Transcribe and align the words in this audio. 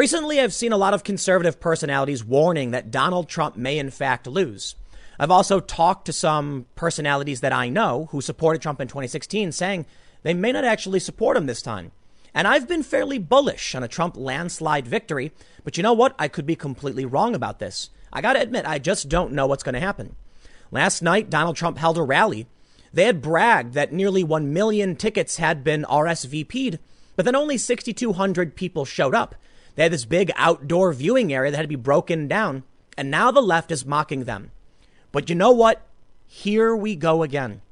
Recently, 0.00 0.40
I've 0.40 0.54
seen 0.54 0.72
a 0.72 0.78
lot 0.78 0.94
of 0.94 1.04
conservative 1.04 1.60
personalities 1.60 2.24
warning 2.24 2.70
that 2.70 2.90
Donald 2.90 3.28
Trump 3.28 3.58
may 3.58 3.78
in 3.78 3.90
fact 3.90 4.26
lose. 4.26 4.74
I've 5.18 5.30
also 5.30 5.60
talked 5.60 6.06
to 6.06 6.12
some 6.14 6.64
personalities 6.74 7.42
that 7.42 7.52
I 7.52 7.68
know 7.68 8.08
who 8.10 8.22
supported 8.22 8.62
Trump 8.62 8.80
in 8.80 8.88
2016 8.88 9.52
saying 9.52 9.84
they 10.22 10.32
may 10.32 10.52
not 10.52 10.64
actually 10.64 11.00
support 11.00 11.36
him 11.36 11.44
this 11.44 11.60
time. 11.60 11.92
And 12.32 12.48
I've 12.48 12.66
been 12.66 12.82
fairly 12.82 13.18
bullish 13.18 13.74
on 13.74 13.82
a 13.82 13.88
Trump 13.88 14.16
landslide 14.16 14.88
victory, 14.88 15.32
but 15.64 15.76
you 15.76 15.82
know 15.82 15.92
what? 15.92 16.14
I 16.18 16.28
could 16.28 16.46
be 16.46 16.56
completely 16.56 17.04
wrong 17.04 17.34
about 17.34 17.58
this. 17.58 17.90
I 18.10 18.22
gotta 18.22 18.40
admit, 18.40 18.64
I 18.66 18.78
just 18.78 19.10
don't 19.10 19.34
know 19.34 19.46
what's 19.46 19.62
gonna 19.62 19.80
happen. 19.80 20.16
Last 20.70 21.02
night, 21.02 21.28
Donald 21.28 21.56
Trump 21.56 21.76
held 21.76 21.98
a 21.98 22.02
rally. 22.02 22.46
They 22.90 23.04
had 23.04 23.20
bragged 23.20 23.74
that 23.74 23.92
nearly 23.92 24.24
1 24.24 24.50
million 24.50 24.96
tickets 24.96 25.36
had 25.36 25.62
been 25.62 25.84
RSVP'd, 25.84 26.78
but 27.16 27.26
then 27.26 27.36
only 27.36 27.58
6,200 27.58 28.56
people 28.56 28.86
showed 28.86 29.14
up. 29.14 29.34
They 29.80 29.84
had 29.84 29.94
this 29.94 30.04
big 30.04 30.30
outdoor 30.36 30.92
viewing 30.92 31.32
area 31.32 31.50
that 31.50 31.56
had 31.56 31.62
to 31.62 31.66
be 31.66 31.74
broken 31.74 32.28
down, 32.28 32.64
and 32.98 33.10
now 33.10 33.30
the 33.30 33.40
left 33.40 33.70
is 33.70 33.86
mocking 33.86 34.24
them. 34.24 34.50
But 35.10 35.30
you 35.30 35.34
know 35.34 35.52
what? 35.52 35.86
Here 36.26 36.76
we 36.76 36.94
go 36.94 37.22
again. 37.22 37.62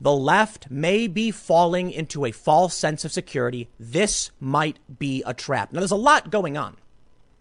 The 0.00 0.12
left 0.12 0.70
may 0.70 1.08
be 1.08 1.32
falling 1.32 1.90
into 1.90 2.24
a 2.24 2.30
false 2.30 2.74
sense 2.74 3.04
of 3.04 3.10
security. 3.10 3.68
This 3.76 4.30
might 4.38 4.78
be 5.00 5.24
a 5.26 5.34
trap. 5.34 5.72
Now, 5.72 5.80
there's 5.80 5.90
a 5.90 5.96
lot 5.96 6.30
going 6.30 6.56
on. 6.56 6.76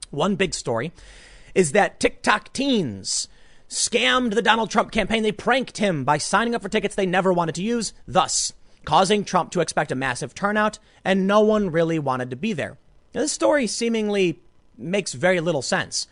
One 0.09 0.35
big 0.35 0.55
story 0.55 0.91
is 1.53 1.73
that 1.73 1.99
TikTok 1.99 2.51
teens 2.53 3.27
scammed 3.69 4.33
the 4.33 4.41
Donald 4.41 4.71
Trump 4.71 4.89
campaign. 4.89 5.21
They 5.21 5.31
pranked 5.31 5.77
him 5.77 6.03
by 6.03 6.17
signing 6.17 6.55
up 6.55 6.63
for 6.63 6.69
tickets 6.69 6.95
they 6.95 7.05
never 7.05 7.31
wanted 7.31 7.53
to 7.53 7.63
use, 7.63 7.93
thus 8.07 8.51
causing 8.83 9.23
Trump 9.23 9.51
to 9.51 9.59
expect 9.59 9.91
a 9.91 9.95
massive 9.95 10.33
turnout, 10.33 10.79
and 11.05 11.27
no 11.27 11.41
one 11.41 11.69
really 11.69 11.99
wanted 11.99 12.31
to 12.31 12.35
be 12.35 12.51
there. 12.51 12.79
Now, 13.13 13.21
this 13.21 13.31
story 13.31 13.67
seemingly 13.67 14.39
makes 14.77 15.13
very 15.13 15.39
little 15.39 15.61
sense. 15.61 16.07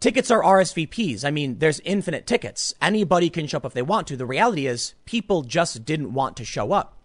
Tickets 0.00 0.30
are 0.30 0.42
RSVPs. 0.42 1.24
I 1.24 1.32
mean, 1.32 1.58
there's 1.58 1.80
infinite 1.80 2.26
tickets. 2.26 2.72
Anybody 2.80 3.30
can 3.30 3.48
show 3.48 3.56
up 3.56 3.64
if 3.64 3.72
they 3.72 3.82
want 3.82 4.06
to. 4.08 4.16
The 4.16 4.26
reality 4.26 4.66
is, 4.66 4.94
people 5.06 5.42
just 5.42 5.84
didn't 5.84 6.12
want 6.12 6.36
to 6.36 6.44
show 6.44 6.72
up. 6.72 6.96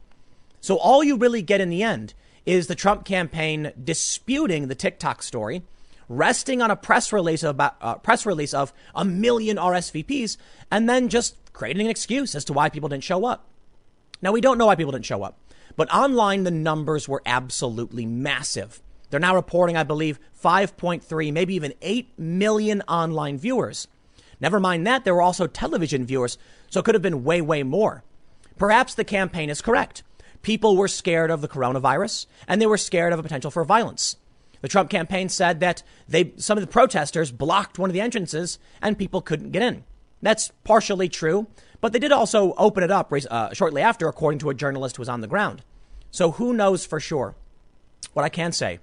So, 0.61 0.77
all 0.77 1.03
you 1.03 1.17
really 1.17 1.41
get 1.41 1.59
in 1.59 1.69
the 1.69 1.81
end 1.81 2.13
is 2.45 2.67
the 2.67 2.75
Trump 2.75 3.03
campaign 3.03 3.71
disputing 3.83 4.67
the 4.67 4.75
TikTok 4.75 5.23
story, 5.23 5.63
resting 6.07 6.61
on 6.61 6.69
a 6.69 6.75
press 6.75 7.11
release 7.11 7.41
about 7.41 7.77
uh, 7.81 7.95
press 7.95 8.27
release 8.27 8.53
of 8.53 8.71
a 8.93 9.03
million 9.03 9.57
RSVPs, 9.57 10.37
and 10.69 10.87
then 10.87 11.09
just 11.09 11.35
creating 11.51 11.87
an 11.87 11.91
excuse 11.91 12.35
as 12.35 12.45
to 12.45 12.53
why 12.53 12.69
people 12.69 12.89
didn't 12.89 13.03
show 13.03 13.25
up. 13.25 13.47
Now, 14.21 14.31
we 14.31 14.41
don't 14.41 14.59
know 14.59 14.67
why 14.67 14.75
people 14.75 14.91
didn't 14.91 15.05
show 15.05 15.23
up, 15.23 15.39
but 15.75 15.91
online 15.91 16.43
the 16.43 16.51
numbers 16.51 17.09
were 17.09 17.23
absolutely 17.25 18.05
massive. 18.05 18.82
They're 19.13 19.19
now 19.19 19.35
reporting, 19.35 19.77
I 19.77 19.83
believe, 19.83 20.19
5.3, 20.43 21.31
maybe 21.31 21.53
even 21.53 21.75
8 21.83 22.17
million 22.17 22.81
online 22.87 23.37
viewers. 23.37 23.87
Never 24.39 24.59
mind 24.59 24.87
that, 24.87 25.05
there 25.05 25.13
were 25.13 25.21
also 25.21 25.45
television 25.45 26.03
viewers, 26.03 26.39
so 26.71 26.79
it 26.79 26.83
could 26.83 26.95
have 26.95 27.03
been 27.03 27.23
way, 27.23 27.39
way 27.39 27.61
more. 27.61 28.03
Perhaps 28.57 28.95
the 28.95 29.03
campaign 29.03 29.51
is 29.51 29.61
correct. 29.61 30.01
People 30.41 30.75
were 30.75 30.87
scared 30.87 31.29
of 31.29 31.41
the 31.41 31.47
coronavirus, 31.47 32.25
and 32.47 32.59
they 32.59 32.65
were 32.65 32.75
scared 32.75 33.13
of 33.13 33.19
a 33.19 33.21
potential 33.21 33.51
for 33.51 33.63
violence. 33.63 34.17
The 34.61 34.67
Trump 34.67 34.89
campaign 34.89 35.29
said 35.29 35.59
that 35.59 35.83
they, 36.07 36.33
some 36.37 36.57
of 36.57 36.63
the 36.63 36.71
protesters 36.71 37.31
blocked 37.31 37.77
one 37.77 37.91
of 37.91 37.93
the 37.93 38.01
entrances 38.01 38.57
and 38.81 38.97
people 38.97 39.21
couldn't 39.21 39.51
get 39.51 39.61
in. 39.61 39.83
That's 40.23 40.51
partially 40.63 41.07
true, 41.07 41.45
but 41.81 41.93
they 41.93 41.99
did 41.99 42.11
also 42.11 42.53
open 42.53 42.81
it 42.81 42.89
up 42.89 43.13
uh, 43.29 43.53
shortly 43.53 43.83
after, 43.83 44.07
according 44.07 44.39
to 44.39 44.49
a 44.49 44.55
journalist 44.55 44.95
who 44.95 45.01
was 45.01 45.09
on 45.09 45.21
the 45.21 45.27
ground. 45.27 45.61
So 46.09 46.31
who 46.31 46.51
knows 46.51 46.83
for 46.83 46.99
sure? 46.99 47.35
What 48.13 48.25
I 48.25 48.29
can 48.29 48.51
say 48.51 48.79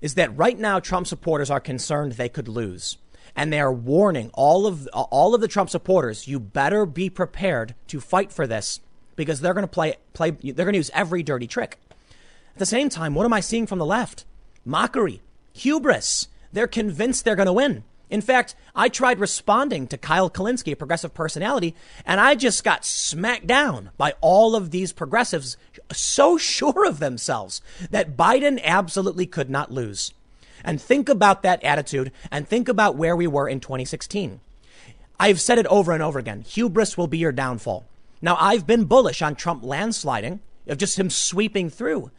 is 0.00 0.14
that 0.14 0.36
right 0.36 0.58
now 0.58 0.80
Trump 0.80 1.06
supporters 1.06 1.50
are 1.50 1.60
concerned 1.60 2.12
they 2.12 2.28
could 2.28 2.48
lose. 2.48 2.98
And 3.36 3.52
they 3.52 3.60
are 3.60 3.72
warning 3.72 4.30
all 4.34 4.66
of 4.66 4.88
all 4.92 5.34
of 5.34 5.40
the 5.40 5.48
Trump 5.48 5.70
supporters, 5.70 6.26
you 6.26 6.40
better 6.40 6.86
be 6.86 7.08
prepared 7.08 7.74
to 7.88 8.00
fight 8.00 8.32
for 8.32 8.46
this 8.46 8.80
because 9.16 9.40
they're 9.40 9.54
going 9.54 9.62
to 9.62 9.68
play 9.68 9.96
play 10.12 10.30
they're 10.30 10.64
going 10.64 10.72
to 10.72 10.78
use 10.78 10.90
every 10.92 11.22
dirty 11.22 11.46
trick. 11.46 11.78
At 12.54 12.58
the 12.58 12.66
same 12.66 12.88
time, 12.88 13.14
what 13.14 13.24
am 13.24 13.32
I 13.32 13.40
seeing 13.40 13.66
from 13.66 13.78
the 13.78 13.86
left? 13.86 14.24
Mockery, 14.64 15.22
hubris. 15.52 16.28
They're 16.52 16.66
convinced 16.66 17.24
they're 17.24 17.36
going 17.36 17.46
to 17.46 17.52
win. 17.52 17.84
In 18.10 18.20
fact, 18.20 18.54
I 18.74 18.88
tried 18.88 19.20
responding 19.20 19.86
to 19.88 19.98
Kyle 19.98 20.30
Kulinski, 20.30 20.72
a 20.72 20.76
progressive 20.76 21.12
personality, 21.12 21.74
and 22.06 22.20
I 22.20 22.34
just 22.34 22.64
got 22.64 22.84
smacked 22.84 23.46
down 23.46 23.90
by 23.98 24.14
all 24.20 24.56
of 24.56 24.70
these 24.70 24.92
progressives 24.92 25.56
so 25.92 26.38
sure 26.38 26.86
of 26.86 27.00
themselves 27.00 27.60
that 27.90 28.16
Biden 28.16 28.62
absolutely 28.62 29.26
could 29.26 29.50
not 29.50 29.70
lose. 29.70 30.12
And 30.64 30.80
think 30.80 31.08
about 31.08 31.42
that 31.42 31.62
attitude 31.62 32.12
and 32.30 32.48
think 32.48 32.68
about 32.68 32.96
where 32.96 33.14
we 33.14 33.26
were 33.26 33.48
in 33.48 33.60
2016. 33.60 34.40
I've 35.20 35.40
said 35.40 35.58
it 35.58 35.66
over 35.66 35.92
and 35.92 36.02
over 36.02 36.18
again. 36.18 36.42
Hubris 36.42 36.96
will 36.96 37.06
be 37.06 37.18
your 37.18 37.32
downfall. 37.32 37.86
Now, 38.22 38.36
I've 38.40 38.66
been 38.66 38.84
bullish 38.84 39.22
on 39.22 39.34
Trump 39.34 39.62
landsliding, 39.62 40.40
of 40.66 40.78
just 40.78 40.98
him 40.98 41.10
sweeping 41.10 41.70
through. 41.70 42.10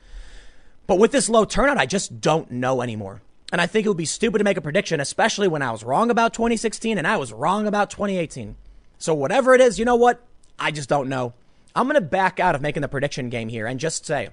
But 0.88 1.00
with 1.00 1.12
this 1.12 1.30
low 1.30 1.46
turnout, 1.46 1.78
I 1.78 1.86
just 1.86 2.20
don't 2.20 2.50
know 2.52 2.82
anymore. 2.82 3.22
And 3.52 3.60
I 3.60 3.66
think 3.66 3.86
it 3.86 3.90
would 3.90 3.98
be 3.98 4.06
stupid 4.06 4.38
to 4.38 4.44
make 4.44 4.58
a 4.58 4.62
prediction, 4.62 5.00
especially 5.00 5.48
when 5.48 5.62
I 5.62 5.72
was 5.72 5.84
wrong 5.84 6.12
about 6.12 6.34
2016 6.34 6.98
and 6.98 7.08
I 7.08 7.18
was 7.18 7.34
wrong 7.34 7.66
about 7.66 7.90
2018. 7.90 8.56
So 8.98 9.14
whatever 9.14 9.56
it 9.56 9.62
is, 9.62 9.80
you 9.80 9.86
know 9.86 9.96
what? 9.96 10.24
I 10.60 10.72
just 10.72 10.90
don't 10.90 11.10
know. 11.10 11.34
I'm 11.76 11.88
going 11.88 11.96
to 11.96 12.02
back 12.02 12.40
out 12.40 12.56
of 12.56 12.62
making 12.62 12.82
the 12.82 12.88
prediction 12.88 13.30
game 13.30 13.50
here 13.50 13.66
and 13.66 13.80
just 13.80 14.06
say 14.06 14.30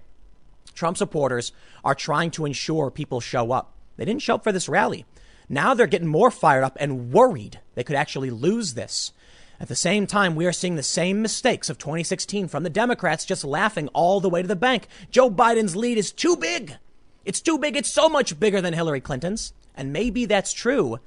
Trump 0.75 0.97
supporters 0.97 1.53
are 1.84 1.94
trying 1.94 2.31
to 2.32 2.44
ensure 2.44 2.91
people 2.91 3.21
show 3.21 3.53
up. 3.53 3.72
They 3.97 4.04
didn't 4.04 4.22
show 4.22 4.34
up 4.34 4.44
for 4.44 4.53
this 4.53 4.69
rally. 4.69 5.06
Now 5.48 5.75
they're 5.75 5.87
getting 5.87 6.09
more 6.09 6.31
fired 6.31 6.65
up 6.65 6.77
and 6.81 7.12
worried 7.12 7.60
they 7.75 7.84
could 7.84 7.97
actually 7.97 8.31
lose 8.31 8.75
this. 8.75 9.12
At 9.59 9.69
the 9.69 9.77
same 9.77 10.06
time, 10.06 10.34
we 10.34 10.44
are 10.47 10.53
seeing 10.53 10.77
the 10.77 10.83
same 10.83 11.22
mistakes 11.22 11.71
of 11.71 11.78
2016 11.78 12.48
from 12.48 12.62
the 12.62 12.69
Democrats 12.71 13.25
just 13.25 13.44
laughing 13.44 13.88
all 13.88 14.21
the 14.21 14.28
way 14.28 14.43
to 14.43 14.48
the 14.48 14.56
bank. 14.56 14.87
Joe 15.10 15.31
Biden's 15.31 15.77
lead 15.77 15.97
is 15.97 16.12
too 16.12 16.37
big. 16.37 16.77
It's 17.26 17.41
too 17.41 17.59
big. 17.59 17.76
It's 17.76 17.92
so 17.92 18.09
much 18.09 18.38
bigger 18.38 18.60
than 18.62 18.72
Hillary 18.72 19.00
Clinton's. 19.00 19.53
And 19.75 19.92
maybe 19.92 20.25
that's 20.25 20.53
true, 20.53 21.00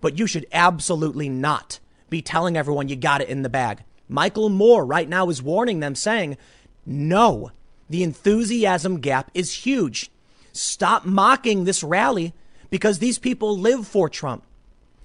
but 0.00 0.18
you 0.18 0.26
should 0.26 0.46
absolutely 0.50 1.28
not 1.28 1.78
be 2.08 2.22
telling 2.22 2.56
everyone 2.56 2.88
you 2.88 2.96
got 2.96 3.20
it 3.20 3.28
in 3.28 3.42
the 3.42 3.48
bag. 3.50 3.84
Michael 4.08 4.48
Moore 4.48 4.84
right 4.84 5.08
now 5.08 5.28
is 5.28 5.42
warning 5.42 5.80
them 5.80 5.94
saying, 5.94 6.38
no, 6.86 7.50
the 7.90 8.02
enthusiasm 8.02 9.00
gap 9.00 9.30
is 9.34 9.52
huge. 9.52 10.10
Stop 10.52 11.04
mocking 11.04 11.64
this 11.64 11.82
rally 11.82 12.32
because 12.70 12.98
these 12.98 13.18
people 13.18 13.58
live 13.58 13.86
for 13.86 14.08
Trump. 14.08 14.44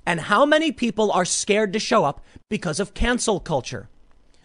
And 0.06 0.22
how 0.22 0.46
many 0.46 0.72
people 0.72 1.12
are 1.12 1.26
scared 1.26 1.74
to 1.74 1.80
show 1.80 2.06
up 2.06 2.24
because 2.50 2.80
of 2.80 2.94
cancel 2.94 3.40
culture? 3.40 3.90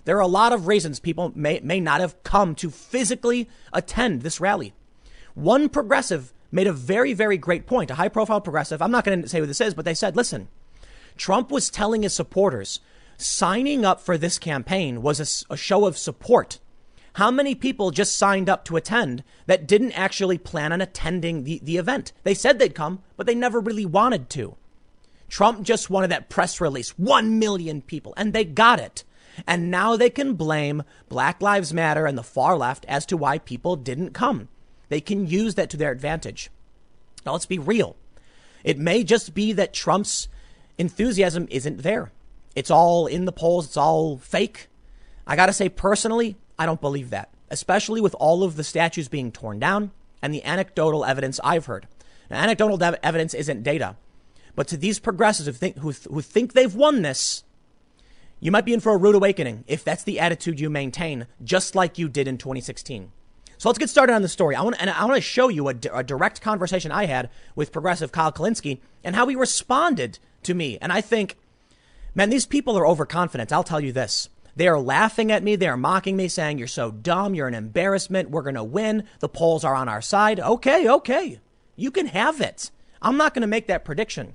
There 0.05 0.17
are 0.17 0.21
a 0.21 0.27
lot 0.27 0.53
of 0.53 0.67
reasons 0.67 0.99
people 0.99 1.33
may, 1.35 1.61
may 1.63 1.81
not 1.81 2.01
have 2.01 2.23
come 2.25 2.55
to 2.57 2.71
physically 2.71 3.49
attend 3.73 4.23
this 4.23 4.41
rally. 4.41 4.75
One 5.37 5.69
progressive 5.69 6.33
made 6.51 6.67
a 6.67 6.73
very, 6.73 7.13
very 7.13 7.37
great 7.37 7.67
point, 7.67 7.91
a 7.91 7.97
high 7.97 8.09
profile 8.09 8.41
progressive. 8.41 8.81
I'm 8.81 8.91
not 8.91 9.05
going 9.05 9.21
to 9.21 9.29
say 9.29 9.39
who 9.39 9.45
this 9.45 9.61
is, 9.61 9.75
but 9.75 9.85
they 9.85 9.93
said, 9.93 10.17
listen, 10.17 10.49
Trump 11.19 11.51
was 11.51 11.69
telling 11.69 12.03
his 12.03 12.15
supporters 12.15 12.81
signing 13.19 13.85
up 13.85 14.01
for 14.01 14.17
this 14.17 14.39
campaign 14.39 15.03
was 15.03 15.21
a, 15.51 15.53
a, 15.53 15.57
show 15.59 15.85
of 15.85 15.99
support. 15.99 16.59
How 17.17 17.31
many 17.31 17.55
people 17.55 17.91
just 17.91 18.17
signed 18.17 18.49
up 18.49 18.65
to 18.65 18.77
attend 18.77 19.25
that 19.45 19.67
didn't 19.67 19.93
actually 19.93 20.39
plan 20.39 20.73
on 20.73 20.81
attending 20.81 21.45
the, 21.45 21.61
the 21.63 21.77
event? 21.77 22.15
They 22.23 22.33
said 22.33 22.59
they'd 22.59 22.75
come, 22.75 23.03
but 23.19 23.27
they 23.27 23.35
never 23.35 23.61
really 23.61 23.85
wanted 23.85 24.31
to. 24.31 24.57
Trump 25.29 25.65
just 25.65 25.91
wanted 25.91 26.11
that 26.13 26.31
press 26.31 26.63
release 26.63 26.99
1 26.99 27.39
million 27.39 27.83
people, 27.83 28.15
and 28.17 28.33
they 28.33 28.45
got 28.45 28.81
it. 28.81 29.05
And 29.47 29.71
now 29.71 29.97
they 29.97 30.09
can 30.09 30.33
blame 30.33 30.83
Black 31.11 31.43
Lives 31.43 31.75
Matter 31.75 32.07
and 32.07 32.17
the 32.17 32.23
far 32.23 32.57
left 32.57 32.87
as 32.89 33.05
to 33.05 33.19
why 33.19 33.37
people 33.37 33.77
didn't 33.77 34.15
come. 34.15 34.49
They 34.89 35.01
can 35.01 35.27
use 35.27 35.55
that 35.57 35.71
to 35.71 35.77
their 35.77 35.91
advantage. 35.91 36.51
Now, 37.25 37.33
let's 37.33 37.47
be 37.47 37.59
real. 37.59 37.97
It 38.65 38.79
may 38.79 39.05
just 39.05 39.35
be 39.35 39.53
that 39.53 39.73
Trump's 39.73 40.29
enthusiasm 40.79 41.47
isn't 41.51 41.83
there. 41.83 42.13
It's 42.55 42.71
all 42.71 43.07
in 43.07 43.25
the 43.25 43.33
polls, 43.33 43.67
it's 43.67 43.77
all 43.77 44.17
fake. 44.19 44.69
I 45.27 45.37
got 45.37 45.47
to 45.47 45.53
say, 45.53 45.69
personally, 45.69 46.37
I 46.59 46.67
don't 46.67 46.81
believe 46.81 47.11
that, 47.11 47.31
especially 47.51 48.01
with 48.01 48.15
all 48.19 48.43
of 48.43 48.57
the 48.57 48.65
statues 48.65 49.09
being 49.09 49.33
torn 49.33 49.59
down 49.59 49.91
and 50.23 50.33
the 50.33 50.45
anecdotal 50.45 51.05
evidence 51.05 51.39
I've 51.45 51.67
heard. 51.67 51.87
Now, 52.31 52.39
anecdotal 52.41 52.83
evidence 53.03 53.35
isn't 53.35 53.63
data, 53.63 53.97
but 54.55 54.69
to 54.69 54.77
these 54.77 54.99
progressives 54.99 55.47
who 55.47 55.53
think, 55.53 55.79
who, 55.79 55.93
who 56.11 56.23
think 56.23 56.53
they've 56.53 56.75
won 56.75 57.03
this, 57.03 57.45
you 58.41 58.51
might 58.51 58.65
be 58.65 58.73
in 58.73 58.81
for 58.81 58.93
a 58.93 58.99
rude 58.99 59.15
awakening 59.15 59.65
if 59.67 59.85
that's 59.85 60.03
the 60.03 60.21
attitude 60.21 60.61
you 60.61 60.71
maintain, 60.71 61.27
just 61.43 61.75
like 61.75 61.99
you 61.99 62.09
did 62.09 62.29
in 62.29 62.39
2016. 62.39 63.13
So 63.59 63.69
let's 63.69 63.79
get 63.79 63.91
started 63.91 64.13
on 64.13 64.23
the 64.23 64.29
story. 64.29 64.55
I 64.55 64.63
want 64.63 64.77
and 64.79 64.91
I 64.91 65.05
want 65.05 65.17
to 65.17 65.21
show 65.23 65.49
you 65.49 65.69
a, 65.69 65.75
a 65.93 66.03
direct 66.03 66.41
conversation 66.41 66.93
I 66.93 67.07
had 67.07 67.31
with 67.55 67.73
progressive 67.73 68.13
Kyle 68.13 68.33
Kulinski 68.33 68.81
and 69.03 69.17
how 69.17 69.27
he 69.29 69.37
responded 69.37 70.19
to 70.43 70.55
me. 70.55 70.79
And 70.81 70.93
I 70.93 71.01
think, 71.01 71.37
man, 72.15 72.31
these 72.31 72.47
people 72.47 72.77
are 72.79 72.87
overconfident. 72.87 73.53
I'll 73.53 73.65
tell 73.65 73.81
you 73.81 73.93
this. 73.93 74.29
They 74.57 74.69
are 74.69 74.81
laughing 74.81 75.31
at 75.31 75.43
me. 75.43 75.55
They 75.55 75.69
are 75.69 75.77
mocking 75.77 76.17
me, 76.17 76.29
saying, 76.29 76.59
You're 76.59 76.67
so 76.67 76.91
dumb. 76.91 77.35
You're 77.35 77.49
an 77.49 77.55
embarrassment. 77.55 78.31
We're 78.31 78.43
going 78.43 78.55
to 78.55 78.65
win. 78.65 79.05
The 79.21 79.29
polls 79.29 79.65
are 79.65 79.75
on 79.75 79.89
our 79.89 80.01
side. 80.01 80.41
Okay, 80.41 80.89
okay. 80.89 81.41
You 81.77 81.91
can 81.91 82.07
have 82.07 82.41
it. 82.41 82.71
I'm 83.03 83.19
not 83.19 83.35
going 83.35 83.43
to 83.43 83.47
make 83.47 83.67
that 83.67 83.85
prediction. 83.85 84.35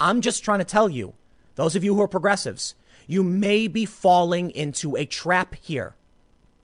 I'm 0.00 0.20
just 0.20 0.42
trying 0.42 0.58
to 0.58 0.64
tell 0.64 0.88
you, 0.88 1.14
those 1.54 1.76
of 1.76 1.84
you 1.84 1.94
who 1.94 2.02
are 2.02 2.08
progressives, 2.08 2.74
you 3.06 3.22
may 3.22 3.68
be 3.68 3.84
falling 3.84 4.50
into 4.50 4.96
a 4.96 5.06
trap 5.06 5.54
here. 5.54 5.94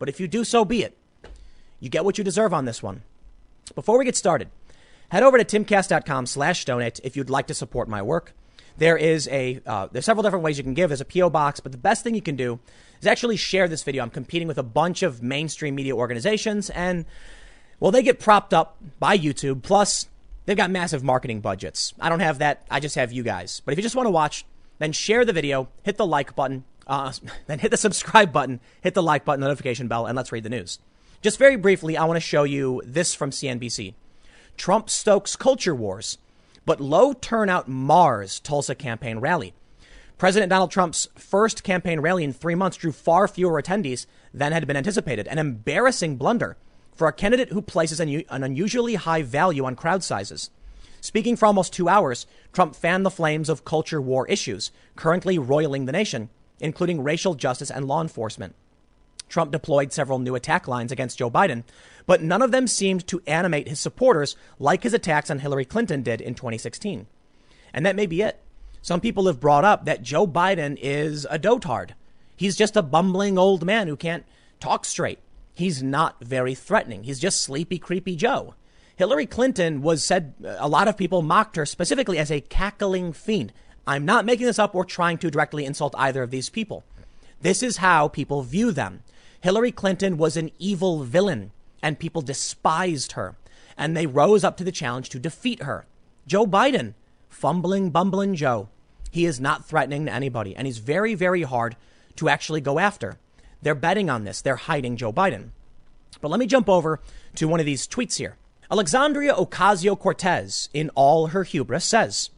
But 0.00 0.08
if 0.08 0.18
you 0.18 0.26
do, 0.26 0.42
so 0.42 0.64
be 0.64 0.82
it. 0.82 0.97
You 1.80 1.88
get 1.88 2.04
what 2.04 2.18
you 2.18 2.24
deserve 2.24 2.52
on 2.52 2.64
this 2.64 2.82
one. 2.82 3.02
Before 3.74 3.98
we 3.98 4.04
get 4.04 4.16
started, 4.16 4.48
head 5.10 5.22
over 5.22 5.42
to 5.42 5.44
timcast.com 5.44 6.26
slash 6.26 6.64
donate 6.64 7.00
if 7.04 7.16
you'd 7.16 7.30
like 7.30 7.46
to 7.48 7.54
support 7.54 7.88
my 7.88 8.02
work. 8.02 8.34
There 8.78 8.96
is 8.96 9.28
a, 9.28 9.60
uh, 9.66 9.88
there's 9.90 10.04
several 10.04 10.22
different 10.22 10.44
ways 10.44 10.56
you 10.56 10.64
can 10.64 10.74
give. 10.74 10.88
There's 10.88 11.00
a 11.00 11.04
P.O. 11.04 11.30
box, 11.30 11.58
but 11.58 11.72
the 11.72 11.78
best 11.78 12.04
thing 12.04 12.14
you 12.14 12.22
can 12.22 12.36
do 12.36 12.60
is 13.00 13.06
actually 13.06 13.36
share 13.36 13.66
this 13.66 13.82
video. 13.82 14.02
I'm 14.02 14.10
competing 14.10 14.46
with 14.46 14.58
a 14.58 14.62
bunch 14.62 15.02
of 15.02 15.22
mainstream 15.22 15.74
media 15.74 15.96
organizations 15.96 16.70
and, 16.70 17.04
well, 17.80 17.90
they 17.90 18.02
get 18.02 18.20
propped 18.20 18.54
up 18.54 18.76
by 19.00 19.18
YouTube. 19.18 19.62
Plus, 19.62 20.08
they've 20.46 20.56
got 20.56 20.70
massive 20.70 21.02
marketing 21.02 21.40
budgets. 21.40 21.92
I 21.98 22.08
don't 22.08 22.20
have 22.20 22.38
that. 22.38 22.64
I 22.70 22.78
just 22.78 22.94
have 22.94 23.12
you 23.12 23.24
guys. 23.24 23.62
But 23.64 23.72
if 23.72 23.78
you 23.78 23.82
just 23.82 23.96
want 23.96 24.06
to 24.06 24.12
watch, 24.12 24.44
then 24.78 24.92
share 24.92 25.24
the 25.24 25.32
video, 25.32 25.68
hit 25.82 25.96
the 25.96 26.06
like 26.06 26.36
button, 26.36 26.64
uh, 26.86 27.12
then 27.46 27.58
hit 27.58 27.72
the 27.72 27.76
subscribe 27.76 28.32
button, 28.32 28.60
hit 28.80 28.94
the 28.94 29.02
like 29.02 29.24
button, 29.24 29.40
notification 29.40 29.88
bell, 29.88 30.06
and 30.06 30.16
let's 30.16 30.30
read 30.30 30.44
the 30.44 30.50
news. 30.50 30.78
Just 31.20 31.38
very 31.38 31.56
briefly, 31.56 31.96
I 31.96 32.04
want 32.04 32.16
to 32.16 32.20
show 32.20 32.44
you 32.44 32.80
this 32.84 33.14
from 33.14 33.30
CNBC. 33.30 33.94
Trump 34.56 34.88
stokes 34.88 35.36
culture 35.36 35.74
wars 35.74 36.18
but 36.68 36.82
low 36.82 37.14
turnout 37.14 37.66
mars 37.66 38.38
Tulsa 38.40 38.74
campaign 38.74 39.20
rally. 39.20 39.54
President 40.18 40.50
Donald 40.50 40.70
Trump's 40.70 41.08
first 41.14 41.64
campaign 41.64 42.00
rally 42.00 42.22
in 42.22 42.34
three 42.34 42.54
months 42.54 42.76
drew 42.76 42.92
far 42.92 43.26
fewer 43.26 43.62
attendees 43.62 44.04
than 44.34 44.52
had 44.52 44.66
been 44.66 44.76
anticipated, 44.76 45.26
an 45.28 45.38
embarrassing 45.38 46.16
blunder 46.16 46.58
for 46.94 47.08
a 47.08 47.12
candidate 47.12 47.48
who 47.48 47.62
places 47.62 48.00
an, 48.00 48.22
unusually 48.28 48.96
high 48.96 49.22
value 49.22 49.64
on 49.64 49.76
crowd 49.76 50.04
sizes. 50.04 50.50
Speaking 51.00 51.36
for 51.36 51.46
almost 51.46 51.72
two 51.72 51.88
hours, 51.88 52.26
Trump 52.52 52.76
fanned 52.76 53.06
the 53.06 53.10
flames 53.10 53.48
of 53.48 53.64
culture 53.64 54.00
war 54.00 54.28
issues 54.28 54.70
currently 54.94 55.38
roiling 55.38 55.86
the 55.86 55.92
nation, 55.92 56.28
including 56.60 57.02
racial 57.02 57.34
justice 57.34 57.70
and 57.70 57.88
law 57.88 58.02
enforcement. 58.02 58.54
Trump 59.28 59.52
deployed 59.52 59.92
several 59.92 60.18
new 60.18 60.34
attack 60.34 60.66
lines 60.66 60.92
against 60.92 61.18
Joe 61.18 61.30
Biden, 61.30 61.64
but 62.06 62.22
none 62.22 62.42
of 62.42 62.50
them 62.50 62.66
seemed 62.66 63.06
to 63.08 63.22
animate 63.26 63.68
his 63.68 63.80
supporters 63.80 64.36
like 64.58 64.82
his 64.82 64.94
attacks 64.94 65.30
on 65.30 65.40
Hillary 65.40 65.64
Clinton 65.64 66.02
did 66.02 66.20
in 66.20 66.34
2016. 66.34 67.06
And 67.72 67.86
that 67.86 67.96
may 67.96 68.06
be 68.06 68.22
it. 68.22 68.40
Some 68.80 69.00
people 69.00 69.26
have 69.26 69.40
brought 69.40 69.64
up 69.64 69.84
that 69.84 70.02
Joe 70.02 70.26
Biden 70.26 70.78
is 70.80 71.26
a 71.30 71.38
dotard. 71.38 71.90
He's 72.36 72.56
just 72.56 72.76
a 72.76 72.82
bumbling 72.82 73.36
old 73.36 73.66
man 73.66 73.88
who 73.88 73.96
can't 73.96 74.24
talk 74.60 74.84
straight. 74.84 75.18
He's 75.52 75.82
not 75.82 76.24
very 76.24 76.54
threatening. 76.54 77.02
He's 77.02 77.18
just 77.18 77.42
sleepy, 77.42 77.78
creepy 77.78 78.14
Joe. 78.16 78.54
Hillary 78.96 79.26
Clinton 79.26 79.82
was 79.82 80.02
said, 80.02 80.34
a 80.44 80.68
lot 80.68 80.88
of 80.88 80.96
people 80.96 81.22
mocked 81.22 81.56
her 81.56 81.66
specifically 81.66 82.18
as 82.18 82.30
a 82.30 82.40
cackling 82.40 83.12
fiend. 83.12 83.52
I'm 83.86 84.04
not 84.04 84.24
making 84.24 84.46
this 84.46 84.58
up 84.58 84.74
or 84.74 84.84
trying 84.84 85.18
to 85.18 85.30
directly 85.30 85.64
insult 85.64 85.94
either 85.96 86.22
of 86.22 86.30
these 86.30 86.48
people. 86.48 86.84
This 87.40 87.62
is 87.62 87.78
how 87.78 88.08
people 88.08 88.42
view 88.42 88.72
them. 88.72 89.02
Hillary 89.40 89.72
Clinton 89.72 90.16
was 90.16 90.36
an 90.36 90.50
evil 90.58 91.04
villain 91.04 91.52
and 91.82 91.98
people 91.98 92.22
despised 92.22 93.12
her 93.12 93.36
and 93.76 93.96
they 93.96 94.06
rose 94.06 94.42
up 94.42 94.56
to 94.56 94.64
the 94.64 94.72
challenge 94.72 95.08
to 95.10 95.18
defeat 95.18 95.62
her. 95.62 95.86
Joe 96.26 96.46
Biden, 96.46 96.94
fumbling, 97.28 97.90
bumbling 97.90 98.34
Joe. 98.34 98.68
He 99.10 99.24
is 99.24 99.40
not 99.40 99.64
threatening 99.64 100.06
to 100.06 100.12
anybody 100.12 100.56
and 100.56 100.66
he's 100.66 100.78
very, 100.78 101.14
very 101.14 101.42
hard 101.42 101.76
to 102.16 102.28
actually 102.28 102.60
go 102.60 102.78
after. 102.78 103.18
They're 103.62 103.74
betting 103.74 104.10
on 104.10 104.24
this. 104.24 104.40
They're 104.40 104.56
hiding 104.56 104.96
Joe 104.96 105.12
Biden. 105.12 105.50
But 106.20 106.30
let 106.30 106.40
me 106.40 106.46
jump 106.46 106.68
over 106.68 107.00
to 107.36 107.48
one 107.48 107.60
of 107.60 107.66
these 107.66 107.86
tweets 107.86 108.16
here. 108.16 108.36
Alexandria 108.70 109.34
Ocasio 109.34 109.98
Cortez, 109.98 110.68
in 110.74 110.90
all 110.90 111.28
her 111.28 111.44
hubris, 111.44 111.84
says 111.84 112.30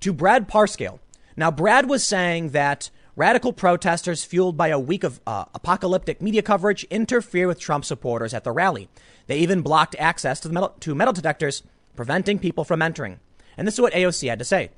to 0.00 0.12
Brad 0.12 0.48
Parscale. 0.48 1.00
Now, 1.36 1.50
Brad 1.50 1.88
was 1.88 2.02
saying 2.02 2.50
that 2.50 2.88
Radical 3.18 3.54
protesters, 3.54 4.24
fueled 4.24 4.58
by 4.58 4.68
a 4.68 4.78
week 4.78 5.02
of 5.02 5.22
uh, 5.26 5.46
apocalyptic 5.54 6.20
media 6.20 6.42
coverage, 6.42 6.84
interfere 6.90 7.46
with 7.48 7.58
Trump 7.58 7.86
supporters 7.86 8.34
at 8.34 8.44
the 8.44 8.52
rally. 8.52 8.90
They 9.26 9.38
even 9.38 9.62
blocked 9.62 9.96
access 9.98 10.38
to, 10.40 10.50
metal, 10.50 10.74
to 10.80 10.94
metal 10.94 11.14
detectors, 11.14 11.62
preventing 11.96 12.38
people 12.38 12.62
from 12.62 12.82
entering. 12.82 13.18
And 13.56 13.66
this 13.66 13.72
is 13.72 13.80
what 13.80 13.94
AOC 13.94 14.28
had 14.28 14.38
to 14.38 14.44
say. 14.44 14.68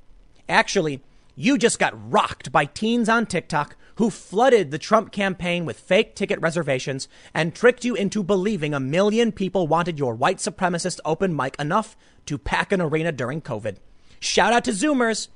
Actually, 0.49 1.02
you 1.35 1.58
just 1.58 1.81
got 1.81 2.12
rocked 2.12 2.52
by 2.52 2.64
teens 2.67 3.08
on 3.08 3.26
TikTok 3.26 3.76
who 3.96 4.08
flooded 4.08 4.70
the 4.70 4.79
Trump 4.79 5.11
campaign 5.11 5.64
with 5.64 5.81
fake 5.81 6.14
ticket 6.14 6.41
reservations 6.41 7.08
and 7.34 7.56
tricked 7.56 7.84
you 7.84 7.96
into 7.96 8.23
believing 8.23 8.73
a 8.73 8.79
million 8.79 9.32
people 9.32 9.67
wanted 9.67 9.99
your 9.99 10.14
white 10.14 10.38
supremacist 10.38 11.00
open 11.05 11.34
mic 11.34 11.56
enough 11.58 11.96
to 12.26 12.38
pack 12.38 12.70
an 12.70 12.81
arena 12.81 13.11
during 13.11 13.43
COVID. 13.43 13.79
Shout 14.20 14.52
out 14.52 14.62
to 14.67 14.70
Zoomers. 14.70 15.26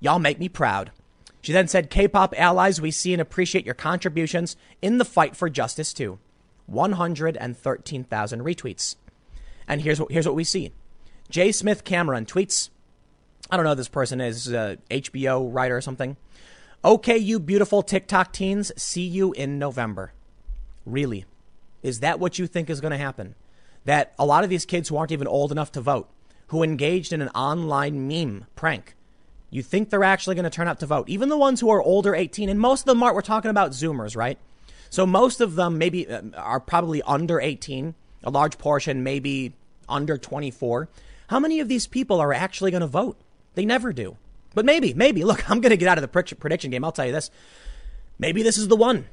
Y'all 0.00 0.18
make 0.18 0.38
me 0.38 0.48
proud. 0.48 0.92
She 1.40 1.52
then 1.52 1.68
said, 1.68 1.90
K 1.90 2.08
pop 2.08 2.34
allies, 2.36 2.80
we 2.80 2.90
see 2.90 3.12
and 3.12 3.22
appreciate 3.22 3.64
your 3.64 3.74
contributions 3.74 4.56
in 4.82 4.98
the 4.98 5.04
fight 5.04 5.36
for 5.36 5.48
justice 5.48 5.92
too. 5.92 6.18
113,000 6.66 8.40
retweets. 8.40 8.96
And 9.66 9.82
here's 9.82 10.00
what, 10.00 10.10
here's 10.10 10.26
what 10.26 10.34
we 10.34 10.44
see 10.44 10.72
J. 11.30 11.52
Smith 11.52 11.84
Cameron 11.84 12.26
tweets, 12.26 12.70
I 13.50 13.56
don't 13.56 13.64
know 13.64 13.70
who 13.70 13.76
this 13.76 13.88
person 13.88 14.20
is, 14.20 14.52
a 14.52 14.78
HBO 14.90 15.48
writer 15.52 15.76
or 15.76 15.80
something. 15.80 16.16
Okay, 16.84 17.18
you 17.18 17.40
beautiful 17.40 17.82
TikTok 17.82 18.32
teens, 18.32 18.70
see 18.76 19.02
you 19.02 19.32
in 19.32 19.58
November. 19.58 20.12
Really? 20.86 21.24
Is 21.82 22.00
that 22.00 22.20
what 22.20 22.38
you 22.38 22.46
think 22.46 22.70
is 22.70 22.80
going 22.80 22.92
to 22.92 22.98
happen? 22.98 23.34
That 23.84 24.14
a 24.18 24.26
lot 24.26 24.44
of 24.44 24.50
these 24.50 24.64
kids 24.64 24.88
who 24.88 24.96
aren't 24.96 25.12
even 25.12 25.26
old 25.26 25.50
enough 25.52 25.72
to 25.72 25.80
vote, 25.80 26.08
who 26.48 26.62
engaged 26.62 27.12
in 27.12 27.20
an 27.20 27.28
online 27.30 28.06
meme 28.06 28.46
prank, 28.54 28.94
you 29.50 29.62
think 29.62 29.90
they're 29.90 30.04
actually 30.04 30.34
going 30.34 30.44
to 30.44 30.50
turn 30.50 30.68
out 30.68 30.80
to 30.80 30.86
vote. 30.86 31.08
Even 31.08 31.28
the 31.28 31.36
ones 31.36 31.60
who 31.60 31.70
are 31.70 31.82
older 31.82 32.14
18, 32.14 32.48
and 32.48 32.60
most 32.60 32.82
of 32.82 32.86
them 32.86 33.02
are, 33.02 33.14
we're 33.14 33.22
talking 33.22 33.50
about 33.50 33.72
Zoomers, 33.72 34.16
right? 34.16 34.38
So 34.90 35.06
most 35.06 35.40
of 35.40 35.54
them 35.54 35.78
maybe 35.78 36.08
uh, 36.08 36.22
are 36.36 36.60
probably 36.60 37.02
under 37.02 37.40
18. 37.40 37.94
A 38.24 38.30
large 38.30 38.58
portion 38.58 39.02
maybe 39.02 39.54
under 39.88 40.18
24. 40.18 40.88
How 41.28 41.38
many 41.38 41.60
of 41.60 41.68
these 41.68 41.86
people 41.86 42.20
are 42.20 42.32
actually 42.32 42.70
going 42.70 42.80
to 42.80 42.86
vote? 42.86 43.16
They 43.54 43.64
never 43.64 43.92
do. 43.92 44.16
But 44.54 44.64
maybe, 44.64 44.94
maybe. 44.94 45.24
Look, 45.24 45.48
I'm 45.50 45.60
going 45.60 45.70
to 45.70 45.76
get 45.76 45.88
out 45.88 45.98
of 45.98 46.02
the 46.02 46.34
prediction 46.36 46.70
game. 46.70 46.84
I'll 46.84 46.92
tell 46.92 47.06
you 47.06 47.12
this. 47.12 47.30
Maybe 48.18 48.42
this 48.42 48.58
is 48.58 48.68
the 48.68 48.76
one. 48.76 49.06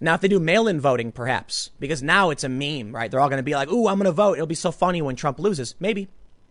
Now, 0.00 0.14
if 0.14 0.20
they 0.20 0.28
do 0.28 0.40
mail 0.40 0.66
in 0.66 0.80
voting, 0.80 1.12
perhaps, 1.12 1.70
because 1.78 2.02
now 2.02 2.30
it's 2.30 2.42
a 2.42 2.48
meme, 2.48 2.92
right? 2.92 3.10
They're 3.10 3.20
all 3.20 3.28
going 3.28 3.38
to 3.38 3.44
be 3.44 3.54
like, 3.54 3.70
ooh, 3.70 3.86
I'm 3.86 3.98
going 3.98 4.06
to 4.06 4.12
vote. 4.12 4.34
It'll 4.34 4.46
be 4.46 4.54
so 4.54 4.72
funny 4.72 5.00
when 5.00 5.14
Trump 5.14 5.38
loses. 5.38 5.76
Maybe, 5.78 6.08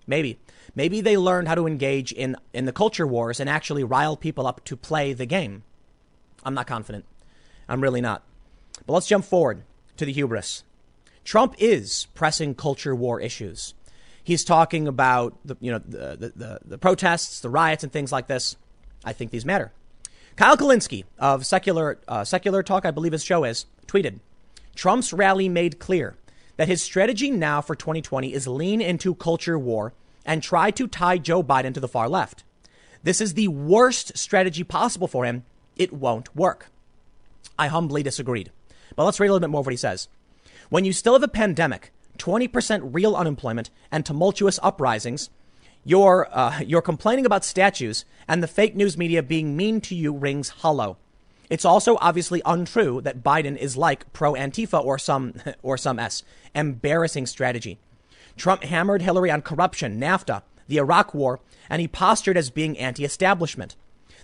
maybe. 0.07 0.39
Maybe 0.75 1.01
they 1.01 1.17
learned 1.17 1.47
how 1.47 1.55
to 1.55 1.67
engage 1.67 2.11
in, 2.11 2.35
in 2.53 2.65
the 2.65 2.71
culture 2.71 3.05
wars 3.05 3.39
and 3.39 3.49
actually 3.49 3.83
rile 3.83 4.15
people 4.15 4.47
up 4.47 4.63
to 4.65 4.75
play 4.77 5.13
the 5.13 5.25
game. 5.25 5.63
I'm 6.43 6.53
not 6.53 6.67
confident. 6.67 7.05
I'm 7.67 7.81
really 7.81 8.01
not. 8.01 8.23
But 8.85 8.93
let's 8.93 9.07
jump 9.07 9.25
forward 9.25 9.63
to 9.97 10.05
the 10.05 10.13
hubris. 10.13 10.63
Trump 11.23 11.55
is 11.59 12.07
pressing 12.15 12.55
culture 12.55 12.95
war 12.95 13.19
issues. 13.19 13.73
He's 14.23 14.43
talking 14.43 14.87
about 14.87 15.37
the, 15.43 15.55
you 15.59 15.71
know, 15.71 15.79
the, 15.79 16.17
the, 16.17 16.33
the, 16.35 16.59
the 16.65 16.77
protests, 16.77 17.41
the 17.41 17.49
riots, 17.49 17.83
and 17.83 17.91
things 17.91 18.11
like 18.11 18.27
this. 18.27 18.55
I 19.03 19.13
think 19.13 19.31
these 19.31 19.45
matter. 19.45 19.71
Kyle 20.35 20.57
Kulinski 20.57 21.03
of 21.19 21.45
Secular, 21.45 21.99
uh, 22.07 22.23
Secular 22.23 22.63
Talk, 22.63 22.85
I 22.85 22.91
believe 22.91 23.11
his 23.11 23.23
show 23.23 23.43
is, 23.43 23.65
tweeted 23.87 24.19
Trump's 24.75 25.11
rally 25.11 25.49
made 25.49 25.79
clear 25.79 26.15
that 26.57 26.67
his 26.67 26.81
strategy 26.81 27.29
now 27.31 27.61
for 27.61 27.75
2020 27.75 28.33
is 28.33 28.47
lean 28.47 28.81
into 28.81 29.15
culture 29.15 29.59
war 29.59 29.93
and 30.25 30.41
try 30.41 30.71
to 30.71 30.87
tie 30.87 31.17
Joe 31.17 31.43
Biden 31.43 31.73
to 31.73 31.79
the 31.79 31.87
far 31.87 32.07
left. 32.07 32.43
This 33.03 33.21
is 33.21 33.33
the 33.33 33.47
worst 33.47 34.17
strategy 34.17 34.63
possible 34.63 35.07
for 35.07 35.25
him. 35.25 35.43
It 35.75 35.91
won't 35.91 36.35
work. 36.35 36.67
I 37.57 37.67
humbly 37.67 38.03
disagreed. 38.03 38.51
But 38.95 39.05
let's 39.05 39.19
read 39.19 39.27
a 39.27 39.31
little 39.33 39.47
bit 39.47 39.51
more 39.51 39.61
of 39.61 39.65
what 39.65 39.73
he 39.73 39.77
says. 39.77 40.07
When 40.69 40.85
you 40.85 40.93
still 40.93 41.13
have 41.13 41.23
a 41.23 41.27
pandemic, 41.27 41.91
20% 42.17 42.93
real 42.93 43.15
unemployment, 43.15 43.69
and 43.91 44.05
tumultuous 44.05 44.59
uprisings, 44.61 45.29
you're, 45.83 46.27
uh, 46.31 46.59
you're 46.59 46.81
complaining 46.81 47.25
about 47.25 47.43
statues 47.43 48.05
and 48.27 48.43
the 48.43 48.47
fake 48.47 48.75
news 48.75 48.97
media 48.97 49.23
being 49.23 49.57
mean 49.57 49.81
to 49.81 49.95
you 49.95 50.13
rings 50.13 50.49
hollow. 50.49 50.97
It's 51.49 51.65
also 51.65 51.97
obviously 51.99 52.41
untrue 52.45 53.01
that 53.01 53.23
Biden 53.23 53.57
is 53.57 53.75
like 53.75 54.11
pro 54.13 54.33
Antifa 54.33 54.83
or 54.83 54.97
some, 54.97 55.33
or 55.63 55.77
some 55.77 55.99
S. 55.99 56.23
Embarrassing 56.53 57.25
strategy. 57.25 57.79
Trump 58.35 58.63
hammered 58.63 59.01
Hillary 59.01 59.31
on 59.31 59.41
corruption, 59.41 59.99
NAFTA, 59.99 60.43
the 60.67 60.77
Iraq 60.77 61.13
War, 61.13 61.39
and 61.69 61.81
he 61.81 61.87
postured 61.87 62.37
as 62.37 62.49
being 62.49 62.77
anti 62.77 63.03
establishment. 63.03 63.75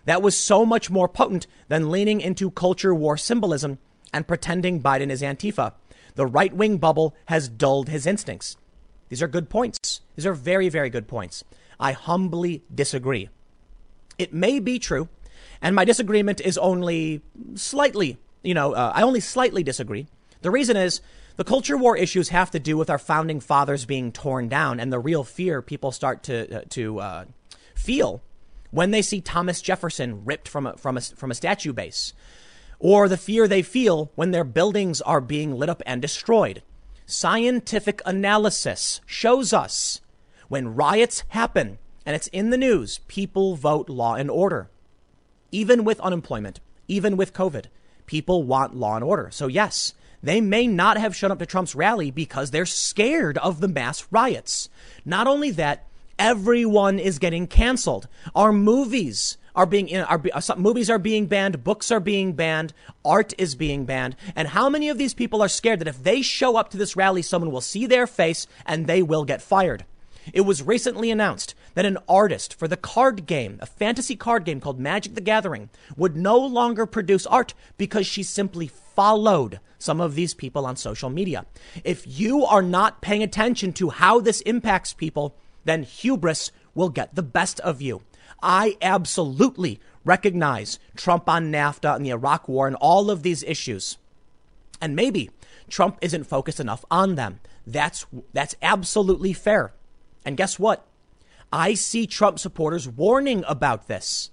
That 0.06 0.22
was 0.22 0.38
so 0.38 0.66
much 0.66 0.90
more 0.90 1.10
potent 1.10 1.48
than 1.68 1.92
leaning 1.92 2.22
into 2.22 2.50
culture 2.50 2.96
war 2.96 3.18
symbolism 3.18 3.78
and 4.14 4.28
pretending 4.28 4.82
Biden 4.82 5.10
is 5.10 5.22
Antifa. 5.22 5.74
The 6.16 6.26
right 6.26 6.54
wing 6.54 6.78
bubble 6.78 7.16
has 7.26 7.50
dulled 7.50 7.90
his 7.90 8.08
instincts. 8.08 8.58
These 9.10 9.22
are 9.22 9.28
good 9.28 9.50
points. 9.50 10.02
These 10.16 10.26
are 10.26 10.34
very, 10.34 10.70
very 10.70 10.90
good 10.90 11.08
points. 11.08 11.44
I 11.80 11.92
humbly 11.92 12.64
disagree. 12.74 13.30
It 14.18 14.34
may 14.34 14.60
be 14.60 14.80
true, 14.80 15.10
and 15.62 15.76
my 15.76 15.86
disagreement 15.86 16.42
is 16.42 16.58
only 16.58 17.22
slightly, 17.56 18.18
you 18.42 18.54
know, 18.54 18.74
uh, 18.74 18.92
I 18.96 19.04
only 19.04 19.20
slightly 19.20 19.62
disagree. 19.62 20.08
The 20.42 20.52
reason 20.52 20.76
is 20.76 21.02
the 21.38 21.44
culture 21.44 21.78
war 21.78 21.96
issues 21.96 22.30
have 22.30 22.52
to 22.52 22.60
do 22.60 22.76
with 22.76 22.90
our 22.90 22.98
founding 22.98 23.40
fathers 23.40 23.86
being 23.86 24.12
torn 24.12 24.50
down 24.50 24.80
and 24.80 24.92
the 24.92 25.00
real 25.00 25.24
fear 25.24 25.62
people 25.62 25.92
start 25.92 26.24
to, 26.24 26.60
uh, 26.60 26.64
to 26.70 27.00
uh, 27.00 27.26
feel 27.76 28.22
when 28.72 28.92
they 28.92 29.02
see 29.02 29.22
Thomas 29.22 29.62
Jefferson 29.62 30.26
ripped 30.26 30.48
from 30.48 30.68
a, 30.68 30.76
from 30.76 30.98
a, 30.98 31.02
from 31.02 31.32
a 31.32 31.36
statue 31.36 31.72
base, 31.72 32.14
or 32.80 33.08
the 33.08 33.18
fear 33.18 33.48
they 33.48 33.62
feel 33.62 34.12
when 34.16 34.32
their 34.32 34.44
buildings 34.44 35.00
are 35.02 35.22
being 35.22 35.54
lit 35.54 35.70
up 35.70 35.82
and 35.86 36.02
destroyed. 36.02 36.64
Scientific 37.06 38.02
analysis 38.06 39.00
shows 39.06 39.54
us 39.54 40.02
when 40.50 40.76
riots 40.76 41.24
happen 41.30 41.78
and 42.06 42.16
it's 42.16 42.28
in 42.28 42.50
the 42.50 42.58
news, 42.58 43.00
people 43.08 43.56
vote 43.56 43.90
law 43.90 44.16
and 44.16 44.32
order. 44.32 44.70
Even 45.52 45.84
with 45.84 46.00
unemployment, 46.00 46.60
even 46.88 47.18
with 47.18 47.34
COVID, 47.34 47.66
people 48.06 48.44
want 48.44 48.76
law 48.76 48.96
and 48.96 49.04
order. 49.04 49.30
So, 49.32 49.48
yes, 49.48 49.94
they 50.22 50.42
may 50.42 50.68
not 50.68 50.98
have 50.98 51.16
shown 51.16 51.32
up 51.32 51.40
to 51.40 51.46
Trump's 51.46 51.76
rally 51.76 52.12
because 52.12 52.52
they're 52.52 52.66
scared 52.66 53.38
of 53.38 53.60
the 53.60 53.68
mass 53.68 54.08
riots. 54.12 54.70
Not 55.06 55.28
only 55.28 55.52
that, 55.52 55.86
everyone 56.18 57.00
is 57.00 57.20
getting 57.20 57.48
canceled. 57.48 58.08
Our 58.36 58.52
movies 58.52 59.38
are 59.56 59.66
being 59.66 59.96
uh, 59.96 60.40
some 60.40 60.62
movies 60.62 60.90
are 60.90 61.00
being 61.00 61.26
banned, 61.26 61.64
books 61.64 61.92
are 61.92 62.00
being 62.00 62.34
banned, 62.34 62.74
art 63.04 63.34
is 63.38 63.56
being 63.56 63.86
banned. 63.86 64.16
And 64.36 64.50
how 64.50 64.70
many 64.70 64.88
of 64.90 64.98
these 64.98 65.14
people 65.14 65.42
are 65.42 65.50
scared 65.50 65.80
that 65.80 65.88
if 65.88 66.04
they 66.04 66.22
show 66.22 66.58
up 66.58 66.70
to 66.70 66.78
this 66.78 66.96
rally, 66.96 67.22
someone 67.24 67.52
will 67.52 67.62
see 67.62 67.86
their 67.86 68.08
face 68.08 68.48
and 68.66 68.86
they 68.86 69.02
will 69.02 69.26
get 69.26 69.42
fired? 69.42 69.84
It 70.34 70.42
was 70.42 70.62
recently 70.62 71.10
announced 71.10 71.56
that 71.74 71.86
an 71.86 71.98
artist 72.08 72.54
for 72.54 72.68
the 72.68 72.78
card 72.78 73.26
game, 73.26 73.58
a 73.62 73.66
fantasy 73.66 74.16
card 74.16 74.44
game 74.44 74.60
called 74.60 74.80
Magic 74.80 75.16
the 75.16 75.22
Gathering, 75.22 75.70
would 75.96 76.18
no 76.18 76.38
longer 76.38 76.86
produce 76.86 77.26
art 77.26 77.54
because 77.78 78.06
she 78.06 78.24
simply 78.24 78.68
followed 78.68 79.60
some 79.78 80.02
of 80.02 80.16
these 80.16 80.34
people 80.34 80.66
on 80.66 80.76
social 80.76 81.10
media. 81.10 81.46
If 81.84 82.04
you 82.06 82.46
are 82.46 82.62
not 82.62 83.02
paying 83.02 83.24
attention 83.24 83.74
to 83.74 83.90
how 83.90 84.20
this 84.20 84.42
impacts 84.42 84.94
people, 84.94 85.36
then 85.66 85.84
hubris 85.84 86.52
will 86.74 86.90
get 86.90 87.16
the 87.16 87.24
best 87.24 87.60
of 87.62 87.82
you. 87.82 88.02
I 88.42 88.78
absolutely 88.82 89.80
recognize 90.06 90.80
Trump 90.96 91.28
on 91.28 91.52
NAFTA 91.52 91.96
and 91.96 92.06
the 92.06 92.12
Iraq 92.12 92.48
war 92.48 92.68
and 92.68 92.76
all 92.78 93.10
of 93.10 93.24
these 93.24 93.44
issues. 93.44 93.98
And 94.80 94.96
maybe 94.96 95.30
Trump 95.70 95.98
isn't 96.02 96.26
focused 96.26 96.60
enough 96.60 96.86
on 96.90 97.16
them. 97.16 97.40
That's, 97.66 98.06
that's 98.34 98.56
absolutely 98.62 99.34
fair. 99.34 99.74
And 100.24 100.38
guess 100.38 100.60
what? 100.60 100.86
I 101.52 101.74
see 101.74 102.08
Trump 102.08 102.40
supporters 102.40 102.88
warning 102.88 103.44
about 103.48 103.88
this. 103.88 104.32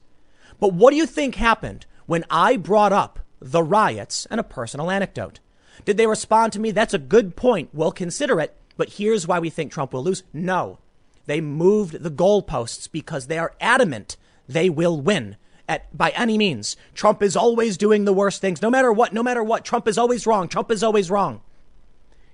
But 0.61 0.73
what 0.73 0.91
do 0.91 0.97
you 0.97 1.07
think 1.07 1.35
happened 1.37 1.87
when 2.07 2.25
I 2.31 2.57
brought 2.57 2.93
up 2.93 3.21
the 3.45 3.63
riots 3.63 4.27
and 4.31 4.41
a 4.41 4.45
personal 4.45 4.91
anecdote? 4.91 5.39
Did 5.85 5.97
they 5.97 6.07
respond 6.07 6.53
to 6.55 6.61
me? 6.61 6.71
That's 6.71 6.95
a 6.95 6.99
good 6.99 7.37
point. 7.37 7.71
We'll 7.73 7.93
consider 7.93 8.41
it. 8.41 8.57
But 8.77 8.95
here's 8.95 9.27
why 9.27 9.39
we 9.39 9.51
think 9.51 9.71
Trump 9.71 9.93
will 9.93 10.03
lose. 10.03 10.23
No. 10.33 10.79
They 11.27 11.41
moved 11.41 12.03
the 12.03 12.11
goalposts 12.11 12.91
because 12.91 13.27
they 13.27 13.39
are 13.39 13.55
adamant 13.61 14.17
they 14.49 14.69
will 14.69 15.01
win 15.01 15.37
at 15.69 15.97
by 15.97 16.11
any 16.11 16.37
means. 16.37 16.77
Trump 16.95 17.23
is 17.23 17.37
always 17.37 17.77
doing 17.77 18.05
the 18.05 18.13
worst 18.13 18.41
things. 18.41 18.61
No 18.61 18.71
matter 18.71 18.93
what, 18.93 19.13
no 19.13 19.23
matter 19.23 19.43
what, 19.43 19.65
Trump 19.65 19.89
is 19.89 19.97
always 19.97 20.27
wrong. 20.27 20.49
Trump 20.49 20.71
is 20.71 20.83
always 20.83 21.11
wrong. 21.11 21.41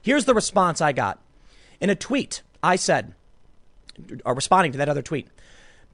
Here's 0.03 0.25
the 0.25 0.35
response 0.35 0.81
I 0.81 0.93
got. 0.93 1.21
In 1.81 1.91
a 1.91 1.95
tweet, 1.95 2.43
I 2.63 2.77
said, 2.77 3.15
or 4.25 4.35
responding 4.35 4.73
to 4.73 4.79
that 4.79 4.89
other 4.89 5.03
tweet, 5.03 5.29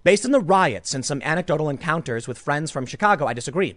based 0.05 0.25
on 0.25 0.31
the 0.31 0.41
riots 0.41 0.95
and 0.95 1.05
some 1.05 1.23
anecdotal 1.23 1.69
encounters 1.69 2.27
with 2.27 2.39
friends 2.39 2.71
from 2.71 2.87
Chicago, 2.87 3.27
I 3.27 3.35
disagree. 3.35 3.77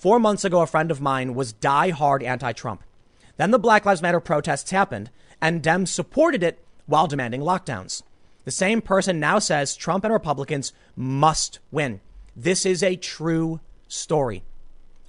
Four 0.00 0.18
months 0.18 0.46
ago, 0.46 0.62
a 0.62 0.66
friend 0.66 0.90
of 0.90 1.02
mine 1.02 1.34
was 1.34 1.52
die-hard 1.52 2.22
anti-Trump. 2.22 2.82
Then 3.36 3.50
the 3.50 3.58
Black 3.58 3.84
Lives 3.84 4.00
Matter 4.00 4.18
protests 4.18 4.70
happened, 4.70 5.10
and 5.42 5.62
Dems 5.62 5.88
supported 5.88 6.42
it 6.42 6.64
while 6.86 7.06
demanding 7.06 7.42
lockdowns. 7.42 8.02
The 8.46 8.50
same 8.50 8.80
person 8.80 9.20
now 9.20 9.38
says 9.38 9.76
Trump 9.76 10.04
and 10.04 10.12
Republicans 10.14 10.72
must 10.96 11.58
win. 11.70 12.00
This 12.34 12.64
is 12.64 12.82
a 12.82 12.96
true 12.96 13.60
story. 13.88 14.42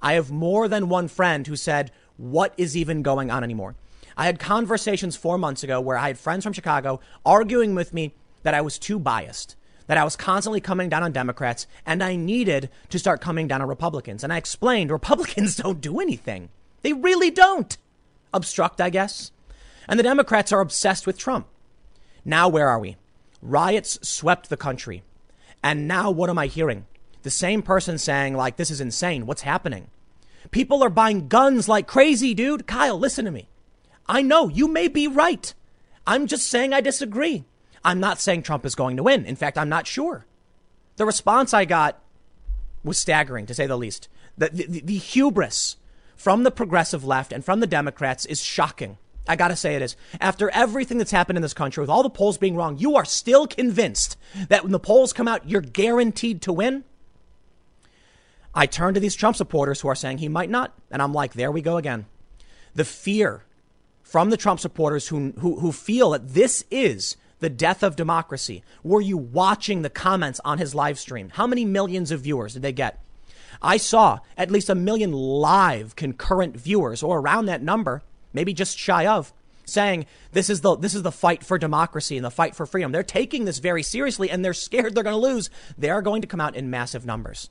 I 0.02 0.12
have 0.12 0.30
more 0.30 0.68
than 0.68 0.90
one 0.90 1.08
friend 1.08 1.46
who 1.46 1.56
said, 1.56 1.90
What 2.18 2.52
is 2.58 2.76
even 2.76 3.00
going 3.00 3.30
on 3.30 3.42
anymore? 3.42 3.76
I 4.14 4.26
had 4.26 4.38
conversations 4.38 5.16
four 5.16 5.38
months 5.38 5.62
ago 5.62 5.80
where 5.80 5.96
I 5.96 6.08
had 6.08 6.18
friends 6.18 6.44
from 6.44 6.52
Chicago 6.52 7.00
arguing 7.24 7.74
with 7.74 7.94
me 7.94 8.14
that 8.42 8.52
I 8.52 8.60
was 8.60 8.78
too 8.78 8.98
biased, 8.98 9.56
that 9.92 9.98
I 9.98 10.04
was 10.04 10.16
constantly 10.16 10.62
coming 10.62 10.88
down 10.88 11.02
on 11.02 11.12
Democrats, 11.12 11.66
and 11.84 12.02
I 12.02 12.16
needed 12.16 12.70
to 12.88 12.98
start 12.98 13.20
coming 13.20 13.46
down 13.46 13.60
on 13.60 13.68
Republicans. 13.68 14.24
And 14.24 14.32
I 14.32 14.38
explained 14.38 14.90
Republicans 14.90 15.54
don't 15.56 15.82
do 15.82 16.00
anything. 16.00 16.48
They 16.80 16.94
really 16.94 17.30
don't. 17.30 17.76
Obstruct, 18.32 18.80
I 18.80 18.88
guess. 18.88 19.32
And 19.86 19.98
the 19.98 20.02
Democrats 20.02 20.50
are 20.50 20.62
obsessed 20.62 21.06
with 21.06 21.18
Trump. 21.18 21.46
Now, 22.24 22.48
where 22.48 22.70
are 22.70 22.78
we? 22.78 22.96
Riots 23.42 23.98
swept 24.00 24.48
the 24.48 24.56
country. 24.56 25.02
And 25.62 25.86
now 25.86 26.10
what 26.10 26.30
am 26.30 26.38
I 26.38 26.46
hearing? 26.46 26.86
The 27.22 27.28
same 27.28 27.60
person 27.60 27.98
saying, 27.98 28.34
like, 28.34 28.56
this 28.56 28.70
is 28.70 28.80
insane. 28.80 29.26
What's 29.26 29.42
happening? 29.42 29.88
People 30.52 30.82
are 30.82 30.88
buying 30.88 31.28
guns 31.28 31.68
like 31.68 31.86
crazy, 31.86 32.32
dude. 32.32 32.66
Kyle, 32.66 32.98
listen 32.98 33.26
to 33.26 33.30
me. 33.30 33.46
I 34.06 34.22
know 34.22 34.48
you 34.48 34.68
may 34.68 34.88
be 34.88 35.06
right. 35.06 35.52
I'm 36.06 36.26
just 36.26 36.48
saying 36.48 36.72
I 36.72 36.80
disagree. 36.80 37.44
I'm 37.84 38.00
not 38.00 38.20
saying 38.20 38.42
Trump 38.42 38.64
is 38.64 38.74
going 38.74 38.96
to 38.96 39.02
win. 39.02 39.24
In 39.24 39.36
fact, 39.36 39.58
I'm 39.58 39.68
not 39.68 39.86
sure. 39.86 40.26
The 40.96 41.06
response 41.06 41.52
I 41.54 41.64
got 41.64 42.00
was 42.84 42.98
staggering, 42.98 43.46
to 43.46 43.54
say 43.54 43.66
the 43.66 43.78
least. 43.78 44.08
The, 44.36 44.50
the, 44.50 44.80
the 44.80 44.98
hubris 44.98 45.76
from 46.16 46.42
the 46.42 46.50
progressive 46.50 47.04
left 47.04 47.32
and 47.32 47.44
from 47.44 47.60
the 47.60 47.66
Democrats 47.66 48.24
is 48.26 48.42
shocking. 48.42 48.98
I 49.26 49.36
gotta 49.36 49.56
say 49.56 49.76
it 49.76 49.82
is. 49.82 49.96
After 50.20 50.50
everything 50.50 50.98
that's 50.98 51.12
happened 51.12 51.36
in 51.38 51.42
this 51.42 51.54
country, 51.54 51.80
with 51.80 51.90
all 51.90 52.02
the 52.02 52.10
polls 52.10 52.38
being 52.38 52.56
wrong, 52.56 52.76
you 52.78 52.96
are 52.96 53.04
still 53.04 53.46
convinced 53.46 54.16
that 54.48 54.62
when 54.62 54.72
the 54.72 54.80
polls 54.80 55.12
come 55.12 55.28
out, 55.28 55.48
you're 55.48 55.60
guaranteed 55.60 56.42
to 56.42 56.52
win? 56.52 56.84
I 58.54 58.66
turn 58.66 58.94
to 58.94 59.00
these 59.00 59.14
Trump 59.14 59.36
supporters 59.36 59.80
who 59.80 59.88
are 59.88 59.94
saying 59.94 60.18
he 60.18 60.28
might 60.28 60.50
not, 60.50 60.74
and 60.90 61.00
I'm 61.00 61.14
like, 61.14 61.34
there 61.34 61.52
we 61.52 61.62
go 61.62 61.76
again. 61.76 62.06
The 62.74 62.84
fear 62.84 63.44
from 64.02 64.30
the 64.30 64.36
Trump 64.36 64.60
supporters 64.60 65.08
who, 65.08 65.32
who, 65.38 65.60
who 65.60 65.72
feel 65.72 66.10
that 66.10 66.34
this 66.34 66.64
is 66.70 67.16
the 67.42 67.50
death 67.50 67.82
of 67.82 67.96
democracy. 67.96 68.62
Were 68.82 69.00
you 69.00 69.18
watching 69.18 69.82
the 69.82 69.90
comments 69.90 70.40
on 70.44 70.58
his 70.58 70.74
live 70.74 70.98
stream? 70.98 71.28
How 71.34 71.46
many 71.46 71.64
millions 71.64 72.10
of 72.10 72.22
viewers 72.22 72.54
did 72.54 72.62
they 72.62 72.72
get? 72.72 72.98
I 73.60 73.76
saw 73.76 74.20
at 74.36 74.50
least 74.50 74.70
a 74.70 74.74
million 74.74 75.12
live 75.12 75.94
concurrent 75.94 76.56
viewers 76.56 77.02
or 77.02 77.18
around 77.18 77.46
that 77.46 77.62
number 77.62 78.02
maybe 78.32 78.54
just 78.54 78.78
shy 78.78 79.06
of, 79.06 79.32
saying 79.64 80.06
this 80.32 80.48
is 80.48 80.60
the 80.62 80.76
this 80.76 80.94
is 80.94 81.02
the 81.02 81.12
fight 81.12 81.44
for 81.44 81.58
democracy 81.58 82.16
and 82.16 82.24
the 82.24 82.30
fight 82.30 82.54
for 82.54 82.66
freedom. 82.66 82.92
They're 82.92 83.02
taking 83.02 83.44
this 83.44 83.58
very 83.58 83.82
seriously 83.82 84.30
and 84.30 84.44
they're 84.44 84.54
scared 84.54 84.94
they're 84.94 85.04
going 85.04 85.14
to 85.14 85.20
lose. 85.20 85.50
They 85.76 85.90
are 85.90 86.02
going 86.02 86.22
to 86.22 86.28
come 86.28 86.40
out 86.40 86.56
in 86.56 86.70
massive 86.70 87.04
numbers. 87.04 87.50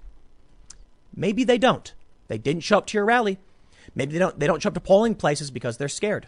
Maybe 1.15 1.43
they 1.43 1.57
don't. 1.57 1.93
They 2.27 2.37
didn't 2.37 2.63
show 2.63 2.79
up 2.79 2.87
to 2.87 2.97
your 2.97 3.05
rally. 3.05 3.37
Maybe 3.93 4.13
they 4.13 4.19
don't 4.19 4.39
they 4.39 4.47
don't 4.47 4.61
show 4.61 4.69
up 4.69 4.73
to 4.73 4.79
polling 4.79 5.15
places 5.15 5.51
because 5.51 5.77
they're 5.77 5.89
scared. 5.89 6.27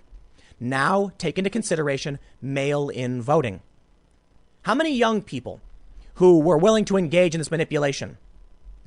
Now 0.64 1.12
take 1.18 1.38
into 1.38 1.50
consideration 1.50 2.20
mail-in 2.42 3.22
voting. 3.22 3.60
How 4.62 4.74
many 4.74 4.96
young 4.96 5.22
people 5.22 5.60
who 6.16 6.40
were 6.40 6.58
willing 6.58 6.86
to 6.86 6.96
engage 6.96 7.36
in 7.36 7.40
this 7.40 7.52
manipulation 7.52 8.18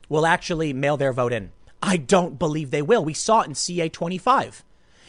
will 0.09 0.25
actually 0.25 0.73
mail 0.73 0.97
their 0.97 1.12
vote 1.12 1.35
in? 1.35 1.52
I 1.83 1.99
don't 1.99 2.38
believe 2.38 2.71
they 2.71 2.80
will. 2.80 3.04
We 3.04 3.12
saw 3.12 3.42
it 3.42 3.49
in 3.49 3.54
CA 3.54 3.90
25. 3.90 4.64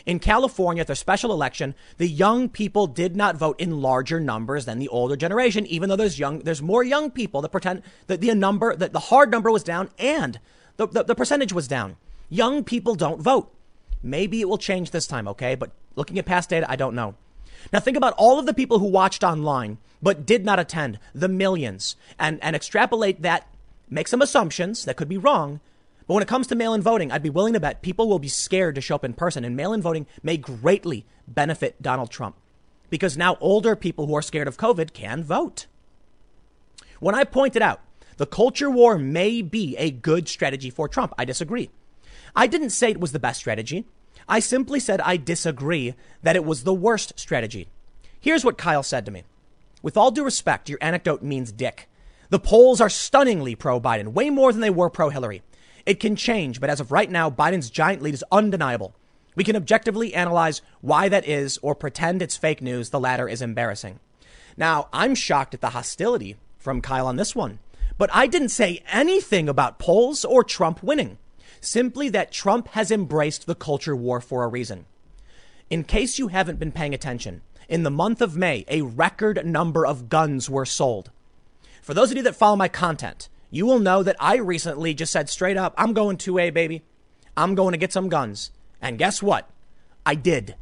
In 0.06 0.20
California, 0.20 0.82
at 0.82 0.88
their 0.88 0.96
special 0.98 1.32
election, 1.32 1.74
the 2.00 2.08
young 2.10 2.50
people 2.50 2.86
did 2.86 3.16
not 3.16 3.38
vote 3.38 3.62
in 3.62 3.82
larger 3.82 4.20
numbers 4.20 4.66
than 4.66 4.78
the 4.78 4.90
older 4.90 5.16
generation, 5.16 5.66
even 5.68 5.88
though 5.88 5.96
there's 5.96 6.20
young, 6.20 6.40
there's 6.40 6.62
more 6.62 6.84
young 6.84 7.12
people 7.12 7.42
that 7.44 7.50
pretend 7.50 7.82
that 8.08 8.20
the 8.20 8.36
number, 8.36 8.76
that 8.76 8.92
the 8.92 9.00
hard 9.00 9.32
number 9.32 9.50
was 9.50 9.64
down 9.64 9.90
and 9.98 10.38
the, 10.76 10.86
the, 10.86 11.04
the 11.06 11.16
percentage 11.16 11.54
was 11.54 11.70
down. 11.70 11.96
Young 12.30 12.66
people 12.66 12.96
don't 12.96 13.22
vote. 13.22 13.54
Maybe 14.04 14.42
it 14.42 14.50
will 14.50 14.58
change 14.58 14.92
this 14.92 15.08
time, 15.08 15.30
okay? 15.30 15.56
But 15.56 15.72
looking 15.98 16.18
at 16.18 16.26
past 16.26 16.50
data, 16.50 16.66
I 16.70 16.78
don't 16.78 16.96
know. 16.96 17.16
Now 17.74 17.82
think 17.82 17.98
about 17.98 18.14
all 18.18 18.40
of 18.40 18.46
the 18.46 18.54
people 18.54 18.80
who 18.80 18.86
watched 18.86 19.24
online 19.24 19.80
but 20.02 20.26
did 20.26 20.46
not 20.46 20.60
attend, 20.60 21.00
the 21.14 21.28
millions, 21.28 21.96
and, 22.20 22.42
and 22.42 22.56
extrapolate 22.56 23.24
that, 23.24 23.48
make 23.90 24.08
some 24.08 24.22
assumptions 24.22 24.86
that 24.86 24.96
could 24.96 25.10
be 25.10 25.18
wrong, 25.18 25.60
but 26.08 26.14
when 26.14 26.24
it 26.24 26.30
comes 26.30 26.48
to 26.48 26.56
mail 26.56 26.74
in 26.74 26.82
voting, 26.82 27.12
I'd 27.12 27.24
be 27.24 27.30
willing 27.30 27.54
to 27.54 27.60
bet 27.60 27.82
people 27.82 28.08
will 28.08 28.20
be 28.20 28.30
scared 28.30 28.76
to 28.76 28.82
show 28.82 28.96
up 28.96 29.04
in 29.04 29.14
person, 29.14 29.44
and 29.44 29.58
mail 29.58 29.74
in 29.74 29.82
voting 29.82 30.08
may 30.24 30.38
greatly 30.38 31.06
benefit 31.28 31.82
Donald 31.82 32.10
Trump 32.10 32.36
because 32.90 33.18
now 33.18 33.38
older 33.42 33.76
people 33.76 34.08
who 34.08 34.16
are 34.16 34.22
scared 34.22 34.48
of 34.48 34.58
COVID 34.58 34.94
can 34.94 35.24
vote. 35.24 35.66
When 37.00 37.16
I 37.16 37.26
pointed 37.26 37.62
out 37.62 37.82
the 38.16 38.26
culture 38.26 38.72
war 38.72 38.98
may 38.98 39.42
be 39.42 39.76
a 39.78 39.92
good 39.92 40.30
strategy 40.30 40.70
for 40.70 40.88
Trump, 40.88 41.14
I 41.18 41.26
disagree. 41.26 41.70
I 42.36 42.48
didn't 42.48 42.70
say 42.70 42.92
it 42.92 43.00
was 43.00 43.12
the 43.12 43.20
best 43.20 43.40
strategy. 43.40 43.86
I 44.28 44.40
simply 44.40 44.80
said 44.80 45.00
I 45.02 45.18
disagree 45.18 45.96
that 46.22 46.36
it 46.36 46.44
was 46.44 46.64
the 46.64 46.74
worst 46.74 47.14
strategy. 47.18 47.68
Here's 48.20 48.44
what 48.44 48.58
Kyle 48.58 48.84
said 48.84 49.06
to 49.06 49.12
me. 49.12 49.24
With 49.82 49.96
all 49.96 50.12
due 50.12 50.26
respect, 50.26 50.70
your 50.70 50.80
anecdote 50.82 51.22
means 51.24 51.52
dick. 51.52 51.88
The 52.30 52.40
polls 52.40 52.82
are 52.82 52.90
stunningly 52.90 53.56
pro 53.56 53.80
Biden, 53.80 54.10
way 54.10 54.30
more 54.30 54.52
than 54.52 54.62
they 54.62 54.70
were 54.70 54.90
pro 54.90 55.10
Hillary. 55.10 55.44
It 55.86 56.02
can 56.02 56.18
change, 56.18 56.60
but 56.60 56.70
as 56.70 56.82
of 56.82 56.92
right 56.92 57.10
now, 57.10 57.30
Biden's 57.30 57.70
giant 57.70 58.02
lead 58.02 58.14
is 58.14 58.26
undeniable. 58.30 58.94
We 59.36 59.46
can 59.46 59.56
objectively 59.56 60.14
analyze 60.14 60.62
why 60.82 61.08
that 61.08 61.26
is 61.26 61.58
or 61.62 61.76
pretend 61.76 62.22
it's 62.22 62.36
fake 62.36 62.62
news. 62.62 62.90
The 62.90 63.00
latter 63.00 63.30
is 63.30 63.42
embarrassing. 63.42 64.00
Now, 64.58 64.90
I'm 64.92 65.16
shocked 65.16 65.54
at 65.54 65.62
the 65.62 65.70
hostility 65.70 66.36
from 66.58 66.82
Kyle 66.82 67.08
on 67.08 67.16
this 67.16 67.36
one, 67.36 67.60
But 67.98 68.10
I 68.14 68.28
didn't 68.28 68.50
say 68.50 68.84
anything 68.92 69.48
about 69.48 69.80
polls 69.80 70.26
or 70.26 70.44
Trump 70.44 70.84
winning. 70.84 71.18
Simply 71.68 72.08
that 72.08 72.32
Trump 72.32 72.70
has 72.70 72.92
embraced 72.92 73.46
the 73.46 73.54
culture 73.54 73.94
war 73.94 74.22
for 74.22 74.46
a 74.46 74.48
reason. 74.48 74.86
In 75.70 75.84
case 75.84 76.18
you 76.18 76.30
haven't 76.30 76.60
been 76.60 76.72
paying 76.72 76.94
attention, 76.94 77.42
in 77.68 77.84
the 77.84 77.92
month 77.92 78.22
of 78.22 78.38
May, 78.38 78.64
a 78.70 78.84
record 78.84 79.46
number 79.46 79.86
of 79.86 80.08
guns 80.08 80.50
were 80.50 80.66
sold. 80.66 81.12
For 81.82 81.94
those 81.94 82.10
of 82.10 82.16
you 82.16 82.24
that 82.24 82.38
follow 82.38 82.56
my 82.56 82.70
content, 82.70 83.28
you 83.52 83.66
will 83.66 83.80
know 83.80 84.02
that 84.02 84.16
I 84.18 84.38
recently 84.38 84.94
just 84.94 85.12
said 85.12 85.28
straight 85.28 85.58
up, 85.58 85.74
I'm 85.78 85.92
going 85.92 86.16
2A, 86.16 86.54
baby. 86.54 86.84
I'm 87.36 87.54
going 87.54 87.74
to 87.74 87.78
get 87.78 87.92
some 87.92 88.08
guns. 88.08 88.52
And 88.82 88.98
guess 88.98 89.22
what? 89.22 89.50
I 90.06 90.16
did. 90.16 90.56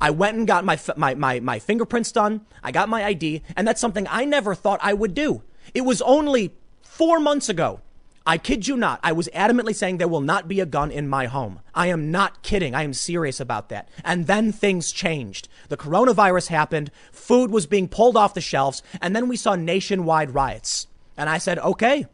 I 0.00 0.10
went 0.10 0.36
and 0.36 0.44
got 0.44 0.64
my, 0.64 0.76
my, 0.96 1.14
my, 1.14 1.38
my 1.38 1.60
fingerprints 1.60 2.10
done. 2.10 2.44
I 2.64 2.72
got 2.72 2.88
my 2.88 3.04
ID. 3.04 3.42
And 3.54 3.64
that's 3.64 3.80
something 3.80 4.08
I 4.10 4.24
never 4.24 4.56
thought 4.56 4.80
I 4.82 4.92
would 4.92 5.14
do. 5.14 5.44
It 5.72 5.82
was 5.82 6.02
only 6.02 6.52
four 6.82 7.20
months 7.20 7.48
ago. 7.48 7.80
I 8.26 8.38
kid 8.38 8.66
you 8.66 8.76
not. 8.76 8.98
I 9.04 9.12
was 9.12 9.28
adamantly 9.32 9.74
saying 9.74 9.98
there 9.98 10.08
will 10.08 10.20
not 10.20 10.48
be 10.48 10.58
a 10.58 10.66
gun 10.66 10.90
in 10.90 11.08
my 11.08 11.26
home. 11.26 11.60
I 11.74 11.86
am 11.86 12.10
not 12.10 12.42
kidding. 12.42 12.74
I 12.74 12.82
am 12.82 12.92
serious 12.92 13.38
about 13.38 13.68
that. 13.68 13.88
And 14.04 14.26
then 14.26 14.50
things 14.50 14.90
changed. 14.90 15.48
The 15.68 15.76
coronavirus 15.76 16.48
happened. 16.48 16.90
Food 17.12 17.52
was 17.52 17.66
being 17.66 17.86
pulled 17.86 18.16
off 18.16 18.34
the 18.34 18.40
shelves. 18.40 18.82
And 19.00 19.14
then 19.14 19.28
we 19.28 19.36
saw 19.36 19.54
nationwide 19.54 20.34
riots. 20.34 20.88
And 21.16 21.30
I 21.30 21.38
said, 21.38 21.60
okay, 21.60 22.06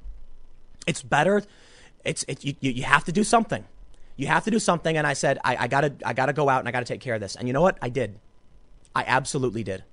it's 0.86 1.02
better. 1.02 1.42
It's, 2.04 2.24
it, 2.28 2.44
you, 2.44 2.54
you 2.60 2.82
have 2.82 3.04
to 3.04 3.12
do 3.12 3.24
something. 3.24 3.64
You 4.16 4.26
have 4.26 4.44
to 4.44 4.50
do 4.50 4.58
something. 4.58 4.96
And 4.96 5.06
I 5.06 5.14
said, 5.14 5.38
I, 5.42 5.56
I 5.56 5.66
gotta, 5.66 5.94
I 6.04 6.12
gotta 6.12 6.34
go 6.34 6.50
out 6.50 6.58
and 6.58 6.68
I 6.68 6.72
gotta 6.72 6.84
take 6.84 7.00
care 7.00 7.14
of 7.14 7.22
this. 7.22 7.36
And 7.36 7.48
you 7.48 7.54
know 7.54 7.62
what? 7.62 7.78
I 7.80 7.88
did. 7.88 8.20
I 8.94 9.04
absolutely 9.06 9.64
did. 9.64 9.84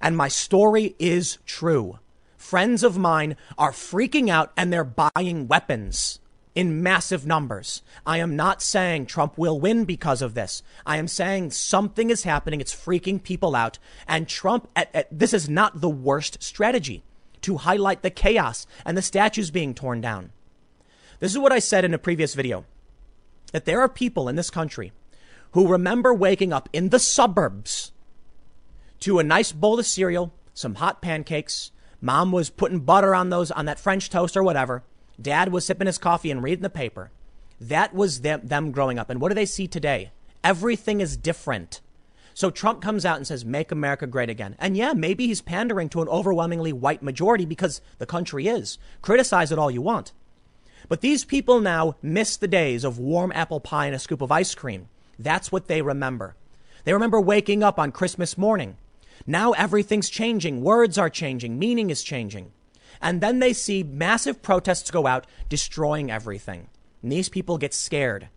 And 0.00 0.16
my 0.16 0.26
story 0.26 0.96
is 0.98 1.38
true. 1.46 2.00
Friends 2.40 2.82
of 2.82 2.96
mine 2.96 3.36
are 3.58 3.70
freaking 3.70 4.30
out 4.30 4.50
and 4.56 4.72
they're 4.72 4.82
buying 4.82 5.46
weapons 5.46 6.20
in 6.54 6.82
massive 6.82 7.26
numbers. 7.26 7.82
I 8.06 8.16
am 8.16 8.34
not 8.34 8.62
saying 8.62 9.06
Trump 9.06 9.36
will 9.36 9.60
win 9.60 9.84
because 9.84 10.22
of 10.22 10.32
this. 10.32 10.62
I 10.86 10.96
am 10.96 11.06
saying 11.06 11.50
something 11.50 12.08
is 12.08 12.22
happening. 12.24 12.58
It's 12.60 12.74
freaking 12.74 13.22
people 13.22 13.54
out. 13.54 13.78
And 14.08 14.26
Trump, 14.26 14.68
at, 14.74 14.92
at, 14.94 15.06
this 15.16 15.34
is 15.34 15.50
not 15.50 15.82
the 15.82 15.90
worst 15.90 16.42
strategy 16.42 17.04
to 17.42 17.58
highlight 17.58 18.00
the 18.00 18.10
chaos 18.10 18.66
and 18.86 18.96
the 18.96 19.02
statues 19.02 19.50
being 19.50 19.74
torn 19.74 20.00
down. 20.00 20.32
This 21.20 21.32
is 21.32 21.38
what 21.38 21.52
I 21.52 21.58
said 21.58 21.84
in 21.84 21.92
a 21.92 21.98
previous 21.98 22.34
video 22.34 22.64
that 23.52 23.66
there 23.66 23.82
are 23.82 23.88
people 23.88 24.30
in 24.30 24.36
this 24.36 24.50
country 24.50 24.92
who 25.52 25.68
remember 25.68 26.14
waking 26.14 26.54
up 26.54 26.70
in 26.72 26.88
the 26.88 26.98
suburbs 26.98 27.92
to 29.00 29.18
a 29.18 29.24
nice 29.24 29.52
bowl 29.52 29.78
of 29.78 29.84
cereal, 29.86 30.32
some 30.54 30.76
hot 30.76 31.02
pancakes. 31.02 31.70
Mom 32.00 32.32
was 32.32 32.50
putting 32.50 32.80
butter 32.80 33.14
on 33.14 33.30
those, 33.30 33.50
on 33.50 33.66
that 33.66 33.80
French 33.80 34.10
toast 34.10 34.36
or 34.36 34.42
whatever. 34.42 34.82
Dad 35.20 35.52
was 35.52 35.66
sipping 35.66 35.86
his 35.86 35.98
coffee 35.98 36.30
and 36.30 36.42
reading 36.42 36.62
the 36.62 36.70
paper. 36.70 37.10
That 37.60 37.94
was 37.94 38.22
them, 38.22 38.40
them 38.42 38.70
growing 38.70 38.98
up. 38.98 39.10
And 39.10 39.20
what 39.20 39.28
do 39.28 39.34
they 39.34 39.46
see 39.46 39.66
today? 39.66 40.12
Everything 40.42 41.00
is 41.00 41.16
different. 41.16 41.80
So 42.32 42.50
Trump 42.50 42.80
comes 42.80 43.04
out 43.04 43.16
and 43.16 43.26
says, 43.26 43.44
make 43.44 43.70
America 43.70 44.06
great 44.06 44.30
again. 44.30 44.56
And 44.58 44.76
yeah, 44.76 44.94
maybe 44.94 45.26
he's 45.26 45.42
pandering 45.42 45.90
to 45.90 46.00
an 46.00 46.08
overwhelmingly 46.08 46.72
white 46.72 47.02
majority 47.02 47.44
because 47.44 47.82
the 47.98 48.06
country 48.06 48.48
is. 48.48 48.78
Criticize 49.02 49.52
it 49.52 49.58
all 49.58 49.70
you 49.70 49.82
want. 49.82 50.12
But 50.88 51.02
these 51.02 51.24
people 51.24 51.60
now 51.60 51.96
miss 52.00 52.36
the 52.38 52.48
days 52.48 52.82
of 52.82 52.98
warm 52.98 53.30
apple 53.32 53.60
pie 53.60 53.86
and 53.86 53.94
a 53.94 53.98
scoop 53.98 54.22
of 54.22 54.32
ice 54.32 54.54
cream. 54.54 54.88
That's 55.18 55.52
what 55.52 55.66
they 55.66 55.82
remember. 55.82 56.34
They 56.84 56.94
remember 56.94 57.20
waking 57.20 57.62
up 57.62 57.78
on 57.78 57.92
Christmas 57.92 58.38
morning. 58.38 58.78
Now 59.26 59.52
everything's 59.52 60.08
changing. 60.08 60.62
Words 60.62 60.98
are 60.98 61.10
changing. 61.10 61.58
Meaning 61.58 61.90
is 61.90 62.02
changing. 62.02 62.52
And 63.00 63.20
then 63.20 63.38
they 63.38 63.52
see 63.52 63.82
massive 63.82 64.42
protests 64.42 64.90
go 64.90 65.06
out, 65.06 65.26
destroying 65.48 66.10
everything. 66.10 66.68
And 67.02 67.10
these 67.10 67.28
people 67.28 67.58
get 67.58 67.72
scared 67.72 68.28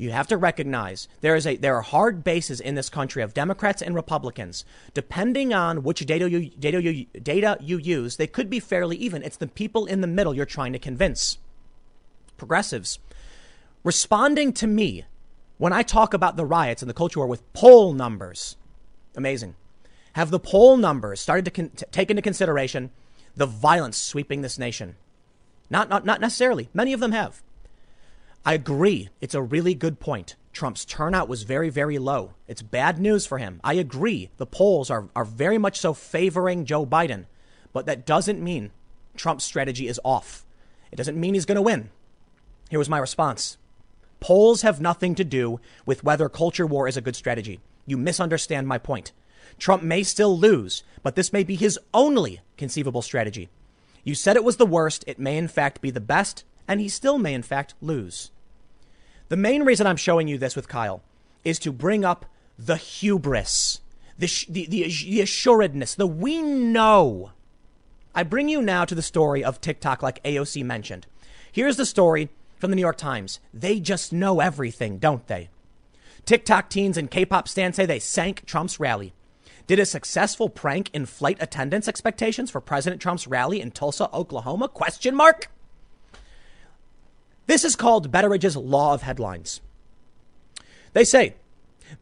you 0.00 0.12
have 0.12 0.28
to 0.28 0.38
recognize 0.38 1.08
there 1.20 1.36
is 1.36 1.46
a 1.46 1.56
there 1.56 1.76
are 1.76 1.82
hard 1.82 2.24
bases 2.24 2.58
in 2.58 2.74
this 2.74 2.88
country 2.88 3.22
of 3.22 3.34
Democrats 3.34 3.82
and 3.82 3.94
Republicans. 3.94 4.64
Depending 4.94 5.52
on 5.52 5.82
which 5.82 6.06
data 6.06 6.30
you 6.30 6.48
data 6.48 6.82
you 6.82 7.04
data 7.22 7.58
you 7.60 7.76
use, 7.76 8.16
they 8.16 8.26
could 8.26 8.48
be 8.48 8.60
fairly 8.60 8.96
even. 8.96 9.22
It's 9.22 9.36
the 9.36 9.46
people 9.46 9.84
in 9.84 10.00
the 10.00 10.06
middle 10.06 10.32
you're 10.32 10.46
trying 10.46 10.72
to 10.72 10.78
convince. 10.78 11.36
Progressives 12.38 12.98
responding 13.84 14.54
to 14.54 14.66
me 14.66 15.04
when 15.58 15.74
I 15.74 15.82
talk 15.82 16.14
about 16.14 16.36
the 16.36 16.46
riots 16.46 16.80
and 16.80 16.88
the 16.88 16.94
culture 16.94 17.20
war 17.20 17.26
with 17.26 17.52
poll 17.52 17.92
numbers. 17.92 18.56
Amazing. 19.14 19.54
Have 20.14 20.30
the 20.30 20.40
poll 20.40 20.76
numbers 20.76 21.20
started 21.20 21.44
to 21.46 21.50
con- 21.50 21.70
take 21.90 22.10
into 22.10 22.22
consideration 22.22 22.90
the 23.36 23.46
violence 23.46 23.96
sweeping 23.96 24.42
this 24.42 24.58
nation? 24.58 24.96
Not, 25.68 25.88
not, 25.88 26.04
not 26.04 26.20
necessarily. 26.20 26.68
Many 26.74 26.92
of 26.92 27.00
them 27.00 27.12
have. 27.12 27.42
I 28.44 28.54
agree. 28.54 29.08
It's 29.20 29.34
a 29.34 29.42
really 29.42 29.74
good 29.74 30.00
point. 30.00 30.34
Trump's 30.52 30.84
turnout 30.84 31.28
was 31.28 31.44
very, 31.44 31.68
very 31.68 31.98
low. 31.98 32.32
It's 32.48 32.62
bad 32.62 32.98
news 32.98 33.24
for 33.24 33.38
him. 33.38 33.60
I 33.62 33.74
agree. 33.74 34.30
The 34.38 34.46
polls 34.46 34.90
are, 34.90 35.08
are 35.14 35.24
very 35.24 35.58
much 35.58 35.78
so 35.78 35.94
favoring 35.94 36.64
Joe 36.64 36.84
Biden. 36.84 37.26
But 37.72 37.86
that 37.86 38.06
doesn't 38.06 38.42
mean 38.42 38.72
Trump's 39.16 39.44
strategy 39.44 39.86
is 39.86 40.00
off. 40.04 40.44
It 40.90 40.96
doesn't 40.96 41.20
mean 41.20 41.34
he's 41.34 41.46
going 41.46 41.56
to 41.56 41.62
win. 41.62 41.90
Here 42.68 42.78
was 42.78 42.88
my 42.88 42.98
response 42.98 43.58
Polls 44.20 44.62
have 44.62 44.80
nothing 44.80 45.14
to 45.14 45.24
do 45.24 45.60
with 45.86 46.04
whether 46.04 46.28
culture 46.28 46.66
war 46.66 46.86
is 46.86 46.96
a 46.96 47.00
good 47.00 47.16
strategy. 47.16 47.60
You 47.86 47.96
misunderstand 47.96 48.68
my 48.68 48.78
point. 48.78 49.12
Trump 49.58 49.82
may 49.82 50.02
still 50.02 50.38
lose, 50.38 50.82
but 51.02 51.16
this 51.16 51.32
may 51.32 51.44
be 51.44 51.56
his 51.56 51.78
only 51.92 52.40
conceivable 52.56 53.02
strategy. 53.02 53.48
You 54.04 54.14
said 54.14 54.36
it 54.36 54.44
was 54.44 54.56
the 54.56 54.66
worst. 54.66 55.04
It 55.06 55.18
may, 55.18 55.36
in 55.36 55.48
fact, 55.48 55.80
be 55.80 55.90
the 55.90 56.00
best 56.00 56.44
and 56.70 56.80
he 56.80 56.88
still 56.88 57.18
may, 57.18 57.34
in 57.34 57.42
fact, 57.42 57.74
lose. 57.80 58.30
The 59.28 59.36
main 59.36 59.64
reason 59.64 59.88
I'm 59.88 59.96
showing 59.96 60.28
you 60.28 60.38
this 60.38 60.54
with 60.54 60.68
Kyle 60.68 61.02
is 61.42 61.58
to 61.60 61.72
bring 61.72 62.04
up 62.04 62.26
the 62.56 62.76
hubris, 62.76 63.80
the, 64.16 64.30
the, 64.48 64.66
the, 64.66 64.82
the 64.84 65.20
assuredness, 65.20 65.96
the 65.96 66.06
we 66.06 66.40
know. 66.40 67.32
I 68.14 68.22
bring 68.22 68.48
you 68.48 68.62
now 68.62 68.84
to 68.84 68.94
the 68.94 69.02
story 69.02 69.42
of 69.42 69.60
TikTok, 69.60 70.00
like 70.00 70.22
AOC 70.22 70.64
mentioned. 70.64 71.08
Here's 71.50 71.76
the 71.76 71.84
story 71.84 72.28
from 72.56 72.70
the 72.70 72.76
New 72.76 72.82
York 72.82 72.98
Times. 72.98 73.40
They 73.52 73.80
just 73.80 74.12
know 74.12 74.38
everything, 74.38 74.98
don't 74.98 75.26
they? 75.26 75.48
TikTok 76.24 76.70
teens 76.70 76.96
and 76.96 77.10
K-pop 77.10 77.48
stans 77.48 77.74
say 77.74 77.84
they 77.84 77.98
sank 77.98 78.46
Trump's 78.46 78.78
rally. 78.78 79.12
Did 79.70 79.78
a 79.78 79.86
successful 79.86 80.48
prank 80.48 80.90
inflate 80.92 81.40
attendance 81.40 81.86
expectations 81.86 82.50
for 82.50 82.60
President 82.60 83.00
Trump's 83.00 83.28
rally 83.28 83.60
in 83.60 83.70
Tulsa, 83.70 84.12
Oklahoma? 84.12 84.66
Question 84.66 85.14
mark. 85.14 85.48
This 87.46 87.64
is 87.64 87.76
called 87.76 88.10
Betteridge's 88.10 88.56
Law 88.56 88.94
of 88.94 89.02
Headlines. 89.02 89.60
They 90.92 91.04
say 91.04 91.36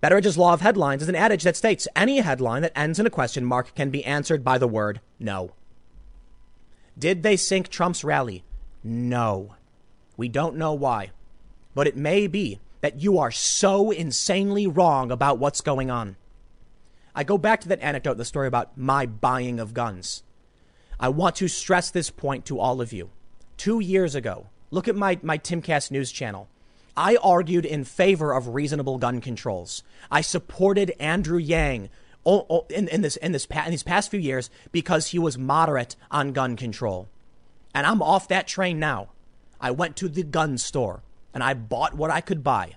Betteridge's 0.00 0.38
Law 0.38 0.54
of 0.54 0.62
Headlines 0.62 1.02
is 1.02 1.11
an 1.11 1.14
adage 1.14 1.42
that 1.42 1.59
states 1.59 1.87
any 1.94 2.20
headline 2.20 2.62
that 2.62 2.72
ends 2.74 2.98
in 2.98 3.04
a 3.04 3.11
question 3.11 3.44
mark 3.44 3.74
can 3.74 3.90
be 3.90 4.02
answered 4.02 4.42
by 4.42 4.57
the 4.57 4.66
word 4.66 5.02
no. 5.18 5.52
Did 6.98 7.22
they 7.22 7.37
sink 7.37 7.68
Trump's 7.68 8.02
rally? 8.02 8.44
No. 8.83 9.57
We 10.16 10.31
don't 10.31 10.57
know 10.57 10.72
why. 10.72 11.11
But 11.74 11.87
it 11.87 11.98
may 11.98 12.28
be 12.28 12.61
that 12.81 13.02
you 13.02 13.18
are 13.18 13.31
so 13.31 13.90
insanely 13.90 14.66
wrong 14.66 15.11
about 15.11 15.38
what's 15.38 15.61
going 15.61 15.90
on. 15.90 16.16
I 17.18 17.24
go 17.24 17.37
back 17.37 17.61
to 17.62 17.68
that 17.68 17.83
anecdote, 17.83 18.14
the 18.14 18.24
story 18.24 18.46
about 18.46 18.78
my 18.78 19.04
buying 19.04 19.59
of 19.59 19.74
guns. 19.74 20.22
I 20.98 21.09
want 21.11 21.37
to 21.37 21.48
stress 21.48 21.90
this 21.90 22.11
point 22.11 22.46
to 22.46 22.59
all 22.59 22.81
of 22.81 22.92
you. 22.92 23.11
Two 23.57 23.81
years 23.81 24.14
ago, 24.14 24.46
Look 24.70 24.88
at 24.88 24.96
my, 24.96 25.18
my 25.22 25.38
Timcast 25.38 25.90
news 25.90 26.12
channel. 26.12 26.48
I 26.96 27.16
argued 27.16 27.64
in 27.64 27.85
favor 27.85 28.33
of 28.33 28.48
reasonable 28.48 28.98
gun 28.98 29.20
controls. 29.20 29.83
I 30.11 30.20
supported 30.20 30.92
Andrew 30.98 31.38
Yang 31.38 31.90
in, 32.26 32.88
in, 32.88 33.00
this, 33.00 33.16
in, 33.16 33.33
this, 33.33 33.46
in 33.46 33.70
these 33.70 33.83
past 33.83 34.11
few 34.11 34.20
years 34.20 34.50
because 34.72 35.09
he 35.09 35.18
was 35.18 35.38
moderate 35.38 35.96
on 36.11 36.33
gun 36.33 36.57
control. 36.57 37.09
And 37.74 37.87
I'm 37.87 38.02
off 38.02 38.28
that 38.28 38.48
train 38.48 38.78
now. 38.78 39.09
I 39.61 39.70
went 39.70 39.96
to 39.96 40.09
the 40.09 40.22
gun 40.22 40.59
store 40.59 41.02
and 41.33 41.42
I 41.42 41.54
bought 41.54 41.94
what 41.94 42.11
I 42.11 42.20
could 42.20 42.44
buy. 42.44 42.74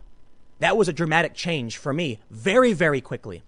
That 0.59 0.77
was 0.77 0.87
a 0.87 0.93
dramatic 0.93 1.33
change 1.33 1.77
for 1.77 1.91
me 1.91 2.19
very, 2.29 2.73
very 2.73 3.01
quickly. 3.01 3.43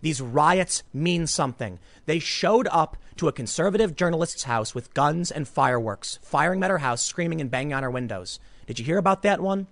These 0.00 0.20
riots 0.20 0.82
mean 0.92 1.26
something. 1.26 1.78
They 2.06 2.18
showed 2.18 2.68
up 2.70 2.96
to 3.16 3.28
a 3.28 3.32
conservative 3.32 3.96
journalist's 3.96 4.44
house 4.44 4.74
with 4.74 4.94
guns 4.94 5.30
and 5.30 5.48
fireworks, 5.48 6.18
firing 6.22 6.62
at 6.62 6.70
her 6.70 6.78
house, 6.78 7.02
screaming 7.02 7.40
and 7.40 7.50
banging 7.50 7.74
on 7.74 7.82
her 7.82 7.90
windows. 7.90 8.38
Did 8.66 8.78
you 8.78 8.84
hear 8.84 8.98
about 8.98 9.22
that 9.22 9.40
one? 9.40 9.66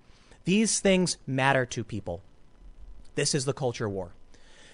These 0.45 0.81
things 0.81 1.17
matter 1.27 1.65
to 1.67 1.85
people. 1.85 2.23
This 3.15 3.35
is 3.35 3.45
the 3.45 3.53
culture 3.53 3.89
war. 3.89 4.11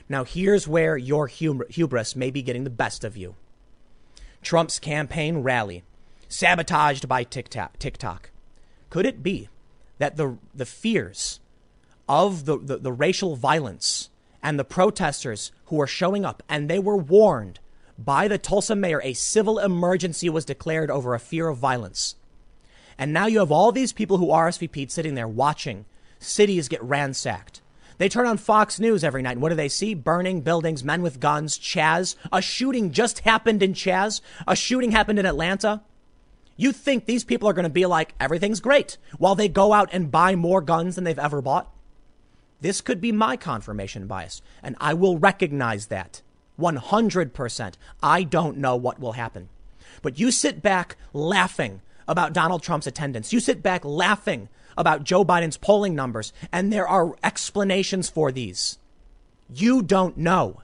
Now, 0.08 0.24
here's 0.24 0.68
where 0.68 0.96
your 0.96 1.26
hubris 1.26 2.16
may 2.16 2.30
be 2.30 2.42
getting 2.42 2.64
the 2.64 2.70
best 2.70 3.04
of 3.04 3.16
you. 3.16 3.34
Trump's 4.42 4.78
campaign 4.78 5.38
rally, 5.38 5.84
sabotaged 6.28 7.08
by 7.08 7.24
TikTok. 7.24 8.30
Could 8.90 9.06
it 9.06 9.22
be 9.22 9.48
that 9.98 10.16
the, 10.16 10.38
the 10.54 10.66
fears 10.66 11.40
of 12.08 12.44
the, 12.44 12.58
the, 12.58 12.78
the 12.78 12.92
racial 12.92 13.36
violence 13.36 14.10
and 14.42 14.58
the 14.58 14.64
protesters 14.64 15.52
who 15.66 15.76
were 15.76 15.86
showing 15.86 16.24
up, 16.24 16.42
and 16.48 16.68
they 16.68 16.78
were 16.78 16.96
warned 16.96 17.60
by 17.98 18.26
the 18.26 18.38
Tulsa 18.38 18.74
mayor, 18.74 19.00
a 19.04 19.12
civil 19.12 19.58
emergency 19.58 20.28
was 20.28 20.44
declared 20.44 20.90
over 20.90 21.14
a 21.14 21.20
fear 21.20 21.48
of 21.48 21.58
violence. 21.58 22.16
And 22.98 23.12
now 23.12 23.26
you 23.26 23.38
have 23.38 23.52
all 23.52 23.72
these 23.72 23.92
people 23.92 24.18
who 24.18 24.28
RSVP'd 24.28 24.90
sitting 24.90 25.14
there 25.14 25.28
watching 25.28 25.84
cities 26.18 26.68
get 26.68 26.82
ransacked. 26.82 27.60
They 27.98 28.08
turn 28.08 28.26
on 28.26 28.38
Fox 28.38 28.80
News 28.80 29.04
every 29.04 29.22
night. 29.22 29.32
And 29.32 29.42
what 29.42 29.50
do 29.50 29.54
they 29.54 29.68
see? 29.68 29.94
Burning 29.94 30.40
buildings, 30.40 30.82
men 30.82 31.02
with 31.02 31.20
guns, 31.20 31.58
Chaz. 31.58 32.16
A 32.32 32.42
shooting 32.42 32.90
just 32.90 33.20
happened 33.20 33.62
in 33.62 33.74
Chaz. 33.74 34.20
A 34.46 34.56
shooting 34.56 34.90
happened 34.90 35.18
in 35.18 35.26
Atlanta. 35.26 35.82
You 36.56 36.72
think 36.72 37.04
these 37.04 37.24
people 37.24 37.48
are 37.48 37.52
going 37.52 37.64
to 37.64 37.70
be 37.70 37.86
like, 37.86 38.14
everything's 38.18 38.60
great 38.60 38.98
while 39.18 39.34
they 39.34 39.48
go 39.48 39.72
out 39.72 39.90
and 39.92 40.10
buy 40.10 40.34
more 40.34 40.60
guns 40.60 40.96
than 40.96 41.04
they've 41.04 41.18
ever 41.18 41.40
bought? 41.40 41.71
This 42.62 42.80
could 42.80 43.00
be 43.00 43.10
my 43.10 43.36
confirmation 43.36 44.06
bias, 44.06 44.40
and 44.62 44.76
I 44.80 44.94
will 44.94 45.18
recognize 45.18 45.86
that 45.86 46.22
100%. 46.60 47.74
I 48.00 48.22
don't 48.22 48.56
know 48.56 48.76
what 48.76 49.00
will 49.00 49.12
happen. 49.12 49.48
But 50.00 50.20
you 50.20 50.30
sit 50.30 50.62
back 50.62 50.96
laughing 51.12 51.82
about 52.06 52.32
Donald 52.32 52.62
Trump's 52.62 52.86
attendance. 52.86 53.32
You 53.32 53.40
sit 53.40 53.64
back 53.64 53.84
laughing 53.84 54.48
about 54.76 55.02
Joe 55.02 55.24
Biden's 55.24 55.56
polling 55.56 55.96
numbers, 55.96 56.32
and 56.52 56.72
there 56.72 56.86
are 56.86 57.16
explanations 57.24 58.08
for 58.08 58.30
these. 58.30 58.78
You 59.52 59.82
don't 59.82 60.16
know. 60.16 60.62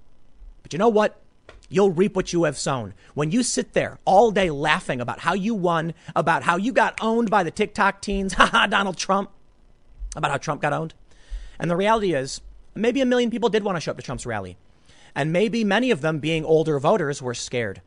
But 0.62 0.72
you 0.72 0.78
know 0.78 0.88
what? 0.88 1.20
You'll 1.68 1.90
reap 1.90 2.14
what 2.14 2.32
you 2.32 2.44
have 2.44 2.56
sown. 2.56 2.94
When 3.14 3.32
you 3.32 3.42
sit 3.42 3.72
there 3.72 3.98
all 4.04 4.30
day 4.30 4.50
laughing 4.50 5.00
about 5.00 5.18
how 5.18 5.34
you 5.34 5.52
won, 5.52 5.94
about 6.14 6.44
how 6.44 6.58
you 6.58 6.72
got 6.72 6.96
owned 7.00 7.28
by 7.28 7.42
the 7.42 7.50
TikTok 7.50 8.00
teens, 8.00 8.32
haha, 8.34 8.68
Donald 8.68 8.96
Trump, 8.96 9.30
about 10.14 10.30
how 10.30 10.36
Trump 10.38 10.62
got 10.62 10.72
owned. 10.72 10.94
And 11.58 11.70
the 11.70 11.76
reality 11.76 12.14
is, 12.14 12.40
maybe 12.74 13.00
a 13.00 13.06
million 13.06 13.30
people 13.30 13.48
did 13.48 13.64
want 13.64 13.76
to 13.76 13.80
show 13.80 13.90
up 13.90 13.96
to 13.96 14.02
Trump's 14.02 14.26
rally. 14.26 14.56
And 15.14 15.32
maybe 15.32 15.64
many 15.64 15.90
of 15.90 16.00
them, 16.00 16.18
being 16.18 16.44
older 16.44 16.78
voters, 16.78 17.20
were 17.20 17.34
scared. 17.34 17.80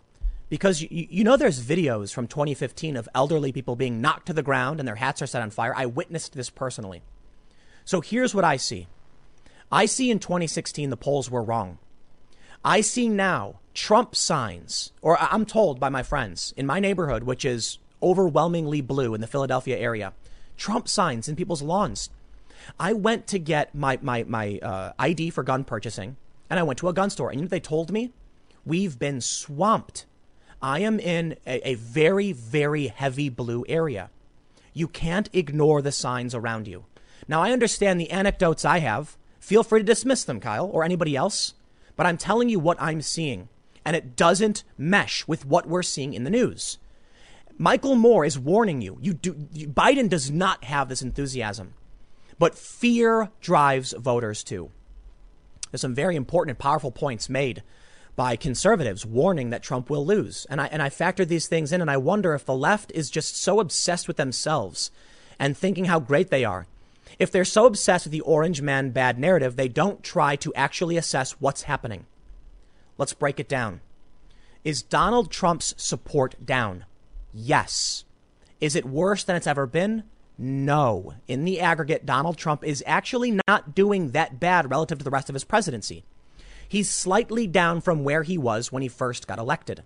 Because 0.50 0.82
you, 0.82 0.90
you 0.92 1.24
know, 1.24 1.38
there's 1.38 1.64
videos 1.64 2.14
from 2.14 2.28
2015 2.28 2.98
of 2.98 3.08
elderly 3.16 3.54
people 3.54 3.78
being 3.78 4.02
knocked 4.02 4.28
to 4.28 4.34
the 4.34 4.44
ground 4.44 4.80
and 4.80 4.88
their 4.88 4.96
hats 4.96 5.22
are 5.22 5.28
set 5.28 5.42
on 5.42 5.50
fire. 5.50 5.74
I 5.76 5.86
witnessed 5.86 6.34
this 6.34 6.50
personally. 6.50 7.02
So 7.86 8.02
here's 8.02 8.36
what 8.36 8.44
I 8.44 8.58
see 8.58 8.88
I 9.72 9.86
see 9.86 10.12
in 10.12 10.20
2016 10.20 10.90
the 10.90 10.98
polls 10.98 11.32
were 11.32 11.44
wrong. 11.44 11.78
I 12.64 12.82
see 12.82 13.08
now 13.08 13.60
Trump 13.74 14.16
signs, 14.16 14.92
or 15.02 15.18
I'm 15.20 15.46
told 15.46 15.80
by 15.80 15.90
my 15.90 16.04
friends 16.04 16.54
in 16.58 16.66
my 16.66 16.80
neighborhood, 16.80 17.24
which 17.24 17.46
is 17.46 17.80
overwhelmingly 18.04 18.82
blue 18.82 19.14
in 19.14 19.22
the 19.22 19.28
Philadelphia 19.28 19.78
area, 19.78 20.14
Trump 20.58 20.88
signs 20.88 21.30
in 21.30 21.36
people's 21.36 21.62
lawns. 21.62 22.10
I 22.80 22.94
went 22.94 23.28
to 23.28 23.40
get 23.40 23.74
my, 23.76 24.00
my, 24.02 24.24
my 24.24 24.60
uh, 24.60 24.94
ID 25.00 25.30
for 25.32 25.44
gun 25.44 25.64
purchasing, 25.64 26.18
and 26.50 26.60
I 26.60 26.64
went 26.64 26.80
to 26.80 26.90
a 26.90 26.94
gun 26.94 27.10
store. 27.10 27.30
And 27.30 27.40
you 27.40 27.46
know 27.46 27.50
they 27.50 27.60
told 27.60 27.92
me? 27.92 28.12
We've 28.66 28.98
been 29.00 29.22
swamped. 29.22 30.06
I 30.62 30.80
am 30.80 31.00
in 31.00 31.38
a, 31.48 31.70
a 31.70 31.76
very, 31.76 32.32
very 32.32 32.88
heavy 32.88 33.30
blue 33.30 33.66
area. 33.68 34.10
You 34.74 34.88
can't 34.88 35.30
ignore 35.34 35.82
the 35.82 35.92
signs 35.92 36.36
around 36.36 36.68
you. 36.68 36.86
Now, 37.28 37.42
I 37.42 37.52
understand 37.52 38.00
the 38.00 38.12
anecdotes 38.12 38.66
I 38.66 38.80
have. 38.80 39.18
Feel 39.40 39.64
free 39.64 39.80
to 39.80 39.86
dismiss 39.86 40.24
them, 40.24 40.40
Kyle, 40.40 40.70
or 40.72 40.84
anybody 40.84 41.16
else. 41.16 41.56
But 41.96 42.06
I'm 42.06 42.18
telling 42.18 42.50
you 42.50 42.60
what 42.60 42.82
I'm 42.82 43.02
seeing, 43.02 43.50
and 43.84 43.96
it 43.96 44.16
doesn't 44.16 44.64
mesh 44.78 45.28
with 45.28 45.46
what 45.46 45.68
we're 45.68 45.84
seeing 45.84 46.14
in 46.14 46.24
the 46.24 46.30
news. 46.30 46.78
Michael 47.58 47.96
Moore 47.96 48.26
is 48.26 48.40
warning 48.40 48.82
you. 48.82 48.98
You 49.02 49.14
do, 49.14 49.48
you, 49.54 49.68
Biden 49.68 50.10
does 50.10 50.32
not 50.32 50.64
have 50.64 50.90
this 50.90 51.02
enthusiasm, 51.02 51.74
but 52.42 52.58
fear 52.58 53.30
drives 53.40 53.94
voters 53.94 54.44
too. 54.44 54.72
There's 55.70 55.82
some 55.82 55.94
very 55.94 56.16
important 56.16 56.56
and 56.56 56.60
powerful 56.60 56.90
points 56.90 57.30
made 57.30 57.62
by 58.16 58.36
conservatives 58.36 59.06
warning 59.06 59.52
that 59.52 59.62
Trump 59.62 59.92
will 59.92 60.04
lose. 60.04 60.48
And 60.50 60.60
I, 60.60 60.66
and 60.66 60.82
I 60.82 60.90
factor 60.90 61.24
these 61.24 61.46
things 61.46 61.72
in 61.72 61.82
and 61.82 61.92
I 61.92 61.98
wonder 61.98 62.34
if 62.34 62.44
the 62.44 62.56
left 62.56 62.92
is 62.96 63.12
just 63.12 63.38
so 63.38 63.60
obsessed 63.60 64.08
with 64.08 64.18
themselves 64.18 64.90
and 65.38 65.56
thinking 65.56 65.86
how 65.86 66.00
great 66.00 66.32
they 66.32 66.44
are 66.44 66.66
if 67.20 67.32
they're 67.32 67.46
so 67.46 67.68
obsessed 67.68 68.08
with 68.08 68.12
the 68.12 68.22
orange 68.22 68.64
man 68.64 68.90
bad 68.90 69.20
narrative, 69.20 69.56
they 69.56 69.68
don't 69.68 70.02
try 70.02 70.36
to 70.38 70.52
actually 70.56 70.98
assess 70.98 71.34
what's 71.34 71.64
happening. 71.64 72.08
Let's 72.98 73.14
break 73.14 73.40
it 73.40 73.48
down. 73.48 73.82
Is 74.64 74.82
Donald 74.82 75.30
Trump's 75.30 75.76
support 75.78 76.44
down? 76.44 76.86
Yes. 77.32 78.06
Is 78.60 78.76
it 78.76 78.86
worse 78.86 79.24
than 79.24 79.36
it's 79.36 79.46
ever 79.46 79.68
been? 79.68 80.04
No. 80.44 81.14
In 81.28 81.46
the 81.46 81.60
aggregate, 81.60 82.04
Donald 82.04 82.36
Trump 82.36 82.64
is 82.64 82.84
actually 82.88 83.40
not 83.48 83.76
doing 83.76 84.10
that 84.10 84.40
bad 84.40 84.72
relative 84.72 84.98
to 84.98 85.04
the 85.04 85.12
rest 85.12 85.30
of 85.30 85.36
his 85.36 85.44
presidency. 85.44 86.04
He's 86.68 86.90
slightly 86.90 87.46
down 87.46 87.80
from 87.80 88.04
where 88.04 88.24
he 88.24 88.40
was 88.40 88.72
when 88.72 88.82
he 88.82 88.88
first 88.88 89.28
got 89.28 89.38
elected. 89.38 89.84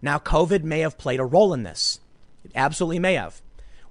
Now, 0.00 0.18
COVID 0.18 0.62
may 0.62 0.80
have 0.80 0.96
played 0.96 1.20
a 1.20 1.26
role 1.26 1.52
in 1.52 1.62
this. 1.62 2.00
It 2.42 2.52
absolutely 2.54 3.00
may 3.00 3.14
have. 3.14 3.42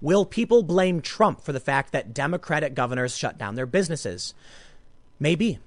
Will 0.02 0.26
people 0.26 0.64
blame 0.64 1.02
Trump 1.02 1.42
for 1.42 1.52
the 1.52 1.60
fact 1.60 1.92
that 1.92 2.16
Democratic 2.16 2.74
governors 2.74 3.16
shut 3.16 3.38
down 3.38 3.54
their 3.54 3.68
businesses? 3.68 4.34
Maybe. 5.20 5.60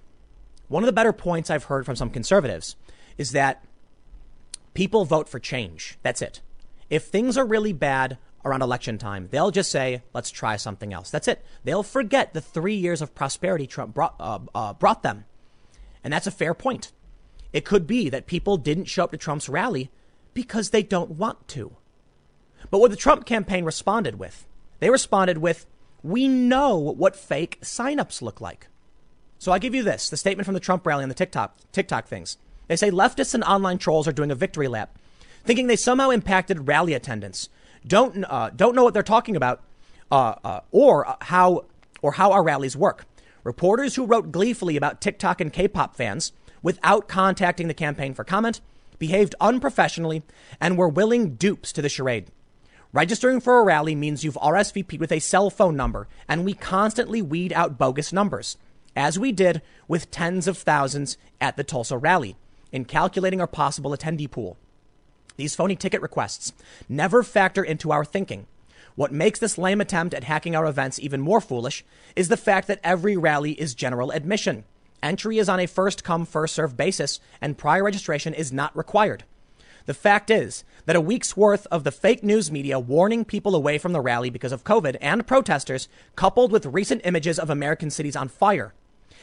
One 0.67 0.83
of 0.83 0.89
the 0.89 0.93
better 0.93 1.13
points 1.13 1.49
I've 1.49 1.65
heard 1.65 1.87
from 1.87 1.95
some 1.95 2.11
conservatives 2.11 2.75
is 3.19 3.31
that 3.33 3.65
people 4.75 5.05
vote 5.05 5.29
for 5.29 5.39
change. 5.39 5.97
That's 6.03 6.23
it. 6.23 6.41
If 6.91 7.05
things 7.05 7.39
are 7.39 7.47
really 7.47 7.73
bad 7.73 8.19
around 8.49 8.63
election 8.63 8.99
time, 8.99 9.29
they'll 9.31 9.51
just 9.51 9.71
say, 9.71 10.03
let's 10.15 10.31
try 10.31 10.57
something 10.57 10.93
else. 10.93 11.11
That's 11.11 11.29
it. 11.29 11.45
They'll 11.65 11.83
forget 11.83 12.33
the 12.33 12.41
three 12.41 12.75
years 12.75 13.03
of 13.03 13.15
prosperity 13.15 13.67
Trump 13.67 13.95
brought, 13.95 14.15
uh, 14.19 14.39
uh, 14.55 14.73
brought 14.75 15.03
them. 15.03 15.25
And 16.03 16.13
that's 16.13 16.27
a 16.27 16.33
fair 16.33 16.55
point. 16.55 16.93
It 17.53 17.65
could 17.65 17.87
be 17.87 18.09
that 18.09 18.27
people 18.27 18.57
didn't 18.57 18.85
show 18.87 19.05
up 19.05 19.11
to 19.13 19.17
Trump's 19.17 19.49
rally 19.49 19.91
because 20.35 20.71
they 20.71 20.83
don't 20.83 21.13
want 21.13 21.49
to. 21.49 21.77
But 22.71 22.79
what 22.79 22.91
the 22.91 22.97
Trump 22.97 23.25
campaign 23.25 23.65
responded 23.65 24.19
with, 24.19 24.47
they 24.81 24.91
responded 24.91 25.39
with, 25.39 25.67
we 26.03 26.29
know 26.29 26.77
what 26.77 27.17
fake 27.17 27.61
signups 27.61 28.23
look 28.23 28.41
like. 28.41 28.69
So 29.39 29.53
I 29.53 29.59
give 29.59 29.75
you 29.75 29.83
this, 29.83 30.11
the 30.11 30.17
statement 30.17 30.45
from 30.45 30.55
the 30.55 30.61
Trump 30.61 30.87
rally 30.87 31.03
on 31.03 31.09
the 31.09 31.15
TikTok, 31.15 31.57
TikTok 31.73 32.07
things. 32.07 32.37
They 32.67 32.77
say 32.77 32.91
leftists 32.91 33.35
and 33.35 33.45
online 33.45 33.79
trolls 33.79 34.07
are 34.07 34.13
doing 34.13 34.31
a 34.31 34.37
victory 34.37 34.69
lap, 34.69 34.99
thinking 35.45 35.67
they 35.67 35.77
somehow 35.77 36.11
impacted 36.11 36.69
rally 36.69 36.93
attendance. 36.93 37.49
Don't, 37.87 38.25
uh, 38.25 38.51
don't 38.55 38.75
know 38.75 38.85
what 38.85 38.95
they're 38.95 39.03
talking 39.03 39.37
about, 39.37 39.63
uh, 40.11 40.35
uh, 40.45 40.61
or 40.71 41.17
how, 41.21 41.65
or 42.03 42.13
how 42.13 42.33
our 42.33 42.43
rallies 42.43 42.77
work. 42.77 43.05
Reporters 43.45 43.95
who 43.95 44.07
wrote 44.07 44.33
gleefully 44.33 44.77
about 44.77 45.01
TikTok 45.01 45.41
and 45.41 45.53
K-pop 45.53 45.97
fans 45.97 46.33
without 46.63 47.09
contacting 47.09 47.69
the 47.69 47.75
campaign 47.75 48.15
for 48.15 48.25
comment 48.25 48.61
behaved 48.99 49.35
unprofessionally 49.41 50.23
and 50.61 50.77
were 50.77 50.89
willing 50.89 51.37
dupes 51.37 51.73
to 51.73 51.83
the 51.83 51.89
charade. 51.89 52.31
Registering 52.93 53.41
for 53.41 53.59
a 53.59 53.65
rally 53.65 53.95
means 53.95 54.25
you've 54.25 54.35
RSVP'd 54.37 54.99
with 54.99 55.13
a 55.13 55.19
cell 55.19 55.51
phone 55.51 55.77
number, 55.77 56.09
and 56.27 56.45
we 56.45 56.55
constantly 56.55 57.21
weed 57.21 57.53
out 57.53 57.79
bogus 57.79 58.13
numbers, 58.13 58.57
as 58.97 59.19
we 59.19 59.31
did 59.31 59.61
with 59.87 60.11
tens 60.11 60.49
of 60.49 60.57
thousands 60.57 61.19
at 61.41 61.57
the 61.57 61.65
Tulsa 61.65 61.99
rally, 61.99 62.37
in 62.73 62.87
calculating 62.87 63.41
our 63.41 63.47
possible 63.47 63.91
attendee 63.97 64.31
pool. 64.31 64.57
These 65.39 65.55
phony 65.55 65.77
ticket 65.77 66.03
requests 66.03 66.53
never 66.89 67.23
factor 67.23 67.63
into 67.63 67.93
our 67.93 68.05
thinking. 68.05 68.49
What 68.97 69.13
makes 69.13 69.39
this 69.39 69.57
lame 69.57 69.81
attempt 69.81 70.13
at 70.13 70.25
hacking 70.25 70.57
our 70.57 70.67
events 70.67 70.99
even 70.99 71.21
more 71.21 71.41
foolish 71.41 71.85
is 72.17 72.27
the 72.27 72.37
fact 72.37 72.67
that 72.67 72.81
every 72.83 73.17
rally 73.17 73.53
is 73.53 73.77
general 73.77 74.11
admission. 74.11 74.65
Entry 75.01 75.39
is 75.39 75.49
on 75.49 75.61
a 75.61 75.67
first 75.67 76.03
come, 76.03 76.27
first 76.27 76.57
served 76.57 76.77
basis, 76.77 77.21
and 77.41 77.57
prior 77.57 77.85
registration 77.85 78.35
is 78.35 78.53
not 78.53 78.77
required. 78.77 79.23
The 79.87 79.95
fact 79.95 80.29
is 80.29 80.65
that 80.87 80.97
a 80.97 81.01
week's 81.01 81.37
worth 81.37 81.69
of 81.71 81.85
the 81.85 81.93
fake 81.93 82.25
news 82.25 82.51
media 82.51 82.81
warning 82.81 83.25
people 83.25 83.55
away 83.55 83.79
from 83.79 83.93
the 83.93 84.01
rally 84.01 84.31
because 84.31 84.51
of 84.51 84.65
COVID 84.65 84.97
and 85.01 85.25
protesters, 85.25 85.89
coupled 86.17 86.51
with 86.51 86.67
recent 86.67 87.03
images 87.05 87.39
of 87.39 87.49
American 87.49 87.91
cities 87.91 88.17
on 88.17 88.27
fire, 88.27 88.75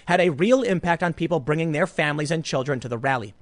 had 0.06 0.22
a 0.22 0.30
real 0.30 0.64
impact 0.64 1.04
on 1.04 1.12
people 1.12 1.42
bringing 1.42 1.74
their 1.74 1.86
families 1.86 2.32
and 2.32 2.46
children 2.46 2.80
to 2.80 2.88
the 2.88 2.98
rally. 2.98 3.34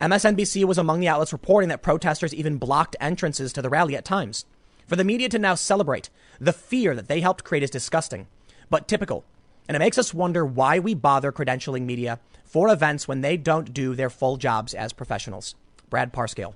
MSNBC 0.00 0.64
was 0.64 0.78
among 0.78 1.00
the 1.00 1.08
outlets 1.08 1.32
reporting 1.32 1.68
that 1.68 1.82
protesters 1.82 2.34
even 2.34 2.58
blocked 2.58 2.96
entrances 3.00 3.52
to 3.52 3.62
the 3.62 3.70
rally 3.70 3.96
at 3.96 4.04
times. 4.04 4.44
For 4.86 4.96
the 4.96 5.04
media 5.04 5.28
to 5.30 5.38
now 5.38 5.54
celebrate 5.54 6.10
the 6.40 6.52
fear 6.52 6.94
that 6.94 7.08
they 7.08 7.20
helped 7.20 7.44
create 7.44 7.62
is 7.62 7.70
disgusting, 7.70 8.26
but 8.68 8.88
typical. 8.88 9.24
And 9.68 9.76
it 9.76 9.78
makes 9.78 9.98
us 9.98 10.12
wonder 10.12 10.44
why 10.44 10.78
we 10.78 10.94
bother 10.94 11.32
credentialing 11.32 11.82
media 11.82 12.20
for 12.44 12.68
events 12.68 13.08
when 13.08 13.20
they 13.20 13.36
don't 13.36 13.72
do 13.72 13.94
their 13.94 14.10
full 14.10 14.36
jobs 14.36 14.74
as 14.74 14.92
professionals. 14.92 15.54
Brad 15.88 16.12
Parscale. 16.12 16.54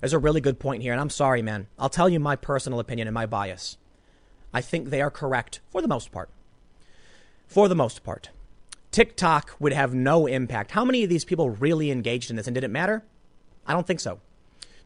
There's 0.00 0.12
a 0.12 0.18
really 0.18 0.40
good 0.40 0.58
point 0.58 0.82
here, 0.82 0.92
and 0.92 1.00
I'm 1.00 1.10
sorry, 1.10 1.42
man. 1.42 1.66
I'll 1.78 1.88
tell 1.88 2.08
you 2.08 2.20
my 2.20 2.36
personal 2.36 2.80
opinion 2.80 3.08
and 3.08 3.14
my 3.14 3.26
bias. 3.26 3.76
I 4.52 4.60
think 4.60 4.88
they 4.88 5.02
are 5.02 5.10
correct 5.10 5.60
for 5.70 5.82
the 5.82 5.88
most 5.88 6.10
part. 6.10 6.30
For 7.46 7.68
the 7.68 7.74
most 7.74 8.02
part. 8.02 8.30
TikTok 8.90 9.54
would 9.58 9.72
have 9.72 9.94
no 9.94 10.26
impact. 10.26 10.70
How 10.70 10.84
many 10.84 11.02
of 11.04 11.10
these 11.10 11.24
people 11.24 11.50
really 11.50 11.90
engaged 11.90 12.30
in 12.30 12.36
this 12.36 12.46
and 12.46 12.54
did 12.54 12.64
it 12.64 12.70
matter? 12.70 13.04
I 13.66 13.72
don't 13.72 13.86
think 13.86 14.00
so. 14.00 14.20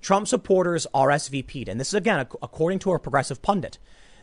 Trump 0.00 0.26
supporters 0.26 0.86
RSVP'd, 0.92 1.68
and 1.68 1.78
this 1.78 1.88
is 1.88 1.94
again 1.94 2.18
according 2.18 2.80
to 2.80 2.92
a 2.92 2.98
progressive 2.98 3.40
pundit. 3.40 3.78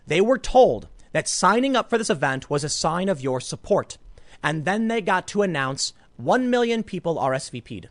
They 0.06 0.20
were 0.20 0.38
told 0.38 0.88
that 1.14 1.28
signing 1.28 1.76
up 1.76 1.90
for 1.90 1.98
this 1.98 2.10
event 2.10 2.50
was 2.50 2.64
a 2.64 2.70
sign 2.70 3.10
of 3.10 3.22
your 3.22 3.40
support. 3.40 3.98
And 4.44 4.66
then 4.66 4.88
they 4.88 5.02
got 5.02 5.28
to 5.30 5.42
announce 5.42 5.94
1 6.18 6.50
million 6.50 6.84
people 6.84 7.16
RSVP'd. 7.16 7.90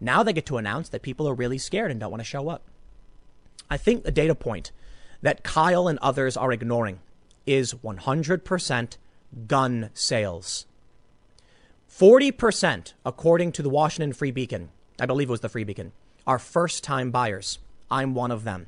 Now 0.00 0.22
they 0.22 0.32
get 0.32 0.46
to 0.46 0.58
announce 0.58 0.88
that 0.90 1.02
people 1.02 1.28
are 1.28 1.34
really 1.34 1.58
scared 1.58 1.90
and 1.90 1.98
don't 1.98 2.10
want 2.10 2.20
to 2.20 2.24
show 2.24 2.48
up. 2.48 2.64
I 3.70 3.76
think 3.76 4.04
the 4.04 4.12
data 4.12 4.34
point 4.34 4.72
that 5.22 5.42
Kyle 5.42 5.88
and 5.88 5.98
others 6.00 6.36
are 6.36 6.52
ignoring 6.52 7.00
is 7.46 7.74
100% 7.74 8.96
gun 9.46 9.90
sales. 9.94 10.66
40%, 11.98 12.92
according 13.06 13.52
to 13.52 13.62
the 13.62 13.70
Washington 13.70 14.12
Free 14.12 14.30
Beacon, 14.30 14.68
I 15.00 15.06
believe 15.06 15.28
it 15.28 15.30
was 15.30 15.40
the 15.40 15.48
Free 15.48 15.64
Beacon, 15.64 15.92
are 16.26 16.38
first 16.38 16.84
time 16.84 17.10
buyers. 17.10 17.58
I'm 17.90 18.14
one 18.14 18.30
of 18.30 18.44
them. 18.44 18.66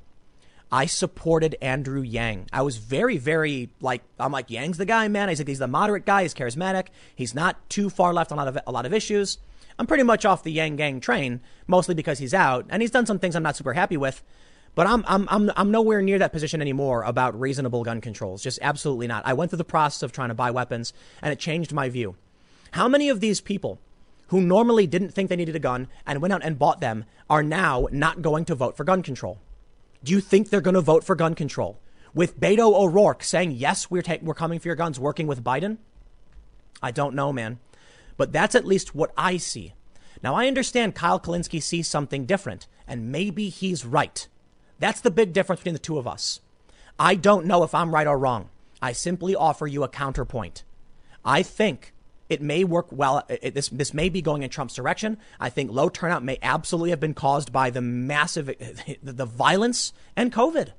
I 0.72 0.86
supported 0.86 1.54
Andrew 1.60 2.00
Yang. 2.00 2.48
I 2.54 2.62
was 2.62 2.78
very, 2.78 3.18
very 3.18 3.68
like, 3.82 4.00
I'm 4.18 4.32
like, 4.32 4.48
Yang's 4.48 4.78
the 4.78 4.86
guy, 4.86 5.08
man. 5.08 5.28
He's 5.28 5.40
like, 5.40 5.48
he's 5.48 5.58
the 5.58 5.68
moderate 5.68 6.06
guy. 6.06 6.22
He's 6.22 6.32
charismatic. 6.32 6.86
He's 7.14 7.34
not 7.34 7.68
too 7.68 7.90
far 7.90 8.14
left 8.14 8.32
on 8.32 8.38
a 8.38 8.44
lot 8.44 8.48
of, 8.48 8.58
a 8.66 8.72
lot 8.72 8.86
of 8.86 8.94
issues. 8.94 9.36
I'm 9.78 9.86
pretty 9.86 10.04
much 10.04 10.24
off 10.24 10.42
the 10.42 10.50
Yang 10.50 10.76
Gang 10.76 10.98
train, 10.98 11.42
mostly 11.66 11.94
because 11.94 12.20
he's 12.20 12.32
out 12.32 12.64
and 12.70 12.80
he's 12.80 12.90
done 12.90 13.04
some 13.04 13.18
things 13.18 13.36
I'm 13.36 13.42
not 13.42 13.56
super 13.56 13.74
happy 13.74 13.98
with. 13.98 14.22
But 14.74 14.86
I'm, 14.86 15.04
I'm, 15.06 15.28
I'm, 15.30 15.50
I'm 15.54 15.70
nowhere 15.70 16.00
near 16.00 16.18
that 16.18 16.32
position 16.32 16.62
anymore 16.62 17.02
about 17.02 17.38
reasonable 17.38 17.84
gun 17.84 18.00
controls. 18.00 18.42
Just 18.42 18.58
absolutely 18.62 19.06
not. 19.06 19.26
I 19.26 19.34
went 19.34 19.50
through 19.50 19.58
the 19.58 19.64
process 19.64 20.02
of 20.02 20.12
trying 20.12 20.28
to 20.28 20.34
buy 20.34 20.50
weapons 20.50 20.94
and 21.20 21.30
it 21.30 21.38
changed 21.38 21.74
my 21.74 21.90
view. 21.90 22.16
How 22.72 22.88
many 22.88 23.08
of 23.08 23.20
these 23.20 23.40
people 23.40 23.78
who 24.28 24.40
normally 24.40 24.86
didn't 24.86 25.10
think 25.10 25.28
they 25.28 25.36
needed 25.36 25.56
a 25.56 25.60
gun 25.60 25.88
and 26.06 26.20
went 26.20 26.34
out 26.34 26.44
and 26.44 26.58
bought 26.58 26.80
them 26.80 27.04
are 27.30 27.42
now 27.42 27.88
not 27.90 28.22
going 28.22 28.44
to 28.46 28.54
vote 28.54 28.76
for 28.76 28.84
gun 28.84 29.02
control? 29.02 29.38
Do 30.04 30.12
you 30.12 30.20
think 30.20 30.48
they're 30.48 30.60
going 30.60 30.74
to 30.74 30.80
vote 30.80 31.04
for 31.04 31.14
gun 31.14 31.34
control? 31.34 31.78
With 32.14 32.40
Beto 32.40 32.74
O'Rourke 32.74 33.22
saying, 33.22 33.52
yes, 33.52 33.90
we're, 33.90 34.02
ta- 34.02 34.18
we're 34.22 34.34
coming 34.34 34.58
for 34.58 34.68
your 34.68 34.76
guns, 34.76 34.98
working 35.00 35.26
with 35.26 35.44
Biden? 35.44 35.78
I 36.82 36.90
don't 36.90 37.14
know, 37.14 37.32
man. 37.32 37.58
But 38.16 38.32
that's 38.32 38.54
at 38.54 38.64
least 38.64 38.94
what 38.94 39.12
I 39.16 39.36
see. 39.36 39.74
Now, 40.22 40.34
I 40.34 40.46
understand 40.48 40.94
Kyle 40.94 41.20
Kulinski 41.20 41.62
sees 41.62 41.86
something 41.86 42.26
different, 42.26 42.66
and 42.86 43.12
maybe 43.12 43.48
he's 43.48 43.84
right. 43.84 44.26
That's 44.78 45.00
the 45.00 45.10
big 45.10 45.32
difference 45.32 45.60
between 45.60 45.74
the 45.74 45.78
two 45.78 45.98
of 45.98 46.06
us. 46.06 46.40
I 46.98 47.14
don't 47.14 47.46
know 47.46 47.62
if 47.62 47.74
I'm 47.74 47.94
right 47.94 48.06
or 48.06 48.18
wrong. 48.18 48.48
I 48.82 48.92
simply 48.92 49.34
offer 49.34 49.66
you 49.66 49.84
a 49.84 49.88
counterpoint. 49.88 50.64
I 51.24 51.42
think 51.42 51.92
it 52.28 52.42
may 52.42 52.64
work 52.64 52.86
well. 52.90 53.18
Uh, 53.18 53.36
it, 53.42 53.54
this, 53.54 53.68
this 53.68 53.94
may 53.94 54.08
be 54.08 54.22
going 54.22 54.42
in 54.42 54.50
Trump's 54.50 54.74
direction. 54.74 55.18
I 55.40 55.50
think 55.50 55.70
low 55.70 55.88
turnout 55.88 56.22
may 56.22 56.38
absolutely 56.42 56.90
have 56.90 57.00
been 57.00 57.14
caused 57.14 57.52
by 57.52 57.70
the 57.70 57.80
massive, 57.80 58.46
the 59.02 59.26
violence 59.26 59.92
and 60.16 60.32
COVID. 60.32 60.72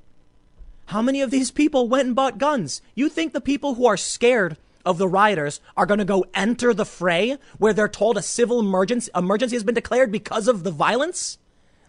How 0.88 1.02
many 1.02 1.22
of 1.22 1.32
these 1.32 1.52
people 1.52 1.88
went 1.88 2.08
and 2.08 2.16
bought 2.16 2.38
guns? 2.38 2.82
You 2.96 3.10
think 3.10 3.34
the 3.34 3.42
people 3.42 3.76
who 3.76 3.86
are 3.86 3.98
scared 3.98 4.58
of 4.86 4.98
the 4.98 5.08
rioters 5.08 5.62
are 5.78 5.86
going 5.86 6.00
to 6.00 6.06
go 6.06 6.26
enter 6.34 6.74
the 6.74 6.86
fray 6.86 7.38
where 7.58 7.74
they're 7.74 7.88
told 7.88 8.18
a 8.18 8.22
civil 8.22 8.60
emergency, 8.60 9.12
emergency 9.16 9.56
has 9.56 9.64
been 9.64 9.76
declared 9.76 10.12
because 10.12 10.48
of 10.48 10.64
the 10.64 10.72
violence? 10.72 11.38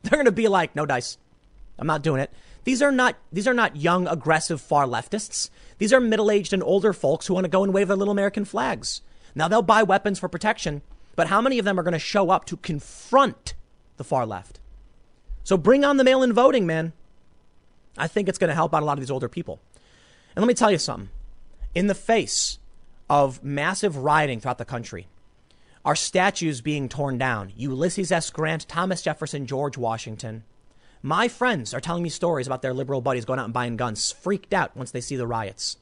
They're 0.03 0.19
going 0.19 0.27
to 0.27 0.33
be 0.33 0.49
like, 0.49 0.77
no 0.77 0.87
dice. 0.87 1.19
I'm 1.79 1.87
not 1.87 2.03
doing 2.03 2.21
it. 2.21 2.31
These 2.65 2.83
are 2.83 2.93
not, 2.93 3.17
these 3.33 3.49
are 3.49 3.55
not 3.55 3.77
young, 3.77 4.07
aggressive 4.07 4.61
far 4.61 4.85
leftists. 4.85 5.49
These 5.79 5.95
are 5.95 6.01
middle-aged 6.01 6.53
and 6.53 6.63
older 6.63 6.93
folks 6.93 7.27
who 7.27 7.35
want 7.35 7.45
to 7.45 7.51
go 7.51 7.65
and 7.65 7.73
wave 7.73 7.89
their 7.89 7.97
little 7.97 8.13
American 8.13 8.45
flags. 8.45 9.01
Now 9.35 9.49
they'll 9.49 9.63
buy 9.63 9.83
weapons 9.83 10.19
for 10.19 10.29
protection, 10.29 10.83
but 11.17 11.29
how 11.29 11.41
many 11.41 11.59
of 11.59 11.65
them 11.65 11.79
are 11.79 11.83
going 11.83 11.93
to 11.93 11.99
show 11.99 12.31
up 12.31 12.45
to 12.47 12.57
confront 12.57 13.55
the 13.97 14.05
far 14.05 14.27
left? 14.27 14.61
So 15.45 15.57
bring 15.57 15.85
on 15.85 15.97
the 15.97 16.05
mail 16.05 16.23
in 16.23 16.33
voting, 16.33 16.67
man. 16.67 16.93
I 17.97 18.07
think 18.07 18.29
it's 18.29 18.39
going 18.39 18.49
to 18.49 18.55
help 18.55 18.75
out 18.75 18.83
a 18.83 18.87
lot 18.87 18.95
of 18.95 19.01
these 19.01 19.11
older 19.11 19.29
people. 19.29 19.61
And 20.35 20.43
let 20.43 20.49
me 20.49 20.55
tell 20.55 20.71
you 20.71 20.79
something. 20.79 21.11
In 21.75 21.87
the 21.87 21.95
face 21.95 22.59
of 23.09 23.43
massive 23.43 23.97
rioting 23.97 24.41
throughout 24.41 24.59
the 24.59 24.65
country, 24.65 25.09
our 25.85 25.97
statues 25.97 26.61
being 26.61 26.89
torn 26.89 27.19
down, 27.19 27.53
Ulysses 27.57 28.13
S. 28.13 28.31
Grant, 28.31 28.69
Thomas 28.69 29.03
Jefferson, 29.03 29.47
George 29.47 29.79
Washington, 29.79 30.45
my 31.03 31.29
friends 31.29 31.73
are 31.73 31.81
telling 31.81 32.03
me 32.03 32.11
stories 32.11 32.47
about 32.47 32.61
their 32.61 32.75
liberal 32.75 33.01
buddies 33.01 33.25
going 33.25 33.39
out 33.39 33.47
and 33.47 33.55
buying 33.55 33.77
guns, 33.77 34.13
freaked 34.13 34.53
out 34.53 34.77
once 34.77 34.91
they 34.91 35.01
see 35.01 35.17
the 35.17 35.27
riots. 35.27 35.79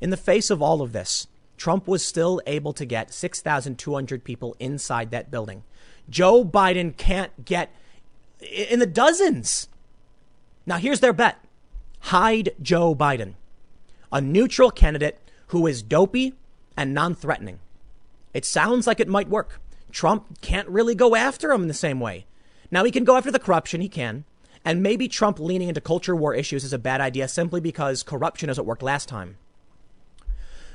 In 0.00 0.10
the 0.10 0.16
face 0.18 0.50
of 0.50 0.60
all 0.60 0.82
of 0.82 0.92
this, 0.92 1.26
Trump 1.56 1.86
was 1.86 2.04
still 2.04 2.40
able 2.46 2.72
to 2.72 2.84
get 2.84 3.12
6,200 3.12 4.24
people 4.24 4.56
inside 4.58 5.10
that 5.10 5.30
building. 5.30 5.62
Joe 6.10 6.44
Biden 6.44 6.96
can't 6.96 7.44
get 7.44 7.70
in 8.40 8.78
the 8.78 8.86
dozens. 8.86 9.68
Now, 10.66 10.76
here's 10.78 11.00
their 11.00 11.12
bet 11.12 11.38
hide 12.00 12.50
Joe 12.60 12.94
Biden, 12.94 13.34
a 14.12 14.20
neutral 14.20 14.70
candidate 14.70 15.18
who 15.48 15.66
is 15.66 15.82
dopey 15.82 16.34
and 16.76 16.92
non 16.92 17.14
threatening. 17.14 17.60
It 18.32 18.44
sounds 18.44 18.86
like 18.86 19.00
it 19.00 19.08
might 19.08 19.28
work. 19.28 19.60
Trump 19.92 20.40
can't 20.40 20.68
really 20.68 20.94
go 20.94 21.14
after 21.14 21.52
him 21.52 21.62
in 21.62 21.68
the 21.68 21.74
same 21.74 22.00
way. 22.00 22.26
Now, 22.70 22.84
he 22.84 22.90
can 22.90 23.04
go 23.04 23.16
after 23.16 23.30
the 23.30 23.38
corruption, 23.38 23.80
he 23.80 23.88
can. 23.88 24.24
And 24.64 24.82
maybe 24.82 25.08
Trump 25.08 25.38
leaning 25.38 25.68
into 25.68 25.80
culture 25.80 26.16
war 26.16 26.34
issues 26.34 26.64
is 26.64 26.72
a 26.72 26.78
bad 26.78 27.00
idea 27.00 27.28
simply 27.28 27.60
because 27.60 28.02
corruption 28.02 28.48
hasn't 28.48 28.66
worked 28.66 28.82
last 28.82 29.08
time. 29.08 29.36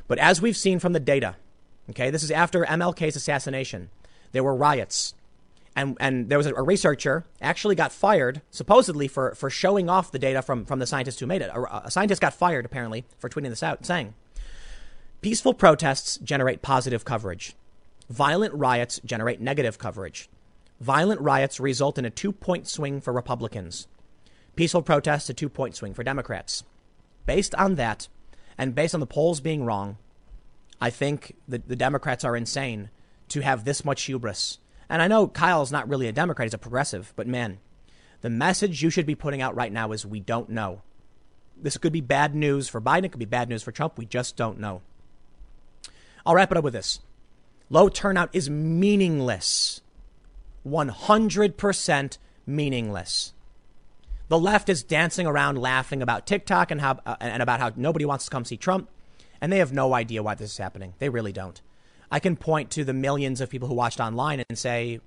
But 0.09 0.17
as 0.17 0.41
we've 0.41 0.57
seen 0.57 0.79
from 0.79 0.91
the 0.91 0.99
data, 0.99 1.35
okay, 1.91 2.09
this 2.09 2.23
is 2.23 2.31
after 2.31 2.65
MLK's 2.65 3.15
assassination, 3.15 3.91
there 4.33 4.43
were 4.43 4.55
riots. 4.55 5.13
And, 5.75 5.95
and 5.99 6.27
there 6.27 6.39
was 6.39 6.47
a, 6.47 6.53
a 6.55 6.63
researcher 6.63 7.25
actually 7.41 7.75
got 7.75 7.93
fired, 7.93 8.41
supposedly 8.49 9.07
for, 9.07 9.35
for 9.35 9.51
showing 9.51 9.87
off 9.87 10.11
the 10.11 10.19
data 10.19 10.41
from, 10.41 10.65
from 10.65 10.79
the 10.79 10.87
scientists 10.87 11.19
who 11.19 11.27
made 11.27 11.43
it. 11.43 11.51
A, 11.53 11.85
a 11.85 11.91
scientist 11.91 12.21
got 12.21 12.33
fired, 12.33 12.65
apparently, 12.65 13.05
for 13.19 13.29
tweeting 13.29 13.49
this 13.49 13.63
out, 13.63 13.85
saying, 13.85 14.15
Peaceful 15.21 15.53
protests 15.53 16.17
generate 16.17 16.63
positive 16.63 17.05
coverage. 17.05 17.55
Violent 18.09 18.53
riots 18.55 18.99
generate 19.05 19.39
negative 19.39 19.77
coverage. 19.77 20.27
Violent 20.81 21.21
riots 21.21 21.59
result 21.59 21.99
in 21.99 22.05
a 22.05 22.09
two 22.09 22.31
point 22.31 22.67
swing 22.67 22.99
for 22.99 23.13
Republicans. 23.13 23.87
Peaceful 24.55 24.81
protests, 24.81 25.29
a 25.29 25.35
two 25.35 25.49
point 25.49 25.75
swing 25.75 25.93
for 25.93 26.03
Democrats. 26.03 26.63
Based 27.27 27.53
on 27.55 27.75
that, 27.75 28.07
and 28.59 28.75
based 28.75 28.93
on 28.93 28.99
the 28.99 29.07
polls 29.07 29.39
being 29.39 29.63
wrong, 29.63 29.97
I 30.81 30.89
think 30.89 31.37
the, 31.47 31.59
the 31.59 31.77
Democrats 31.77 32.25
are 32.25 32.35
insane 32.35 32.89
to 33.29 33.39
have 33.39 33.63
this 33.63 33.85
much 33.85 34.03
hubris. 34.03 34.59
And 34.89 35.01
I 35.01 35.07
know 35.07 35.29
Kyle's 35.29 35.71
not 35.71 35.87
really 35.87 36.07
a 36.07 36.11
Democrat, 36.11 36.45
he's 36.45 36.53
a 36.53 36.59
progressive, 36.59 37.13
but 37.15 37.25
man, 37.25 37.59
the 38.19 38.29
message 38.29 38.83
you 38.83 38.89
should 38.89 39.05
be 39.05 39.15
putting 39.15 39.41
out 39.41 39.55
right 39.55 39.71
now 39.71 39.93
is 39.93 40.05
we 40.05 40.19
don't 40.19 40.49
know. 40.49 40.81
This 41.55 41.77
could 41.77 41.93
be 41.93 42.01
bad 42.01 42.35
news 42.35 42.67
for 42.67 42.81
Biden, 42.81 43.05
it 43.05 43.11
could 43.13 43.19
be 43.19 43.25
bad 43.25 43.47
news 43.47 43.63
for 43.63 43.71
Trump. 43.71 43.97
We 43.97 44.05
just 44.05 44.35
don't 44.35 44.59
know. 44.59 44.81
I'll 46.25 46.35
wrap 46.35 46.51
it 46.51 46.57
up 46.57 46.63
with 46.65 46.73
this 46.73 46.99
low 47.69 47.87
turnout 47.87 48.29
is 48.33 48.49
meaningless. 48.49 49.79
100% 50.67 52.17
meaningless. 52.45 53.33
The 54.29 54.39
left 54.39 54.69
is 54.69 54.83
dancing 54.83 55.25
around 55.25 55.57
laughing 55.57 56.03
about 56.03 56.27
TikTok 56.27 56.69
and 56.69 56.79
how 56.79 56.99
uh, 57.03 57.15
and 57.19 57.41
about 57.41 57.59
how 57.59 57.71
nobody 57.75 58.05
wants 58.05 58.25
to 58.25 58.31
come 58.31 58.45
see 58.45 58.57
Trump, 58.57 58.87
and 59.41 59.51
they 59.51 59.57
have 59.57 59.73
no 59.73 59.95
idea 59.95 60.21
why 60.21 60.35
this 60.35 60.51
is 60.51 60.57
happening. 60.57 60.93
They 60.99 61.09
really 61.09 61.31
don't. 61.31 61.59
I 62.11 62.19
can 62.19 62.35
point 62.35 62.69
to 62.71 62.83
the 62.83 62.93
millions 62.93 63.41
of 63.41 63.49
people 63.49 63.67
who 63.67 63.73
watched 63.73 63.99
online 63.99 64.43
and 64.47 64.57
say 64.57 64.99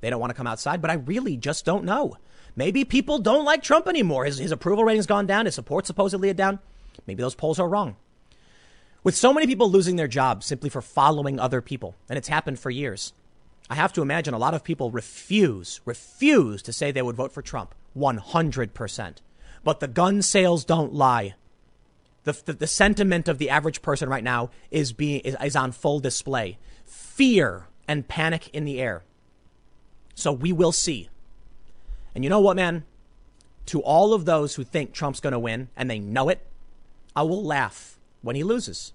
they 0.00 0.08
don't 0.08 0.20
want 0.20 0.30
to 0.30 0.36
come 0.36 0.46
outside, 0.46 0.80
but 0.80 0.90
I 0.90 0.94
really 0.94 1.36
just 1.36 1.64
don't 1.64 1.84
know. 1.84 2.16
Maybe 2.54 2.84
people 2.84 3.18
don't 3.18 3.44
like 3.44 3.62
Trump 3.62 3.88
anymore. 3.88 4.24
His, 4.24 4.38
his 4.38 4.52
approval 4.52 4.84
rating's 4.84 5.06
gone 5.06 5.26
down. 5.26 5.46
His 5.46 5.54
support 5.56 5.86
supposedly 5.86 6.28
is 6.28 6.36
down. 6.36 6.60
Maybe 7.06 7.22
those 7.22 7.34
polls 7.34 7.58
are 7.58 7.68
wrong. 7.68 7.96
With 9.02 9.16
so 9.16 9.32
many 9.32 9.46
people 9.46 9.70
losing 9.70 9.96
their 9.96 10.08
jobs 10.08 10.46
simply 10.46 10.70
for 10.70 10.82
following 10.82 11.40
other 11.40 11.60
people, 11.60 11.96
and 12.08 12.16
it's 12.16 12.28
happened 12.28 12.58
for 12.60 12.70
years, 12.70 13.14
I 13.68 13.74
have 13.74 13.92
to 13.94 14.02
imagine 14.02 14.34
a 14.34 14.38
lot 14.38 14.54
of 14.54 14.62
people 14.62 14.90
refuse, 14.90 15.80
refuse 15.84 16.62
to 16.62 16.72
say 16.72 16.90
they 16.90 17.02
would 17.02 17.16
vote 17.16 17.32
for 17.32 17.42
Trump. 17.42 17.74
100%. 17.96 19.16
But 19.62 19.80
the 19.80 19.88
gun 19.88 20.22
sales 20.22 20.64
don't 20.64 20.94
lie. 20.94 21.34
The, 22.24 22.40
the, 22.44 22.52
the, 22.52 22.66
sentiment 22.66 23.28
of 23.28 23.38
the 23.38 23.50
average 23.50 23.82
person 23.82 24.08
right 24.08 24.24
now 24.24 24.50
is, 24.70 24.92
being, 24.92 25.20
is, 25.20 25.36
is 25.42 25.56
on 25.56 25.72
full 25.72 26.00
display. 26.00 26.58
Fear 26.84 27.66
and 27.88 28.06
panic 28.06 28.48
in 28.50 28.64
the 28.64 28.80
air. 28.80 29.04
So 30.14 30.32
we 30.32 30.52
will 30.52 30.72
see. 30.72 31.08
And 32.14 32.24
you 32.24 32.30
know 32.30 32.40
what, 32.40 32.56
man? 32.56 32.84
To 33.66 33.80
all 33.82 34.12
of 34.12 34.24
those 34.24 34.54
who 34.54 34.64
think 34.64 34.92
Trump's 34.92 35.20
going 35.20 35.32
to 35.32 35.38
win 35.38 35.68
and 35.76 35.90
they 35.90 35.98
know 35.98 36.28
it, 36.28 36.46
I 37.16 37.22
will 37.22 37.42
laugh 37.42 37.98
when 38.22 38.36
he 38.36 38.44
loses. 38.44 38.92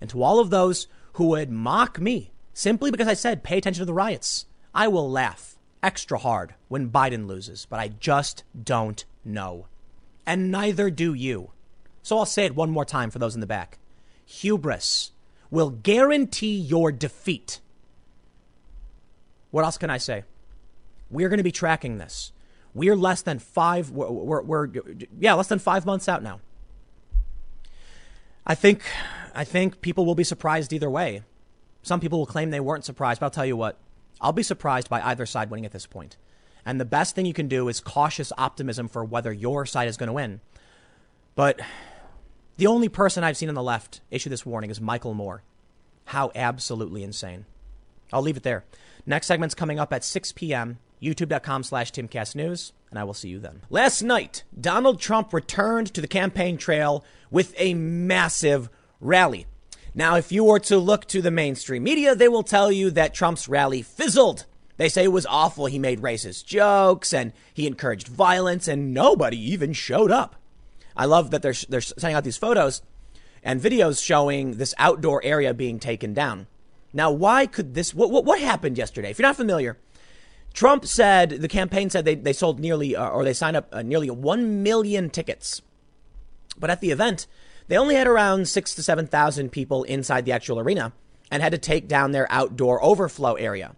And 0.00 0.08
to 0.10 0.22
all 0.22 0.40
of 0.40 0.50
those 0.50 0.86
who 1.14 1.26
would 1.28 1.50
mock 1.50 2.00
me 2.00 2.32
simply 2.54 2.90
because 2.90 3.08
I 3.08 3.14
said 3.14 3.42
pay 3.42 3.58
attention 3.58 3.82
to 3.82 3.86
the 3.86 3.94
riots, 3.94 4.46
I 4.74 4.88
will 4.88 5.10
laugh 5.10 5.51
extra 5.82 6.18
hard 6.18 6.54
when 6.68 6.90
Biden 6.90 7.26
loses, 7.26 7.66
but 7.68 7.80
I 7.80 7.88
just 7.88 8.44
don't 8.60 9.04
know. 9.24 9.66
And 10.26 10.50
neither 10.50 10.90
do 10.90 11.14
you. 11.14 11.50
So 12.02 12.18
I'll 12.18 12.26
say 12.26 12.44
it 12.44 12.54
one 12.54 12.70
more 12.70 12.84
time 12.84 13.10
for 13.10 13.18
those 13.18 13.34
in 13.34 13.40
the 13.40 13.46
back. 13.46 13.78
Hubris 14.24 15.12
will 15.50 15.70
guarantee 15.70 16.56
your 16.56 16.92
defeat. 16.92 17.60
What 19.50 19.64
else 19.64 19.78
can 19.78 19.90
I 19.90 19.98
say? 19.98 20.24
We're 21.10 21.28
going 21.28 21.38
to 21.38 21.44
be 21.44 21.52
tracking 21.52 21.98
this. 21.98 22.32
We're 22.74 22.96
less 22.96 23.22
than 23.22 23.38
five, 23.38 23.90
we're, 23.90 24.10
we're, 24.10 24.42
we're, 24.42 24.68
yeah, 25.18 25.34
less 25.34 25.48
than 25.48 25.58
five 25.58 25.84
months 25.84 26.08
out 26.08 26.22
now. 26.22 26.40
I 28.46 28.54
think, 28.54 28.82
I 29.34 29.44
think 29.44 29.82
people 29.82 30.06
will 30.06 30.14
be 30.14 30.24
surprised 30.24 30.72
either 30.72 30.88
way. 30.88 31.22
Some 31.82 32.00
people 32.00 32.18
will 32.18 32.26
claim 32.26 32.50
they 32.50 32.60
weren't 32.60 32.84
surprised, 32.84 33.20
but 33.20 33.26
I'll 33.26 33.30
tell 33.30 33.46
you 33.46 33.56
what, 33.56 33.76
I'll 34.20 34.32
be 34.32 34.42
surprised 34.42 34.88
by 34.88 35.00
either 35.02 35.26
side 35.26 35.50
winning 35.50 35.66
at 35.66 35.72
this 35.72 35.86
point. 35.86 36.16
And 36.64 36.80
the 36.80 36.84
best 36.84 37.14
thing 37.14 37.26
you 37.26 37.32
can 37.32 37.48
do 37.48 37.68
is 37.68 37.80
cautious 37.80 38.32
optimism 38.38 38.88
for 38.88 39.04
whether 39.04 39.32
your 39.32 39.66
side 39.66 39.88
is 39.88 39.96
going 39.96 40.08
to 40.08 40.12
win. 40.12 40.40
But 41.34 41.60
the 42.56 42.66
only 42.66 42.88
person 42.88 43.24
I've 43.24 43.36
seen 43.36 43.48
on 43.48 43.54
the 43.54 43.62
left 43.62 44.00
issue 44.10 44.30
this 44.30 44.46
warning 44.46 44.70
is 44.70 44.80
Michael 44.80 45.14
Moore. 45.14 45.42
How 46.06 46.30
absolutely 46.34 47.02
insane. 47.02 47.46
I'll 48.12 48.22
leave 48.22 48.36
it 48.36 48.42
there. 48.42 48.64
Next 49.06 49.26
segment's 49.26 49.54
coming 49.54 49.80
up 49.80 49.92
at 49.92 50.04
6 50.04 50.32
p.m. 50.32 50.78
YouTube.com 51.02 51.64
slash 51.64 51.90
TimCastNews, 51.90 52.72
and 52.90 52.98
I 52.98 53.04
will 53.04 53.14
see 53.14 53.28
you 53.28 53.40
then. 53.40 53.62
Last 53.70 54.02
night, 54.02 54.44
Donald 54.58 55.00
Trump 55.00 55.32
returned 55.32 55.92
to 55.94 56.00
the 56.00 56.06
campaign 56.06 56.56
trail 56.56 57.04
with 57.30 57.54
a 57.58 57.74
massive 57.74 58.68
rally. 59.00 59.46
Now, 59.94 60.16
if 60.16 60.32
you 60.32 60.44
were 60.44 60.60
to 60.60 60.78
look 60.78 61.06
to 61.08 61.20
the 61.20 61.30
mainstream 61.30 61.82
media, 61.82 62.14
they 62.14 62.28
will 62.28 62.42
tell 62.42 62.72
you 62.72 62.90
that 62.92 63.14
Trump's 63.14 63.48
rally 63.48 63.82
fizzled. 63.82 64.46
They 64.78 64.88
say 64.88 65.04
it 65.04 65.12
was 65.12 65.26
awful. 65.26 65.66
He 65.66 65.78
made 65.78 66.00
racist 66.00 66.46
jokes 66.46 67.12
and 67.12 67.32
he 67.52 67.66
encouraged 67.66 68.08
violence, 68.08 68.68
and 68.68 68.94
nobody 68.94 69.38
even 69.52 69.72
showed 69.74 70.10
up. 70.10 70.36
I 70.96 71.04
love 71.04 71.30
that 71.30 71.42
they're, 71.42 71.54
they're 71.68 71.80
sending 71.80 72.16
out 72.16 72.24
these 72.24 72.38
photos 72.38 72.82
and 73.42 73.60
videos 73.60 74.02
showing 74.02 74.52
this 74.52 74.74
outdoor 74.78 75.22
area 75.24 75.52
being 75.52 75.78
taken 75.78 76.14
down. 76.14 76.46
Now, 76.92 77.10
why 77.10 77.46
could 77.46 77.74
this? 77.74 77.94
What, 77.94 78.10
what, 78.10 78.24
what 78.24 78.40
happened 78.40 78.78
yesterday? 78.78 79.10
If 79.10 79.18
you're 79.18 79.28
not 79.28 79.36
familiar, 79.36 79.78
Trump 80.52 80.86
said 80.86 81.30
the 81.30 81.48
campaign 81.48 81.90
said 81.90 82.04
they, 82.04 82.14
they 82.14 82.32
sold 82.32 82.60
nearly 82.60 82.94
uh, 82.94 83.08
or 83.08 83.24
they 83.24 83.32
signed 83.32 83.56
up 83.56 83.68
uh, 83.72 83.82
nearly 83.82 84.10
1 84.10 84.62
million 84.62 85.10
tickets. 85.10 85.62
But 86.58 86.70
at 86.70 86.80
the 86.80 86.90
event, 86.90 87.26
they 87.68 87.76
only 87.76 87.94
had 87.94 88.06
around 88.06 88.48
six 88.48 88.74
to 88.74 88.82
7,000 88.82 89.50
people 89.50 89.84
inside 89.84 90.24
the 90.24 90.32
actual 90.32 90.58
arena 90.58 90.92
and 91.30 91.42
had 91.42 91.52
to 91.52 91.58
take 91.58 91.88
down 91.88 92.12
their 92.12 92.30
outdoor 92.30 92.82
overflow 92.84 93.34
area. 93.34 93.74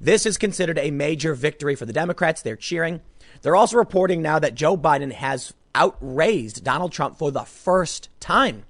This 0.00 0.26
is 0.26 0.36
considered 0.38 0.78
a 0.78 0.90
major 0.90 1.34
victory 1.34 1.74
for 1.74 1.86
the 1.86 1.92
Democrats. 1.92 2.42
They're 2.42 2.56
cheering. 2.56 3.00
They're 3.42 3.56
also 3.56 3.76
reporting 3.76 4.22
now 4.22 4.38
that 4.38 4.54
Joe 4.54 4.76
Biden 4.76 5.12
has 5.12 5.54
outraised 5.74 6.64
Donald 6.64 6.92
Trump 6.92 7.18
for 7.18 7.30
the 7.30 7.44
first 7.44 8.08
time. 8.20 8.64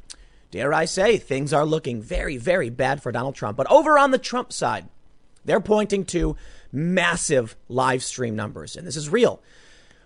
Dare 0.50 0.72
I 0.72 0.84
say, 0.84 1.18
things 1.18 1.52
are 1.52 1.66
looking 1.66 2.00
very, 2.00 2.36
very 2.36 2.70
bad 2.70 3.02
for 3.02 3.10
Donald 3.10 3.34
Trump. 3.34 3.56
But 3.56 3.70
over 3.70 3.98
on 3.98 4.12
the 4.12 4.18
Trump 4.18 4.52
side, 4.52 4.88
they're 5.44 5.60
pointing 5.60 6.04
to 6.06 6.36
massive 6.72 7.56
live 7.68 8.02
stream 8.02 8.36
numbers. 8.36 8.76
And 8.76 8.86
this 8.86 8.96
is 8.96 9.08
real. 9.08 9.42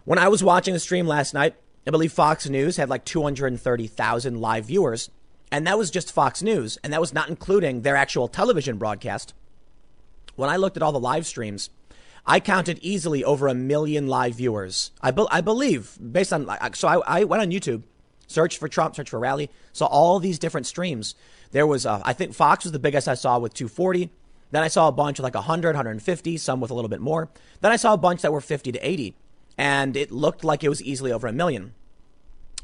When 0.04 0.18
I 0.18 0.28
was 0.28 0.42
watching 0.42 0.74
the 0.74 0.80
stream 0.80 1.06
last 1.06 1.34
night, 1.34 1.54
I 1.88 1.90
believe 1.90 2.12
Fox 2.12 2.46
News 2.46 2.76
had 2.76 2.90
like 2.90 3.06
230,000 3.06 4.40
live 4.42 4.66
viewers. 4.66 5.08
And 5.50 5.66
that 5.66 5.78
was 5.78 5.90
just 5.90 6.12
Fox 6.12 6.42
News. 6.42 6.76
And 6.84 6.92
that 6.92 7.00
was 7.00 7.14
not 7.14 7.30
including 7.30 7.80
their 7.80 7.96
actual 7.96 8.28
television 8.28 8.76
broadcast. 8.76 9.32
When 10.36 10.50
I 10.50 10.56
looked 10.56 10.76
at 10.76 10.82
all 10.82 10.92
the 10.92 11.00
live 11.00 11.24
streams, 11.24 11.70
I 12.26 12.40
counted 12.40 12.78
easily 12.82 13.24
over 13.24 13.48
a 13.48 13.54
million 13.54 14.06
live 14.06 14.34
viewers. 14.34 14.90
I, 15.00 15.12
be- 15.12 15.26
I 15.30 15.40
believe, 15.40 15.96
based 16.12 16.30
on, 16.30 16.46
so 16.74 16.88
I, 16.88 17.20
I 17.20 17.24
went 17.24 17.40
on 17.40 17.50
YouTube, 17.50 17.84
searched 18.26 18.58
for 18.58 18.68
Trump, 18.68 18.94
searched 18.94 19.08
for 19.08 19.18
rally, 19.18 19.48
saw 19.72 19.86
all 19.86 20.18
these 20.18 20.38
different 20.38 20.66
streams. 20.66 21.14
There 21.52 21.66
was, 21.66 21.86
uh, 21.86 22.02
I 22.04 22.12
think 22.12 22.34
Fox 22.34 22.66
was 22.66 22.72
the 22.72 22.78
biggest 22.78 23.08
I 23.08 23.14
saw 23.14 23.38
with 23.38 23.54
240. 23.54 24.10
Then 24.50 24.62
I 24.62 24.68
saw 24.68 24.88
a 24.88 24.92
bunch 24.92 25.16
with 25.18 25.24
like 25.24 25.34
100, 25.34 25.68
150, 25.68 26.36
some 26.36 26.60
with 26.60 26.70
a 26.70 26.74
little 26.74 26.90
bit 26.90 27.00
more. 27.00 27.30
Then 27.62 27.72
I 27.72 27.76
saw 27.76 27.94
a 27.94 27.98
bunch 27.98 28.20
that 28.20 28.32
were 28.32 28.42
50 28.42 28.72
to 28.72 28.78
80, 28.78 29.16
and 29.56 29.96
it 29.96 30.12
looked 30.12 30.44
like 30.44 30.62
it 30.62 30.68
was 30.68 30.82
easily 30.82 31.12
over 31.12 31.26
a 31.26 31.32
million. 31.32 31.72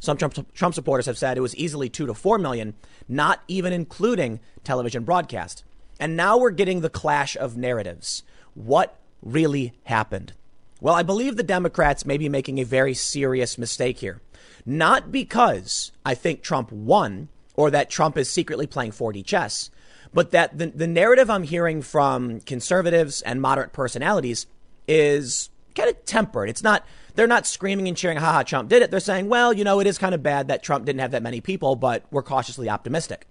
Some 0.04 0.18
Trump, 0.18 0.52
Trump 0.52 0.74
supporters 0.74 1.06
have 1.06 1.16
said 1.16 1.38
it 1.38 1.40
was 1.40 1.56
easily 1.56 1.88
two 1.88 2.06
to 2.06 2.12
four 2.12 2.38
million, 2.38 2.74
not 3.08 3.42
even 3.48 3.72
including 3.72 4.38
television 4.62 5.02
broadcast. 5.02 5.64
And 5.98 6.14
now 6.14 6.36
we're 6.36 6.50
getting 6.50 6.80
the 6.82 6.90
clash 6.90 7.36
of 7.36 7.56
narratives. 7.56 8.22
What 8.52 8.98
really 9.22 9.72
happened? 9.84 10.34
Well, 10.80 10.94
I 10.94 11.02
believe 11.02 11.36
the 11.36 11.42
Democrats 11.42 12.04
may 12.04 12.18
be 12.18 12.28
making 12.28 12.58
a 12.58 12.64
very 12.64 12.92
serious 12.92 13.56
mistake 13.56 13.98
here. 13.98 14.20
Not 14.66 15.10
because 15.10 15.90
I 16.04 16.14
think 16.14 16.42
Trump 16.42 16.70
won 16.70 17.28
or 17.54 17.70
that 17.70 17.88
Trump 17.88 18.18
is 18.18 18.28
secretly 18.28 18.66
playing 18.66 18.90
4D 18.90 19.24
chess, 19.24 19.70
but 20.12 20.32
that 20.32 20.58
the, 20.58 20.66
the 20.66 20.86
narrative 20.86 21.30
I'm 21.30 21.44
hearing 21.44 21.80
from 21.80 22.40
conservatives 22.40 23.22
and 23.22 23.40
moderate 23.40 23.72
personalities 23.72 24.46
is 24.86 25.48
kind 25.74 25.88
of 25.88 26.04
tempered. 26.04 26.50
It's 26.50 26.62
not, 26.62 26.84
they're 27.14 27.26
not 27.26 27.46
screaming 27.46 27.88
and 27.88 27.96
cheering, 27.96 28.18
haha, 28.18 28.42
Trump 28.42 28.68
did 28.68 28.82
it. 28.82 28.90
They're 28.90 29.00
saying, 29.00 29.28
well, 29.28 29.52
you 29.52 29.64
know, 29.64 29.80
it 29.80 29.86
is 29.86 29.98
kind 29.98 30.14
of 30.14 30.22
bad 30.22 30.48
that 30.48 30.62
Trump 30.62 30.84
didn't 30.84 31.00
have 31.00 31.12
that 31.12 31.22
many 31.22 31.40
people, 31.40 31.76
but 31.76 32.04
we're 32.10 32.22
cautiously 32.22 32.68
optimistic. 32.68 33.26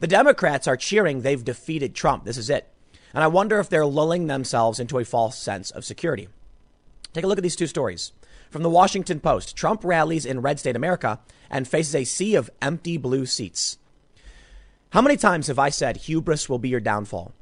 The 0.00 0.06
Democrats 0.06 0.66
are 0.66 0.76
cheering 0.76 1.20
they've 1.20 1.44
defeated 1.44 1.94
Trump. 1.94 2.24
This 2.24 2.36
is 2.36 2.50
it. 2.50 2.68
And 3.14 3.22
I 3.22 3.28
wonder 3.28 3.60
if 3.60 3.68
they're 3.68 3.86
lulling 3.86 4.26
themselves 4.26 4.80
into 4.80 4.98
a 4.98 5.04
false 5.04 5.38
sense 5.38 5.70
of 5.70 5.84
security. 5.84 6.28
Take 7.12 7.24
a 7.24 7.26
look 7.26 7.38
at 7.38 7.42
these 7.42 7.56
two 7.56 7.66
stories. 7.66 8.12
From 8.50 8.62
the 8.62 8.70
Washington 8.70 9.20
Post 9.20 9.56
Trump 9.56 9.84
rallies 9.84 10.26
in 10.26 10.42
red 10.42 10.58
state 10.58 10.76
America 10.76 11.20
and 11.50 11.68
faces 11.68 11.94
a 11.94 12.04
sea 12.04 12.34
of 12.34 12.50
empty 12.60 12.96
blue 12.96 13.26
seats. 13.26 13.78
How 14.90 15.00
many 15.00 15.16
times 15.16 15.46
have 15.46 15.58
I 15.58 15.68
said 15.68 15.98
hubris 15.98 16.48
will 16.48 16.58
be 16.58 16.68
your 16.68 16.80
downfall? 16.80 17.32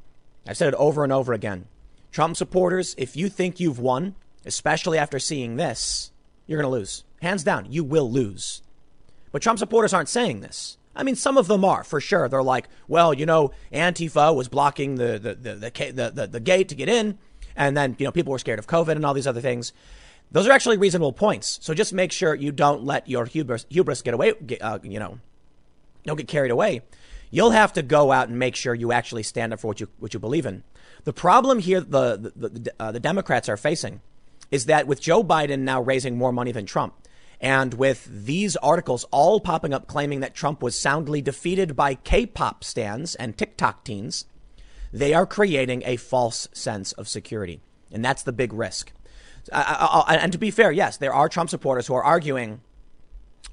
I've 0.47 0.57
said 0.57 0.69
it 0.69 0.75
over 0.75 1.03
and 1.03 1.13
over 1.13 1.33
again. 1.33 1.67
Trump 2.13 2.37
supporters, 2.37 2.95
if 2.99 3.17
you 3.17 3.29
think 3.29 3.59
you've 3.59 3.79
won, 3.79 4.15
especially 4.45 4.99
after 4.99 5.19
seeing 5.19 5.57
this, 5.57 6.13
you're 6.47 6.61
going 6.61 6.71
to 6.71 6.79
lose. 6.79 7.05
Hands 7.23 7.43
down, 7.43 7.71
you 7.71 7.85
will 7.85 8.11
lose. 8.11 8.63
But 9.33 9.43
Trump 9.43 9.59
supporters 9.59 9.93
aren't 9.93 10.09
saying 10.09 10.41
this. 10.41 10.79
I 10.95 11.03
mean, 11.03 11.15
some 11.15 11.39
of 11.39 11.47
them 11.47 11.65
are 11.65 11.85
for 11.85 12.01
sure. 12.01 12.29
They're 12.29 12.43
like, 12.43 12.69
well, 12.89 13.15
you 13.15 13.25
know, 13.25 13.53
Antifa 13.73 14.35
was 14.35 14.49
blocking 14.49 14.97
the 14.97 15.19
the 15.19 15.35
the 15.35 15.55
the, 15.55 15.93
the, 15.93 16.11
the, 16.11 16.27
the 16.27 16.41
gate 16.41 16.69
to 16.71 16.75
get 16.75 16.89
in, 16.89 17.19
and 17.55 17.77
then 17.77 17.95
you 17.99 18.05
know 18.05 18.13
people 18.13 18.33
were 18.33 18.39
scared 18.39 18.59
of 18.59 18.67
COVID 18.67 18.97
and 18.97 19.07
all 19.07 19.15
these 19.15 19.27
other 19.27 19.41
things. 19.41 19.73
Those 20.33 20.47
are 20.47 20.53
actually 20.53 20.79
reasonable 20.79 21.13
points. 21.13 21.59
So 21.63 21.75
just 21.75 21.93
make 21.93 22.13
sure 22.13 22.35
you 22.35 22.53
don't 22.53 22.85
let 22.85 23.09
your 23.09 23.25
hubris, 23.25 23.67
hubris 23.69 24.03
get 24.03 24.15
away. 24.15 24.33
Get, 24.47 24.63
uh, 24.63 24.79
you 24.83 24.99
know, 25.01 25.19
don't 26.05 26.17
get 26.17 26.29
carried 26.29 26.53
away. 26.53 26.83
You'll 27.33 27.51
have 27.51 27.73
to 27.75 27.83
go 27.83 28.13
out 28.13 28.29
and 28.29 28.39
make 28.39 28.57
sure 28.57 28.75
you 28.75 28.93
actually 28.93 29.23
stand 29.23 29.53
up 29.53 29.61
for 29.61 29.69
what 29.69 29.81
you 29.81 29.89
what 29.99 30.15
you 30.15 30.21
believe 30.21 30.47
in. 30.47 30.65
The 31.05 31.13
problem 31.13 31.61
here, 31.61 31.81
the 31.81 32.33
the, 32.37 32.49
the, 32.49 32.73
uh, 32.79 32.93
the 32.93 33.01
Democrats 33.01 33.49
are 33.49 33.57
facing, 33.57 34.01
is 34.51 34.67
that 34.67 34.87
with 34.87 35.01
Joe 35.01 35.23
Biden 35.23 35.61
now 35.61 35.81
raising 35.81 36.19
more 36.19 36.33
money 36.33 36.53
than 36.53 36.67
Trump, 36.67 36.95
and 37.41 37.75
with 37.75 38.07
these 38.11 38.57
articles 38.57 39.05
all 39.11 39.41
popping 39.41 39.73
up 39.73 39.87
claiming 39.87 40.21
that 40.21 40.35
Trump 40.35 40.63
was 40.63 40.79
soundly 40.79 41.23
defeated 41.23 41.75
by 41.75 41.95
K-pop 41.95 42.65
stans 42.65 43.15
and 43.15 43.37
TikTok 43.37 43.85
teens, 43.85 44.27
they 44.93 45.15
are 45.15 45.27
creating 45.27 45.83
a 45.87 45.97
false 45.97 46.49
sense 46.53 46.93
of 46.93 47.09
security, 47.09 47.61
and 47.91 48.05
that's 48.05 48.23
the 48.23 48.33
big 48.33 48.53
risk. 48.53 48.93
And 49.53 50.33
to 50.33 50.39
be 50.39 50.51
fair, 50.51 50.71
yes, 50.71 50.97
there 50.99 51.15
are 51.15 51.29
Trump 51.29 51.49
supporters 51.49 51.87
who 51.87 51.95
are 51.95 52.05
arguing, 52.05 52.61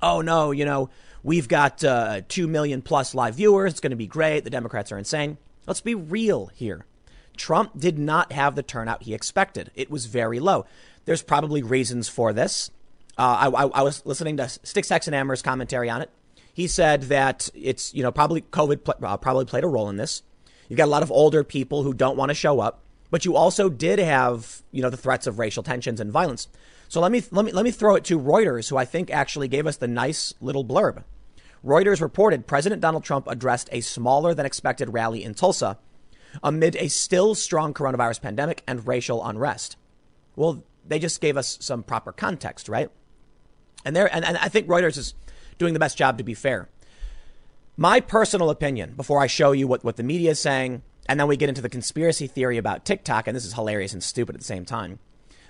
"Oh 0.02 0.22
no, 0.22 0.52
you 0.52 0.66
know." 0.66 0.90
We've 1.24 1.48
got 1.48 1.84
uh, 1.84 2.22
2 2.30 2.48
million 2.48 2.82
plus 2.82 3.14
live 3.14 3.36
viewers. 3.36 3.74
It's 3.74 3.80
going 3.82 3.92
to 3.92 3.98
be 3.98 4.08
great. 4.08 4.46
The 4.46 4.50
Democrats 4.50 4.94
are 4.94 4.98
insane. 4.98 5.38
Let's 5.66 5.82
be 5.82 5.94
real 5.94 6.48
here. 6.56 6.86
Trump 7.38 7.80
did 7.80 7.97
not 7.97 8.32
have 8.32 8.56
the 8.56 8.63
turnout 8.63 9.04
he 9.04 9.13
expected. 9.13 9.71
It 9.76 9.89
was 9.89 10.06
very 10.06 10.39
low. 10.39 10.65
There's 11.06 11.23
probably 11.23 11.63
reasons 11.63 12.10
for 12.10 12.34
this. 12.34 12.69
Uh, 13.17 13.52
I, 13.56 13.63
I, 13.63 13.82
was 13.82 14.06
listening 14.06 14.38
to 14.38 14.47
Sticks, 14.47 14.91
Amber's 14.91 15.41
commentary 15.41 15.89
on 15.89 16.02
it. 16.02 16.12
He 16.54 16.67
said 16.67 17.04
that 17.04 17.50
it's, 17.56 17.93
you 17.93 18.04
know, 18.04 18.12
probably 18.12 18.41
COVID 18.41 18.84
pl- 18.84 18.95
uh, 19.02 19.17
probably 19.17 19.45
played 19.45 19.63
a 19.63 19.67
role 19.67 19.89
in 19.89 19.97
this. 19.97 20.21
You've 20.69 20.78
got 20.78 20.86
a 20.86 20.91
lot 20.91 21.04
of 21.04 21.12
older 21.12 21.43
people 21.43 21.84
who 21.84 21.93
don't 21.93 22.17
want 22.17 22.30
to 22.30 22.36
show 22.36 22.60
up, 22.60 22.82
but 23.10 23.26
you 23.26 23.36
also 23.36 23.69
did 23.69 24.00
have, 24.00 24.62
you 24.71 24.82
know, 24.82 24.89
the 24.89 24.97
threats 24.97 25.28
of 25.28 25.39
racial 25.39 25.63
tensions 25.63 26.00
and 26.00 26.12
violence. 26.12 26.47
So 26.89 27.02
let 27.02 27.12
me, 27.12 27.23
let 27.32 27.45
me, 27.45 27.52
let 27.52 27.63
me 27.63 27.71
throw 27.71 27.95
it 27.95 28.04
to 28.06 28.19
Reuters, 28.19 28.69
who 28.69 28.78
I 28.78 28.86
think 28.86 29.10
actually 29.10 29.47
gave 29.47 29.65
us 29.65 29.78
the 29.78 29.88
nice 29.88 30.34
little 30.41 30.65
blurb. 30.65 31.04
Reuters 31.65 32.02
reported 32.02 32.47
President 32.47 32.82
Donald 32.82 33.04
Trump 33.04 33.28
addressed 33.28 33.69
a 33.71 33.82
smaller 33.82 34.34
than 34.34 34.45
expected 34.45 34.93
rally 34.93 35.23
in 35.23 35.34
Tulsa 35.34 35.78
amid 36.44 36.76
a 36.76 36.88
still 36.88 37.36
strong 37.36 37.74
coronavirus 37.74 38.22
pandemic 38.22 38.64
and 38.68 38.88
racial 38.88 39.26
unrest. 39.26 39.78
Well, 40.36 40.64
they 40.86 40.99
just 40.99 41.22
gave 41.22 41.38
us 41.38 41.58
some 41.62 41.84
proper 41.84 42.12
context, 42.12 42.70
right? 42.70 42.89
And 43.86 43.95
there, 43.95 44.14
and, 44.14 44.24
and 44.24 44.38
I 44.38 44.49
think 44.49 44.68
Reuters 44.68 44.97
is 44.97 45.14
doing 45.58 45.74
the 45.74 45.80
best 45.80 45.97
job 45.97 46.18
to 46.18 46.24
be 46.24 46.34
fair. 46.34 46.70
My 47.76 47.99
personal 47.99 48.49
opinion, 48.49 48.93
before 48.95 49.22
I 49.22 49.28
show 49.28 49.51
you 49.51 49.68
what, 49.68 49.84
what 49.84 49.97
the 49.97 50.04
media 50.04 50.32
is 50.32 50.39
saying, 50.39 50.82
and 51.08 51.20
then 51.20 51.28
we 51.28 51.38
get 51.38 51.49
into 51.49 51.62
the 51.62 51.70
conspiracy 51.70 52.28
theory 52.28 52.58
about 52.58 52.86
TikTok, 52.86 53.28
and 53.28 53.36
this 53.36 53.45
is 53.45 53.54
hilarious 53.54 53.93
and 53.93 54.04
stupid 54.04 54.36
at 54.36 54.41
the 54.41 54.45
same 54.45 54.66
time. 54.66 54.99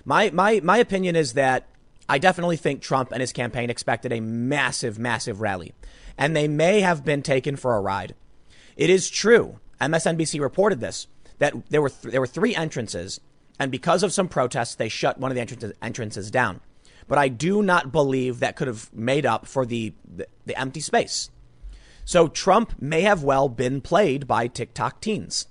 My, 0.04 0.30
my, 0.30 0.60
my 0.62 0.78
opinion 0.78 1.16
is 1.16 1.32
that 1.34 1.68
I 2.08 2.18
definitely 2.18 2.56
think 2.56 2.80
Trump 2.80 3.12
and 3.12 3.20
his 3.20 3.32
campaign 3.32 3.70
expected 3.70 4.12
a 4.12 4.20
massive, 4.20 4.98
massive 4.98 5.40
rally, 5.40 5.74
and 6.16 6.34
they 6.34 6.48
may 6.48 6.80
have 6.80 7.04
been 7.04 7.22
taken 7.22 7.56
for 7.56 7.76
a 7.76 7.80
ride. 7.80 8.14
It 8.76 8.90
is 8.90 9.10
true. 9.10 9.58
MSNBC 9.80 10.40
reported 10.40 10.80
this 10.80 11.06
that 11.38 11.54
there 11.70 11.80
were 11.82 11.90
th- 11.90 12.12
there 12.12 12.20
were 12.20 12.26
three 12.26 12.54
entrances, 12.54 13.20
and 13.58 13.70
because 13.70 14.02
of 14.02 14.12
some 14.12 14.28
protests, 14.28 14.74
they 14.74 14.88
shut 14.88 15.18
one 15.18 15.30
of 15.30 15.34
the 15.34 15.40
entrances, 15.40 15.72
entrances 15.80 16.30
down. 16.30 16.60
But 17.06 17.18
I 17.18 17.28
do 17.28 17.62
not 17.62 17.92
believe 17.92 18.40
that 18.40 18.56
could 18.56 18.68
have 18.68 18.92
made 18.92 19.24
up 19.24 19.46
for 19.46 19.64
the, 19.64 19.94
the, 20.04 20.26
the 20.44 20.60
empty 20.60 20.80
space. 20.80 21.30
So 22.04 22.28
Trump 22.28 22.74
may 22.80 23.02
have 23.02 23.22
well 23.22 23.48
been 23.48 23.80
played 23.80 24.26
by 24.26 24.46
TikTok 24.46 25.00
teens. 25.00 25.46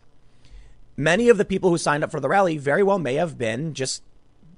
many 0.98 1.30
of 1.30 1.38
the 1.38 1.46
people 1.46 1.70
who 1.70 1.78
signed 1.78 2.04
up 2.04 2.12
for 2.12 2.20
the 2.20 2.30
rally 2.30 2.58
very 2.58 2.84
well 2.84 3.00
may 3.00 3.16
have 3.16 3.38
been 3.38 3.74
just 3.74 4.04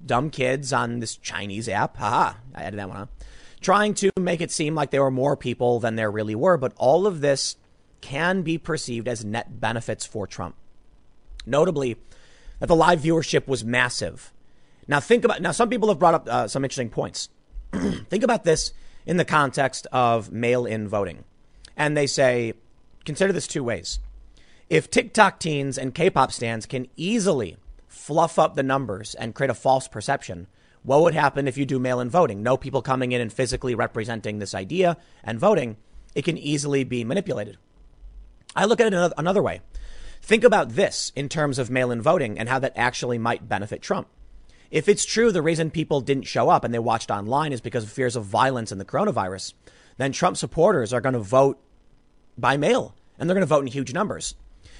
dumb 0.05 0.29
kids 0.29 0.71
on 0.73 0.99
this 0.99 1.17
Chinese 1.17 1.67
app. 1.69 1.97
Haha, 1.97 2.37
I 2.55 2.63
added 2.63 2.79
that 2.79 2.87
one 2.87 2.97
on. 2.97 3.09
Trying 3.61 3.93
to 3.95 4.11
make 4.17 4.39
it 4.39 4.51
seem 4.51 4.73
like 4.73 4.91
there 4.91 5.03
were 5.03 5.11
more 5.11 5.35
people 5.35 5.79
than 5.81 5.95
there 5.95 6.09
really 6.09 6.35
were, 6.35 6.57
but 6.57 6.73
all 6.77 7.05
of 7.05 7.19
this 7.19 7.57
can 8.01 8.41
be 8.41 8.57
perceived 8.57 9.07
as 9.07 9.25
net 9.25 9.59
benefits 9.59 10.05
for 10.05 10.27
Trump. 10.27 10.55
Notably, 11.45 11.97
that 12.59 12.67
the 12.67 12.75
live 12.75 13.01
viewership 13.01 13.47
was 13.47 13.63
massive. 13.63 14.31
Now 14.87 14.99
think 14.99 15.23
about 15.23 15.41
now 15.41 15.51
some 15.51 15.69
people 15.69 15.89
have 15.89 15.99
brought 15.99 16.13
up 16.13 16.27
uh, 16.27 16.47
some 16.47 16.63
interesting 16.63 16.89
points. 16.89 17.29
think 17.73 18.23
about 18.23 18.43
this 18.43 18.73
in 19.05 19.17
the 19.17 19.25
context 19.25 19.87
of 19.91 20.31
mail-in 20.31 20.87
voting. 20.87 21.23
And 21.77 21.95
they 21.95 22.07
say 22.07 22.53
consider 23.05 23.31
this 23.31 23.47
two 23.47 23.63
ways. 23.63 23.99
If 24.69 24.91
TikTok 24.91 25.39
teens 25.39 25.77
and 25.77 25.95
K-pop 25.95 26.31
stans 26.31 26.65
can 26.65 26.87
easily 26.95 27.57
fluff 27.87 28.37
up 28.37 28.55
the 28.55 28.63
numbers 28.63 29.15
and 29.15 29.33
create 29.33 29.49
a 29.49 29.55
false 29.55 29.87
perception, 29.87 30.47
what 30.83 31.01
would 31.01 31.13
happen 31.13 31.47
if 31.47 31.57
you 31.57 31.65
do 31.65 31.79
mail-in 31.79 32.09
voting? 32.09 32.43
No 32.43 32.55
people 32.55 32.81
coming 32.81 33.11
in 33.11 33.21
and 33.21 33.33
physically 33.33 33.75
representing 33.75 34.39
this 34.39 34.53
idea 34.53 34.97
and 35.23 35.39
voting, 35.39 35.77
it 36.13 36.23
can 36.23 36.37
easily 36.37 36.83
be 36.83 37.03
manipulated. 37.03 37.57
I 38.59 38.65
look 38.65 38.81
at 38.81 38.93
it 38.93 39.13
another 39.17 39.41
way. 39.41 39.61
Think 40.21 40.43
about 40.43 40.75
this 40.75 41.13
in 41.15 41.29
terms 41.29 41.59
of 41.59 41.69
mail 41.69 41.91
in 41.91 42.01
voting 42.01 42.37
and 42.37 42.49
how 42.49 42.59
that 42.59 42.73
actually 42.75 43.17
might 43.17 43.47
benefit 43.47 43.81
Trump. 43.81 44.09
If 44.69 44.89
it's 44.89 45.05
true 45.05 45.31
the 45.31 45.41
reason 45.41 45.71
people 45.71 46.01
didn't 46.01 46.27
show 46.27 46.49
up 46.49 46.65
and 46.65 46.73
they 46.73 46.79
watched 46.79 47.09
online 47.09 47.53
is 47.53 47.61
because 47.61 47.85
of 47.85 47.89
fears 47.89 48.17
of 48.17 48.25
violence 48.25 48.73
and 48.73 48.79
the 48.79 48.85
coronavirus, 48.85 49.53
then 49.95 50.11
Trump 50.11 50.35
supporters 50.35 50.91
are 50.91 50.99
going 50.99 51.13
to 51.13 51.19
vote 51.19 51.57
by 52.37 52.57
mail 52.57 52.95
and 53.17 53.29
they're 53.29 53.33
going 53.33 53.47
to 53.47 53.47
vote 53.47 53.61
in 53.61 53.67
huge 53.67 53.93
numbers. 53.93 54.35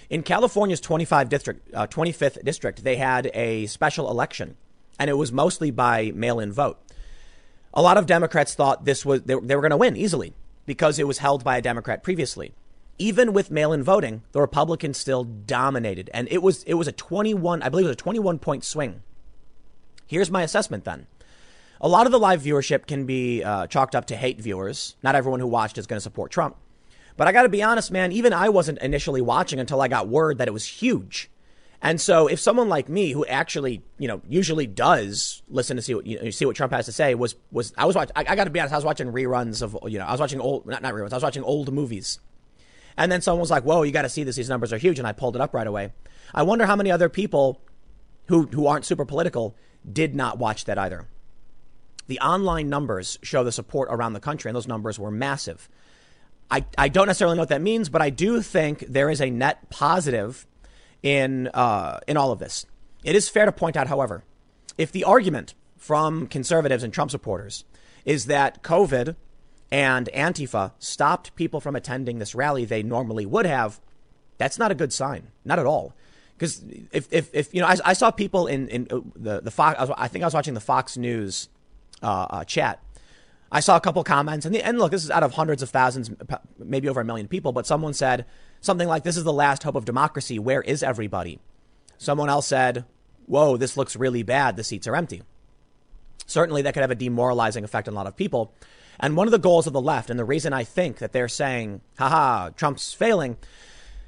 In 0.09 0.23
California's 0.23 0.81
25 0.81 1.29
district, 1.29 1.73
uh, 1.73 1.87
25th 1.87 2.43
district, 2.43 2.83
they 2.83 2.97
had 2.97 3.31
a 3.33 3.65
special 3.67 4.11
election 4.11 4.57
and 4.99 5.09
it 5.09 5.17
was 5.17 5.31
mostly 5.31 5.71
by 5.71 6.11
mail 6.13 6.41
in 6.41 6.51
vote. 6.51 6.77
A 7.73 7.81
lot 7.81 7.95
of 7.95 8.07
Democrats 8.07 8.55
thought 8.55 8.83
this 8.83 9.05
was, 9.05 9.21
they, 9.21 9.35
they 9.35 9.55
were 9.55 9.61
going 9.61 9.69
to 9.69 9.77
win 9.77 9.95
easily 9.95 10.33
because 10.65 10.99
it 10.99 11.07
was 11.07 11.19
held 11.19 11.45
by 11.45 11.55
a 11.55 11.61
Democrat 11.61 12.03
previously 12.03 12.53
even 12.99 13.31
with 13.31 13.49
mail-in 13.49 13.81
voting, 13.81 14.21
the 14.33 14.41
Republicans 14.41 14.97
still 14.97 15.23
dominated, 15.23 16.09
and 16.13 16.27
it 16.29 16.43
was 16.43 16.63
it 16.63 16.75
was 16.75 16.87
a 16.87 16.91
21, 16.91 17.63
I 17.63 17.69
believe 17.69 17.85
it 17.85 17.89
was 17.89 17.93
a 17.93 17.97
21 17.97 18.39
point 18.39 18.63
swing. 18.63 19.01
Here's 20.05 20.29
my 20.29 20.43
assessment 20.43 20.83
then. 20.83 21.07
A 21.81 21.87
lot 21.87 22.05
of 22.05 22.11
the 22.11 22.19
live 22.19 22.41
viewership 22.41 22.87
can 22.87 23.05
be 23.05 23.41
uh, 23.41 23.67
chalked 23.67 23.95
up 23.95 24.05
to 24.07 24.15
hate 24.17 24.41
viewers. 24.41 24.97
Not 25.01 25.15
everyone 25.15 25.39
who 25.39 25.47
watched 25.47 25.77
is 25.77 25.87
going 25.87 25.97
to 25.97 26.01
support 26.01 26.29
Trump. 26.29 26.57
But 27.15 27.27
I 27.27 27.31
got 27.31 27.43
to 27.43 27.49
be 27.49 27.63
honest, 27.63 27.91
man, 27.91 28.11
even 28.11 28.33
I 28.33 28.49
wasn't 28.49 28.79
initially 28.79 29.21
watching 29.21 29.59
until 29.59 29.81
I 29.81 29.87
got 29.87 30.07
word 30.07 30.37
that 30.39 30.47
it 30.47 30.51
was 30.51 30.65
huge. 30.65 31.29
And 31.81 32.01
so 32.01 32.27
if 32.27 32.39
someone 32.39 32.67
like 32.67 32.89
me 32.89 33.11
who 33.11 33.25
actually, 33.25 33.81
you 33.97 34.09
know, 34.09 34.21
usually 34.27 34.67
does 34.67 35.41
listen 35.47 35.77
to 35.77 35.81
see 35.81 35.95
what 35.95 36.05
you 36.05 36.21
know, 36.21 36.29
see 36.31 36.45
what 36.45 36.57
Trump 36.57 36.73
has 36.73 36.85
to 36.87 36.91
say 36.91 37.15
was 37.15 37.35
was 37.51 37.73
I 37.77 37.85
was 37.85 37.95
watching 37.95 38.11
I, 38.17 38.25
I 38.27 38.35
got 38.35 38.45
to 38.45 38.49
be 38.49 38.59
honest, 38.59 38.73
I 38.73 38.77
was 38.77 38.83
watching 38.83 39.07
reruns 39.07 39.61
of 39.61 39.77
you 39.89 39.99
know, 39.99 40.05
I 40.05 40.11
was 40.11 40.19
watching 40.19 40.41
old 40.41 40.65
not 40.65 40.81
not 40.81 40.93
reruns, 40.93 41.13
I 41.13 41.15
was 41.15 41.23
watching 41.23 41.43
old 41.43 41.71
movies 41.71 42.19
and 42.97 43.11
then 43.11 43.21
someone 43.21 43.41
was 43.41 43.51
like, 43.51 43.63
whoa, 43.63 43.83
you 43.83 43.91
got 43.91 44.03
to 44.03 44.09
see 44.09 44.23
this. 44.23 44.35
These 44.35 44.49
numbers 44.49 44.73
are 44.73 44.77
huge. 44.77 44.99
And 44.99 45.07
I 45.07 45.11
pulled 45.11 45.35
it 45.35 45.41
up 45.41 45.53
right 45.53 45.67
away. 45.67 45.91
I 46.33 46.43
wonder 46.43 46.65
how 46.65 46.75
many 46.75 46.91
other 46.91 47.09
people 47.09 47.61
who, 48.27 48.45
who 48.47 48.67
aren't 48.67 48.85
super 48.85 49.05
political 49.05 49.55
did 49.91 50.15
not 50.15 50.37
watch 50.37 50.65
that 50.65 50.77
either. 50.77 51.07
The 52.07 52.19
online 52.19 52.69
numbers 52.69 53.19
show 53.21 53.43
the 53.43 53.51
support 53.51 53.89
around 53.91 54.13
the 54.13 54.19
country, 54.19 54.49
and 54.49 54.55
those 54.55 54.67
numbers 54.67 54.97
were 54.97 55.11
massive. 55.11 55.69
I, 56.51 56.65
I 56.77 56.89
don't 56.89 57.07
necessarily 57.07 57.35
know 57.35 57.43
what 57.43 57.49
that 57.49 57.61
means, 57.61 57.89
but 57.89 58.01
I 58.01 58.09
do 58.09 58.41
think 58.41 58.79
there 58.87 59.09
is 59.09 59.21
a 59.21 59.29
net 59.29 59.69
positive 59.69 60.47
in, 61.03 61.47
uh, 61.53 61.99
in 62.07 62.17
all 62.17 62.31
of 62.31 62.39
this. 62.39 62.65
It 63.03 63.15
is 63.15 63.29
fair 63.29 63.45
to 63.45 63.51
point 63.51 63.77
out, 63.77 63.87
however, 63.87 64.23
if 64.77 64.91
the 64.91 65.03
argument 65.03 65.53
from 65.77 66.27
conservatives 66.27 66.83
and 66.83 66.93
Trump 66.93 67.11
supporters 67.11 67.63
is 68.05 68.25
that 68.25 68.63
COVID 68.63 69.15
and 69.71 70.09
Antifa 70.13 70.71
stopped 70.79 71.35
people 71.35 71.59
from 71.61 71.75
attending 71.75 72.19
this 72.19 72.33
rally 72.33 72.65
they 72.65 72.83
normally 72.83 73.25
would 73.25 73.45
have, 73.45 73.79
that's 74.37 74.57
not 74.57 74.71
a 74.71 74.75
good 74.75 74.91
sign. 74.91 75.27
Not 75.45 75.59
at 75.59 75.65
all. 75.65 75.93
Because 76.37 76.63
if, 76.91 77.07
if, 77.11 77.29
if, 77.33 77.53
you 77.53 77.61
know, 77.61 77.67
I, 77.67 77.75
I, 77.83 77.93
saw 77.93 78.11
people 78.11 78.47
in, 78.47 78.69
in 78.69 78.87
uh, 78.89 79.01
the, 79.15 79.41
the 79.41 79.51
Fox, 79.51 79.77
I, 79.77 79.83
was, 79.83 79.91
I, 79.97 80.07
think 80.07 80.23
I 80.23 80.27
was 80.27 80.33
watching 80.33 80.53
the 80.53 80.61
Fox 80.61 80.95
News 80.95 81.49
uh, 82.01 82.27
uh, 82.29 82.43
chat. 82.45 82.81
I 83.51 83.59
saw 83.59 83.75
a 83.75 83.81
couple 83.81 84.03
comments, 84.03 84.45
and, 84.45 84.55
the, 84.55 84.63
and 84.63 84.79
look, 84.79 84.91
this 84.91 85.03
is 85.03 85.11
out 85.11 85.23
of 85.23 85.33
hundreds 85.33 85.61
of 85.61 85.69
thousands, 85.69 86.09
maybe 86.57 86.87
over 86.87 87.01
a 87.01 87.05
million 87.05 87.27
people, 87.27 87.51
but 87.51 87.67
someone 87.67 87.93
said 87.93 88.25
something 88.61 88.87
like, 88.87 89.03
This 89.03 89.17
is 89.17 89.23
the 89.23 89.33
last 89.33 89.63
hope 89.63 89.75
of 89.75 89.85
democracy. 89.85 90.39
Where 90.39 90.61
is 90.61 90.81
everybody? 90.83 91.39
Someone 91.97 92.29
else 92.29 92.47
said, 92.47 92.85
Whoa, 93.25 93.57
this 93.57 93.75
looks 93.75 93.95
really 93.95 94.23
bad. 94.23 94.55
The 94.55 94.63
seats 94.63 94.87
are 94.87 94.95
empty. 94.95 95.23
Certainly, 96.25 96.61
that 96.61 96.73
could 96.73 96.81
have 96.81 96.91
a 96.91 96.95
demoralizing 96.95 97.63
effect 97.63 97.87
on 97.87 97.95
a 97.95 97.97
lot 97.97 98.07
of 98.07 98.15
people. 98.15 98.53
And 98.99 99.15
one 99.15 99.27
of 99.27 99.31
the 99.31 99.39
goals 99.39 99.65
of 99.65 99.73
the 99.73 99.81
left, 99.81 100.09
and 100.09 100.19
the 100.19 100.25
reason 100.25 100.51
I 100.51 100.63
think 100.63 100.97
that 100.97 101.13
they're 101.13 101.29
saying, 101.29 101.81
haha, 101.97 102.49
Trump's 102.49 102.93
failing, 102.93 103.37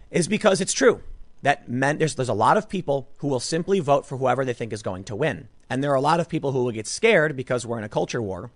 is 0.10 0.28
because 0.28 0.60
it's 0.60 0.74
true 0.74 1.02
that 1.44 1.70
men, 1.70 1.98
there's, 1.98 2.16
there's 2.16 2.30
a 2.30 2.34
lot 2.34 2.58
of 2.58 2.70
people 2.70 3.10
who 3.18 3.28
will 3.28 3.40
simply 3.40 3.80
vote 3.80 4.06
for 4.06 4.18
whoever 4.18 4.46
they 4.46 4.54
think 4.54 4.74
is 4.74 4.84
going 4.84 5.04
to 5.06 5.16
win. 5.16 5.48
And 5.70 5.84
there 5.84 5.92
are 5.92 5.96
a 5.96 6.02
lot 6.02 6.20
of 6.20 6.30
people 6.30 6.52
who 6.52 6.64
will 6.64 6.72
get 6.72 6.88
scared 6.88 7.36
because 7.36 7.66
we're 7.66 7.78
in 7.78 7.84
a 7.84 7.90
culture 7.90 8.22
war 8.22 8.52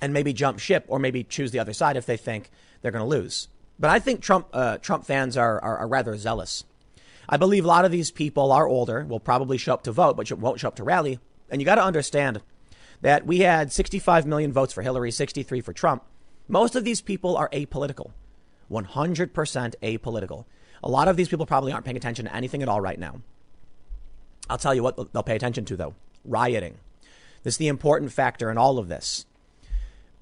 and 0.00 0.12
maybe 0.12 0.32
jump 0.32 0.58
ship 0.58 0.84
or 0.88 0.98
maybe 0.98 1.22
choose 1.22 1.50
the 1.52 1.58
other 1.58 1.72
side 1.72 1.96
if 1.96 2.06
they 2.06 2.16
think 2.16 2.50
they're 2.80 2.90
going 2.90 3.04
to 3.04 3.08
lose. 3.08 3.48
But 3.78 3.90
I 3.90 3.98
think 3.98 4.20
Trump, 4.20 4.48
uh, 4.52 4.78
Trump 4.78 5.04
fans 5.04 5.36
are, 5.36 5.60
are, 5.62 5.78
are 5.78 5.88
rather 5.88 6.16
zealous. 6.16 6.64
I 7.28 7.36
believe 7.36 7.64
a 7.64 7.68
lot 7.68 7.84
of 7.84 7.92
these 7.92 8.10
people 8.10 8.50
are 8.50 8.66
older, 8.66 9.04
will 9.04 9.20
probably 9.20 9.58
show 9.58 9.74
up 9.74 9.84
to 9.84 9.92
vote, 9.92 10.16
but 10.16 10.30
won't 10.32 10.60
show 10.60 10.68
up 10.68 10.76
to 10.76 10.84
rally. 10.84 11.20
And 11.50 11.60
you 11.60 11.66
got 11.66 11.76
to 11.76 11.84
understand 11.84 12.42
that 13.02 13.26
we 13.26 13.40
had 13.40 13.72
65 13.72 14.26
million 14.26 14.52
votes 14.52 14.72
for 14.72 14.82
Hillary, 14.82 15.10
63 15.10 15.60
for 15.60 15.72
Trump. 15.72 16.04
Most 16.48 16.74
of 16.74 16.84
these 16.84 17.00
people 17.00 17.36
are 17.36 17.48
apolitical, 17.50 18.12
100% 18.70 19.74
apolitical. 19.82 20.44
A 20.82 20.88
lot 20.88 21.08
of 21.08 21.16
these 21.16 21.28
people 21.28 21.46
probably 21.46 21.72
aren't 21.72 21.84
paying 21.84 21.96
attention 21.96 22.24
to 22.24 22.34
anything 22.34 22.62
at 22.62 22.68
all 22.68 22.80
right 22.80 22.98
now. 22.98 23.20
I'll 24.48 24.58
tell 24.58 24.74
you 24.74 24.82
what 24.82 25.12
they'll 25.12 25.22
pay 25.22 25.36
attention 25.36 25.64
to, 25.66 25.76
though 25.76 25.94
rioting. 26.24 26.78
This 27.42 27.54
is 27.54 27.58
the 27.58 27.68
important 27.68 28.12
factor 28.12 28.50
in 28.50 28.58
all 28.58 28.78
of 28.78 28.88
this. 28.88 29.26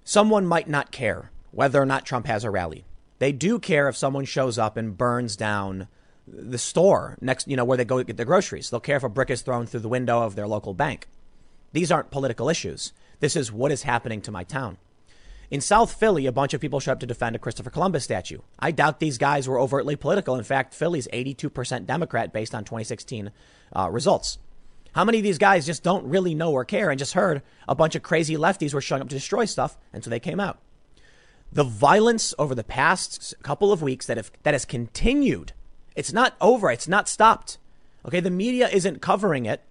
Someone 0.05 0.47
might 0.47 0.69
not 0.69 0.91
care 0.91 1.31
whether 1.51 1.81
or 1.81 1.87
not 1.87 2.07
Trump 2.07 2.27
has 2.27 2.45
a 2.45 2.51
rally. 2.51 2.85
They 3.19 3.33
do 3.33 3.59
care 3.59 3.89
if 3.89 3.97
someone 3.97 4.25
shows 4.25 4.59
up 4.59 4.77
and 4.77 4.97
burns 4.97 5.37
down 5.37 5.89
the 6.27 6.59
store 6.59 7.19
next, 7.21 7.49
you 7.49 7.57
know, 7.57 7.65
where 7.65 7.77
they 7.77 7.85
go 7.85 8.03
get 8.03 8.17
their 8.17 8.25
groceries. 8.25 8.71
They'll 8.71 8.81
care 8.81 8.97
if 8.97 9.05
a 9.05 9.09
brick 9.09 9.31
is 9.31 9.43
thrown 9.43 9.67
through 9.67 9.81
the 9.81 9.89
window 9.89 10.23
of 10.23 10.37
their 10.37 10.47
local 10.47 10.73
bank. 10.73 11.07
These 11.73 11.93
aren't 11.93 12.11
political 12.11 12.49
issues. 12.49 12.93
This 13.21 13.37
is 13.37 13.53
what 13.53 13.73
is 13.73 13.83
happening 13.83 14.21
to 14.23 14.33
my 14.33 14.45
town. 14.45 14.79
In 15.51 15.61
South 15.61 15.93
Philly, 15.93 16.27
a 16.27 16.33
bunch 16.33 16.55
of 16.55 16.61
people 16.61 16.79
showed 16.79 16.93
up 16.93 17.01
to 17.01 17.07
defend 17.07 17.35
a 17.35 17.39
Christopher 17.41 17.71
Columbus 17.71 18.05
statue. 18.05 18.39
I 18.59 18.71
doubt 18.71 19.01
these 19.01 19.19
guys 19.19 19.49
were 19.49 19.59
overtly 19.59 19.97
political. 19.97 20.37
In 20.37 20.45
fact, 20.45 20.75
Philly's 20.75 21.09
82% 21.09 21.87
Democrat 21.87 22.33
based 22.33 22.55
on 22.55 22.65
2016 22.65 23.33
uh, 23.75 23.91
results. 23.91 24.39
How 24.93 25.05
many 25.05 25.19
of 25.19 25.25
these 25.25 25.39
guys 25.39 25.67
just 25.67 25.83
don't 25.83 26.09
really 26.09 26.35
know 26.35 26.53
or 26.53 26.65
care 26.65 26.91
and 26.91 26.99
just 26.99 27.15
heard 27.15 27.43
a 27.69 27.75
bunch 27.75 27.95
of 27.95 28.03
crazy 28.03 28.37
lefties 28.37 28.75
were 28.75 28.81
showing 28.81 29.03
up 29.03 29.09
to 29.09 29.15
destroy 29.15 29.45
stuff, 29.45 29.77
and 29.93 30.03
so 30.03 30.11
they 30.11 30.21
came 30.21 30.41
out? 30.41 30.59
The 31.53 31.65
violence 31.65 32.33
over 32.39 32.55
the 32.55 32.65
past 32.65 33.35
couple 33.43 33.73
of 33.73 33.83
weeks 33.83 34.07
that 34.07 34.17
have 34.17 34.31
that 34.45 34.55
has 34.55 34.65
continued. 34.65 35.53
It's 35.97 36.13
not 36.13 36.37
over. 36.41 36.71
It's 36.71 36.89
not 36.89 37.09
stopped. 37.09 37.59
Okay, 38.07 38.21
the 38.21 38.31
media 38.31 38.69
isn't 38.69 39.03
covering 39.03 39.47
it. 39.47 39.63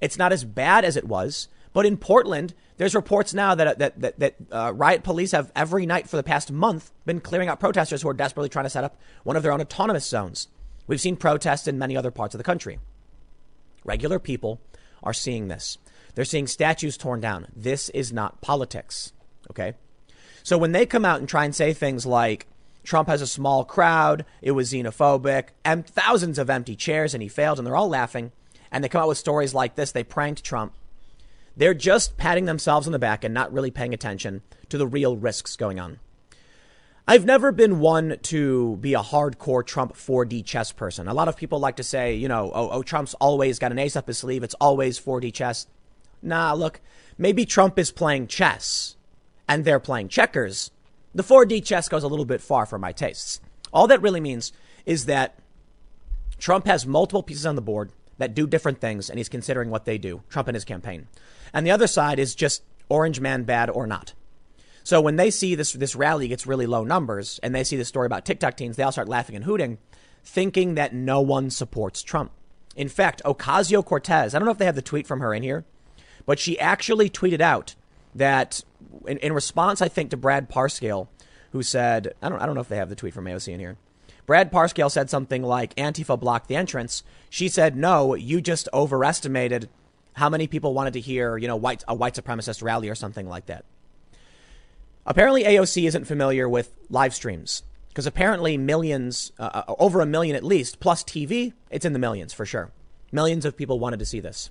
It's 0.00 0.18
not 0.18 0.32
as 0.32 0.44
bad 0.44 0.84
as 0.84 0.96
it 0.96 1.06
was. 1.06 1.48
But 1.74 1.86
in 1.86 1.96
Portland, 1.96 2.54
there's 2.76 2.94
reports 2.94 3.34
now 3.34 3.54
that 3.54 3.78
that 3.78 4.00
that, 4.00 4.18
that 4.18 4.34
uh, 4.50 4.72
riot 4.72 5.02
police 5.02 5.32
have 5.32 5.52
every 5.54 5.86
night 5.86 6.08
for 6.08 6.16
the 6.16 6.22
past 6.22 6.50
month 6.50 6.92
been 7.04 7.20
clearing 7.20 7.48
out 7.48 7.60
protesters 7.60 8.00
who 8.00 8.08
are 8.08 8.14
desperately 8.14 8.48
trying 8.48 8.64
to 8.64 8.70
set 8.70 8.84
up 8.84 8.96
one 9.24 9.36
of 9.36 9.42
their 9.42 9.52
own 9.52 9.60
autonomous 9.60 10.06
zones. 10.06 10.48
We've 10.86 11.00
seen 11.00 11.16
protests 11.16 11.66
in 11.66 11.78
many 11.78 11.96
other 11.96 12.10
parts 12.10 12.34
of 12.34 12.38
the 12.38 12.44
country. 12.44 12.78
Regular 13.84 14.18
people 14.18 14.60
are 15.02 15.12
seeing 15.12 15.48
this. 15.48 15.78
They're 16.14 16.24
seeing 16.24 16.46
statues 16.46 16.96
torn 16.96 17.20
down. 17.20 17.48
This 17.54 17.88
is 17.90 18.12
not 18.12 18.40
politics. 18.40 19.12
Okay? 19.50 19.74
So 20.42 20.56
when 20.56 20.72
they 20.72 20.86
come 20.86 21.04
out 21.04 21.20
and 21.20 21.28
try 21.28 21.44
and 21.44 21.54
say 21.54 21.72
things 21.72 22.06
like 22.06 22.46
Trump 22.84 23.08
has 23.08 23.22
a 23.22 23.26
small 23.26 23.64
crowd, 23.64 24.24
it 24.42 24.52
was 24.52 24.72
xenophobic, 24.72 25.48
and 25.64 25.86
thousands 25.86 26.38
of 26.38 26.50
empty 26.50 26.76
chairs, 26.76 27.14
and 27.14 27.22
he 27.22 27.28
failed, 27.28 27.58
and 27.58 27.66
they're 27.66 27.76
all 27.76 27.88
laughing 27.88 28.30
and 28.74 28.82
they 28.82 28.88
come 28.88 29.02
out 29.02 29.08
with 29.08 29.18
stories 29.18 29.54
like 29.54 29.76
this. 29.76 29.92
They 29.92 30.02
pranked 30.02 30.42
Trump. 30.42 30.72
They're 31.56 31.74
just 31.74 32.16
patting 32.16 32.46
themselves 32.46 32.88
on 32.88 32.92
the 32.92 32.98
back 32.98 33.22
and 33.22 33.32
not 33.32 33.52
really 33.52 33.70
paying 33.70 33.94
attention 33.94 34.42
to 34.68 34.76
the 34.76 34.86
real 34.86 35.16
risks 35.16 35.54
going 35.54 35.78
on. 35.78 36.00
I've 37.06 37.24
never 37.24 37.52
been 37.52 37.78
one 37.78 38.18
to 38.22 38.76
be 38.78 38.94
a 38.94 39.00
hardcore 39.00 39.64
Trump 39.64 39.94
4D 39.94 40.44
chess 40.44 40.72
person. 40.72 41.06
A 41.06 41.14
lot 41.14 41.28
of 41.28 41.36
people 41.36 41.60
like 41.60 41.76
to 41.76 41.84
say, 41.84 42.14
you 42.14 42.26
know, 42.26 42.50
oh, 42.52 42.70
oh, 42.70 42.82
Trump's 42.82 43.14
always 43.14 43.60
got 43.60 43.70
an 43.70 43.78
ace 43.78 43.94
up 43.94 44.08
his 44.08 44.18
sleeve. 44.18 44.42
It's 44.42 44.54
always 44.54 44.98
4D 44.98 45.32
chess. 45.32 45.68
Nah, 46.20 46.52
look, 46.54 46.80
maybe 47.16 47.46
Trump 47.46 47.78
is 47.78 47.92
playing 47.92 48.26
chess 48.26 48.96
and 49.48 49.64
they're 49.64 49.78
playing 49.78 50.08
checkers. 50.08 50.72
The 51.14 51.22
4D 51.22 51.64
chess 51.64 51.88
goes 51.88 52.02
a 52.02 52.08
little 52.08 52.24
bit 52.24 52.40
far 52.40 52.66
for 52.66 52.80
my 52.80 52.90
tastes. 52.90 53.40
All 53.72 53.86
that 53.86 54.02
really 54.02 54.20
means 54.20 54.52
is 54.84 55.06
that 55.06 55.38
Trump 56.38 56.66
has 56.66 56.84
multiple 56.84 57.22
pieces 57.22 57.46
on 57.46 57.54
the 57.54 57.62
board 57.62 57.92
that 58.18 58.34
do 58.34 58.46
different 58.46 58.80
things, 58.80 59.10
and 59.10 59.18
he's 59.18 59.28
considering 59.28 59.70
what 59.70 59.84
they 59.84 59.98
do, 59.98 60.22
Trump 60.28 60.48
and 60.48 60.54
his 60.54 60.64
campaign. 60.64 61.08
And 61.52 61.66
the 61.66 61.70
other 61.70 61.86
side 61.86 62.18
is 62.18 62.34
just 62.34 62.62
orange 62.88 63.20
man 63.20 63.44
bad 63.44 63.70
or 63.70 63.86
not. 63.86 64.12
So 64.82 65.00
when 65.00 65.16
they 65.16 65.30
see 65.30 65.54
this, 65.54 65.72
this 65.72 65.96
rally 65.96 66.28
gets 66.28 66.46
really 66.46 66.66
low 66.66 66.84
numbers 66.84 67.40
and 67.42 67.54
they 67.54 67.64
see 67.64 67.76
the 67.76 67.84
story 67.84 68.06
about 68.06 68.26
TikTok 68.26 68.56
teens, 68.56 68.76
they 68.76 68.82
all 68.82 68.92
start 68.92 69.08
laughing 69.08 69.34
and 69.34 69.44
hooting, 69.44 69.78
thinking 70.22 70.74
that 70.74 70.94
no 70.94 71.20
one 71.20 71.50
supports 71.50 72.02
Trump. 72.02 72.32
In 72.76 72.88
fact, 72.88 73.22
Ocasio 73.24 73.84
Cortez, 73.84 74.34
I 74.34 74.38
don't 74.38 74.46
know 74.46 74.52
if 74.52 74.58
they 74.58 74.66
have 74.66 74.74
the 74.74 74.82
tweet 74.82 75.06
from 75.06 75.20
her 75.20 75.32
in 75.32 75.42
here, 75.42 75.64
but 76.26 76.38
she 76.38 76.58
actually 76.58 77.08
tweeted 77.08 77.40
out 77.40 77.74
that 78.14 78.62
in, 79.06 79.18
in 79.18 79.32
response, 79.32 79.80
I 79.80 79.88
think, 79.88 80.10
to 80.10 80.16
Brad 80.16 80.50
Parscale, 80.50 81.08
who 81.52 81.62
said, 81.62 82.14
I 82.20 82.28
don't, 82.28 82.40
I 82.40 82.46
don't 82.46 82.54
know 82.54 82.60
if 82.60 82.68
they 82.68 82.76
have 82.76 82.88
the 82.88 82.96
tweet 82.96 83.14
from 83.14 83.24
AOC 83.24 83.52
in 83.52 83.60
here. 83.60 83.76
Brad 84.26 84.50
Parscale 84.50 84.90
said 84.90 85.10
something 85.10 85.42
like 85.42 85.74
Antifa 85.76 86.18
blocked 86.18 86.48
the 86.48 86.56
entrance. 86.56 87.02
She 87.28 87.48
said, 87.48 87.76
no, 87.76 88.14
you 88.14 88.40
just 88.40 88.68
overestimated 88.72 89.68
how 90.14 90.28
many 90.28 90.46
people 90.46 90.72
wanted 90.72 90.94
to 90.94 91.00
hear, 91.00 91.36
you 91.36 91.48
know, 91.48 91.56
white, 91.56 91.84
a 91.86 91.94
white 91.94 92.14
supremacist 92.14 92.62
rally 92.62 92.88
or 92.88 92.94
something 92.94 93.28
like 93.28 93.46
that. 93.46 93.64
Apparently, 95.06 95.44
AOC 95.44 95.86
isn't 95.86 96.06
familiar 96.06 96.48
with 96.48 96.74
live 96.88 97.14
streams 97.14 97.62
because 97.88 98.06
apparently 98.06 98.56
millions, 98.56 99.32
uh, 99.38 99.62
uh, 99.68 99.74
over 99.78 100.00
a 100.00 100.06
million 100.06 100.34
at 100.34 100.44
least, 100.44 100.80
plus 100.80 101.04
TV, 101.04 101.52
it's 101.70 101.84
in 101.84 101.92
the 101.92 101.98
millions 101.98 102.32
for 102.32 102.46
sure. 102.46 102.70
Millions 103.12 103.44
of 103.44 103.56
people 103.56 103.78
wanted 103.78 103.98
to 103.98 104.06
see 104.06 104.20
this. 104.20 104.50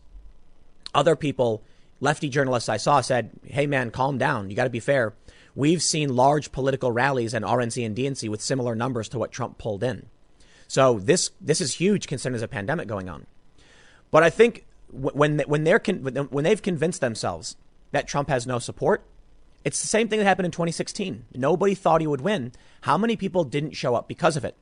Other 0.93 1.15
people, 1.15 1.63
lefty 1.99 2.30
journalists 2.30 2.69
I 2.69 2.78
saw 2.78 3.01
said, 3.01 3.32
hey 3.43 3.65
man, 3.65 3.89
calm 3.89 4.17
down. 4.19 4.49
You 4.49 4.55
got 4.55 4.65
to 4.65 4.69
be 4.69 4.80
fair. 4.80 5.13
We've 5.56 5.82
seen 5.82 6.16
large 6.16 6.51
political 6.51 6.91
rallies 6.91 7.34
and 7.34 7.45
RNC 7.45 7.86
and 7.86 7.95
DNC 7.95 8.30
with 8.30 8.41
similar 8.41 8.76
numbers 8.76 9.08
to 9.10 9.20
what 9.20 9.32
Trump 9.32 9.58
pulled 9.58 9.84
in. 9.84 10.08
So 10.68 10.99
this, 10.99 11.32
this 11.39 11.62
is 11.62 11.76
huge 11.76 12.08
considering 12.08 12.34
there's 12.34 12.41
a 12.41 12.47
pandemic 12.47 12.88
going 12.88 13.10
on. 13.10 13.28
But 14.10 14.24
I 14.24 14.30
think 14.30 14.66
when, 14.91 15.39
when, 15.39 15.64
they're 15.64 15.80
when 15.80 16.43
they've 16.43 16.62
convinced 16.62 17.01
themselves 17.01 17.56
that 17.91 18.08
Trump 18.08 18.30
has 18.30 18.47
no 18.47 18.60
support, 18.60 19.06
it's 19.64 19.82
the 19.82 19.88
same 19.88 20.08
thing 20.08 20.20
that 20.20 20.26
happened 20.26 20.45
in 20.45 20.51
2016. 20.51 21.26
Nobody 21.36 21.76
thought 21.76 22.01
he 22.01 22.08
would 22.08 22.22
win. 22.22 22.51
How 22.82 22.97
many 22.97 23.16
people 23.16 23.43
didn't 23.43 23.72
show 23.72 23.95
up 23.95 24.08
because 24.08 24.36
of 24.36 24.43
it? 24.43 24.56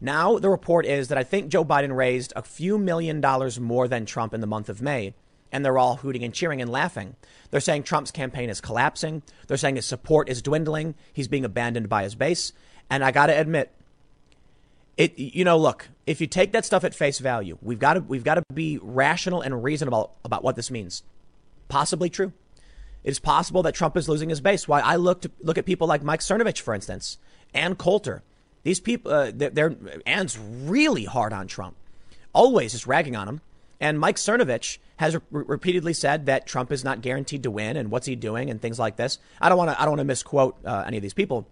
Now, 0.00 0.38
the 0.38 0.48
report 0.48 0.86
is 0.86 1.08
that 1.08 1.18
I 1.18 1.24
think 1.24 1.48
Joe 1.48 1.64
Biden 1.64 1.94
raised 1.94 2.32
a 2.36 2.42
few 2.42 2.78
million 2.78 3.20
dollars 3.20 3.58
more 3.58 3.88
than 3.88 4.06
Trump 4.06 4.32
in 4.32 4.40
the 4.40 4.46
month 4.46 4.68
of 4.68 4.80
May, 4.80 5.14
and 5.52 5.64
they're 5.64 5.78
all 5.78 5.96
hooting 5.96 6.24
and 6.24 6.34
cheering 6.34 6.60
and 6.60 6.70
laughing. 6.70 7.16
They're 7.50 7.60
saying 7.60 7.84
Trump's 7.84 8.10
campaign 8.10 8.50
is 8.50 8.60
collapsing. 8.60 9.22
They're 9.46 9.56
saying 9.56 9.76
his 9.76 9.86
support 9.86 10.28
is 10.28 10.42
dwindling. 10.42 10.94
He's 11.12 11.28
being 11.28 11.44
abandoned 11.44 11.88
by 11.88 12.02
his 12.02 12.14
base. 12.14 12.52
And 12.90 13.04
I 13.04 13.10
got 13.10 13.26
to 13.26 13.38
admit, 13.38 13.72
it, 14.96 15.18
you 15.18 15.44
know, 15.44 15.56
look, 15.56 15.88
if 16.06 16.20
you 16.20 16.26
take 16.26 16.52
that 16.52 16.64
stuff 16.64 16.84
at 16.84 16.94
face 16.94 17.18
value, 17.18 17.56
we've 17.62 17.78
got 17.78 17.94
to, 17.94 18.00
we've 18.00 18.24
got 18.24 18.34
to 18.34 18.42
be 18.52 18.78
rational 18.82 19.40
and 19.40 19.62
reasonable 19.62 20.16
about 20.24 20.42
what 20.42 20.56
this 20.56 20.70
means. 20.70 21.02
Possibly 21.68 22.10
true. 22.10 22.32
It's 23.04 23.18
possible 23.18 23.62
that 23.62 23.74
Trump 23.74 23.96
is 23.96 24.08
losing 24.08 24.28
his 24.28 24.40
base. 24.40 24.66
Why 24.66 24.80
I 24.80 24.96
look 24.96 25.22
to, 25.22 25.30
look 25.40 25.56
at 25.56 25.66
people 25.66 25.86
like 25.86 26.02
Mike 26.02 26.20
Cernovich, 26.20 26.60
for 26.60 26.74
instance, 26.74 27.18
and 27.54 27.78
Coulter. 27.78 28.22
These 28.64 28.80
people, 28.80 29.12
uh, 29.12 29.30
they're, 29.32 29.50
they're 29.50 29.76
Ann's 30.04 30.36
really 30.38 31.04
hard 31.04 31.32
on 31.32 31.46
Trump, 31.46 31.76
always 32.32 32.72
just 32.72 32.86
ragging 32.86 33.16
on 33.16 33.28
him. 33.28 33.40
And 33.80 33.98
Mike 33.98 34.16
Cernovich 34.16 34.78
has 34.96 35.14
re- 35.14 35.20
repeatedly 35.30 35.92
said 35.92 36.26
that 36.26 36.46
Trump 36.46 36.72
is 36.72 36.84
not 36.84 37.00
guaranteed 37.00 37.44
to 37.44 37.50
win, 37.50 37.76
and 37.76 37.90
what's 37.90 38.06
he 38.06 38.16
doing, 38.16 38.50
and 38.50 38.60
things 38.60 38.78
like 38.78 38.96
this. 38.96 39.18
I 39.40 39.48
don't 39.48 39.58
want 39.58 39.70
to 39.70 39.80
I 39.80 39.84
don't 39.84 39.92
want 39.92 40.00
to 40.00 40.04
misquote 40.04 40.56
uh, 40.64 40.84
any 40.86 40.96
of 40.96 41.02
these 41.02 41.14
people, 41.14 41.46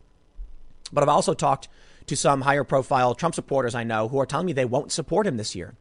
but 0.93 1.03
I've 1.03 1.09
also 1.09 1.35
talked 1.35 1.69
to 2.07 2.17
some 2.17 2.43
higher 2.43 2.65
profile 2.65 3.15
Trump 3.15 3.35
supporters 3.35 3.75
I 3.75 3.85
know 3.85 4.09
who 4.09 4.19
are 4.19 4.27
telling 4.27 4.47
me 4.47 4.53
they 4.53 4.65
won't 4.65 4.93
support 4.93 5.27
him 5.27 5.37
this 5.37 5.55
year, 5.55 5.75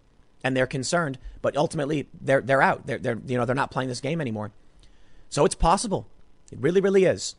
and 0.44 0.56
they're 0.56 0.68
concerned. 0.68 1.18
But 1.42 1.58
ultimately, 1.58 2.08
they're 2.20 2.42
they're 2.42 2.62
out. 2.62 2.86
They're 2.86 3.00
they're 3.00 3.20
you 3.26 3.38
know 3.38 3.46
they're 3.46 3.56
not 3.56 3.72
playing 3.72 3.90
this 3.90 4.02
game 4.02 4.22
anymore. 4.22 4.52
So 5.30 5.46
it's 5.46 5.56
possible. 5.56 6.08
It 6.52 6.60
really, 6.60 6.82
really 6.82 7.06
is. 7.06 7.36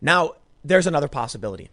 Now, 0.00 0.34
there's 0.64 0.86
another 0.86 1.08
possibility. 1.08 1.70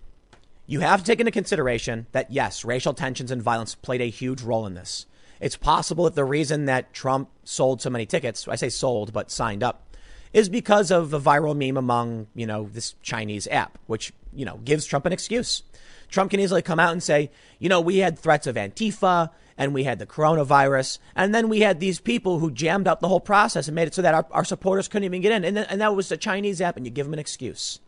You 0.67 0.79
have 0.79 0.99
to 0.99 1.05
take 1.05 1.19
into 1.19 1.31
consideration 1.31 2.07
that, 2.11 2.31
yes, 2.31 2.65
racial 2.65 2.93
tensions 2.93 3.31
and 3.31 3.41
violence 3.41 3.75
played 3.75 4.01
a 4.01 4.09
huge 4.09 4.41
role 4.41 4.65
in 4.65 4.73
this. 4.73 5.05
It's 5.46 5.58
possible 5.58 6.06
that 6.06 6.16
the 6.16 6.26
reason 6.26 6.66
that 6.66 6.91
Trump 6.91 7.30
sold 7.43 7.80
so 7.80 7.91
many 7.91 8.08
tickets, 8.08 8.48
I 8.48 8.56
say 8.56 8.68
sold, 8.68 9.14
but 9.14 9.30
signed 9.30 9.62
up, 9.62 9.96
is 10.34 10.50
because 10.50 10.89
of 10.89 11.14
a 11.14 11.20
viral 11.20 11.56
meme 11.56 11.78
among, 11.78 12.26
you 12.34 12.48
know, 12.48 12.68
this 12.74 12.96
Chinese 13.04 13.48
app, 13.52 13.78
which, 13.86 14.12
you 14.34 14.43
know, 14.43 14.58
gives 14.64 14.88
Trump 14.88 15.06
an 15.06 15.14
excuse. 15.14 15.62
Trump 16.10 16.32
can 16.32 16.39
easily 16.39 16.64
come 16.64 16.80
out 16.80 16.93
and 16.93 17.04
say, 17.04 17.30
you 17.60 17.70
know, 17.70 17.80
we 17.80 18.00
had 18.00 18.18
threats 18.18 18.48
of 18.48 18.56
Antifa 18.56 19.30
and 19.56 19.72
we 19.72 19.84
had 19.84 20.00
the 20.00 20.08
coronavirus, 20.08 20.98
and 21.16 21.36
then 21.36 21.48
we 21.48 21.60
had 21.60 21.80
these 21.80 22.00
people 22.00 22.39
who 22.39 22.50
jammed 22.50 22.88
up 22.88 23.00
the 23.00 23.08
whole 23.08 23.20
process 23.20 23.68
and 23.68 23.76
made 23.76 23.88
it 23.88 23.93
so 23.93 24.02
that 24.02 24.16
our, 24.16 24.26
our 24.32 24.46
supporters 24.46 24.88
couldn't 24.88 25.06
even 25.06 25.22
get 25.22 25.32
in. 25.32 25.46
And, 25.46 25.60
and 25.60 25.80
that 25.80 25.96
was 25.96 26.12
a 26.12 26.18
Chinese 26.18 26.60
app, 26.60 26.76
and 26.76 26.88
you 26.88 26.91
give 26.91 27.06
them 27.06 27.14
an 27.14 27.20
excuse. 27.20 27.80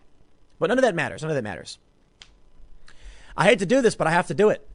But 0.59 0.67
none 0.67 0.77
of 0.77 0.83
that 0.83 0.93
matters. 0.93 1.23
None 1.23 1.31
of 1.31 1.35
that 1.35 1.41
matters. 1.41 1.79
I 3.35 3.45
hate 3.45 3.57
to 3.59 3.65
do 3.65 3.81
this, 3.81 3.95
but 3.95 4.05
I 4.05 4.11
have 4.11 4.27
to 4.27 4.35
do 4.35 4.49
it. 4.49 4.66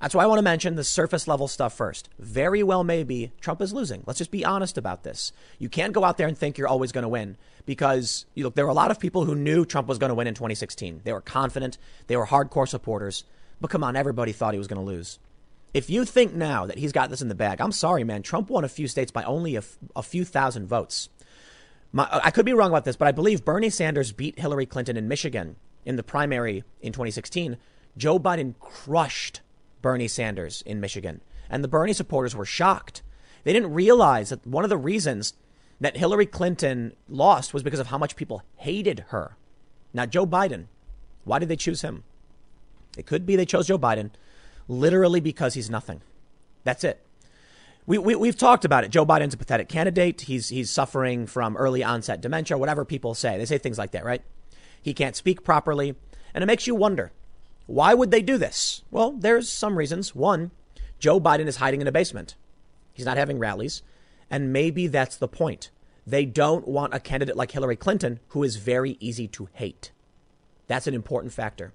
That's 0.00 0.14
why 0.14 0.24
I 0.24 0.26
want 0.26 0.38
to 0.38 0.42
mention 0.42 0.76
the 0.76 0.84
surface 0.84 1.28
level 1.28 1.46
stuff 1.46 1.74
first. 1.74 2.08
Very 2.18 2.62
well, 2.62 2.82
maybe 2.82 3.32
Trump 3.40 3.60
is 3.60 3.72
losing. 3.74 4.02
Let's 4.06 4.18
just 4.18 4.30
be 4.30 4.46
honest 4.46 4.78
about 4.78 5.02
this. 5.02 5.30
You 5.58 5.68
can't 5.68 5.92
go 5.92 6.04
out 6.04 6.16
there 6.16 6.26
and 6.26 6.36
think 6.36 6.56
you're 6.56 6.68
always 6.68 6.90
going 6.90 7.02
to 7.02 7.08
win 7.08 7.36
because 7.66 8.24
you 8.34 8.44
look, 8.44 8.54
there 8.54 8.64
were 8.64 8.70
a 8.70 8.74
lot 8.74 8.90
of 8.90 8.98
people 8.98 9.26
who 9.26 9.34
knew 9.34 9.66
Trump 9.66 9.88
was 9.88 9.98
going 9.98 10.08
to 10.08 10.14
win 10.14 10.26
in 10.26 10.34
2016. 10.34 11.02
They 11.04 11.12
were 11.12 11.20
confident, 11.20 11.76
they 12.06 12.16
were 12.16 12.26
hardcore 12.26 12.66
supporters. 12.66 13.24
But 13.60 13.70
come 13.70 13.84
on, 13.84 13.94
everybody 13.94 14.32
thought 14.32 14.54
he 14.54 14.58
was 14.58 14.68
going 14.68 14.80
to 14.80 14.86
lose. 14.86 15.18
If 15.74 15.90
you 15.90 16.06
think 16.06 16.32
now 16.32 16.64
that 16.66 16.78
he's 16.78 16.92
got 16.92 17.10
this 17.10 17.20
in 17.20 17.28
the 17.28 17.34
bag, 17.34 17.60
I'm 17.60 17.70
sorry, 17.70 18.02
man. 18.02 18.22
Trump 18.22 18.48
won 18.48 18.64
a 18.64 18.68
few 18.68 18.88
states 18.88 19.12
by 19.12 19.22
only 19.24 19.54
a, 19.54 19.58
f- 19.58 19.78
a 19.94 20.02
few 20.02 20.24
thousand 20.24 20.66
votes. 20.66 21.10
My, 21.92 22.08
I 22.10 22.30
could 22.30 22.46
be 22.46 22.54
wrong 22.54 22.70
about 22.70 22.84
this, 22.84 22.96
but 22.96 23.06
I 23.06 23.12
believe 23.12 23.44
Bernie 23.44 23.70
Sanders 23.70 24.12
beat 24.12 24.38
Hillary 24.38 24.66
Clinton 24.66 24.96
in 24.96 25.08
Michigan 25.08 25.56
in 25.84 25.96
the 25.96 26.02
primary 26.02 26.64
in 26.80 26.92
2016. 26.92 27.58
Joe 27.96 28.18
Biden 28.18 28.54
crushed 28.58 29.42
Bernie 29.82 30.08
Sanders 30.08 30.62
in 30.66 30.80
Michigan, 30.80 31.22
and 31.48 31.64
the 31.64 31.68
Bernie 31.68 31.92
supporters 31.92 32.34
were 32.36 32.44
shocked. 32.44 33.02
They 33.44 33.52
didn't 33.52 33.72
realize 33.72 34.30
that 34.30 34.46
one 34.46 34.64
of 34.64 34.70
the 34.70 34.76
reasons 34.76 35.34
that 35.80 35.96
Hillary 35.96 36.26
Clinton 36.26 36.94
lost 37.08 37.54
was 37.54 37.62
because 37.62 37.80
of 37.80 37.88
how 37.88 37.98
much 37.98 38.16
people 38.16 38.42
hated 38.56 39.06
her. 39.08 39.36
Now, 39.94 40.06
Joe 40.06 40.26
Biden, 40.26 40.66
why 41.24 41.38
did 41.38 41.48
they 41.48 41.56
choose 41.56 41.82
him? 41.82 42.04
It 42.96 43.06
could 43.06 43.24
be 43.24 43.36
they 43.36 43.46
chose 43.46 43.66
Joe 43.66 43.78
Biden 43.78 44.10
literally 44.68 45.20
because 45.20 45.54
he's 45.54 45.70
nothing. 45.70 46.02
That's 46.64 46.84
it. 46.84 47.04
We, 47.86 47.98
we, 47.98 48.14
we've 48.14 48.36
talked 48.36 48.64
about 48.64 48.84
it. 48.84 48.90
Joe 48.90 49.06
Biden's 49.06 49.34
a 49.34 49.38
pathetic 49.38 49.68
candidate. 49.68 50.22
He's, 50.22 50.50
he's 50.50 50.70
suffering 50.70 51.26
from 51.26 51.56
early 51.56 51.82
onset 51.82 52.20
dementia, 52.20 52.58
whatever 52.58 52.84
people 52.84 53.14
say. 53.14 53.38
They 53.38 53.46
say 53.46 53.58
things 53.58 53.78
like 53.78 53.92
that, 53.92 54.04
right? 54.04 54.22
He 54.82 54.94
can't 54.94 55.16
speak 55.16 55.42
properly. 55.42 55.96
And 56.34 56.42
it 56.44 56.46
makes 56.46 56.66
you 56.66 56.74
wonder 56.74 57.10
why 57.70 57.94
would 57.94 58.10
they 58.10 58.20
do 58.20 58.36
this? 58.36 58.82
Well, 58.90 59.12
there's 59.12 59.48
some 59.48 59.78
reasons. 59.78 60.12
One, 60.12 60.50
Joe 60.98 61.20
Biden 61.20 61.46
is 61.46 61.58
hiding 61.58 61.80
in 61.80 61.86
a 61.86 61.92
basement, 61.92 62.34
he's 62.92 63.06
not 63.06 63.16
having 63.16 63.38
rallies. 63.38 63.82
And 64.28 64.52
maybe 64.52 64.86
that's 64.86 65.16
the 65.16 65.28
point. 65.28 65.70
They 66.06 66.24
don't 66.24 66.66
want 66.66 66.94
a 66.94 67.00
candidate 67.00 67.36
like 67.36 67.50
Hillary 67.50 67.76
Clinton 67.76 68.20
who 68.28 68.42
is 68.42 68.56
very 68.56 68.96
easy 69.00 69.26
to 69.28 69.48
hate. 69.52 69.90
That's 70.66 70.86
an 70.86 70.94
important 70.94 71.32
factor. 71.32 71.72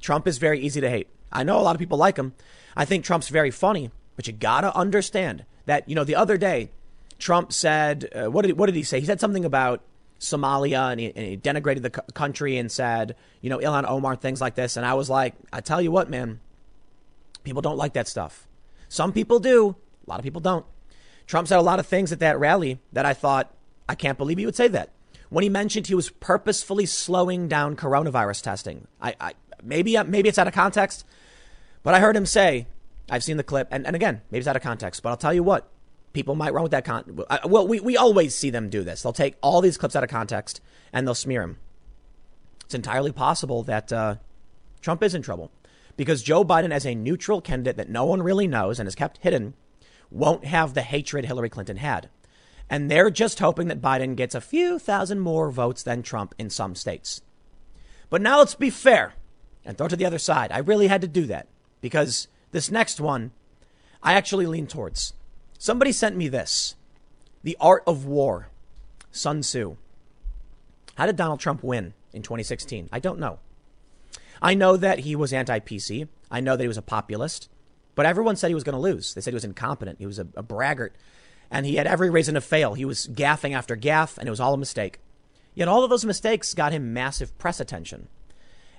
Trump 0.00 0.26
is 0.26 0.38
very 0.38 0.60
easy 0.60 0.80
to 0.80 0.90
hate. 0.90 1.08
I 1.32 1.44
know 1.44 1.58
a 1.58 1.62
lot 1.62 1.76
of 1.76 1.80
people 1.80 1.98
like 1.98 2.16
him. 2.16 2.34
I 2.76 2.84
think 2.84 3.04
Trump's 3.04 3.28
very 3.28 3.50
funny, 3.50 3.90
but 4.16 4.26
you 4.26 4.32
gotta 4.32 4.74
understand 4.76 5.44
that, 5.66 5.88
you 5.88 5.94
know, 5.94 6.04
the 6.04 6.16
other 6.16 6.36
day, 6.36 6.70
Trump 7.18 7.52
said, 7.52 8.08
uh, 8.14 8.30
what, 8.30 8.44
did, 8.44 8.58
what 8.58 8.66
did 8.66 8.74
he 8.74 8.82
say? 8.82 9.00
He 9.00 9.06
said 9.06 9.20
something 9.20 9.44
about 9.44 9.80
Somalia 10.22 10.92
and 10.92 11.00
he, 11.00 11.06
and 11.14 11.26
he 11.26 11.36
denigrated 11.36 11.82
the 11.82 11.90
country 11.90 12.56
and 12.56 12.70
said, 12.70 13.16
you 13.40 13.50
know, 13.50 13.58
Ilhan 13.58 13.84
Omar, 13.88 14.14
things 14.14 14.40
like 14.40 14.54
this. 14.54 14.76
And 14.76 14.86
I 14.86 14.94
was 14.94 15.10
like, 15.10 15.34
I 15.52 15.60
tell 15.60 15.82
you 15.82 15.90
what, 15.90 16.08
man, 16.08 16.38
people 17.42 17.60
don't 17.60 17.76
like 17.76 17.94
that 17.94 18.06
stuff. 18.06 18.46
Some 18.88 19.12
people 19.12 19.40
do, 19.40 19.74
a 20.06 20.10
lot 20.10 20.20
of 20.20 20.22
people 20.22 20.40
don't. 20.40 20.64
Trump 21.26 21.48
said 21.48 21.58
a 21.58 21.62
lot 21.62 21.80
of 21.80 21.86
things 21.86 22.12
at 22.12 22.20
that 22.20 22.38
rally 22.38 22.78
that 22.92 23.04
I 23.04 23.14
thought, 23.14 23.52
I 23.88 23.96
can't 23.96 24.16
believe 24.16 24.38
he 24.38 24.46
would 24.46 24.54
say 24.54 24.68
that. 24.68 24.90
When 25.28 25.42
he 25.42 25.48
mentioned 25.48 25.88
he 25.88 25.94
was 25.94 26.10
purposefully 26.10 26.86
slowing 26.86 27.48
down 27.48 27.74
coronavirus 27.74 28.42
testing, 28.42 28.86
I, 29.00 29.14
I 29.20 29.32
maybe 29.62 29.96
uh, 29.96 30.04
maybe 30.04 30.28
it's 30.28 30.38
out 30.38 30.46
of 30.46 30.54
context. 30.54 31.04
But 31.82 31.94
I 31.94 32.00
heard 32.00 32.16
him 32.16 32.26
say, 32.26 32.66
I've 33.10 33.24
seen 33.24 33.38
the 33.38 33.42
clip, 33.42 33.66
and, 33.70 33.86
and 33.86 33.96
again, 33.96 34.20
maybe 34.30 34.38
it's 34.40 34.46
out 34.46 34.56
of 34.56 34.62
context, 34.62 35.02
but 35.02 35.08
I'll 35.08 35.16
tell 35.16 35.34
you 35.34 35.42
what, 35.42 35.68
people 36.12 36.34
might 36.34 36.52
run 36.52 36.62
with 36.62 36.72
that 36.72 36.84
con. 36.84 37.24
Well, 37.44 37.66
we, 37.66 37.80
we 37.80 37.96
always 37.96 38.34
see 38.34 38.50
them 38.50 38.68
do 38.68 38.84
this. 38.84 39.02
They'll 39.02 39.12
take 39.12 39.36
all 39.40 39.60
these 39.60 39.78
clips 39.78 39.96
out 39.96 40.04
of 40.04 40.10
context 40.10 40.60
and 40.92 41.06
they'll 41.06 41.14
smear 41.14 41.42
him. 41.42 41.58
It's 42.64 42.74
entirely 42.74 43.12
possible 43.12 43.62
that 43.64 43.92
uh, 43.92 44.16
Trump 44.80 45.02
is 45.02 45.14
in 45.14 45.22
trouble 45.22 45.50
because 45.96 46.22
Joe 46.22 46.44
Biden, 46.44 46.72
as 46.72 46.86
a 46.86 46.94
neutral 46.94 47.40
candidate 47.40 47.76
that 47.76 47.90
no 47.90 48.04
one 48.04 48.22
really 48.22 48.46
knows 48.46 48.78
and 48.78 48.86
is 48.86 48.94
kept 48.94 49.18
hidden, 49.18 49.54
won't 50.10 50.44
have 50.44 50.74
the 50.74 50.82
hatred 50.82 51.24
Hillary 51.24 51.50
Clinton 51.50 51.76
had. 51.76 52.08
And 52.70 52.90
they're 52.90 53.10
just 53.10 53.40
hoping 53.40 53.68
that 53.68 53.82
Biden 53.82 54.16
gets 54.16 54.34
a 54.34 54.40
few 54.40 54.78
thousand 54.78 55.20
more 55.20 55.50
votes 55.50 55.82
than 55.82 56.02
Trump 56.02 56.34
in 56.38 56.48
some 56.48 56.74
states. 56.74 57.20
But 58.08 58.22
now 58.22 58.38
let's 58.38 58.54
be 58.54 58.70
fair 58.70 59.14
and 59.64 59.76
throw 59.76 59.88
to 59.88 59.96
the 59.96 60.06
other 60.06 60.18
side. 60.18 60.52
I 60.52 60.58
really 60.58 60.86
had 60.86 61.00
to 61.02 61.08
do 61.08 61.26
that 61.26 61.48
because 61.80 62.28
this 62.50 62.70
next 62.70 63.00
one, 63.00 63.32
I 64.02 64.14
actually 64.14 64.46
lean 64.46 64.66
towards. 64.66 65.12
Somebody 65.62 65.92
sent 65.92 66.16
me 66.16 66.26
this 66.26 66.74
The 67.44 67.56
Art 67.60 67.84
of 67.86 68.04
War, 68.04 68.48
Sun 69.12 69.42
Tzu. 69.42 69.76
How 70.96 71.06
did 71.06 71.14
Donald 71.14 71.38
Trump 71.38 71.62
win 71.62 71.94
in 72.12 72.22
2016? 72.22 72.88
I 72.90 72.98
don't 72.98 73.20
know. 73.20 73.38
I 74.42 74.54
know 74.54 74.76
that 74.76 74.98
he 74.98 75.14
was 75.14 75.32
anti 75.32 75.60
PC. 75.60 76.08
I 76.32 76.40
know 76.40 76.56
that 76.56 76.64
he 76.64 76.66
was 76.66 76.78
a 76.78 76.82
populist. 76.82 77.48
But 77.94 78.06
everyone 78.06 78.34
said 78.34 78.48
he 78.48 78.56
was 78.56 78.64
going 78.64 78.74
to 78.74 78.80
lose. 78.80 79.14
They 79.14 79.20
said 79.20 79.30
he 79.30 79.36
was 79.36 79.44
incompetent. 79.44 80.00
He 80.00 80.06
was 80.06 80.18
a, 80.18 80.26
a 80.34 80.42
braggart. 80.42 80.96
And 81.48 81.64
he 81.64 81.76
had 81.76 81.86
every 81.86 82.10
reason 82.10 82.34
to 82.34 82.40
fail. 82.40 82.74
He 82.74 82.84
was 82.84 83.06
gaffing 83.06 83.54
after 83.54 83.76
gaff, 83.76 84.18
and 84.18 84.26
it 84.26 84.32
was 84.32 84.40
all 84.40 84.54
a 84.54 84.58
mistake. 84.58 84.98
Yet 85.54 85.68
all 85.68 85.84
of 85.84 85.90
those 85.90 86.04
mistakes 86.04 86.54
got 86.54 86.72
him 86.72 86.92
massive 86.92 87.38
press 87.38 87.60
attention. 87.60 88.08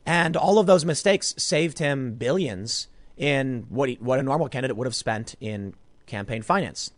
And 0.05 0.35
all 0.35 0.59
of 0.59 0.67
those 0.67 0.83
mistakes 0.83 1.33
saved 1.37 1.79
him 1.79 2.15
billions 2.15 2.89
in 3.15 3.67
what, 3.69 3.87
he, 3.87 3.95
what 4.01 4.19
a 4.19 4.23
normal 4.23 4.49
candidate 4.49 4.75
would 4.75 4.87
have 4.87 4.95
spent 4.95 5.35
in 5.39 5.75
campaign 6.05 6.41
finance. 6.41 6.91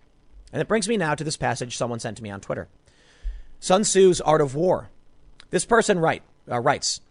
And 0.52 0.62
it 0.62 0.68
brings 0.68 0.88
me 0.88 0.98
now 0.98 1.16
to 1.16 1.24
this 1.24 1.38
passage 1.38 1.76
someone 1.76 2.00
sent 2.00 2.18
to 2.18 2.24
me 2.24 2.32
on 2.32 2.42
Twitter 2.42 2.68
Sun 3.60 3.84
Tzu's 3.84 4.22
Art 4.22 4.42
of 4.42 4.56
War. 4.56 4.90
This 5.50 5.66
person 5.66 6.00
write, 6.00 6.24
uh, 6.50 6.60
writes 6.60 7.02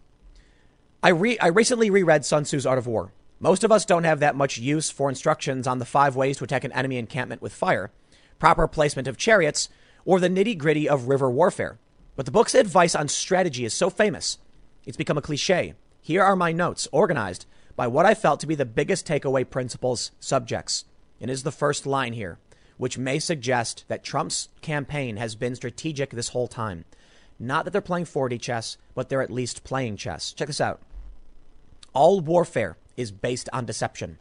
I, 1.03 1.09
re- 1.09 1.39
I 1.39 1.47
recently 1.47 1.89
reread 1.89 2.25
Sun 2.25 2.45
Tzu's 2.45 2.65
Art 2.65 2.77
of 2.77 2.87
War. 2.87 3.11
Most 3.39 3.63
of 3.63 3.71
us 3.71 3.85
don't 3.85 4.05
have 4.05 4.21
that 4.21 4.35
much 4.35 4.57
use 4.57 4.89
for 4.89 5.09
instructions 5.09 5.67
on 5.67 5.79
the 5.79 5.85
five 5.85 6.15
ways 6.15 6.37
to 6.37 6.43
attack 6.43 6.63
an 6.63 6.71
enemy 6.71 6.97
encampment 6.97 7.41
with 7.41 7.53
fire, 7.53 7.91
proper 8.39 8.67
placement 8.67 9.07
of 9.07 9.17
chariots, 9.17 9.69
or 10.05 10.19
the 10.19 10.29
nitty 10.29 10.57
gritty 10.57 10.87
of 10.87 11.07
river 11.07 11.29
warfare. 11.29 11.77
But 12.15 12.25
the 12.25 12.31
book's 12.31 12.55
advice 12.55 12.95
on 12.95 13.09
strategy 13.09 13.65
is 13.65 13.73
so 13.73 13.89
famous, 13.89 14.37
it's 14.85 14.97
become 14.97 15.17
a 15.17 15.21
cliche. 15.21 15.73
Here 16.01 16.23
are 16.23 16.35
my 16.35 16.51
notes, 16.51 16.87
organized 16.91 17.45
by 17.75 17.87
what 17.87 18.05
I 18.05 18.13
felt 18.13 18.39
to 18.39 18.47
be 18.47 18.55
the 18.55 18.65
biggest 18.65 19.05
takeaway 19.07 19.47
principles 19.49 20.11
subjects. 20.19 20.85
It 21.19 21.29
is 21.29 21.43
the 21.43 21.51
first 21.51 21.85
line 21.85 22.13
here, 22.13 22.39
which 22.77 22.97
may 22.97 23.19
suggest 23.19 23.85
that 23.87 24.03
Trump's 24.03 24.49
campaign 24.61 25.17
has 25.17 25.35
been 25.35 25.55
strategic 25.55 26.09
this 26.11 26.29
whole 26.29 26.47
time. 26.47 26.85
Not 27.39 27.65
that 27.65 27.71
they're 27.71 27.81
playing 27.81 28.05
4D 28.05 28.39
chess, 28.41 28.77
but 28.93 29.09
they're 29.09 29.21
at 29.21 29.31
least 29.31 29.63
playing 29.63 29.97
chess. 29.97 30.33
Check 30.33 30.47
this 30.47 30.61
out. 30.61 30.81
All 31.93 32.19
warfare 32.19 32.77
is 32.97 33.11
based 33.11 33.49
on 33.53 33.65
deception. 33.65 34.17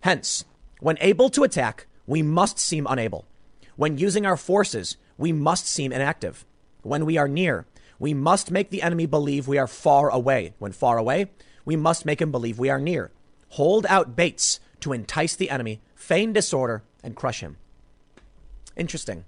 Hence, 0.00 0.44
when 0.80 0.96
able 1.00 1.30
to 1.30 1.44
attack, 1.44 1.86
we 2.06 2.22
must 2.22 2.58
seem 2.58 2.86
unable. 2.88 3.24
When 3.76 3.98
using 3.98 4.26
our 4.26 4.36
forces, 4.36 4.96
we 5.16 5.32
must 5.32 5.66
seem 5.66 5.92
inactive. 5.92 6.44
When 6.82 7.04
we 7.06 7.18
are 7.18 7.28
near, 7.28 7.66
we 7.98 8.14
must 8.14 8.50
make 8.50 8.70
the 8.70 8.82
enemy 8.82 9.06
believe 9.06 9.46
we 9.46 9.58
are 9.58 9.66
far 9.66 10.10
away. 10.10 10.54
When 10.58 10.72
far 10.72 10.96
away, 10.98 11.30
we 11.64 11.76
must 11.76 12.06
make 12.06 12.20
him 12.20 12.32
believe 12.32 12.58
we 12.58 12.70
are 12.70 12.80
near. 12.80 13.10
Hold 13.50 13.84
out 13.86 14.16
baits 14.16 14.60
to 14.80 14.92
entice 14.92 15.36
the 15.36 15.50
enemy, 15.50 15.80
feign 15.94 16.32
disorder, 16.32 16.82
and 17.02 17.16
crush 17.16 17.40
him. 17.40 17.56
Interesting. 18.76 19.24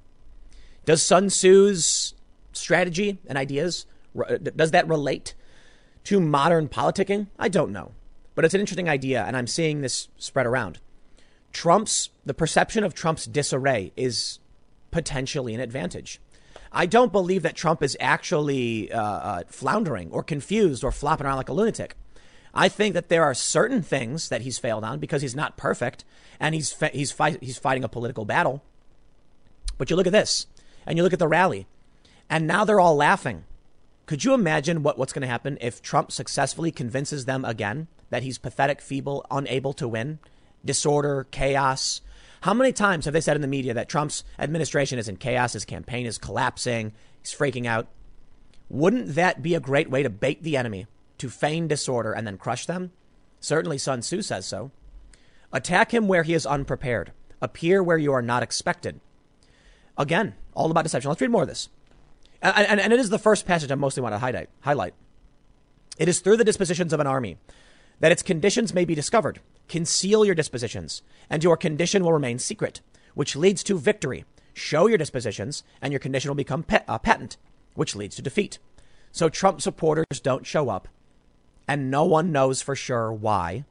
Does 0.84 1.02
Sun 1.02 1.28
Tzu's 1.28 2.14
strategy 2.52 3.18
and 3.26 3.38
ideas, 3.38 3.86
does 4.56 4.70
that 4.72 4.88
relate 4.88 5.34
to 6.04 6.20
modern 6.20 6.68
politicking? 6.68 7.28
I 7.38 7.48
don't 7.48 7.72
know. 7.72 7.92
But 8.34 8.44
it's 8.44 8.54
an 8.54 8.60
interesting 8.60 8.88
idea, 8.88 9.22
and 9.24 9.36
I'm 9.36 9.46
seeing 9.46 9.80
this 9.80 10.08
spread 10.16 10.46
around. 10.46 10.78
Trump's, 11.52 12.08
the 12.24 12.34
perception 12.34 12.82
of 12.82 12.94
Trump's 12.94 13.26
disarray 13.26 13.92
is 13.96 14.38
potentially 14.90 15.54
an 15.54 15.60
advantage. 15.60 16.20
I 16.72 16.86
don't 16.86 17.12
believe 17.12 17.42
that 17.42 17.54
Trump 17.54 17.82
is 17.82 17.96
actually 18.00 18.90
uh, 18.90 19.02
uh, 19.02 19.42
floundering 19.48 20.10
or 20.10 20.22
confused 20.22 20.82
or 20.82 20.90
flopping 20.90 21.26
around 21.26 21.36
like 21.36 21.50
a 21.50 21.52
lunatic. 21.52 21.96
I 22.54 22.68
think 22.68 22.94
that 22.94 23.08
there 23.08 23.24
are 23.24 23.34
certain 23.34 23.82
things 23.82 24.28
that 24.28 24.42
he's 24.42 24.58
failed 24.58 24.84
on 24.84 24.98
because 24.98 25.22
he's 25.22 25.34
not 25.34 25.56
perfect 25.56 26.04
and 26.38 26.54
he's 26.54 26.72
fa- 26.72 26.90
he's 26.92 27.12
fight- 27.12 27.42
he's 27.42 27.58
fighting 27.58 27.84
a 27.84 27.88
political 27.88 28.24
battle. 28.24 28.62
But 29.78 29.90
you 29.90 29.96
look 29.96 30.06
at 30.06 30.12
this 30.12 30.46
and 30.86 30.96
you 30.96 31.02
look 31.02 31.12
at 31.12 31.18
the 31.18 31.28
rally, 31.28 31.66
and 32.28 32.46
now 32.46 32.64
they're 32.64 32.80
all 32.80 32.96
laughing. 32.96 33.44
Could 34.06 34.24
you 34.24 34.34
imagine 34.34 34.82
what, 34.82 34.98
what's 34.98 35.12
going 35.12 35.22
to 35.22 35.28
happen 35.28 35.56
if 35.60 35.80
Trump 35.80 36.12
successfully 36.12 36.70
convinces 36.70 37.24
them 37.24 37.44
again 37.44 37.86
that 38.10 38.22
he's 38.22 38.36
pathetic, 38.36 38.82
feeble, 38.82 39.24
unable 39.30 39.72
to 39.72 39.88
win, 39.88 40.18
disorder, 40.64 41.26
chaos. 41.30 42.02
How 42.42 42.52
many 42.52 42.72
times 42.72 43.06
have 43.06 43.14
they 43.14 43.20
said 43.20 43.36
in 43.36 43.42
the 43.42 43.48
media 43.48 43.72
that 43.74 43.88
Trump's 43.88 44.22
administration 44.38 44.98
is 44.98 45.08
in 45.08 45.16
chaos, 45.16 45.54
his 45.54 45.64
campaign 45.64 46.04
is 46.04 46.18
collapsing, 46.18 46.92
he's 47.22 47.34
freaking 47.34 47.66
out? 47.66 47.88
Wouldn't 48.68 49.14
that 49.14 49.42
be 49.42 49.54
a 49.54 49.60
great 49.60 49.88
way 49.90 50.02
to 50.02 50.10
bait 50.10 50.42
the 50.42 50.56
enemy, 50.56 50.86
to 51.22 51.30
feign 51.30 51.68
disorder 51.68 52.12
and 52.12 52.26
then 52.26 52.36
crush 52.36 52.66
them? 52.66 52.90
Certainly 53.38 53.78
Sun 53.78 54.00
Tzu 54.00 54.22
says 54.22 54.44
so. 54.44 54.72
Attack 55.52 55.94
him 55.94 56.08
where 56.08 56.24
he 56.24 56.34
is 56.34 56.44
unprepared. 56.44 57.12
Appear 57.40 57.80
where 57.80 57.96
you 57.96 58.12
are 58.12 58.22
not 58.22 58.42
expected. 58.42 59.00
Again, 59.96 60.34
all 60.52 60.68
about 60.72 60.82
deception. 60.82 61.08
Let's 61.08 61.20
read 61.20 61.30
more 61.30 61.42
of 61.42 61.48
this. 61.48 61.68
And, 62.42 62.66
and, 62.66 62.80
and 62.80 62.92
it 62.92 62.98
is 62.98 63.10
the 63.10 63.20
first 63.20 63.46
passage 63.46 63.70
I 63.70 63.76
mostly 63.76 64.02
want 64.02 64.14
to 64.14 64.18
highlight. 64.18 64.48
highlight. 64.62 64.94
It 65.96 66.08
is 66.08 66.18
through 66.18 66.38
the 66.38 66.44
dispositions 66.44 66.92
of 66.92 66.98
an 66.98 67.06
army 67.06 67.36
that 68.00 68.10
its 68.10 68.22
conditions 68.22 68.74
may 68.74 68.84
be 68.84 68.96
discovered. 68.96 69.40
Conceal 69.68 70.24
your 70.24 70.34
dispositions, 70.34 71.02
and 71.30 71.44
your 71.44 71.56
condition 71.56 72.02
will 72.02 72.12
remain 72.12 72.40
secret, 72.40 72.80
which 73.14 73.36
leads 73.36 73.62
to 73.62 73.78
victory. 73.78 74.24
Show 74.54 74.88
your 74.88 74.98
dispositions, 74.98 75.62
and 75.80 75.92
your 75.92 76.00
condition 76.00 76.30
will 76.30 76.34
become 76.34 76.64
pet, 76.64 76.84
uh, 76.88 76.98
patent, 76.98 77.36
which 77.74 77.94
leads 77.94 78.16
to 78.16 78.22
defeat. 78.22 78.58
So 79.12 79.28
Trump 79.28 79.60
supporters 79.60 80.20
don't 80.20 80.46
show 80.46 80.68
up, 80.68 80.88
and 81.66 81.90
no 81.90 82.04
one 82.04 82.32
knows 82.32 82.62
for 82.62 82.74
sure 82.74 83.12
why. 83.12 83.64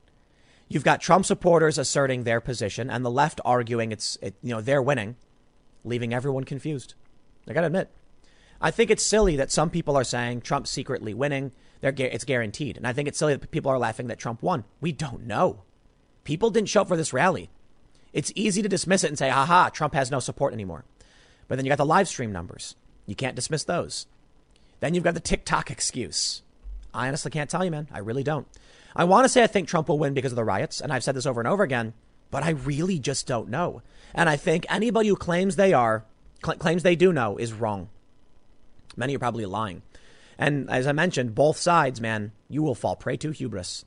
You've 0.67 0.83
got 0.83 1.01
Trump 1.01 1.25
supporters 1.25 1.77
asserting 1.77 2.23
their 2.23 2.39
position, 2.39 2.89
and 2.89 3.03
the 3.03 3.11
left 3.11 3.41
arguing 3.43 3.91
it's 3.91 4.17
it, 4.21 4.35
you 4.41 4.53
know 4.53 4.61
they're 4.61 4.81
winning, 4.81 5.15
leaving 5.83 6.13
everyone 6.13 6.45
confused. 6.45 6.93
I 7.47 7.53
gotta 7.53 7.67
admit, 7.67 7.89
I 8.61 8.71
think 8.71 8.91
it's 8.91 9.05
silly 9.05 9.35
that 9.35 9.51
some 9.51 9.69
people 9.69 9.97
are 9.97 10.03
saying 10.03 10.41
Trump's 10.41 10.69
secretly 10.69 11.13
winning 11.13 11.51
they're, 11.81 11.93
it's 11.97 12.25
guaranteed. 12.25 12.77
And 12.77 12.87
I 12.87 12.93
think 12.93 13.07
it's 13.07 13.17
silly 13.17 13.35
that 13.35 13.51
people 13.51 13.71
are 13.71 13.79
laughing 13.79 14.07
that 14.07 14.19
Trump 14.19 14.41
won. 14.41 14.63
We 14.79 14.91
don't 14.91 15.25
know. 15.25 15.63
People 16.23 16.51
didn't 16.51 16.69
show 16.69 16.81
up 16.81 16.87
for 16.87 16.97
this 16.97 17.11
rally. 17.11 17.49
It's 18.13 18.31
easy 18.35 18.61
to 18.61 18.69
dismiss 18.69 19.03
it 19.03 19.07
and 19.07 19.17
say, 19.17 19.29
haha, 19.29 19.69
Trump 19.69 19.95
has 19.95 20.11
no 20.11 20.19
support 20.19 20.53
anymore. 20.53 20.85
But 21.47 21.55
then 21.55 21.65
you 21.65 21.69
got 21.69 21.77
the 21.77 21.85
live 21.85 22.07
stream 22.07 22.31
numbers. 22.31 22.75
You 23.07 23.15
can't 23.15 23.35
dismiss 23.35 23.63
those. 23.63 24.05
Then 24.79 24.93
you've 24.93 25.03
got 25.03 25.15
the 25.15 25.19
TikTok 25.19 25.71
excuse. 25.71 26.43
I 26.93 27.07
honestly 27.07 27.31
can't 27.31 27.49
tell 27.49 27.63
you, 27.63 27.71
man. 27.71 27.87
I 27.91 27.99
really 27.99 28.23
don't. 28.23 28.47
I 28.95 29.05
want 29.05 29.25
to 29.25 29.29
say 29.29 29.43
I 29.43 29.47
think 29.47 29.67
Trump 29.67 29.87
will 29.89 29.99
win 29.99 30.13
because 30.13 30.31
of 30.31 30.35
the 30.35 30.43
riots, 30.43 30.81
and 30.81 30.91
I've 30.91 31.03
said 31.03 31.15
this 31.15 31.25
over 31.25 31.39
and 31.39 31.47
over 31.47 31.63
again, 31.63 31.93
but 32.29 32.43
I 32.43 32.51
really 32.51 32.99
just 32.99 33.27
don't 33.27 33.49
know. 33.49 33.81
And 34.13 34.29
I 34.29 34.35
think 34.35 34.65
anybody 34.69 35.09
who 35.09 35.15
claims 35.15 35.55
they 35.55 35.73
are, 35.73 36.03
cl- 36.43 36.57
claims 36.57 36.83
they 36.83 36.95
do 36.95 37.13
know, 37.13 37.37
is 37.37 37.53
wrong. 37.53 37.89
Many 38.97 39.15
are 39.15 39.19
probably 39.19 39.45
lying. 39.45 39.81
And 40.37 40.69
as 40.69 40.87
I 40.87 40.91
mentioned, 40.91 41.35
both 41.35 41.57
sides, 41.57 42.01
man, 42.01 42.31
you 42.49 42.63
will 42.63 42.75
fall 42.75 42.95
prey 42.95 43.15
to 43.17 43.31
hubris. 43.31 43.85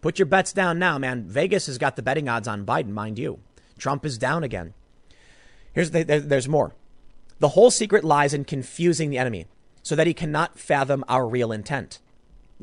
Put 0.00 0.18
your 0.18 0.26
bets 0.26 0.52
down 0.52 0.78
now, 0.78 0.98
man. 0.98 1.24
Vegas 1.24 1.66
has 1.66 1.78
got 1.78 1.96
the 1.96 2.02
betting 2.02 2.28
odds 2.28 2.48
on 2.48 2.66
Biden, 2.66 2.90
mind 2.90 3.18
you. 3.18 3.38
Trump 3.78 4.04
is 4.04 4.18
down 4.18 4.42
again. 4.42 4.74
Here's 5.72 5.92
the, 5.92 6.02
there's 6.02 6.48
more. 6.48 6.74
The 7.38 7.50
whole 7.50 7.70
secret 7.70 8.04
lies 8.04 8.34
in 8.34 8.44
confusing 8.44 9.10
the 9.10 9.18
enemy 9.18 9.46
so 9.82 9.96
that 9.96 10.06
he 10.06 10.14
cannot 10.14 10.58
fathom 10.58 11.04
our 11.08 11.26
real 11.26 11.52
intent. 11.52 11.98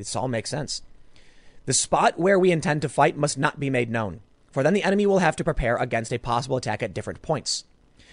This 0.00 0.16
all 0.16 0.28
makes 0.28 0.48
sense. 0.48 0.80
The 1.66 1.74
spot 1.74 2.18
where 2.18 2.38
we 2.38 2.50
intend 2.50 2.80
to 2.82 2.88
fight 2.88 3.18
must 3.18 3.36
not 3.36 3.60
be 3.60 3.68
made 3.68 3.90
known, 3.90 4.20
for 4.50 4.62
then 4.62 4.72
the 4.72 4.82
enemy 4.82 5.04
will 5.04 5.18
have 5.18 5.36
to 5.36 5.44
prepare 5.44 5.76
against 5.76 6.12
a 6.12 6.18
possible 6.18 6.56
attack 6.56 6.82
at 6.82 6.94
different 6.94 7.20
points. 7.20 7.64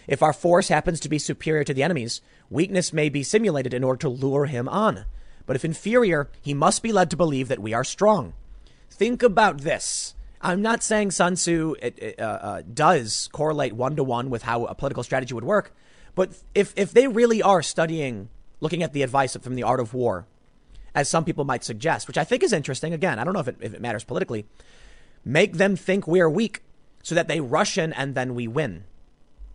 If 0.06 0.22
our 0.22 0.34
force 0.34 0.68
happens 0.68 1.00
to 1.00 1.10
be 1.10 1.18
superior 1.18 1.64
to 1.64 1.74
the 1.74 1.84
enemy's, 1.84 2.22
weakness 2.50 2.92
may 2.92 3.08
be 3.08 3.24
simulated 3.24 3.74
in 3.74 3.86
order 3.86 4.00
to 4.00 4.10
lure 4.10 4.48
him 4.48 4.68
on. 4.68 5.06
But 5.46 5.56
if 5.56 5.64
inferior, 5.64 6.30
he 6.42 6.54
must 6.54 6.84
be 6.84 6.92
led 6.92 7.10
to 7.10 7.18
believe 7.18 7.48
that 7.48 7.62
we 7.62 7.74
are 7.74 7.86
strong. 7.86 8.34
Think 8.92 9.24
about 9.24 9.62
this. 9.62 10.14
I'm 10.42 10.62
not 10.62 10.84
saying 10.84 11.12
Sun 11.12 11.36
Tzu 11.36 11.76
uh, 11.82 12.22
uh, 12.22 12.62
does 12.72 13.30
correlate 13.32 13.74
one 13.74 13.96
to 13.96 14.04
one 14.04 14.30
with 14.30 14.44
how 14.44 14.66
a 14.66 14.76
political 14.76 15.04
strategy 15.04 15.34
would 15.34 15.46
work, 15.46 15.74
but 16.16 16.32
if, 16.54 16.74
if 16.76 16.92
they 16.92 17.08
really 17.08 17.42
are 17.42 17.64
studying, 17.64 18.28
looking 18.60 18.84
at 18.84 18.92
the 18.92 19.04
advice 19.04 19.38
from 19.38 19.56
the 19.56 19.64
art 19.64 19.80
of 19.80 19.94
war, 19.94 20.28
as 20.98 21.08
some 21.08 21.24
people 21.24 21.46
might 21.46 21.64
suggest, 21.64 22.08
which 22.08 22.18
I 22.18 22.24
think 22.24 22.42
is 22.42 22.52
interesting, 22.52 22.92
again, 22.92 23.20
I 23.20 23.24
don't 23.24 23.34
know 23.36 23.40
if 23.40 23.48
it, 23.48 23.58
if 23.62 23.76
it 23.76 23.82
matters 23.82 24.04
politically, 24.04 24.48
make 25.24 25.54
them 25.54 25.76
think 25.76 26.08
we're 26.08 26.28
weak 26.28 26.64
so 27.04 27.14
that 27.14 27.28
they 27.28 27.40
rush 27.40 27.78
in 27.78 27.94
and 27.94 28.16
then 28.16 28.34
we 28.34 28.48
win. 28.48 28.84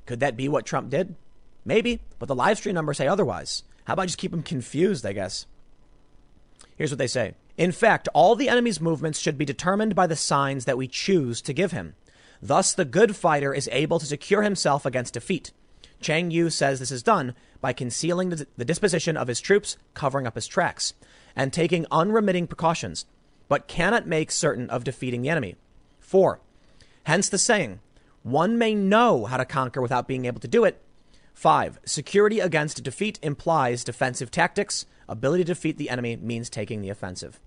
Could 0.06 0.20
that 0.20 0.36
be 0.36 0.48
what 0.48 0.64
Trump 0.64 0.88
did? 0.88 1.16
Maybe, 1.64 1.98
but 2.20 2.26
the 2.26 2.34
live 2.36 2.58
stream 2.58 2.76
numbers 2.76 2.98
say 2.98 3.08
otherwise. 3.08 3.64
How 3.86 3.94
about 3.94 4.06
just 4.06 4.18
keep 4.18 4.30
them 4.30 4.44
confused, 4.44 5.04
I 5.04 5.14
guess? 5.14 5.46
Here's 6.76 6.92
what 6.92 6.98
they 6.98 7.08
say. 7.08 7.34
In 7.58 7.72
fact, 7.72 8.08
all 8.14 8.36
the 8.36 8.48
enemy's 8.48 8.80
movements 8.80 9.18
should 9.18 9.36
be 9.36 9.44
determined 9.44 9.96
by 9.96 10.06
the 10.06 10.14
signs 10.14 10.64
that 10.66 10.78
we 10.78 10.86
choose 10.86 11.42
to 11.42 11.52
give 11.52 11.72
him. 11.72 11.96
Thus, 12.40 12.72
the 12.72 12.84
good 12.84 13.16
fighter 13.16 13.52
is 13.52 13.68
able 13.72 13.98
to 13.98 14.06
secure 14.06 14.42
himself 14.42 14.86
against 14.86 15.14
defeat. 15.14 15.50
Chang 16.00 16.30
Yu 16.30 16.50
says 16.50 16.78
this 16.78 16.92
is 16.92 17.02
done 17.02 17.34
by 17.60 17.72
concealing 17.72 18.28
the, 18.28 18.46
the 18.56 18.64
disposition 18.64 19.16
of 19.16 19.28
his 19.28 19.40
troops, 19.40 19.76
covering 19.94 20.26
up 20.26 20.36
his 20.36 20.46
tracks, 20.46 20.94
and 21.34 21.52
taking 21.52 21.86
unremitting 21.90 22.46
precautions, 22.46 23.06
but 23.48 23.68
cannot 23.68 24.06
make 24.06 24.30
certain 24.30 24.68
of 24.70 24.84
defeating 24.84 25.22
the 25.22 25.28
enemy. 25.28 25.56
4. 26.00 26.40
Hence 27.04 27.28
the 27.28 27.38
saying, 27.38 27.80
One 28.22 28.58
may 28.58 28.74
know 28.74 29.24
how 29.24 29.36
to 29.36 29.44
conquer 29.44 29.80
without 29.80 30.08
being 30.08 30.24
able 30.24 30.40
to 30.40 30.48
do 30.48 30.64
it. 30.64 30.80
Five, 31.34 31.80
security 31.84 32.40
against 32.40 32.82
defeat 32.82 33.18
implies 33.22 33.84
defensive 33.84 34.30
tactics. 34.30 34.86
Ability 35.08 35.44
to 35.44 35.54
defeat 35.54 35.78
the 35.78 35.90
enemy 35.90 36.16
means 36.16 36.48
taking 36.48 36.80
the 36.80 36.90
offensive. 36.90 37.40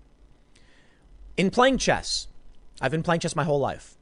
In 1.36 1.50
playing 1.50 1.78
chess, 1.78 2.28
I've 2.80 2.90
been 2.90 3.02
playing 3.02 3.20
chess 3.20 3.36
my 3.36 3.44
whole 3.44 3.60
life. 3.60 3.96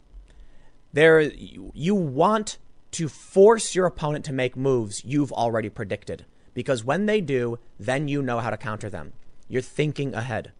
There, 0.92 1.20
you 1.20 1.94
want 1.94 2.58
to 2.92 3.08
force 3.08 3.74
your 3.74 3.86
opponent 3.86 4.24
to 4.26 4.32
make 4.32 4.56
moves 4.56 5.04
you've 5.04 5.32
already 5.32 5.68
predicted. 5.68 6.24
Because 6.54 6.84
when 6.84 7.06
they 7.06 7.20
do, 7.20 7.58
then 7.78 8.06
you 8.06 8.22
know 8.22 8.38
how 8.38 8.50
to 8.50 8.56
counter 8.56 8.88
them. 8.88 9.12
You're 9.48 9.62
thinking 9.62 10.14
ahead. 10.14 10.52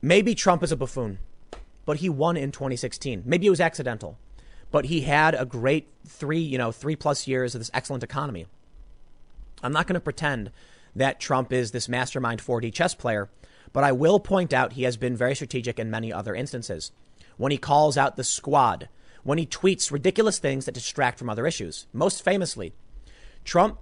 Maybe 0.00 0.34
Trump 0.34 0.62
is 0.62 0.72
a 0.72 0.76
buffoon, 0.76 1.18
but 1.84 1.98
he 1.98 2.08
won 2.08 2.36
in 2.36 2.52
2016. 2.52 3.22
Maybe 3.26 3.46
it 3.46 3.50
was 3.50 3.60
accidental, 3.60 4.18
but 4.70 4.86
he 4.86 5.02
had 5.02 5.34
a 5.34 5.44
great 5.44 5.88
three, 6.06 6.38
you 6.40 6.58
know, 6.58 6.70
three 6.70 6.96
plus 6.96 7.26
years 7.26 7.54
of 7.54 7.60
this 7.60 7.70
excellent 7.74 8.04
economy. 8.04 8.46
I'm 9.62 9.72
not 9.72 9.86
going 9.86 9.94
to 9.94 10.00
pretend 10.00 10.52
that 10.94 11.20
Trump 11.20 11.52
is 11.52 11.72
this 11.72 11.88
mastermind 11.88 12.40
4D 12.40 12.72
chess 12.72 12.94
player, 12.94 13.28
but 13.72 13.84
I 13.84 13.92
will 13.92 14.20
point 14.20 14.52
out 14.52 14.74
he 14.74 14.84
has 14.84 14.96
been 14.96 15.16
very 15.16 15.34
strategic 15.34 15.78
in 15.78 15.90
many 15.90 16.12
other 16.12 16.34
instances. 16.34 16.92
When 17.36 17.52
he 17.52 17.58
calls 17.58 17.96
out 17.96 18.16
the 18.16 18.24
squad, 18.24 18.88
when 19.24 19.38
he 19.38 19.46
tweets 19.46 19.92
ridiculous 19.92 20.38
things 20.38 20.64
that 20.64 20.72
distract 20.72 21.18
from 21.18 21.28
other 21.28 21.46
issues. 21.46 21.86
Most 21.92 22.24
famously, 22.24 22.72
Trump 23.44 23.78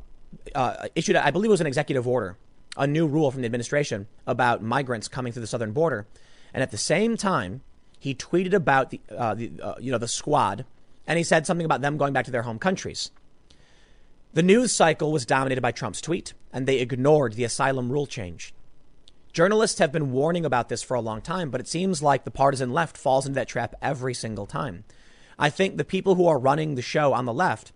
uh, 0.55 0.89
issued, 0.95 1.17
I 1.17 1.31
believe 1.31 1.51
it 1.51 1.53
was 1.53 1.61
an 1.61 1.67
executive 1.67 2.09
order, 2.09 2.37
a 2.77 2.87
new 2.87 3.07
rule 3.07 3.31
from 3.31 3.43
the 3.43 3.47
administration 3.47 4.07
about 4.27 4.63
migrants 4.63 5.09
coming 5.09 5.33
through 5.33 5.41
the 5.41 5.47
southern 5.47 5.73
border. 5.73 6.07
And 6.53 6.63
at 6.63 6.71
the 6.71 6.79
same 6.79 7.17
time, 7.17 7.63
he 7.99 8.15
tweeted 8.15 8.53
about 8.53 8.91
the, 8.91 9.01
uh, 9.17 9.35
the 9.35 9.53
uh, 9.63 9.75
you 9.81 9.91
know, 9.91 9.99
the 9.99 10.09
squad, 10.09 10.65
and 11.07 11.19
he 11.19 11.25
said 11.25 11.47
something 11.47 11.65
about 11.65 11.81
them 11.81 11.97
going 11.97 12.13
back 12.13 12.25
to 12.27 12.31
their 12.31 12.43
home 12.43 12.59
countries. 12.59 13.11
The 14.33 14.43
news 14.43 14.73
cycle 14.73 15.13
was 15.13 15.25
dominated 15.25 15.63
by 15.63 15.73
Trump's 15.73 16.01
tweet, 16.01 16.35
and 16.53 16.67
they 16.67 16.79
ignored 16.79 17.35
the 17.35 17.45
asylum 17.45 17.91
rule 17.91 18.07
change. 18.07 18.53
Journalists 19.33 19.79
have 19.79 19.93
been 19.93 20.13
warning 20.13 20.45
about 20.45 20.69
this 20.69 20.83
for 20.83 20.95
a 20.95 21.01
long 21.01 21.21
time, 21.21 21.51
but 21.51 21.61
it 21.61 21.69
seems 21.69 22.03
like 22.03 22.25
the 22.25 22.31
partisan 22.31 22.73
left 22.73 22.97
falls 22.97 23.27
into 23.27 23.37
that 23.37 23.49
trap 23.49 23.75
every 23.83 24.15
single 24.15 24.47
time. 24.47 24.85
I 25.39 25.51
think 25.51 25.77
the 25.77 25.85
people 25.85 26.15
who 26.15 26.27
are 26.27 26.39
running 26.39 26.75
the 26.75 26.83
show 26.83 27.13
on 27.13 27.27
the 27.27 27.35
left 27.35 27.73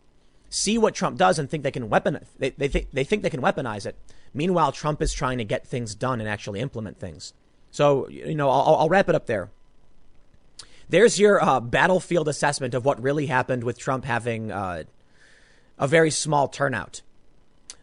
see 0.48 0.78
what 0.78 0.94
Trump 0.94 1.18
does 1.18 1.38
and 1.38 1.48
think 1.48 1.62
they 1.62 1.70
can 1.70 1.88
weapon 1.88 2.18
they, 2.38 2.50
they, 2.50 2.68
th- 2.68 2.88
they 2.92 3.04
think 3.04 3.22
they 3.22 3.30
can 3.30 3.42
weaponize 3.42 3.86
it. 3.86 3.96
Meanwhile, 4.32 4.72
Trump 4.72 5.02
is 5.02 5.12
trying 5.12 5.38
to 5.38 5.44
get 5.44 5.66
things 5.66 5.94
done 5.94 6.20
and 6.20 6.28
actually 6.28 6.60
implement 6.60 6.98
things. 6.98 7.32
So, 7.70 8.08
you 8.08 8.34
know, 8.34 8.50
I'll, 8.50 8.76
I'll 8.76 8.88
wrap 8.88 9.08
it 9.08 9.14
up 9.14 9.26
there. 9.26 9.50
There's 10.88 11.20
your 11.20 11.42
uh, 11.42 11.60
battlefield 11.60 12.28
assessment 12.28 12.74
of 12.74 12.84
what 12.84 13.02
really 13.02 13.26
happened 13.26 13.62
with 13.62 13.78
Trump 13.78 14.04
having 14.04 14.50
uh, 14.50 14.84
a 15.78 15.86
very 15.86 16.10
small 16.10 16.48
turnout. 16.48 17.02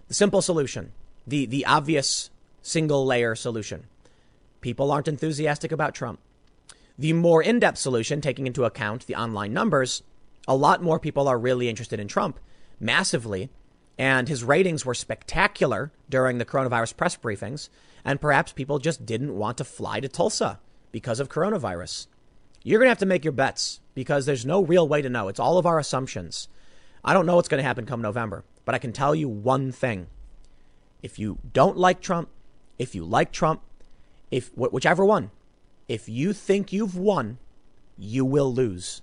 The 0.08 0.14
simple 0.14 0.42
solution, 0.42 0.92
the, 1.26 1.46
the 1.46 1.66
obvious 1.66 2.30
single 2.62 3.06
layer 3.06 3.34
solution. 3.36 3.86
People 4.60 4.92
aren't 4.92 5.08
enthusiastic 5.08 5.72
about 5.72 5.96
Trump. 5.96 6.20
The 7.00 7.14
more 7.14 7.42
in 7.42 7.60
depth 7.60 7.78
solution, 7.78 8.22
taking 8.22 8.48
into 8.48 8.66
account 8.66 9.06
the 9.06 9.16
online 9.16 9.54
numbers, 9.54 10.04
a 10.48 10.56
lot 10.56 10.84
more 10.84 11.00
people 11.00 11.28
are 11.28 11.38
really 11.38 11.70
interested 11.70 12.00
in 12.00 12.08
Trump 12.08 12.40
massively. 12.80 13.50
And 13.98 14.28
his 14.28 14.44
ratings 14.44 14.86
were 14.86 14.94
spectacular 14.94 15.92
during 16.10 16.38
the 16.38 16.46
coronavirus 16.46 16.98
press 16.98 17.18
briefings. 17.18 17.70
And 18.06 18.22
perhaps 18.22 18.54
people 18.54 18.80
just 18.80 19.06
didn't 19.06 19.36
want 19.36 19.58
to 19.58 19.64
fly 19.64 20.00
to 20.00 20.08
Tulsa 20.08 20.60
because 20.92 21.20
of 21.20 21.30
coronavirus. 21.30 22.08
You're 22.64 22.80
going 22.80 22.88
to 22.88 22.92
have 22.92 23.00
to 23.00 23.06
make 23.06 23.24
your 23.24 23.32
bets 23.32 23.80
because 23.96 24.26
there's 24.26 24.46
no 24.46 24.64
real 24.64 24.88
way 24.88 25.02
to 25.02 25.10
know. 25.10 25.28
It's 25.28 25.40
all 25.40 25.58
of 25.58 25.66
our 25.66 25.80
assumptions. 25.80 26.48
I 27.04 27.14
don't 27.14 27.26
know 27.26 27.36
what's 27.36 27.48
going 27.48 27.60
to 27.62 27.68
happen 27.68 27.86
come 27.86 28.02
November, 28.02 28.44
but 28.66 28.76
I 28.76 28.80
can 28.80 28.92
tell 28.92 29.16
you 29.16 29.30
one 29.30 29.72
thing. 29.72 30.08
If 31.02 31.18
you 31.18 31.40
don't 31.54 31.78
like 31.78 32.02
Trump, 32.02 32.30
if 32.78 32.94
you 32.94 33.04
like 33.06 33.32
Trump, 33.32 33.62
if 34.30 34.56
whichever 34.56 35.06
one, 35.06 35.32
if 35.88 36.10
you 36.10 36.34
think 36.34 36.74
you've 36.74 36.98
won, 36.98 37.38
you 37.98 38.26
will 38.26 38.54
lose. 38.54 39.02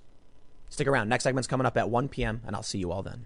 Stick 0.69 0.87
around. 0.87 1.09
Next 1.09 1.23
segment's 1.23 1.47
coming 1.47 1.65
up 1.65 1.77
at 1.77 1.89
1 1.89 2.09
p.m., 2.09 2.41
and 2.45 2.55
I'll 2.55 2.63
see 2.63 2.77
you 2.77 2.91
all 2.91 3.01
then. 3.01 3.25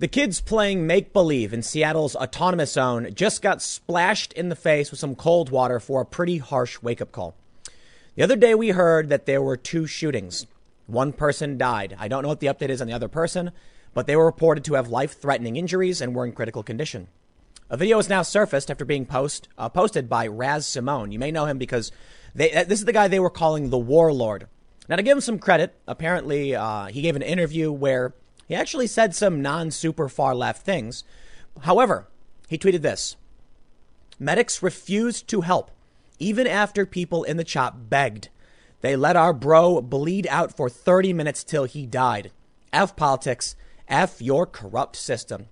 The 0.00 0.06
kids 0.06 0.40
playing 0.40 0.86
make 0.86 1.12
believe 1.12 1.52
in 1.52 1.62
Seattle's 1.62 2.14
autonomous 2.14 2.74
zone 2.74 3.08
just 3.14 3.42
got 3.42 3.60
splashed 3.60 4.32
in 4.32 4.48
the 4.48 4.54
face 4.54 4.92
with 4.92 5.00
some 5.00 5.16
cold 5.16 5.50
water 5.50 5.80
for 5.80 6.00
a 6.00 6.06
pretty 6.06 6.38
harsh 6.38 6.80
wake 6.80 7.00
up 7.00 7.10
call. 7.10 7.34
The 8.14 8.22
other 8.22 8.36
day, 8.36 8.54
we 8.54 8.68
heard 8.68 9.08
that 9.08 9.26
there 9.26 9.42
were 9.42 9.56
two 9.56 9.88
shootings. 9.88 10.46
One 10.86 11.12
person 11.12 11.58
died. 11.58 11.96
I 11.98 12.06
don't 12.06 12.22
know 12.22 12.28
what 12.28 12.38
the 12.38 12.46
update 12.46 12.68
is 12.68 12.80
on 12.80 12.86
the 12.86 12.92
other 12.92 13.08
person, 13.08 13.50
but 13.92 14.06
they 14.06 14.14
were 14.14 14.26
reported 14.26 14.62
to 14.66 14.74
have 14.74 14.88
life 14.88 15.20
threatening 15.20 15.56
injuries 15.56 16.00
and 16.00 16.14
were 16.14 16.24
in 16.24 16.30
critical 16.30 16.62
condition. 16.62 17.08
A 17.68 17.76
video 17.76 17.96
has 17.96 18.08
now 18.08 18.22
surfaced 18.22 18.70
after 18.70 18.84
being 18.84 19.04
post, 19.04 19.48
uh, 19.58 19.68
posted 19.68 20.08
by 20.08 20.28
Raz 20.28 20.64
Simone. 20.64 21.10
You 21.10 21.18
may 21.18 21.32
know 21.32 21.46
him 21.46 21.58
because 21.58 21.90
they, 22.36 22.52
uh, 22.52 22.62
this 22.62 22.78
is 22.78 22.84
the 22.84 22.92
guy 22.92 23.08
they 23.08 23.18
were 23.18 23.30
calling 23.30 23.70
the 23.70 23.78
warlord. 23.78 24.46
Now, 24.88 24.94
to 24.94 25.02
give 25.02 25.16
him 25.16 25.22
some 25.22 25.40
credit, 25.40 25.74
apparently 25.88 26.54
uh, 26.54 26.86
he 26.86 27.02
gave 27.02 27.16
an 27.16 27.22
interview 27.22 27.72
where 27.72 28.14
he 28.48 28.54
actually 28.54 28.86
said 28.86 29.14
some 29.14 29.42
non 29.42 29.70
super 29.70 30.08
far 30.08 30.34
left 30.34 30.64
things. 30.64 31.04
However, 31.62 32.08
he 32.48 32.58
tweeted 32.58 32.82
this 32.82 33.16
Medics 34.18 34.62
refused 34.62 35.28
to 35.28 35.42
help, 35.42 35.70
even 36.18 36.46
after 36.46 36.86
people 36.86 37.22
in 37.22 37.36
the 37.36 37.44
chop 37.44 37.76
begged. 37.88 38.30
They 38.80 38.96
let 38.96 39.16
our 39.16 39.32
bro 39.32 39.82
bleed 39.82 40.26
out 40.30 40.56
for 40.56 40.70
30 40.70 41.12
minutes 41.12 41.44
till 41.44 41.64
he 41.64 41.84
died. 41.84 42.30
F 42.72 42.96
politics, 42.96 43.54
F 43.86 44.22
your 44.22 44.46
corrupt 44.46 44.96
system. 44.96 45.46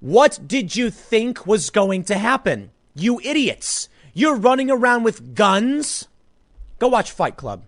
What 0.00 0.46
did 0.46 0.76
you 0.76 0.90
think 0.90 1.46
was 1.46 1.70
going 1.70 2.04
to 2.04 2.18
happen? 2.18 2.70
You 2.94 3.20
idiots. 3.20 3.88
You're 4.12 4.36
running 4.36 4.70
around 4.70 5.02
with 5.02 5.34
guns? 5.34 6.08
Go 6.78 6.88
watch 6.88 7.10
Fight 7.10 7.36
Club. 7.36 7.64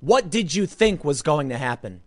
What 0.00 0.30
did 0.30 0.54
you 0.54 0.66
think 0.66 1.04
was 1.04 1.22
going 1.22 1.48
to 1.50 1.58
happen? 1.58 2.00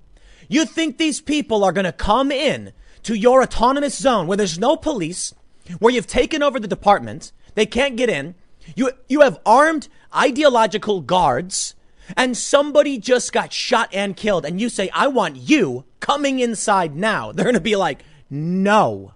You 0.48 0.66
think 0.66 0.98
these 0.98 1.22
people 1.22 1.64
are 1.64 1.72
going 1.72 1.86
to 1.86 1.92
come 1.92 2.32
in 2.32 2.74
to 3.04 3.16
your 3.16 3.42
autonomous 3.42 3.98
zone 3.98 4.28
where 4.28 4.38
there's 4.38 4.60
no 4.60 4.76
police, 4.76 5.34
where 5.80 5.94
you've 5.94 6.08
taken 6.08 6.42
over 6.44 6.60
the 6.60 6.68
department, 6.68 7.32
they 7.56 7.66
can't 7.66 7.98
get 7.98 8.10
in. 8.10 8.36
You, 8.76 8.92
you 9.08 9.22
have 9.22 9.40
armed 9.46 9.88
ideological 10.16 11.02
guards 11.02 11.76
and 12.16 12.38
somebody 12.38 12.98
just 12.98 13.34
got 13.34 13.52
shot 13.52 13.90
and 13.94 14.16
killed 14.16 14.46
and 14.46 14.62
you 14.62 14.70
say, 14.70 14.90
I 14.94 15.08
want 15.08 15.36
you 15.38 15.86
coming 16.00 16.40
inside 16.40 16.96
now. 16.96 17.32
They're 17.34 17.46
going 17.46 17.56
to 17.56 17.62
be 17.62 17.76
like, 17.76 18.04
no. 18.30 19.14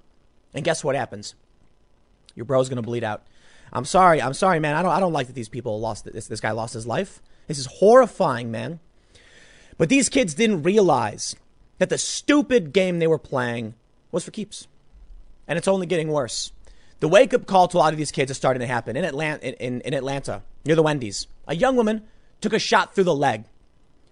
And 0.54 0.66
guess 0.66 0.84
what 0.84 0.96
happens? 0.96 1.36
Your 2.36 2.46
bro's 2.46 2.70
going 2.70 2.78
to 2.78 2.82
bleed 2.82 3.04
out. 3.04 3.26
I'm 3.74 3.86
sorry. 3.86 4.22
I'm 4.22 4.34
sorry, 4.34 4.60
man. 4.60 4.76
I 4.76 4.82
don't, 4.82 4.92
I 4.92 5.00
don't 5.00 5.14
like 5.14 5.28
that 5.28 5.34
these 5.34 5.50
people 5.50 5.80
lost 5.80 6.06
this. 6.06 6.28
This 6.28 6.42
guy 6.42 6.52
lost 6.52 6.74
his 6.74 6.86
life. 6.86 7.22
This 7.48 7.58
is 7.58 7.68
horrifying, 7.68 8.52
man. 8.52 8.80
But 9.82 9.90
these 9.90 10.10
kids 10.10 10.36
didn't 10.36 10.62
realize 10.62 11.36
that 11.80 11.90
the 11.90 11.98
stupid 11.98 12.72
game 12.72 13.00
they 13.00 13.08
were 13.08 13.18
playing 13.18 13.74
was 14.12 14.24
for 14.24 14.30
keeps. 14.30 14.68
And 15.48 15.58
it's 15.58 15.68
only 15.68 15.88
getting 15.88 16.10
worse. 16.10 16.52
The 17.00 17.08
wake 17.08 17.34
up 17.34 17.48
call 17.48 17.68
to 17.68 17.78
a 17.78 17.80
lot 17.80 17.92
of 17.92 17.98
these 17.98 18.12
kids 18.12 18.30
is 18.30 18.38
starting 18.38 18.60
to 18.60 18.68
happen 18.68 18.96
in 18.96 19.04
Atlanta, 19.04 19.44
in, 19.44 19.82
in 19.82 19.96
Atlanta, 19.96 20.44
near 20.66 20.76
the 20.76 20.84
Wendy's. 20.84 21.26
A 21.48 21.56
young 21.56 21.76
woman 21.76 22.04
took 22.42 22.54
a 22.54 22.60
shot 22.60 22.94
through 22.94 23.06
the 23.06 23.16
leg 23.16 23.46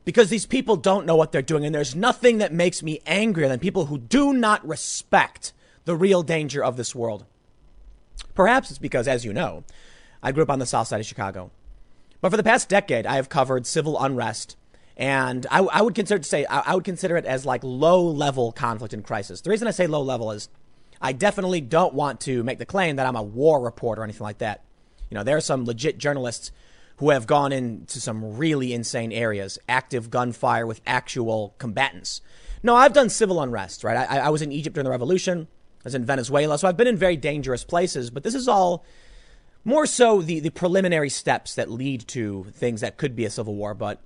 because 0.06 0.32
these 0.32 0.48
people 0.48 0.76
don't 0.76 1.06
know 1.06 1.16
what 1.16 1.32
they're 1.32 1.44
doing. 1.44 1.64
And 1.64 1.76
there's 1.76 1.96
nothing 1.96 2.40
that 2.40 2.52
makes 2.52 2.82
me 2.82 3.00
angrier 3.06 3.48
than 3.48 3.60
people 3.60 3.86
who 3.86 4.00
do 4.00 4.34
not 4.34 4.68
respect 4.68 5.54
the 5.86 5.96
real 5.96 6.24
danger 6.24 6.64
of 6.64 6.78
this 6.78 6.96
world. 6.96 7.26
Perhaps 8.34 8.72
it's 8.72 8.80
because, 8.80 9.08
as 9.08 9.24
you 9.24 9.34
know, 9.34 9.64
I 10.24 10.32
grew 10.32 10.42
up 10.42 10.50
on 10.50 10.58
the 10.58 10.66
south 10.66 10.88
side 10.88 11.00
of 11.00 11.06
Chicago. 11.06 11.52
But 12.22 12.32
for 12.32 12.38
the 12.38 12.44
past 12.44 12.70
decade, 12.70 13.06
I 13.06 13.18
have 13.18 13.30
covered 13.30 13.68
civil 13.68 14.02
unrest. 14.02 14.56
And 15.00 15.48
I, 15.50 15.62
I 15.62 15.82
would 15.82 15.96
consider 15.96 16.20
to 16.20 16.28
say 16.28 16.46
I, 16.46 16.60
I 16.60 16.76
would 16.76 16.84
consider 16.84 17.16
it 17.16 17.26
as 17.26 17.46
like 17.46 17.64
low 17.64 18.04
level 18.04 18.52
conflict 18.52 18.94
and 18.94 19.04
crisis. 19.04 19.40
The 19.40 19.50
reason 19.50 19.68
I 19.68 19.72
say 19.72 19.88
low 19.88 20.02
level 20.02 20.32
is 20.32 20.50
I 21.02 21.14
definitely 21.14 21.62
don't 21.62 21.94
want 21.94 22.20
to 22.22 22.44
make 22.44 22.60
the 22.60 22.66
claim 22.66 22.98
that 22.98 23.08
I'm 23.08 23.16
a 23.16 23.24
war 23.24 23.62
reporter 23.62 24.02
or 24.02 24.04
anything 24.04 24.26
like 24.26 24.40
that. 24.40 24.66
You 25.10 25.16
know, 25.16 25.24
there 25.24 25.38
are 25.38 25.42
some 25.42 25.64
legit 25.64 25.98
journalists 25.98 26.52
who 26.98 27.12
have 27.12 27.28
gone 27.28 27.54
into 27.54 28.02
some 28.02 28.38
really 28.38 28.74
insane 28.74 29.14
areas, 29.14 29.58
active 29.70 30.12
gunfire 30.12 30.68
with 30.68 30.82
actual 30.86 31.56
combatants. 31.58 32.20
No, 32.62 32.76
I've 32.76 32.92
done 32.92 33.10
civil 33.10 33.42
unrest, 33.42 33.86
right? 33.86 33.96
I, 33.96 34.20
I 34.20 34.30
was 34.30 34.42
in 34.42 34.52
Egypt 34.52 34.74
during 34.74 34.84
the 34.84 34.92
revolution. 34.92 35.48
I 35.80 35.84
was 35.86 35.96
in 35.96 36.04
Venezuela. 36.04 36.58
So 36.60 36.68
I've 36.68 36.76
been 36.76 36.88
in 36.88 36.98
very 36.98 37.16
dangerous 37.16 37.64
places, 37.64 38.10
but 38.10 38.24
this 38.24 38.36
is 38.36 38.50
all 38.50 38.84
more 39.64 39.86
so 39.86 40.22
the, 40.22 40.42
the 40.42 40.50
preliminary 40.50 41.10
steps 41.10 41.56
that 41.56 41.72
lead 41.72 42.06
to 42.10 42.48
things 42.52 42.82
that 42.82 42.98
could 42.98 43.16
be 43.16 43.24
a 43.24 43.30
civil 43.30 43.56
war. 43.56 43.74
But, 43.74 44.02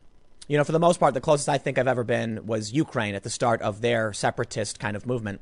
you 0.47 0.57
know, 0.57 0.63
for 0.63 0.71
the 0.71 0.79
most 0.79 0.99
part, 0.99 1.13
the 1.13 1.21
closest 1.21 1.49
I 1.49 1.57
think 1.57 1.77
I've 1.77 1.87
ever 1.87 2.03
been 2.03 2.45
was 2.45 2.73
Ukraine 2.73 3.15
at 3.15 3.23
the 3.23 3.29
start 3.29 3.61
of 3.61 3.81
their 3.81 4.13
separatist 4.13 4.79
kind 4.79 4.95
of 4.95 5.05
movement. 5.05 5.41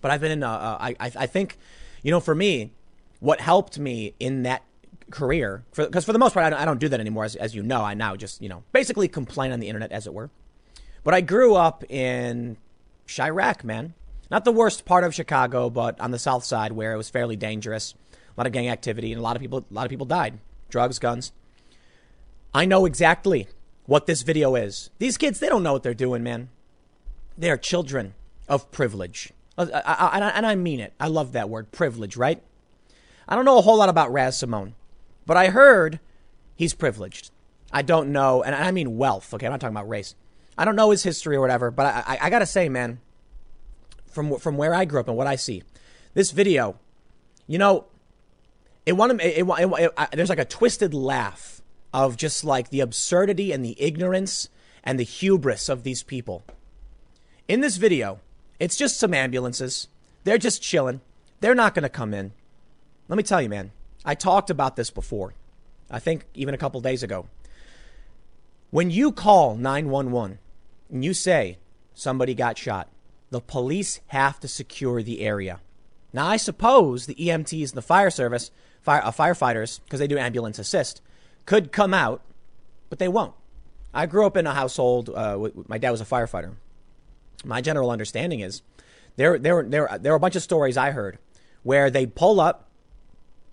But 0.00 0.10
I've 0.10 0.20
been 0.20 0.32
in, 0.32 0.42
uh, 0.42 0.50
uh 0.50 0.78
I, 0.80 0.94
I 1.00 1.26
think, 1.26 1.58
you 2.02 2.10
know, 2.10 2.20
for 2.20 2.34
me, 2.34 2.72
what 3.20 3.40
helped 3.40 3.78
me 3.78 4.14
in 4.18 4.42
that 4.42 4.62
career, 5.10 5.64
because 5.74 6.04
for, 6.04 6.08
for, 6.08 6.12
the 6.12 6.18
most 6.18 6.34
part, 6.34 6.44
I 6.44 6.50
don't, 6.50 6.58
I 6.58 6.64
don't 6.64 6.80
do 6.80 6.88
that 6.88 7.00
anymore, 7.00 7.24
as, 7.24 7.36
as 7.36 7.54
you 7.54 7.62
know. 7.62 7.82
I 7.82 7.94
now 7.94 8.16
just, 8.16 8.42
you 8.42 8.48
know, 8.48 8.64
basically 8.72 9.08
complain 9.08 9.52
on 9.52 9.60
the 9.60 9.68
internet, 9.68 9.92
as 9.92 10.06
it 10.06 10.12
were. 10.12 10.30
But 11.04 11.14
I 11.14 11.20
grew 11.20 11.54
up 11.54 11.84
in 11.90 12.56
Chiraq, 13.06 13.64
man. 13.64 13.94
Not 14.30 14.44
the 14.44 14.52
worst 14.52 14.84
part 14.84 15.04
of 15.04 15.14
Chicago, 15.14 15.68
but 15.70 16.00
on 16.00 16.10
the 16.10 16.18
south 16.18 16.44
side 16.44 16.72
where 16.72 16.94
it 16.94 16.96
was 16.96 17.10
fairly 17.10 17.36
dangerous. 17.36 17.94
A 18.12 18.40
lot 18.40 18.46
of 18.46 18.52
gang 18.52 18.68
activity 18.68 19.12
and 19.12 19.20
a 19.20 19.22
lot 19.22 19.36
of 19.36 19.42
people 19.42 19.58
a 19.70 19.74
lot 19.74 19.84
of 19.84 19.90
people 19.90 20.06
died. 20.06 20.38
Drugs, 20.70 20.98
guns. 20.98 21.32
I 22.54 22.64
know 22.64 22.86
exactly 22.86 23.48
what 23.86 24.06
this 24.06 24.22
video 24.22 24.54
is. 24.54 24.90
These 24.98 25.18
kids, 25.18 25.40
they 25.40 25.48
don't 25.48 25.62
know 25.62 25.72
what 25.72 25.82
they're 25.82 25.94
doing, 25.94 26.22
man. 26.22 26.48
They 27.36 27.50
are 27.50 27.56
children 27.56 28.14
of 28.48 28.70
privilege. 28.70 29.32
Uh, 29.56 29.66
and 30.36 30.46
I 30.46 30.54
mean 30.54 30.80
it. 30.80 30.92
I 30.98 31.08
love 31.08 31.32
that 31.32 31.48
word, 31.48 31.72
privilege, 31.72 32.16
right? 32.16 32.42
I 33.28 33.36
don't 33.36 33.44
know 33.44 33.58
a 33.58 33.62
whole 33.62 33.76
lot 33.76 33.88
about 33.88 34.12
Raz 34.12 34.38
Simone, 34.38 34.74
but 35.26 35.36
I 35.36 35.48
heard 35.48 36.00
he's 36.56 36.74
privileged. 36.74 37.30
I 37.72 37.82
don't 37.82 38.12
know, 38.12 38.42
and 38.42 38.54
I 38.54 38.70
mean 38.70 38.96
wealth, 38.96 39.32
okay? 39.34 39.46
I'm 39.46 39.52
not 39.52 39.60
talking 39.60 39.76
about 39.76 39.88
race. 39.88 40.14
I 40.58 40.64
don't 40.64 40.76
know 40.76 40.90
his 40.90 41.02
history 41.02 41.36
or 41.36 41.40
whatever, 41.40 41.70
but 41.70 41.86
I, 41.86 42.04
I, 42.06 42.18
I 42.26 42.30
gotta 42.30 42.46
say, 42.46 42.68
man, 42.68 43.00
from, 44.06 44.38
from 44.38 44.56
where 44.56 44.74
I 44.74 44.84
grew 44.84 45.00
up 45.00 45.08
and 45.08 45.16
what 45.16 45.26
I 45.26 45.36
see, 45.36 45.62
this 46.14 46.30
video, 46.30 46.78
you 47.46 47.58
know, 47.58 47.86
it, 48.84 48.92
it, 48.92 49.38
it, 49.38 49.46
it, 49.48 49.92
it 49.96 50.10
there's 50.12 50.28
like 50.28 50.38
a 50.38 50.44
twisted 50.44 50.92
laugh 50.92 51.61
of 51.92 52.16
just 52.16 52.44
like 52.44 52.70
the 52.70 52.80
absurdity 52.80 53.52
and 53.52 53.64
the 53.64 53.80
ignorance 53.80 54.48
and 54.82 54.98
the 54.98 55.04
hubris 55.04 55.68
of 55.68 55.82
these 55.82 56.02
people. 56.02 56.42
In 57.48 57.60
this 57.60 57.76
video, 57.76 58.20
it's 58.58 58.76
just 58.76 58.98
some 58.98 59.14
ambulances. 59.14 59.88
They're 60.24 60.38
just 60.38 60.62
chilling. 60.62 61.00
They're 61.40 61.54
not 61.54 61.74
going 61.74 61.82
to 61.82 61.88
come 61.88 62.14
in. 62.14 62.32
Let 63.08 63.16
me 63.16 63.22
tell 63.22 63.42
you, 63.42 63.48
man, 63.48 63.72
I 64.04 64.14
talked 64.14 64.50
about 64.50 64.76
this 64.76 64.90
before. 64.90 65.34
I 65.90 65.98
think 65.98 66.24
even 66.34 66.54
a 66.54 66.58
couple 66.58 66.80
days 66.80 67.02
ago. 67.02 67.26
When 68.70 68.90
you 68.90 69.12
call 69.12 69.56
911 69.56 70.38
and 70.90 71.04
you 71.04 71.12
say 71.12 71.58
somebody 71.94 72.34
got 72.34 72.56
shot, 72.56 72.88
the 73.30 73.40
police 73.40 74.00
have 74.08 74.40
to 74.40 74.48
secure 74.48 75.02
the 75.02 75.20
area. 75.20 75.60
Now, 76.12 76.26
I 76.26 76.36
suppose 76.36 77.06
the 77.06 77.14
EMTs 77.14 77.70
and 77.70 77.76
the 77.76 77.82
fire 77.82 78.10
service, 78.10 78.50
fire, 78.80 79.02
uh, 79.04 79.10
firefighters, 79.10 79.80
because 79.84 80.00
they 80.00 80.06
do 80.06 80.18
ambulance 80.18 80.58
assist, 80.58 81.00
could 81.46 81.72
come 81.72 81.94
out, 81.94 82.22
but 82.88 82.98
they 82.98 83.08
won't. 83.08 83.34
I 83.94 84.06
grew 84.06 84.26
up 84.26 84.36
in 84.36 84.46
a 84.46 84.54
household. 84.54 85.10
Uh, 85.10 85.50
my 85.68 85.78
dad 85.78 85.90
was 85.90 86.00
a 86.00 86.04
firefighter. 86.04 86.54
My 87.44 87.60
general 87.60 87.90
understanding 87.90 88.40
is 88.40 88.62
there, 89.16 89.38
there, 89.38 89.62
there, 89.62 89.98
there 90.00 90.12
were 90.12 90.16
a 90.16 90.20
bunch 90.20 90.36
of 90.36 90.42
stories 90.42 90.76
I 90.76 90.92
heard 90.92 91.18
where 91.62 91.90
they 91.90 92.06
pull 92.06 92.40
up, 92.40 92.68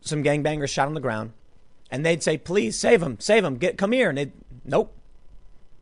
some 0.02 0.24
gangbangers 0.24 0.70
shot 0.70 0.88
on 0.88 0.94
the 0.94 1.02
ground, 1.02 1.34
and 1.92 2.06
they'd 2.06 2.24
say, 2.24 2.38
"Please 2.38 2.78
save 2.78 3.02
him, 3.02 3.18
save 3.20 3.44
him, 3.44 3.58
get 3.58 3.78
come 3.78 3.92
here." 3.92 4.10
And 4.10 4.18
they, 4.18 4.32
nope, 4.64 4.96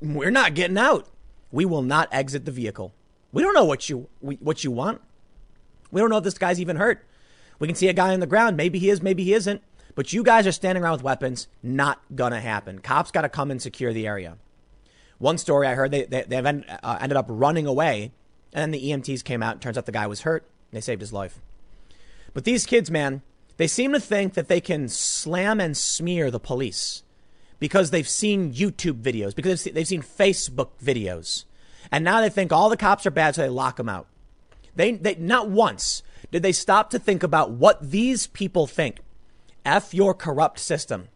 we're 0.01 0.31
not 0.31 0.53
getting 0.53 0.77
out. 0.77 1.07
We 1.51 1.65
will 1.65 1.81
not 1.81 2.09
exit 2.11 2.45
the 2.45 2.51
vehicle. 2.51 2.93
We 3.31 3.43
don't 3.43 3.53
know 3.53 3.65
what 3.65 3.89
you 3.89 4.07
we, 4.21 4.35
what 4.35 4.63
you 4.63 4.71
want. 4.71 5.01
We 5.91 6.01
don't 6.01 6.09
know 6.09 6.17
if 6.17 6.23
this 6.23 6.37
guy's 6.37 6.59
even 6.59 6.77
hurt. 6.77 7.05
We 7.59 7.67
can 7.67 7.75
see 7.75 7.87
a 7.87 7.93
guy 7.93 8.13
on 8.13 8.19
the 8.19 8.27
ground. 8.27 8.57
Maybe 8.57 8.79
he 8.79 8.89
is, 8.89 9.01
maybe 9.01 9.23
he 9.23 9.33
isn't. 9.33 9.61
But 9.97 10.13
you 10.13 10.21
guys 10.21 10.45
are 10.45 10.51
standing 10.51 10.83
around 10.83 10.91
with 10.91 11.03
weapons. 11.03 11.47
Not 11.63 11.99
gonna 12.15 12.39
happen. 12.39 12.77
Cops 12.77 13.09
got 13.09 13.23
to 13.23 13.29
come 13.29 13.49
and 13.49 13.59
secure 13.59 13.93
the 13.93 14.05
area. 14.05 14.37
One 15.17 15.39
story 15.39 15.65
I 15.65 15.73
heard, 15.73 15.89
they, 15.89 16.05
they, 16.05 16.21
they 16.21 16.37
end, 16.37 16.65
uh, 16.83 16.99
ended 17.01 17.17
up 17.17 17.25
running 17.27 17.65
away, 17.65 18.11
and 18.53 18.61
then 18.61 18.69
the 18.69 18.91
EMTs 18.91 19.23
came 19.23 19.41
out. 19.41 19.59
Turns 19.59 19.75
out 19.75 19.87
the 19.87 19.91
guy 19.91 20.05
was 20.05 20.21
hurt. 20.21 20.47
They 20.71 20.81
saved 20.81 21.01
his 21.01 21.11
life. 21.11 21.41
But 22.35 22.43
these 22.43 22.67
kids, 22.67 22.91
man, 22.91 23.23
they 23.57 23.65
seem 23.65 23.91
to 23.93 23.99
think 23.99 24.35
that 24.35 24.49
they 24.49 24.61
can 24.61 24.87
slam 24.87 25.59
and 25.59 25.75
smear 25.75 26.29
the 26.29 26.39
police 26.39 27.01
because 27.57 27.89
they've 27.89 28.07
seen 28.07 28.53
YouTube 28.53 29.01
videos, 29.01 29.33
because 29.33 29.63
they've 29.63 29.87
seen 29.87 30.03
Facebook 30.03 30.69
videos. 30.79 31.45
And 31.91 32.05
now 32.05 32.21
they 32.21 32.29
think 32.29 32.53
all 32.53 32.69
the 32.69 32.77
cops 32.77 33.07
are 33.07 33.11
bad, 33.11 33.33
so 33.33 33.41
they 33.41 33.49
lock 33.49 33.77
them 33.77 33.89
out. 33.89 34.05
They, 34.75 34.91
they 34.91 35.15
not 35.15 35.49
once 35.49 36.03
did 36.31 36.43
they 36.43 36.51
stop 36.51 36.91
to 36.91 36.99
think 36.99 37.23
about 37.23 37.49
what 37.49 37.89
these 37.89 38.27
people 38.27 38.67
think. 38.67 38.99
F 39.67 39.93
your 39.93 40.13
corrupt 40.13 40.57
system. 40.59 41.09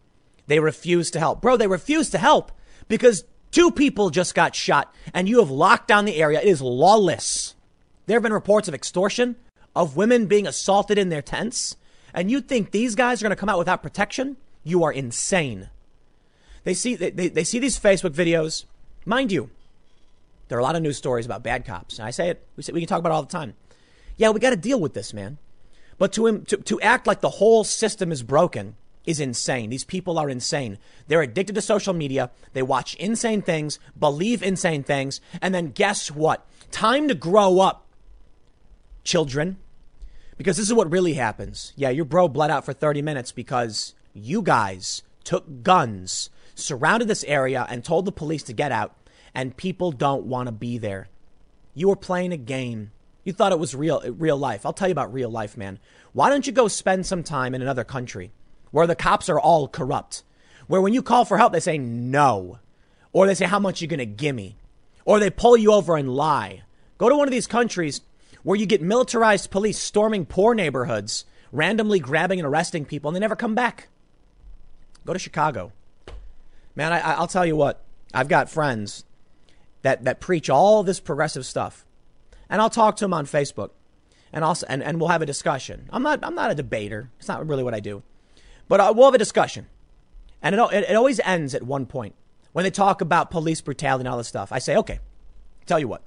They 0.46 0.60
refuse 0.60 1.10
to 1.12 1.18
help. 1.18 1.40
Bro, 1.40 1.56
they 1.56 1.66
refuse 1.66 2.10
to 2.10 2.18
help 2.18 2.52
because 2.86 3.24
two 3.50 3.70
people 3.70 4.10
just 4.10 4.34
got 4.34 4.54
shot 4.54 4.94
and 5.14 5.28
you 5.28 5.38
have 5.38 5.50
locked 5.50 5.88
down 5.88 6.04
the 6.04 6.16
area. 6.20 6.40
It 6.40 6.48
is 6.48 6.60
lawless. 6.60 7.54
There 8.06 8.16
have 8.16 8.22
been 8.22 8.32
reports 8.32 8.68
of 8.68 8.74
extortion, 8.74 9.36
of 9.74 9.96
women 9.96 10.26
being 10.26 10.46
assaulted 10.46 10.98
in 10.98 11.08
their 11.08 11.22
tents. 11.22 11.76
And 12.12 12.30
you 12.30 12.40
think 12.40 12.70
these 12.70 12.94
guys 12.94 13.22
are 13.22 13.24
going 13.24 13.30
to 13.30 13.40
come 13.40 13.48
out 13.48 13.58
without 13.58 13.82
protection? 13.82 14.36
You 14.64 14.84
are 14.84 14.92
insane. 14.92 15.70
They 16.64 16.74
see, 16.74 16.94
they, 16.94 17.10
they, 17.10 17.44
see 17.44 17.58
these 17.58 17.80
Facebook 17.80 18.10
videos. 18.10 18.66
Mind 19.04 19.32
you, 19.32 19.50
there 20.48 20.58
are 20.58 20.60
a 20.60 20.64
lot 20.64 20.76
of 20.76 20.82
news 20.82 20.96
stories 20.96 21.26
about 21.26 21.42
bad 21.42 21.64
cops. 21.64 21.98
And 21.98 22.06
I 22.06 22.10
say 22.10 22.28
it, 22.28 22.46
we, 22.56 22.62
say, 22.62 22.72
we 22.72 22.80
can 22.80 22.88
talk 22.88 22.98
about 22.98 23.10
it 23.10 23.14
all 23.14 23.22
the 23.22 23.28
time. 23.28 23.54
Yeah, 24.16 24.30
we 24.30 24.40
got 24.40 24.50
to 24.50 24.56
deal 24.56 24.78
with 24.78 24.92
this, 24.92 25.14
man. 25.14 25.38
But 26.02 26.12
to, 26.14 26.40
to, 26.40 26.56
to 26.56 26.80
act 26.80 27.06
like 27.06 27.20
the 27.20 27.30
whole 27.30 27.62
system 27.62 28.10
is 28.10 28.24
broken 28.24 28.74
is 29.04 29.20
insane. 29.20 29.70
These 29.70 29.84
people 29.84 30.18
are 30.18 30.28
insane. 30.28 30.78
They're 31.06 31.22
addicted 31.22 31.54
to 31.54 31.62
social 31.62 31.94
media. 31.94 32.32
They 32.54 32.62
watch 32.62 32.96
insane 32.96 33.40
things, 33.40 33.78
believe 33.96 34.42
insane 34.42 34.82
things, 34.82 35.20
and 35.40 35.54
then 35.54 35.70
guess 35.70 36.10
what? 36.10 36.44
Time 36.72 37.06
to 37.06 37.14
grow 37.14 37.60
up, 37.60 37.86
children. 39.04 39.58
Because 40.36 40.56
this 40.56 40.66
is 40.66 40.74
what 40.74 40.90
really 40.90 41.14
happens. 41.14 41.72
Yeah, 41.76 41.90
your 41.90 42.04
bro 42.04 42.26
bled 42.26 42.50
out 42.50 42.64
for 42.64 42.72
30 42.72 43.00
minutes 43.00 43.30
because 43.30 43.94
you 44.12 44.42
guys 44.42 45.02
took 45.22 45.62
guns, 45.62 46.30
surrounded 46.56 47.06
this 47.06 47.22
area, 47.28 47.64
and 47.70 47.84
told 47.84 48.06
the 48.06 48.10
police 48.10 48.42
to 48.42 48.52
get 48.52 48.72
out, 48.72 48.96
and 49.36 49.56
people 49.56 49.92
don't 49.92 50.24
want 50.24 50.48
to 50.48 50.52
be 50.52 50.78
there. 50.78 51.10
You 51.74 51.90
were 51.90 51.94
playing 51.94 52.32
a 52.32 52.36
game. 52.36 52.90
You 53.24 53.32
thought 53.32 53.52
it 53.52 53.58
was 53.58 53.74
real, 53.74 54.00
real 54.00 54.36
life. 54.36 54.66
I'll 54.66 54.72
tell 54.72 54.88
you 54.88 54.92
about 54.92 55.12
real 55.12 55.30
life, 55.30 55.56
man. 55.56 55.78
Why 56.12 56.28
don't 56.28 56.46
you 56.46 56.52
go 56.52 56.68
spend 56.68 57.06
some 57.06 57.22
time 57.22 57.54
in 57.54 57.62
another 57.62 57.84
country 57.84 58.32
where 58.70 58.86
the 58.86 58.96
cops 58.96 59.28
are 59.28 59.38
all 59.38 59.68
corrupt? 59.68 60.24
Where 60.66 60.80
when 60.80 60.94
you 60.94 61.02
call 61.02 61.24
for 61.24 61.38
help, 61.38 61.52
they 61.52 61.60
say 61.60 61.78
no. 61.78 62.58
Or 63.12 63.26
they 63.26 63.34
say, 63.34 63.46
how 63.46 63.58
much 63.58 63.80
you 63.80 63.88
going 63.88 63.98
to 63.98 64.06
give 64.06 64.34
me? 64.34 64.56
Or 65.04 65.20
they 65.20 65.30
pull 65.30 65.56
you 65.56 65.72
over 65.72 65.96
and 65.96 66.14
lie. 66.14 66.62
Go 66.98 67.08
to 67.08 67.16
one 67.16 67.28
of 67.28 67.32
these 67.32 67.46
countries 67.46 68.00
where 68.42 68.58
you 68.58 68.66
get 68.66 68.82
militarized 68.82 69.50
police 69.50 69.78
storming 69.78 70.26
poor 70.26 70.54
neighborhoods, 70.54 71.24
randomly 71.52 72.00
grabbing 72.00 72.40
and 72.40 72.46
arresting 72.46 72.84
people, 72.84 73.08
and 73.08 73.16
they 73.16 73.20
never 73.20 73.36
come 73.36 73.54
back. 73.54 73.88
Go 75.04 75.12
to 75.12 75.18
Chicago. 75.18 75.72
Man, 76.74 76.92
I, 76.92 77.18
will 77.20 77.26
tell 77.26 77.44
you 77.44 77.54
what, 77.54 77.84
I've 78.14 78.28
got 78.28 78.48
friends 78.48 79.04
that, 79.82 80.04
that 80.04 80.20
preach 80.20 80.48
all 80.48 80.82
this 80.82 81.00
progressive 81.00 81.44
stuff. 81.44 81.84
And 82.52 82.62
I'll 82.62 82.70
talk 82.70 82.94
to 82.96 83.04
him 83.04 83.12
on 83.12 83.26
Facebook. 83.26 83.70
And, 84.32 84.44
also, 84.44 84.64
and, 84.68 84.80
and 84.80 85.00
we'll 85.00 85.08
have 85.08 85.22
a 85.22 85.26
discussion. 85.26 85.88
I'm 85.90 86.04
not, 86.04 86.20
I'm 86.22 86.36
not 86.36 86.52
a 86.52 86.54
debater. 86.54 87.10
It's 87.18 87.26
not 87.26 87.46
really 87.46 87.64
what 87.64 87.74
I 87.74 87.80
do. 87.80 88.04
But 88.68 88.78
uh, 88.78 88.92
we'll 88.94 89.06
have 89.06 89.14
a 89.14 89.18
discussion. 89.18 89.66
And 90.40 90.54
it, 90.54 90.60
it, 90.72 90.90
it 90.90 90.94
always 90.94 91.18
ends 91.24 91.54
at 91.54 91.64
one 91.64 91.86
point. 91.86 92.14
When 92.52 92.62
they 92.62 92.70
talk 92.70 93.00
about 93.00 93.32
police 93.32 93.60
brutality 93.60 94.02
and 94.02 94.08
all 94.08 94.18
this 94.18 94.28
stuff, 94.28 94.52
I 94.52 94.60
say, 94.60 94.76
okay, 94.76 95.00
tell 95.66 95.80
you 95.80 95.88
what. 95.88 96.02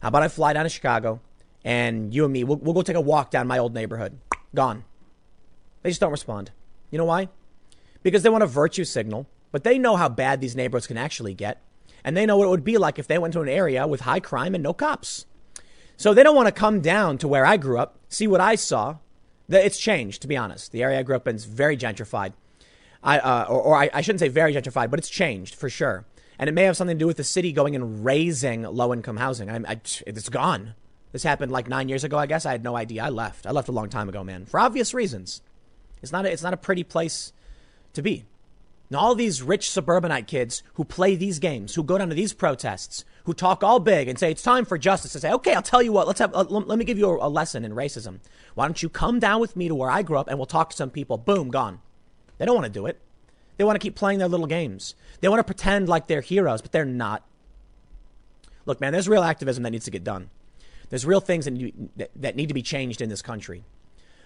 How 0.00 0.08
about 0.08 0.22
I 0.22 0.28
fly 0.28 0.54
down 0.54 0.64
to 0.64 0.70
Chicago? 0.70 1.20
and 1.64 2.14
you 2.14 2.24
and 2.24 2.32
me, 2.32 2.44
we'll, 2.44 2.58
we'll 2.58 2.74
go 2.74 2.82
take 2.82 2.96
a 2.96 3.00
walk 3.00 3.30
down 3.30 3.46
my 3.46 3.58
old 3.58 3.74
neighborhood. 3.74 4.18
Gone. 4.54 4.84
They 5.82 5.90
just 5.90 6.00
don't 6.00 6.10
respond. 6.10 6.50
You 6.90 6.98
know 6.98 7.06
why? 7.06 7.28
Because 8.02 8.22
they 8.22 8.28
want 8.28 8.44
a 8.44 8.48
virtue 8.48 8.84
signal, 8.84 9.26
but 9.50 9.64
they 9.64 9.78
know 9.78 9.96
how 9.96 10.08
bad 10.08 10.40
these 10.40 10.54
neighborhoods 10.54 10.86
can 10.86 10.98
actually 10.98 11.34
get. 11.34 11.62
And 12.04 12.16
they 12.16 12.26
know 12.26 12.36
what 12.36 12.46
it 12.46 12.50
would 12.50 12.64
be 12.64 12.76
like 12.76 12.98
if 12.98 13.06
they 13.06 13.18
went 13.18 13.32
to 13.32 13.40
an 13.40 13.48
area 13.48 13.86
with 13.86 14.02
high 14.02 14.20
crime 14.20 14.54
and 14.54 14.62
no 14.62 14.74
cops. 14.74 15.24
So 15.96 16.12
they 16.12 16.22
don't 16.22 16.36
want 16.36 16.48
to 16.48 16.52
come 16.52 16.80
down 16.80 17.18
to 17.18 17.28
where 17.28 17.46
I 17.46 17.56
grew 17.56 17.78
up, 17.78 17.98
see 18.08 18.26
what 18.26 18.40
I 18.40 18.54
saw. 18.54 18.96
It's 19.48 19.78
changed, 19.78 20.22
to 20.22 20.28
be 20.28 20.36
honest. 20.36 20.72
The 20.72 20.82
area 20.82 20.98
I 20.98 21.02
grew 21.02 21.16
up 21.16 21.28
in 21.28 21.36
is 21.36 21.44
very 21.44 21.76
gentrified. 21.76 22.32
I, 23.02 23.18
uh, 23.18 23.46
or, 23.48 23.60
or 23.60 23.76
I, 23.76 23.90
I 23.92 24.00
shouldn't 24.00 24.20
say 24.20 24.28
very 24.28 24.54
gentrified, 24.54 24.90
but 24.90 24.98
it's 24.98 25.10
changed 25.10 25.54
for 25.54 25.68
sure. 25.68 26.06
And 26.38 26.48
it 26.48 26.52
may 26.52 26.64
have 26.64 26.76
something 26.76 26.96
to 26.96 27.02
do 27.02 27.06
with 27.06 27.18
the 27.18 27.24
city 27.24 27.52
going 27.52 27.76
and 27.76 28.04
raising 28.04 28.62
low 28.62 28.92
income 28.92 29.18
housing. 29.18 29.50
I, 29.50 29.72
I, 29.72 29.80
it's 30.06 30.28
gone. 30.28 30.74
This 31.12 31.22
happened 31.22 31.52
like 31.52 31.68
nine 31.68 31.88
years 31.88 32.02
ago, 32.02 32.18
I 32.18 32.26
guess. 32.26 32.44
I 32.44 32.52
had 32.52 32.64
no 32.64 32.76
idea. 32.76 33.04
I 33.04 33.08
left. 33.10 33.46
I 33.46 33.52
left 33.52 33.68
a 33.68 33.72
long 33.72 33.88
time 33.88 34.08
ago, 34.08 34.24
man, 34.24 34.46
for 34.46 34.58
obvious 34.58 34.94
reasons. 34.94 35.42
It's 36.02 36.10
not 36.10 36.26
a, 36.26 36.32
it's 36.32 36.42
not 36.42 36.54
a 36.54 36.58
pretty 36.58 36.82
place 36.82 37.32
to 37.92 38.02
be. 38.02 38.24
And 38.88 38.96
all 38.96 39.14
these 39.14 39.42
rich 39.42 39.70
suburbanite 39.70 40.26
kids 40.26 40.62
who 40.74 40.84
play 40.84 41.14
these 41.14 41.38
games, 41.38 41.74
who 41.74 41.84
go 41.84 41.98
down 41.98 42.08
to 42.08 42.14
these 42.14 42.32
protests, 42.32 43.04
who 43.24 43.34
talk 43.34 43.62
all 43.62 43.80
big 43.80 44.08
and 44.08 44.18
say 44.18 44.30
it's 44.30 44.42
time 44.42 44.64
for 44.64 44.78
justice, 44.78 45.12
to 45.12 45.20
say, 45.20 45.32
okay, 45.32 45.54
I'll 45.54 45.62
tell 45.62 45.82
you 45.82 45.92
what, 45.92 46.06
let's 46.06 46.20
have, 46.20 46.34
uh, 46.34 46.44
let 46.44 46.78
me 46.78 46.84
give 46.84 46.98
you 46.98 47.08
a, 47.08 47.26
a 47.26 47.28
lesson 47.28 47.64
in 47.64 47.72
racism. 47.72 48.20
Why 48.54 48.66
don't 48.66 48.82
you 48.82 48.88
come 48.88 49.18
down 49.18 49.40
with 49.40 49.56
me 49.56 49.68
to 49.68 49.74
where 49.74 49.90
I 49.90 50.02
grew 50.02 50.18
up 50.18 50.28
and 50.28 50.38
we'll 50.38 50.46
talk 50.46 50.70
to 50.70 50.76
some 50.76 50.90
people? 50.90 51.16
Boom, 51.16 51.50
gone. 51.50 51.80
They 52.38 52.44
don't 52.44 52.54
want 52.54 52.66
to 52.66 52.72
do 52.72 52.86
it. 52.86 53.00
They 53.56 53.64
want 53.64 53.76
to 53.76 53.84
keep 53.84 53.94
playing 53.94 54.18
their 54.18 54.28
little 54.28 54.46
games. 54.46 54.94
They 55.20 55.28
want 55.28 55.40
to 55.40 55.44
pretend 55.44 55.88
like 55.88 56.06
they're 56.06 56.20
heroes, 56.20 56.60
but 56.60 56.72
they're 56.72 56.84
not. 56.84 57.24
Look, 58.66 58.80
man, 58.80 58.92
there's 58.92 59.08
real 59.08 59.22
activism 59.22 59.62
that 59.62 59.70
needs 59.70 59.84
to 59.84 59.90
get 59.90 60.04
done. 60.04 60.30
There's 60.90 61.06
real 61.06 61.20
things 61.20 61.46
that 61.46 61.52
need, 61.52 61.74
that 62.16 62.36
need 62.36 62.48
to 62.48 62.54
be 62.54 62.62
changed 62.62 63.00
in 63.00 63.08
this 63.08 63.22
country. 63.22 63.64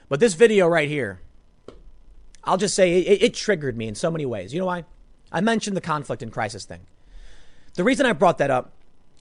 But 0.08 0.20
this 0.20 0.34
video 0.34 0.66
right 0.66 0.88
here, 0.88 1.20
I'll 2.42 2.56
just 2.56 2.74
say 2.74 3.00
it, 3.00 3.22
it 3.22 3.34
triggered 3.34 3.76
me 3.76 3.86
in 3.86 3.94
so 3.94 4.10
many 4.10 4.26
ways. 4.26 4.52
You 4.52 4.60
know 4.60 4.66
why? 4.66 4.84
I 5.30 5.40
mentioned 5.40 5.76
the 5.76 5.82
conflict 5.82 6.22
and 6.22 6.32
crisis 6.32 6.64
thing. 6.64 6.80
The 7.74 7.84
reason 7.84 8.06
I 8.06 8.12
brought 8.12 8.38
that 8.38 8.50
up 8.50 8.72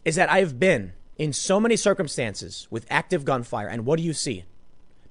is 0.08 0.16
that 0.16 0.32
I 0.32 0.40
have 0.40 0.58
been 0.58 0.94
in 1.18 1.34
so 1.34 1.60
many 1.60 1.76
circumstances 1.76 2.66
with 2.72 2.86
active 2.90 3.26
gunfire, 3.26 3.68
and 3.68 3.86
what 3.86 3.98
do 3.98 4.04
you 4.04 4.14
see? 4.14 4.46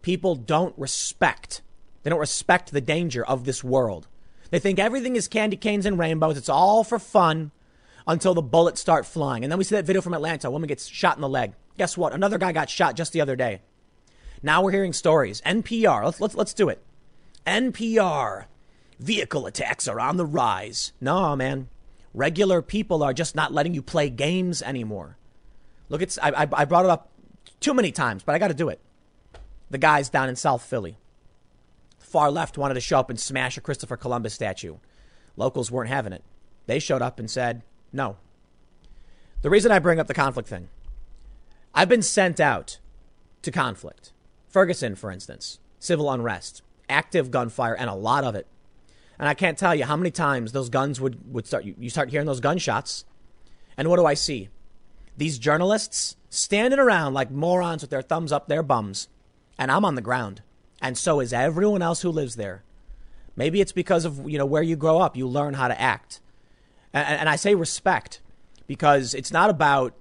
People 0.01 0.35
don't 0.35 0.73
respect. 0.79 1.61
They 2.03 2.09
don't 2.09 2.19
respect 2.19 2.73
the 2.73 2.81
danger 2.81 3.23
of 3.23 3.45
this 3.45 3.63
world. 3.63 4.09
They 4.49 4.59
think 4.59 4.79
everything 4.79 5.15
is 5.15 5.29
candy 5.29 5.59
canes 5.59 5.85
and 5.85 5.99
rainbows. 5.99 6.39
It's 6.39 6.49
all 6.49 6.83
for 6.83 6.99
fun 6.99 7.51
until 8.07 8.33
the 8.33 8.41
bullets 8.41 8.81
start 8.81 9.05
flying. 9.05 9.45
And 9.45 9.53
then 9.53 9.59
we 9.59 9.65
see 9.65 9.75
that 9.75 9.85
video 9.85 10.01
from 10.01 10.15
Atlanta. 10.15 10.49
A 10.49 10.51
woman 10.51 10.67
gets 10.67 10.87
shot 10.87 11.19
in 11.19 11.21
the 11.21 11.29
leg. 11.29 11.53
Guess 11.77 11.99
what? 11.99 12.15
Another 12.15 12.39
guy 12.39 12.53
got 12.53 12.71
shot 12.71 12.97
just 12.97 13.13
the 13.13 13.21
other 13.21 13.37
day. 13.37 13.61
Now 14.43 14.63
we're 14.63 14.71
hearing 14.71 14.95
stories. 14.95 15.43
NPR. 15.43 16.07
Let's 16.07 16.23
let's 16.23 16.35
let's 16.35 16.55
do 16.55 16.71
it. 16.71 16.83
NPR. 17.47 18.47
Vehicle 18.99 19.45
attacks 19.45 19.89
are 19.89 20.01
on 20.01 20.17
the 20.17 20.25
rise. 20.25 20.95
No, 21.03 21.37
man. 21.37 21.69
Regular 22.17 22.63
people 22.63 23.03
are 23.03 23.13
just 23.13 23.35
not 23.37 23.53
letting 23.53 23.75
you 23.75 23.83
play 23.83 24.09
games 24.09 24.63
anymore. 24.63 25.19
Look, 25.91 26.01
it's 26.01 26.19
I, 26.19 26.31
I, 26.31 26.49
I 26.51 26.65
brought 26.65 26.87
it 26.87 26.91
up 26.91 27.11
too 27.61 27.75
many 27.75 27.93
times, 27.93 28.23
but 28.23 28.35
I 28.35 28.39
got 28.39 28.49
to 28.49 28.55
do 28.55 28.71
it. 28.71 28.81
The 29.71 29.77
guys 29.77 30.09
down 30.09 30.31
in 30.31 30.35
South 30.35 30.63
Philly. 30.63 30.97
Far 31.99 32.31
left 32.31 32.57
wanted 32.57 32.73
to 32.73 32.81
show 32.81 32.99
up 32.99 33.11
and 33.11 33.21
smash 33.21 33.59
a 33.59 33.61
Christopher 33.61 33.99
Columbus 33.99 34.33
statue. 34.33 34.77
Locals 35.37 35.71
weren't 35.71 35.91
having 35.91 36.15
it. 36.15 36.25
They 36.65 36.79
showed 36.79 37.03
up 37.03 37.19
and 37.19 37.31
said, 37.31 37.61
no. 37.93 38.17
The 39.43 39.51
reason 39.51 39.71
I 39.71 39.79
bring 39.79 40.01
up 40.01 40.07
the 40.07 40.15
conflict 40.15 40.49
thing, 40.49 40.69
I've 41.75 41.91
been 41.91 42.01
sent 42.01 42.41
out 42.41 42.79
to 43.43 43.51
conflict. 43.51 44.13
Ferguson, 44.49 44.95
for 44.95 45.11
instance, 45.11 45.59
civil 45.79 46.11
unrest, 46.11 46.63
active 46.89 47.31
gunfire, 47.31 47.75
and 47.75 47.91
a 47.91 47.95
lot 47.95 48.25
of 48.25 48.35
it. 48.35 48.47
And 49.19 49.29
I 49.29 49.35
can't 49.35 49.59
tell 49.59 49.75
you 49.75 49.85
how 49.85 49.97
many 49.97 50.11
times 50.11 50.53
those 50.53 50.69
guns 50.69 51.01
would, 51.01 51.33
would 51.33 51.47
start, 51.47 51.65
you 51.65 51.75
you 51.79 51.91
start 51.91 52.11
hearing 52.11 52.27
those 52.27 52.41
gunshots. 52.41 53.05
And 53.77 53.89
what 53.89 53.97
do 53.97 54.07
I 54.07 54.15
see? 54.15 54.49
These 55.17 55.39
journalists 55.39 56.17
standing 56.29 56.79
around 56.79 57.15
like 57.15 57.31
morons 57.31 57.83
with 57.83 57.91
their 57.91 58.03
thumbs 58.03 58.33
up 58.33 58.49
their 58.49 58.63
bums. 58.63 59.09
And 59.59 59.71
I'm 59.71 59.85
on 59.85 59.95
the 59.95 60.03
ground. 60.03 60.43
And 60.83 60.99
so 60.99 61.21
is 61.21 61.33
everyone 61.33 61.83
else 61.83 62.03
who 62.03 62.11
lives 62.11 62.37
there. 62.37 62.63
Maybe 63.35 63.61
it's 63.61 63.73
because 63.73 64.05
of, 64.05 64.29
you 64.29 64.39
know, 64.39 64.47
where 64.47 64.63
you 64.63 64.77
grow 64.77 64.99
up. 64.99 65.17
You 65.17 65.27
learn 65.27 65.55
how 65.55 65.69
to 65.69 65.81
act. 65.81 66.21
And, 66.93 67.21
and 67.21 67.29
I 67.29 67.37
say 67.37 67.55
respect 67.55 68.21
because 68.67 69.15
it's 69.15 69.33
not 69.33 69.51
about 69.51 69.95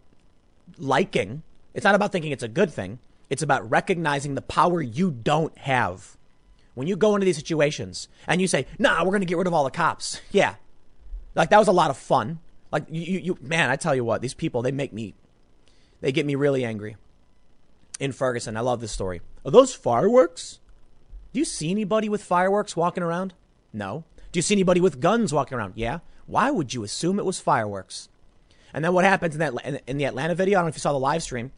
liking. 0.77 1.43
It's 1.73 1.83
not 1.83 1.95
about 1.95 2.11
thinking 2.11 2.31
it's 2.31 2.43
a 2.43 2.49
good 2.49 2.71
thing. 2.71 2.99
It's 3.29 3.41
about 3.41 3.69
recognizing 3.69 4.35
the 4.35 4.41
power 4.41 4.81
you 4.81 5.11
don't 5.11 5.57
have. 5.59 6.17
When 6.75 6.87
you 6.87 6.95
go 6.95 7.15
into 7.15 7.25
these 7.25 7.37
situations 7.37 8.07
and 8.27 8.39
you 8.39 8.47
say, 8.47 8.67
nah, 8.77 9.03
we're 9.03 9.11
going 9.11 9.21
to 9.21 9.25
get 9.25 9.37
rid 9.37 9.47
of 9.47 9.53
all 9.53 9.63
the 9.63 9.71
cops. 9.71 10.21
Yeah. 10.31 10.55
Like 11.33 11.49
that 11.49 11.57
was 11.57 11.67
a 11.67 11.73
lot 11.73 11.89
of 11.89 11.97
fun. 11.97 12.39
Like 12.71 12.85
you, 12.89 13.19
you, 13.19 13.37
man, 13.41 13.69
I 13.69 13.77
tell 13.77 13.95
you 13.95 14.03
what, 14.03 14.21
these 14.21 14.33
people, 14.33 14.61
they 14.61 14.71
make 14.71 14.93
me, 14.93 15.15
they 16.01 16.11
get 16.11 16.25
me 16.25 16.35
really 16.35 16.63
angry. 16.63 16.97
In 17.99 18.11
Ferguson, 18.11 18.57
I 18.57 18.59
love 18.59 18.81
this 18.81 18.91
story. 18.91 19.21
Are 19.45 19.51
those 19.51 19.73
fireworks? 19.73 20.59
Do 21.31 21.39
you 21.39 21.45
see 21.45 21.71
anybody 21.71 22.09
with 22.09 22.23
fireworks 22.23 22.75
walking 22.75 23.03
around? 23.03 23.33
No. 23.71 24.03
Do 24.31 24.37
you 24.37 24.41
see 24.41 24.53
anybody 24.53 24.81
with 24.81 24.99
guns 24.99 25.33
walking 25.33 25.57
around? 25.57 25.73
Yeah. 25.75 25.99
Why 26.27 26.51
would 26.51 26.73
you 26.73 26.83
assume 26.83 27.19
it 27.19 27.25
was 27.25 27.39
fireworks? 27.39 28.09
And 28.73 28.83
then 28.83 28.93
what 28.93 29.05
happens 29.05 29.35
in 29.35 29.39
that 29.39 29.81
in 29.87 29.97
the 29.97 30.05
Atlanta 30.05 30.35
video? 30.35 30.57
I 30.57 30.59
don't 30.59 30.65
know 30.65 30.69
if 30.69 30.75
you 30.75 30.81
saw 30.81 30.91
the 30.91 30.99
live 30.99 31.23
stream. 31.23 31.53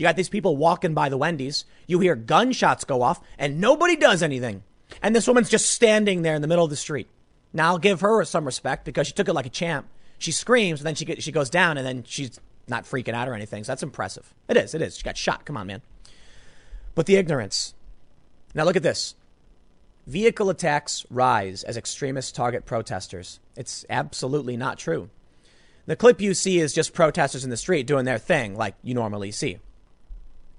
You 0.00 0.04
got 0.04 0.16
these 0.16 0.30
people 0.30 0.56
walking 0.56 0.94
by 0.94 1.10
the 1.10 1.18
Wendy's. 1.18 1.66
You 1.86 2.00
hear 2.00 2.16
gunshots 2.16 2.84
go 2.84 3.02
off, 3.02 3.20
and 3.38 3.60
nobody 3.60 3.96
does 3.96 4.22
anything. 4.22 4.62
And 5.02 5.14
this 5.14 5.28
woman's 5.28 5.50
just 5.50 5.70
standing 5.70 6.22
there 6.22 6.34
in 6.34 6.40
the 6.40 6.48
middle 6.48 6.64
of 6.64 6.70
the 6.70 6.76
street. 6.76 7.06
Now 7.52 7.72
I'll 7.72 7.78
give 7.78 8.00
her 8.00 8.24
some 8.24 8.46
respect 8.46 8.86
because 8.86 9.08
she 9.08 9.12
took 9.12 9.28
it 9.28 9.34
like 9.34 9.44
a 9.44 9.50
champ. 9.50 9.86
She 10.16 10.32
screams, 10.32 10.80
and 10.80 10.86
then 10.86 10.94
she 10.94 11.04
get, 11.04 11.22
she 11.22 11.32
goes 11.32 11.50
down, 11.50 11.76
and 11.76 11.86
then 11.86 12.02
she's 12.04 12.40
not 12.66 12.84
freaking 12.84 13.12
out 13.12 13.28
or 13.28 13.34
anything. 13.34 13.62
So 13.62 13.72
that's 13.72 13.82
impressive. 13.82 14.32
It 14.48 14.56
is. 14.56 14.74
It 14.74 14.80
is. 14.80 14.96
She 14.96 15.02
got 15.02 15.18
shot. 15.18 15.44
Come 15.44 15.58
on, 15.58 15.66
man. 15.66 15.82
But 16.94 17.04
the 17.04 17.16
ignorance. 17.16 17.74
Now 18.54 18.64
look 18.64 18.76
at 18.76 18.82
this. 18.82 19.16
Vehicle 20.06 20.48
attacks 20.48 21.04
rise 21.10 21.62
as 21.62 21.76
extremists 21.76 22.32
target 22.32 22.64
protesters. 22.64 23.38
It's 23.54 23.84
absolutely 23.90 24.56
not 24.56 24.78
true. 24.78 25.10
The 25.84 25.94
clip 25.94 26.22
you 26.22 26.32
see 26.32 26.58
is 26.58 26.72
just 26.72 26.94
protesters 26.94 27.44
in 27.44 27.50
the 27.50 27.58
street 27.58 27.86
doing 27.86 28.06
their 28.06 28.16
thing 28.16 28.56
like 28.56 28.76
you 28.82 28.94
normally 28.94 29.30
see. 29.30 29.58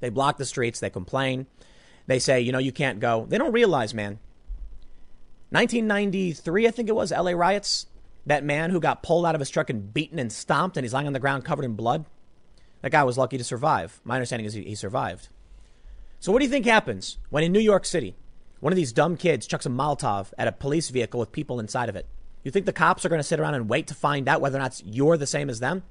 They 0.02 0.10
block 0.10 0.38
the 0.38 0.46
streets, 0.46 0.80
they 0.80 0.90
complain, 0.90 1.48
they 2.08 2.20
say, 2.20 2.42
you 2.42 2.52
know, 2.52 2.60
you 2.60 2.74
can't 2.74 3.00
go. 3.00 3.26
They 3.30 3.38
don't 3.38 3.54
realize, 3.54 3.94
man. 3.94 4.20
1993, 5.52 6.68
I 6.68 6.72
think 6.72 6.90
it 6.90 6.96
was, 6.96 7.12
LA 7.12 7.32
riots. 7.32 7.88
That 8.26 8.44
man 8.44 8.70
who 8.70 8.80
got 8.80 9.02
pulled 9.02 9.26
out 9.26 9.34
of 9.34 9.40
his 9.40 9.50
truck 9.50 9.70
and 9.70 9.94
beaten 9.94 10.20
and 10.20 10.32
stomped 10.32 10.78
and 10.78 10.84
he's 10.84 10.94
lying 10.94 11.08
on 11.08 11.14
the 11.14 11.20
ground 11.20 11.46
covered 11.46 11.66
in 11.66 11.74
blood. 11.74 12.06
That 12.82 12.92
guy 12.92 13.04
was 13.04 13.18
lucky 13.18 13.38
to 13.38 13.44
survive. 13.44 14.02
My 14.04 14.16
understanding 14.16 14.46
is 14.46 14.54
he, 14.54 14.64
he 14.64 14.76
survived. 14.76 15.30
So, 16.20 16.32
what 16.32 16.40
do 16.40 16.46
you 16.46 16.52
think 16.52 16.66
happens 16.66 17.18
when 17.30 17.44
in 17.44 17.52
New 17.52 17.60
York 17.60 17.86
City, 17.86 18.16
one 18.60 18.72
of 18.72 18.78
these 18.78 18.94
dumb 18.94 19.18
kids 19.18 19.48
chucks 19.48 19.66
a 19.66 19.70
Molotov 19.70 20.34
at 20.38 20.48
a 20.48 20.52
police 20.52 20.90
vehicle 20.90 21.20
with 21.20 21.32
people 21.32 21.60
inside 21.60 21.90
of 21.90 21.96
it. 21.96 22.06
You 22.44 22.52
think 22.52 22.66
the 22.66 22.74
cops 22.74 23.04
are 23.04 23.10
going 23.10 23.20
to 23.20 23.28
sit 23.28 23.40
around 23.40 23.56
and 23.56 23.70
wait 23.70 23.88
to 23.88 23.96
find 23.96 24.28
out 24.28 24.40
whether 24.40 24.58
or 24.58 24.62
not 24.62 24.82
you're 24.86 25.18
the 25.18 25.28
same 25.28 25.50
as 25.50 25.60
them? 25.60 25.84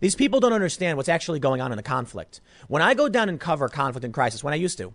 These 0.00 0.14
people 0.14 0.40
don't 0.40 0.52
understand 0.52 0.96
what's 0.96 1.08
actually 1.08 1.38
going 1.38 1.60
on 1.60 1.72
in 1.72 1.76
the 1.76 1.82
conflict. 1.82 2.40
When 2.68 2.82
I 2.82 2.94
go 2.94 3.08
down 3.08 3.28
and 3.28 3.40
cover 3.40 3.68
conflict 3.68 4.04
and 4.04 4.14
crisis, 4.14 4.44
when 4.44 4.52
I 4.52 4.56
used 4.56 4.78
to, 4.78 4.94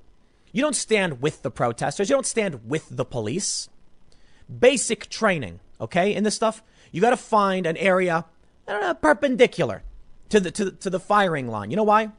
you 0.51 0.61
don't 0.61 0.75
stand 0.75 1.21
with 1.21 1.41
the 1.41 1.51
protesters, 1.51 2.09
you 2.09 2.15
don't 2.15 2.25
stand 2.25 2.69
with 2.69 2.87
the 2.89 3.05
police. 3.05 3.69
Basic 4.59 5.09
training, 5.09 5.59
okay, 5.79 6.13
in 6.13 6.23
this 6.23 6.35
stuff, 6.35 6.61
you 6.91 7.01
got 7.01 7.11
to 7.11 7.17
find 7.17 7.65
an 7.65 7.77
area 7.77 8.25
know, 8.67 8.93
perpendicular 8.93 9.83
to 10.29 10.39
the, 10.39 10.51
to, 10.51 10.71
to 10.71 10.89
the 10.89 10.99
firing 10.99 11.47
line. 11.47 11.71
You 11.71 11.77
know 11.77 11.83
why? 11.83 12.09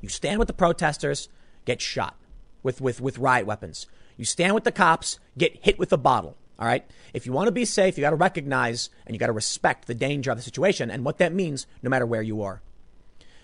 You 0.00 0.08
stand 0.08 0.38
with 0.38 0.48
the 0.48 0.54
protesters, 0.54 1.28
get 1.64 1.80
shot 1.80 2.16
with, 2.62 2.80
with, 2.80 3.00
with 3.00 3.18
riot 3.18 3.46
weapons. 3.46 3.86
You 4.16 4.24
stand 4.24 4.54
with 4.54 4.64
the 4.64 4.72
cops, 4.72 5.18
get 5.36 5.64
hit 5.64 5.78
with 5.78 5.92
a 5.92 5.96
bottle. 5.96 6.36
All 6.58 6.66
right. 6.66 6.84
If 7.12 7.26
you 7.26 7.32
want 7.32 7.48
to 7.48 7.52
be 7.52 7.64
safe, 7.64 7.96
you 7.96 8.02
got 8.02 8.10
to 8.10 8.16
recognize 8.16 8.90
and 9.06 9.14
you 9.14 9.18
got 9.18 9.26
to 9.26 9.32
respect 9.32 9.86
the 9.86 9.94
danger 9.94 10.30
of 10.30 10.38
the 10.38 10.42
situation 10.42 10.90
and 10.90 11.04
what 11.04 11.18
that 11.18 11.34
means, 11.34 11.66
no 11.82 11.90
matter 11.90 12.06
where 12.06 12.22
you 12.22 12.42
are. 12.42 12.62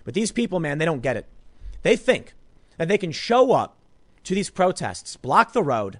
But 0.04 0.14
these 0.14 0.32
people, 0.32 0.60
man, 0.60 0.78
they 0.78 0.84
don't 0.84 1.02
get 1.02 1.16
it. 1.16 1.26
They 1.82 1.96
think 1.96 2.34
that 2.78 2.88
they 2.88 2.98
can 2.98 3.12
show 3.12 3.52
up 3.52 3.76
to 4.24 4.34
these 4.34 4.50
protests, 4.50 5.16
block 5.16 5.52
the 5.52 5.62
road, 5.62 5.98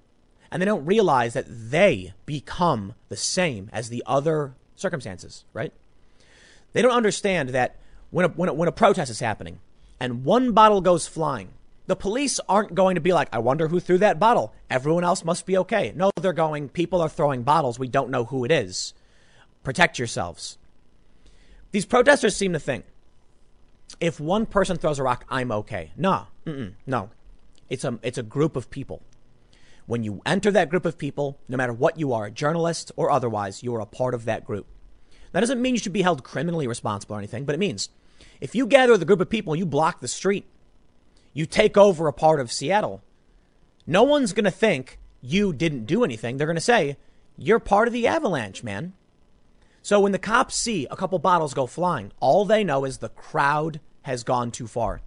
and 0.51 0.61
they 0.61 0.67
don't 0.67 0.85
realize 0.85 1.33
that 1.35 1.47
they 1.49 2.13
become 2.27 2.95
the 3.09 3.17
same 3.17 3.71
as 3.73 3.89
the 3.89 4.03
other 4.07 4.55
circumstances, 4.75 5.45
right? 5.53 5.73
They 6.73 6.83
don't 6.83 6.93
understand 6.93 7.51
that 7.51 7.77
when 8.11 8.27
a, 8.27 8.29
when 8.29 8.49
a, 8.49 8.55
when 8.55 8.69
a 8.69 8.73
protest 8.73 9.11
is 9.11 9.21
happening 9.21 9.61
and 9.99 10.25
one 10.25 10.53
bottle 10.53 10.81
goes 10.81 11.07
flying, 11.07 11.51
the 11.91 11.97
police 11.97 12.39
aren't 12.49 12.73
going 12.73 12.95
to 12.95 13.01
be 13.01 13.13
like, 13.13 13.29
I 13.33 13.41
wonder 13.41 13.67
who 13.67 13.81
threw 13.81 13.99
that 13.99 14.21
bottle. 14.21 14.55
Everyone 14.71 15.03
else 15.03 15.25
must 15.25 15.45
be 15.45 15.59
okay. 15.59 15.93
No, 15.97 16.13
they're 16.21 16.33
going, 16.33 16.69
people 16.69 17.01
are 17.01 17.09
throwing 17.09 17.43
bottles. 17.43 17.81
We 17.81 17.89
don't 17.89 18.11
know 18.11 18.27
who 18.27 18.45
it 18.45 18.53
is. 18.53 18.95
Protect 19.65 19.99
yourselves. 19.99 20.57
These 21.73 21.87
protesters 21.87 22.37
seem 22.37 22.53
to 22.53 22.61
think 22.61 22.85
if 23.99 24.21
one 24.21 24.47
person 24.47 24.77
throws 24.77 25.01
a 25.01 25.03
rock, 25.03 25.25
I'm 25.29 25.51
okay. 25.51 25.91
No, 25.97 26.29
no. 26.87 27.11
It's 27.69 27.83
a, 27.83 27.99
it's 28.05 28.19
a 28.19 28.23
group 28.23 28.55
of 28.55 28.71
people. 28.71 29.03
When 29.87 30.05
you 30.05 30.23
enter 30.25 30.53
that 30.53 30.71
group 30.71 30.87
of 30.87 30.97
people, 30.97 31.41
no 31.49 31.57
matter 31.57 31.73
what 31.73 31.99
you 31.99 32.13
are, 32.13 32.27
a 32.27 32.31
journalist 32.31 32.93
or 32.95 33.11
otherwise, 33.11 33.65
you 33.65 33.75
are 33.75 33.81
a 33.81 33.85
part 33.85 34.15
of 34.15 34.27
that 34.27 34.45
group. 34.45 34.69
That 35.33 35.41
doesn't 35.41 35.61
mean 35.61 35.75
you 35.75 35.81
should 35.81 35.93
be 35.93 36.03
held 36.03 36.23
criminally 36.23 36.69
responsible 36.69 37.17
or 37.17 37.19
anything, 37.19 37.45
but 37.45 37.57
it 37.57 37.59
means 37.59 37.89
if 38.41 38.55
you 38.55 38.69
gather 38.69 38.97
the 38.97 39.05
group 39.05 39.21
of 39.21 39.29
people, 39.29 39.57
you 39.57 39.67
block 39.67 39.99
the 39.99 40.07
street, 40.07 40.47
you 41.33 41.47
take 41.47 41.77
over 41.77 42.09
a 42.09 42.13
part 42.13 42.41
of 42.41 42.53
Seattle, 42.53 43.03
no 43.87 44.03
one's 44.03 44.33
going 44.33 44.45
to 44.45 44.51
think 44.51 44.99
you 45.21 45.53
didn't 45.53 45.87
do 45.87 46.05
anything. 46.05 46.37
They're 46.37 46.47
going 46.47 46.57
to 46.57 46.61
say, 46.61 46.97
you're 47.37 47.59
part 47.59 47.89
of 47.89 47.95
the 47.95 48.07
avalanche, 48.07 48.63
man. 48.63 48.93
So 49.83 50.01
when 50.01 50.13
the 50.13 50.19
cops 50.19 50.55
see 50.55 50.87
a 50.91 50.97
couple 50.97 51.19
bottles 51.19 51.55
go 51.55 51.67
flying, 51.67 52.13
all 52.21 52.45
they 52.45 52.65
know 52.65 52.85
is 52.85 52.99
the 52.99 53.09
crowd 53.09 53.81
has 54.03 54.25
gone 54.25 54.51
too 54.51 54.67
far. 54.67 55.01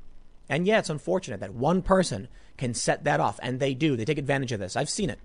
And 0.50 0.68
yeah, 0.68 0.80
it's 0.80 0.90
unfortunate 0.90 1.40
that 1.40 1.54
one 1.54 1.82
person 1.82 2.28
can 2.58 2.74
set 2.74 3.04
that 3.04 3.20
off, 3.20 3.40
and 3.42 3.60
they 3.60 3.74
do. 3.74 3.96
They 3.96 4.06
take 4.06 4.18
advantage 4.18 4.52
of 4.52 4.60
this. 4.60 4.76
I've 4.76 4.90
seen 4.90 5.10
it. 5.10 5.20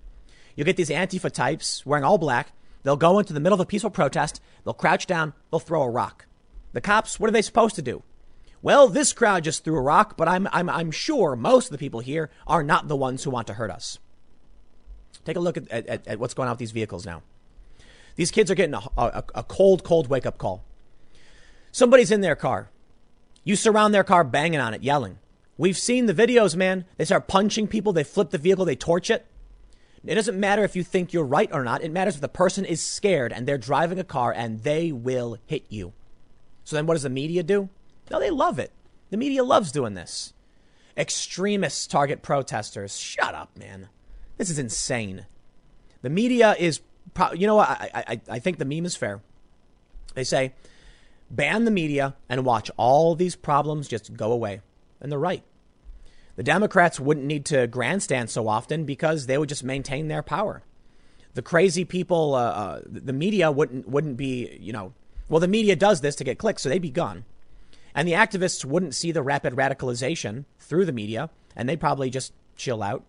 You 0.55 0.63
get 0.63 0.77
these 0.77 0.89
Antifa 0.89 1.31
types 1.31 1.85
wearing 1.85 2.03
all 2.03 2.17
black. 2.17 2.51
They'll 2.83 2.95
go 2.95 3.19
into 3.19 3.33
the 3.33 3.39
middle 3.39 3.55
of 3.55 3.59
a 3.59 3.65
peaceful 3.65 3.89
protest. 3.89 4.41
They'll 4.63 4.73
crouch 4.73 5.07
down. 5.07 5.33
They'll 5.51 5.59
throw 5.59 5.83
a 5.83 5.89
rock. 5.89 6.25
The 6.73 6.81
cops, 6.81 7.19
what 7.19 7.27
are 7.29 7.33
they 7.33 7.41
supposed 7.41 7.75
to 7.75 7.81
do? 7.81 8.03
Well, 8.61 8.89
this 8.89 9.13
crowd 9.13 9.45
just 9.45 9.63
threw 9.63 9.77
a 9.77 9.81
rock, 9.81 10.17
but 10.17 10.27
I'm, 10.27 10.47
I'm, 10.51 10.69
I'm 10.69 10.91
sure 10.91 11.35
most 11.35 11.67
of 11.67 11.71
the 11.71 11.77
people 11.77 12.01
here 12.01 12.29
are 12.45 12.63
not 12.63 12.87
the 12.87 12.95
ones 12.95 13.23
who 13.23 13.29
want 13.29 13.47
to 13.47 13.53
hurt 13.53 13.71
us. 13.71 13.99
Take 15.23 15.37
a 15.37 15.39
look 15.39 15.57
at, 15.57 15.69
at, 15.69 16.07
at 16.07 16.19
what's 16.19 16.33
going 16.33 16.47
on 16.47 16.53
with 16.53 16.59
these 16.59 16.71
vehicles 16.71 17.05
now. 17.05 17.21
These 18.15 18.31
kids 18.31 18.51
are 18.51 18.55
getting 18.55 18.75
a, 18.75 18.81
a, 18.97 19.23
a 19.35 19.43
cold, 19.43 19.83
cold 19.83 20.09
wake 20.09 20.25
up 20.25 20.37
call. 20.37 20.63
Somebody's 21.71 22.11
in 22.11 22.21
their 22.21 22.35
car. 22.35 22.69
You 23.43 23.55
surround 23.55 23.93
their 23.93 24.03
car, 24.03 24.23
banging 24.23 24.59
on 24.59 24.73
it, 24.73 24.83
yelling. 24.83 25.19
We've 25.57 25.77
seen 25.77 26.05
the 26.05 26.13
videos, 26.13 26.55
man. 26.55 26.85
They 26.97 27.05
start 27.05 27.27
punching 27.27 27.67
people, 27.67 27.93
they 27.93 28.03
flip 28.03 28.31
the 28.31 28.37
vehicle, 28.37 28.65
they 28.65 28.75
torch 28.75 29.09
it. 29.09 29.25
It 30.05 30.15
doesn't 30.15 30.39
matter 30.39 30.63
if 30.63 30.75
you 30.75 30.83
think 30.83 31.11
you're 31.11 31.25
right 31.25 31.49
or 31.51 31.63
not. 31.63 31.83
It 31.83 31.91
matters 31.91 32.15
if 32.15 32.21
the 32.21 32.29
person 32.29 32.63
is 32.65 32.81
scared 32.81 33.33
and 33.33 33.45
they're 33.45 33.57
driving 33.57 33.99
a 33.99 34.03
car 34.03 34.33
and 34.33 34.63
they 34.63 34.91
will 34.91 35.37
hit 35.45 35.65
you. 35.69 35.93
So 36.63 36.75
then 36.75 36.85
what 36.85 36.93
does 36.93 37.03
the 37.03 37.09
media 37.09 37.43
do? 37.43 37.69
No, 38.09 38.19
they 38.19 38.29
love 38.29 38.59
it. 38.59 38.71
The 39.09 39.17
media 39.17 39.43
loves 39.43 39.71
doing 39.71 39.93
this. 39.93 40.33
Extremists 40.97 41.87
target 41.87 42.21
protesters. 42.21 42.97
Shut 42.97 43.33
up, 43.33 43.57
man. 43.57 43.89
This 44.37 44.49
is 44.49 44.59
insane. 44.59 45.25
The 46.01 46.09
media 46.09 46.55
is, 46.57 46.81
pro- 47.13 47.33
you 47.33 47.47
know 47.47 47.55
what? 47.55 47.69
I, 47.69 47.91
I, 47.95 48.21
I 48.29 48.39
think 48.39 48.57
the 48.57 48.65
meme 48.65 48.85
is 48.85 48.95
fair. 48.95 49.21
They 50.13 50.23
say, 50.23 50.53
ban 51.29 51.65
the 51.65 51.71
media 51.71 52.15
and 52.27 52.45
watch 52.45 52.71
all 52.77 53.15
these 53.15 53.35
problems 53.35 53.87
just 53.87 54.15
go 54.15 54.31
away. 54.31 54.61
And 55.01 55.11
they're 55.11 55.19
right. 55.19 55.43
The 56.35 56.43
Democrats 56.43 56.99
wouldn't 56.99 57.25
need 57.25 57.45
to 57.47 57.67
grandstand 57.67 58.29
so 58.29 58.47
often 58.47 58.85
because 58.85 59.25
they 59.25 59.37
would 59.37 59.49
just 59.49 59.63
maintain 59.63 60.07
their 60.07 60.23
power. 60.23 60.63
The 61.33 61.41
crazy 61.41 61.85
people, 61.85 62.33
uh, 62.33 62.39
uh, 62.39 62.81
the 62.85 63.13
media 63.13 63.51
wouldn't 63.51 63.87
wouldn't 63.87 64.17
be, 64.17 64.57
you 64.59 64.73
know, 64.73 64.93
well, 65.27 65.39
the 65.39 65.47
media 65.47 65.75
does 65.75 66.01
this 66.01 66.15
to 66.15 66.23
get 66.23 66.39
clicks, 66.39 66.63
so 66.63 66.69
they'd 66.69 66.81
be 66.81 66.89
gone. 66.89 67.25
And 67.93 68.07
the 68.07 68.13
activists 68.13 68.63
wouldn't 68.63 68.95
see 68.95 69.11
the 69.11 69.23
rapid 69.23 69.53
radicalization 69.53 70.45
through 70.59 70.85
the 70.85 70.93
media, 70.93 71.29
and 71.55 71.67
they'd 71.67 71.79
probably 71.79 72.09
just 72.09 72.33
chill 72.55 72.83
out. 72.83 73.03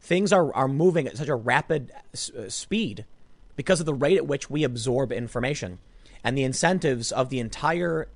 Things 0.00 0.32
are, 0.32 0.54
are 0.54 0.68
moving 0.68 1.06
at 1.06 1.16
such 1.16 1.28
a 1.28 1.34
rapid 1.34 1.92
uh, 1.92 2.48
speed 2.48 3.04
because 3.56 3.80
of 3.80 3.86
the 3.86 3.94
rate 3.94 4.16
at 4.16 4.26
which 4.26 4.50
we 4.50 4.64
absorb 4.64 5.12
information 5.12 5.78
and 6.22 6.36
the 6.36 6.44
incentives 6.44 7.12
of 7.12 7.30
the 7.30 7.40
entire 7.40 8.08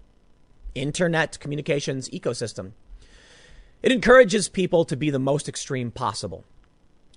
internet 0.74 1.38
communications 1.40 2.08
ecosystem. 2.11 2.72
It 3.82 3.92
encourages 3.92 4.48
people 4.48 4.84
to 4.84 4.96
be 4.96 5.11
the 5.11 5.18
most 5.18 5.48
extreme 5.48 5.90
possible. 5.90 6.44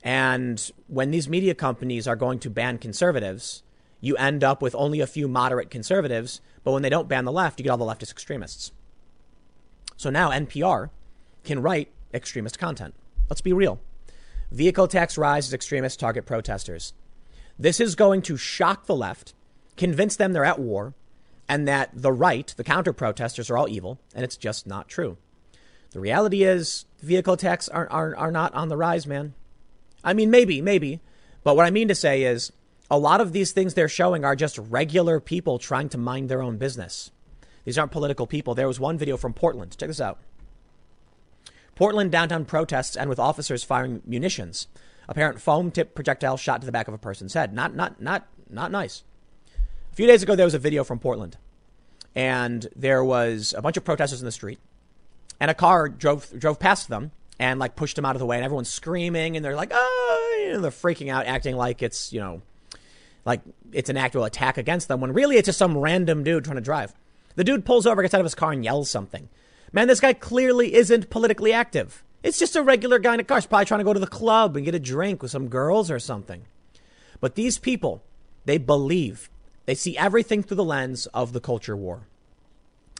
And 0.02 0.72
when 0.88 1.12
these 1.12 1.30
media 1.30 1.56
companies 1.56 2.08
are 2.08 2.16
going 2.16 2.40
to 2.40 2.50
ban 2.50 2.78
conservatives, 2.78 3.64
you 4.02 4.16
end 4.18 4.44
up 4.44 4.62
with 4.62 4.76
only 4.76 5.00
a 5.00 5.08
few 5.08 5.28
moderate 5.28 5.70
conservatives, 5.70 6.42
but 6.64 6.72
when 6.72 6.82
they 6.82 6.90
don't 6.90 7.08
ban 7.08 7.26
the 7.26 7.32
left, 7.32 7.60
you 7.60 7.64
get 7.64 7.70
all 7.70 7.78
the 7.78 7.86
leftist 7.86 8.12
extremists. 8.12 8.72
So 9.98 10.10
now 10.10 10.32
NPR 10.32 10.90
can 11.44 11.62
write 11.62 11.90
extremist 12.14 12.60
content. 12.60 12.96
Let's 13.30 13.42
be 13.42 13.54
real. 13.54 13.80
Vehicle 14.52 14.88
tax 14.88 15.18
rise 15.18 15.48
as 15.48 15.54
extremists 15.54 15.98
target 15.98 16.26
protesters. 16.26 16.94
This 17.58 17.80
is 17.80 17.96
going 17.96 18.22
to 18.24 18.38
shock 18.38 18.86
the 18.86 18.96
left, 18.96 19.34
convince 19.78 20.16
them 20.16 20.34
they're 20.34 20.46
at 20.46 20.60
war, 20.60 20.94
and 21.48 21.68
that 21.68 21.90
the 21.94 22.12
right, 22.12 22.54
the 22.58 22.64
counter 22.64 22.94
protesters, 22.94 23.50
are 23.50 23.58
all 23.58 23.70
evil, 23.70 24.00
and 24.14 24.24
it's 24.24 24.38
just 24.38 24.66
not 24.66 24.88
true. 24.88 25.18
The 25.92 26.00
reality 26.00 26.44
is, 26.44 26.86
vehicle 27.02 27.38
tax 27.38 27.70
are, 27.70 27.88
are, 27.92 28.16
are 28.16 28.32
not 28.32 28.54
on 28.54 28.70
the 28.70 28.78
rise, 28.78 29.06
man. 29.06 29.34
I 30.04 30.14
mean, 30.14 30.32
maybe, 30.32 30.62
maybe. 30.62 31.00
But 31.44 31.56
what 31.56 31.66
I 31.66 31.72
mean 31.72 31.88
to 31.88 31.96
say 31.96 32.24
is, 32.24 32.52
a 32.90 32.98
lot 32.98 33.22
of 33.22 33.32
these 33.32 33.52
things 33.52 33.74
they're 33.74 33.88
showing 33.88 34.26
are 34.26 34.36
just 34.36 34.58
regular 34.58 35.20
people 35.20 35.58
trying 35.58 35.90
to 35.90 35.98
mind 35.98 36.30
their 36.30 36.42
own 36.42 36.58
business. 36.58 37.12
These 37.66 37.78
aren't 37.78 37.92
political 37.92 38.28
people. 38.28 38.56
There 38.56 38.68
was 38.68 38.80
one 38.80 38.98
video 38.98 39.18
from 39.18 39.34
Portland. 39.34 39.78
Check 39.78 39.88
this 39.88 40.02
out. 40.02 40.20
Portland 41.76 42.12
downtown 42.12 42.46
protests 42.46 42.96
and 42.96 43.10
with 43.10 43.20
officers 43.20 43.64
firing 43.64 44.02
munitions. 44.06 44.68
Apparent 45.10 45.42
foam 45.42 45.72
tip 45.72 45.96
projectile 45.96 46.38
shot 46.38 46.62
to 46.62 46.66
the 46.66 46.72
back 46.72 46.88
of 46.88 46.94
a 46.94 47.00
person's 47.00 47.34
head. 47.34 47.54
Not, 47.54 47.76
not, 47.76 48.02
not, 48.02 48.28
not 48.50 48.72
nice. 48.72 49.04
A 49.92 49.96
few 49.96 50.08
days 50.08 50.24
ago, 50.24 50.36
there 50.36 50.46
was 50.46 50.56
a 50.56 50.60
video 50.60 50.84
from 50.84 50.98
Portland, 50.98 51.38
and 52.16 52.68
there 52.76 53.04
was 53.04 53.54
a 53.56 53.62
bunch 53.62 53.78
of 53.78 53.84
protesters 53.84 54.22
in 54.22 54.26
the 54.26 54.32
street, 54.32 54.60
and 55.40 55.52
a 55.52 55.54
car 55.54 55.88
drove 55.88 56.32
drove 56.40 56.58
past 56.58 56.90
them 56.90 57.12
and 57.38 57.60
like 57.60 57.76
pushed 57.76 57.96
them 57.96 58.04
out 58.04 58.16
of 58.16 58.20
the 58.20 58.26
way, 58.26 58.38
and 58.38 58.44
everyone's 58.44 58.70
screaming, 58.70 59.36
and 59.36 59.46
they're 59.46 59.56
like, 59.56 59.72
oh, 59.72 60.44
you 60.44 60.54
know, 60.54 60.62
they're 60.62 60.72
freaking 60.72 61.12
out, 61.12 61.28
acting 61.28 61.56
like 61.56 61.84
it's 61.84 62.12
you 62.12 62.20
know, 62.20 62.42
like 63.24 63.42
it's 63.72 63.90
an 63.90 63.98
actual 63.98 64.24
attack 64.24 64.58
against 64.58 64.88
them, 64.88 65.00
when 65.00 65.14
really 65.14 65.38
it's 65.38 65.46
just 65.46 65.60
some 65.60 65.78
random 65.78 66.24
dude 66.24 66.44
trying 66.44 66.56
to 66.56 66.62
drive. 66.62 66.96
The 67.36 67.44
dude 67.44 67.66
pulls 67.66 67.86
over, 67.86 68.02
gets 68.02 68.14
out 68.14 68.22
of 68.22 68.26
his 68.26 68.36
car, 68.36 68.52
and 68.52 68.64
yells 68.64 68.90
something. 68.90 69.30
Man, 69.72 69.88
this 69.88 70.00
guy 70.00 70.14
clearly 70.14 70.76
isn't 70.76 71.10
politically 71.10 71.52
active. 71.52 72.04
It's 72.22 72.40
just 72.40 72.56
a 72.56 72.64
regular 72.64 73.00
guy 73.00 73.16
in 73.16 73.20
a 73.20 73.24
car. 73.24 73.38
He's 73.38 73.46
probably 73.46 73.66
trying 73.66 73.80
to 73.80 73.86
go 73.86 73.94
to 73.94 74.00
the 74.00 74.08
club 74.08 74.56
and 74.56 74.66
get 74.66 74.76
a 74.76 74.80
drink 74.80 75.22
with 75.22 75.32
some 75.32 75.50
girls 75.50 75.92
or 75.92 76.00
something. 76.00 76.44
But 77.20 77.36
these 77.36 77.58
people, 77.58 78.04
they 78.46 78.58
believe. 78.58 79.30
They 79.66 79.76
see 79.76 79.98
everything 79.98 80.44
through 80.44 80.58
the 80.58 80.64
lens 80.64 81.08
of 81.08 81.34
the 81.34 81.40
culture 81.40 81.76
war. 81.76 82.08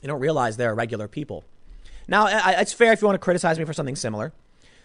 They 0.02 0.08
don't 0.08 0.20
realize 0.20 0.56
they're 0.56 0.74
regular 0.74 1.08
people. 1.08 1.44
Now, 2.06 2.26
it's 2.58 2.72
fair 2.72 2.92
if 2.92 3.00
you 3.00 3.06
want 3.06 3.14
to 3.14 3.24
criticize 3.24 3.58
me 3.58 3.64
for 3.64 3.72
something 3.72 3.96
similar. 3.96 4.32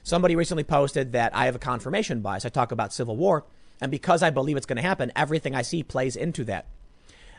Somebody 0.04 0.36
recently 0.36 0.64
posted 0.64 1.12
that 1.14 1.36
I 1.36 1.46
have 1.46 1.56
a 1.56 1.60
confirmation 1.60 2.22
bias. 2.22 2.46
I 2.46 2.50
talk 2.50 2.72
about 2.72 2.94
civil 2.94 3.18
war, 3.18 3.46
and 3.82 3.92
because 3.92 4.24
I 4.24 4.30
believe 4.30 4.56
it's 4.56 4.66
going 4.66 4.78
to 4.78 4.82
happen, 4.82 5.12
everything 5.16 5.56
I 5.56 5.64
see 5.64 5.84
plays 5.84 6.16
into 6.16 6.46
that. 6.46 6.68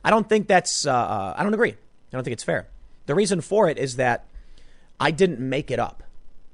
I 0.05 0.11
don't 0.11 0.29
think 0.29 0.49
that's, 0.49 0.87
uh, 0.87 0.93
uh 0.93 1.35
I 1.37 1.43
don't 1.43 1.55
agree. 1.55 1.77
I 2.13 2.17
don't 2.17 2.25
think 2.25 2.33
it's 2.33 2.45
fair. 2.45 2.69
The 3.07 3.15
reason 3.15 3.41
for 3.41 3.69
it 3.69 3.79
is 3.79 3.97
that 3.97 4.27
I 4.99 5.11
didn't 5.11 5.41
make 5.41 5.71
it 5.71 5.79
up. 5.79 6.03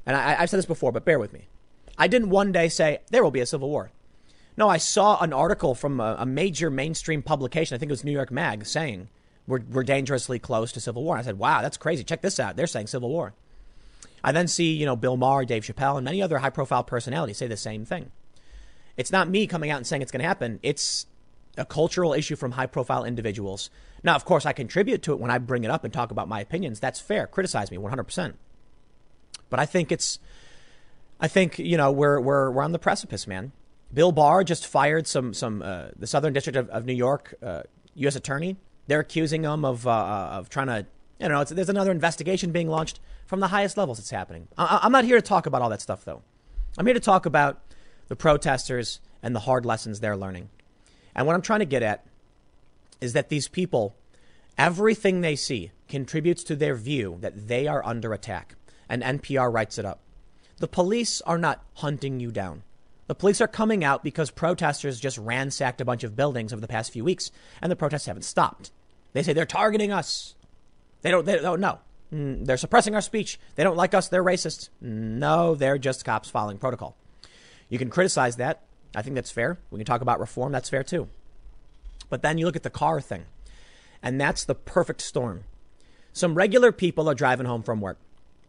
And 0.04 0.16
I, 0.16 0.34
have 0.34 0.50
said 0.50 0.59
this 0.59 0.66
before, 0.66 0.92
but 0.92 1.04
bear 1.04 1.18
with 1.18 1.32
me. 1.32 1.48
I 1.98 2.07
didn't 2.09 2.30
one 2.30 2.52
day 2.52 2.68
say, 2.68 3.00
there 3.11 3.24
will 3.24 3.30
be 3.30 3.40
a 3.40 3.46
civil 3.46 3.68
war. 3.68 3.90
No, 4.57 4.68
I 4.68 4.76
saw 4.76 5.20
an 5.20 5.32
article 5.32 5.74
from 5.74 6.00
a, 6.00 6.16
a 6.20 6.26
major 6.26 6.70
mainstream 6.70 7.22
publication, 7.22 7.74
I 7.74 7.78
think 7.78 7.90
it 7.90 7.92
was 7.92 8.04
New 8.04 8.12
York 8.12 8.30
Mag, 8.30 8.64
saying 8.64 9.09
we're, 9.46 9.61
we're 9.70 9.84
dangerously 9.84 10.38
close 10.38 10.72
to 10.72 10.80
civil 10.80 11.02
war. 11.02 11.16
And 11.16 11.22
I 11.22 11.24
said, 11.24 11.38
wow, 11.38 11.62
that's 11.62 11.76
crazy. 11.76 12.04
Check 12.04 12.22
this 12.22 12.40
out. 12.40 12.57
They're 12.57 12.66
saying 12.66 12.86
civil 12.86 13.09
war. 13.09 13.34
I 14.24 14.32
then 14.32 14.48
see, 14.48 14.72
you 14.72 14.86
know, 14.86 14.96
Bill 14.96 15.16
Maher, 15.16 15.44
Dave 15.44 15.64
Chappelle, 15.64 15.96
and 15.96 16.04
many 16.04 16.22
other 16.22 16.38
high 16.38 16.50
profile 16.50 16.82
personalities 16.82 17.36
say 17.36 17.46
the 17.46 17.57
same 17.57 17.84
thing. 17.84 18.11
It's 18.96 19.12
not 19.12 19.28
me 19.28 19.46
coming 19.46 19.70
out 19.70 19.76
and 19.76 19.86
saying 19.86 20.02
it's 20.02 20.11
going 20.11 20.22
to 20.22 20.26
happen. 20.26 20.59
It's 20.62 21.07
a 21.57 21.64
cultural 21.64 22.12
issue 22.12 22.36
from 22.36 22.52
high 22.52 22.66
profile 22.66 23.04
individuals. 23.04 23.70
Now, 24.02 24.14
of 24.14 24.24
course, 24.24 24.46
I 24.46 24.52
contribute 24.52 25.02
to 25.02 25.12
it 25.12 25.20
when 25.20 25.30
I 25.30 25.38
bring 25.38 25.64
it 25.64 25.70
up 25.70 25.84
and 25.84 25.92
talk 25.92 26.11
about 26.11 26.28
my 26.28 26.40
opinions. 26.40 26.80
That's 26.80 27.00
fair. 27.00 27.26
Criticize 27.26 27.70
me 27.70 27.76
100%. 27.78 28.34
But 29.48 29.61
I 29.61 29.66
think 29.66 29.92
it's, 29.92 30.18
I 31.20 31.28
think, 31.28 31.59
you 31.59 31.76
know, 31.76 31.92
we're, 31.92 32.20
we're, 32.20 32.50
we're 32.50 32.62
on 32.62 32.72
the 32.72 32.78
precipice, 32.78 33.26
man. 33.26 33.52
Bill 33.92 34.12
Barr 34.12 34.44
just 34.44 34.66
fired 34.66 35.07
some, 35.07 35.32
some, 35.32 35.62
uh, 35.62 35.88
the 35.96 36.07
Southern 36.07 36.32
District 36.32 36.57
of, 36.57 36.68
of 36.70 36.84
New 36.84 36.94
York, 36.94 37.34
uh, 37.42 37.62
U.S. 37.94 38.16
attorney. 38.16 38.57
They're 38.88 39.00
accusing 39.00 39.44
him 39.44 39.64
of, 39.64 39.86
uh, 39.86 39.90
uh 39.90 40.28
of 40.32 40.48
trying 40.48 40.66
to, 40.66 40.86
you 41.20 41.28
know, 41.28 41.44
there's 41.44 41.68
another 41.68 41.90
investigation 41.90 42.52
being 42.52 42.68
launched 42.68 43.00
from 43.26 43.40
the 43.40 43.48
highest 43.48 43.76
levels. 43.76 43.98
It's 43.98 44.11
happening. 44.11 44.48
I, 44.59 44.80
I'm 44.82 44.92
not 44.92 45.04
here 45.04 45.16
to 45.16 45.22
talk 45.22 45.46
about 45.46 45.62
all 45.62 45.70
that 45.70 45.80
stuff, 45.80 46.04
though. 46.04 46.22
I'm 46.76 46.86
here 46.86 46.94
to 46.94 47.00
talk 47.00 47.26
about 47.26 47.61
the 48.09 48.16
protesters 48.16 49.00
and 49.22 49.34
the 49.34 49.40
hard 49.40 49.64
lessons 49.64 50.00
they're 50.00 50.16
learning. 50.16 50.50
And 51.16 51.26
what 51.26 51.34
I'm 51.34 51.42
trying 51.42 51.60
to 51.60 51.66
get 51.66 51.82
at 51.82 52.04
is 53.00 53.14
that 53.14 53.30
these 53.30 53.48
people, 53.48 53.96
everything 54.57 55.20
they 55.22 55.34
see 55.34 55.72
contributes 55.88 56.45
to 56.45 56.54
their 56.54 56.74
view 56.74 57.16
that 57.20 57.49
they 57.49 57.66
are 57.66 57.84
under 57.84 58.12
attack. 58.12 58.54
And 58.88 59.03
NPR 59.03 59.53
writes 59.53 59.78
it 59.78 59.84
up. 59.84 60.00
The 60.58 60.68
police 60.68 61.20
are 61.22 61.38
not 61.38 61.64
hunting 61.74 62.20
you 62.20 62.30
down. 62.30 62.62
The 63.08 63.14
police 63.14 63.41
are 63.41 63.49
coming 63.49 63.84
out 63.84 64.04
because 64.04 64.30
protesters 64.30 65.00
just 65.00 65.18
ransacked 65.18 65.80
a 65.80 65.84
bunch 65.84 66.04
of 66.04 66.16
buildings 66.16 66.53
over 66.53 66.61
the 66.61 66.68
past 66.68 66.92
few 66.92 67.04
weeks, 67.04 67.30
and 67.62 67.70
the 67.70 67.76
protests 67.76 68.07
haven't 68.07 68.22
stopped. 68.22 68.72
They 69.12 69.22
say 69.22 69.32
they're 69.32 69.46
targeting 69.46 69.92
us. 69.92 70.34
They 71.03 71.11
don't, 71.11 71.24
they 71.24 71.38
don't 71.38 71.61
know. 71.61 71.78
Mm, 72.12 72.46
they're 72.46 72.57
suppressing 72.57 72.95
our 72.95 73.00
speech. 73.00 73.38
They 73.54 73.62
don't 73.62 73.76
like 73.76 73.95
us. 73.95 74.08
They're 74.08 74.24
racist. 74.24 74.70
No, 74.80 75.54
they're 75.54 75.78
just 75.78 76.04
cops 76.04 76.30
following 76.30 76.58
protocol. 76.58 76.96
You 77.68 77.78
can 77.78 77.91
criticize 77.91 78.36
that. 78.36 78.62
I 78.96 79.02
think 79.02 79.14
that's 79.14 79.30
fair. 79.30 79.58
We 79.70 79.78
can 79.78 79.84
talk 79.86 80.00
about 80.00 80.18
reform. 80.18 80.52
That's 80.52 80.70
fair 80.70 80.82
too. 80.82 81.08
But 82.08 82.22
then 82.22 82.38
you 82.38 82.46
look 82.46 82.56
at 82.56 82.62
the 82.62 82.70
car 82.70 83.00
thing, 83.00 83.26
and 84.02 84.20
that's 84.20 84.44
the 84.44 84.54
perfect 84.54 85.02
storm. 85.02 85.44
Some 86.12 86.34
regular 86.34 86.72
people 86.72 87.08
are 87.10 87.14
driving 87.14 87.46
home 87.46 87.62
from 87.62 87.80
work. 87.80 87.98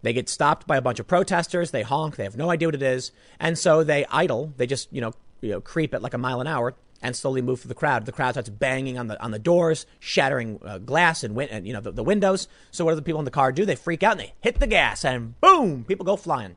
They 0.03 0.13
get 0.13 0.29
stopped 0.29 0.65
by 0.65 0.77
a 0.77 0.81
bunch 0.81 0.99
of 0.99 1.07
protesters. 1.07 1.71
They 1.71 1.81
honk. 1.81 2.15
They 2.15 2.23
have 2.23 2.37
no 2.37 2.49
idea 2.49 2.69
what 2.69 2.75
it 2.75 2.81
is, 2.81 3.11
and 3.39 3.57
so 3.57 3.83
they 3.83 4.05
idle. 4.05 4.53
They 4.55 4.67
just 4.67 4.87
you 4.91 5.01
know 5.01 5.13
you 5.41 5.49
know 5.51 5.61
creep 5.61 5.93
at 5.93 6.01
like 6.01 6.13
a 6.13 6.17
mile 6.17 6.39
an 6.39 6.47
hour 6.47 6.75
and 7.01 7.15
slowly 7.15 7.41
move 7.41 7.59
through 7.61 7.69
the 7.69 7.75
crowd. 7.75 8.05
The 8.05 8.11
crowd 8.11 8.31
starts 8.31 8.49
banging 8.49 8.97
on 8.97 9.07
the 9.07 9.21
on 9.21 9.31
the 9.31 9.39
doors, 9.39 9.85
shattering 9.99 10.59
uh, 10.63 10.77
glass 10.77 11.23
and, 11.23 11.35
win- 11.35 11.49
and 11.49 11.67
you 11.67 11.73
know 11.73 11.81
the, 11.81 11.91
the 11.91 12.03
windows. 12.03 12.47
So 12.71 12.85
what 12.85 12.91
do 12.91 12.95
the 12.95 13.01
people 13.01 13.19
in 13.19 13.25
the 13.25 13.31
car 13.31 13.51
do? 13.51 13.65
They 13.65 13.75
freak 13.75 14.01
out 14.01 14.13
and 14.13 14.21
they 14.21 14.33
hit 14.39 14.59
the 14.59 14.67
gas, 14.67 15.03
and 15.03 15.39
boom, 15.41 15.83
people 15.83 16.05
go 16.05 16.15
flying. 16.15 16.55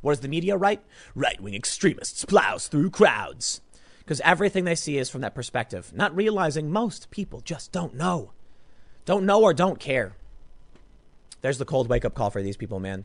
What 0.00 0.12
does 0.12 0.20
the 0.20 0.28
media 0.28 0.56
write? 0.56 0.82
Right 1.14 1.40
wing 1.40 1.54
extremists 1.54 2.24
plows 2.24 2.68
through 2.68 2.90
crowds. 2.90 3.60
Because 4.00 4.20
everything 4.22 4.64
they 4.64 4.74
see 4.74 4.98
is 4.98 5.10
from 5.10 5.20
that 5.20 5.34
perspective, 5.34 5.92
not 5.94 6.14
realizing 6.16 6.70
most 6.70 7.10
people 7.10 7.40
just 7.40 7.70
don't 7.70 7.94
know. 7.94 8.32
Don't 9.04 9.26
know 9.26 9.42
or 9.42 9.54
don't 9.54 9.78
care. 9.78 10.16
There's 11.42 11.58
the 11.58 11.64
cold 11.64 11.88
wake 11.88 12.04
up 12.04 12.14
call 12.14 12.30
for 12.30 12.42
these 12.42 12.56
people, 12.56 12.80
man. 12.80 13.04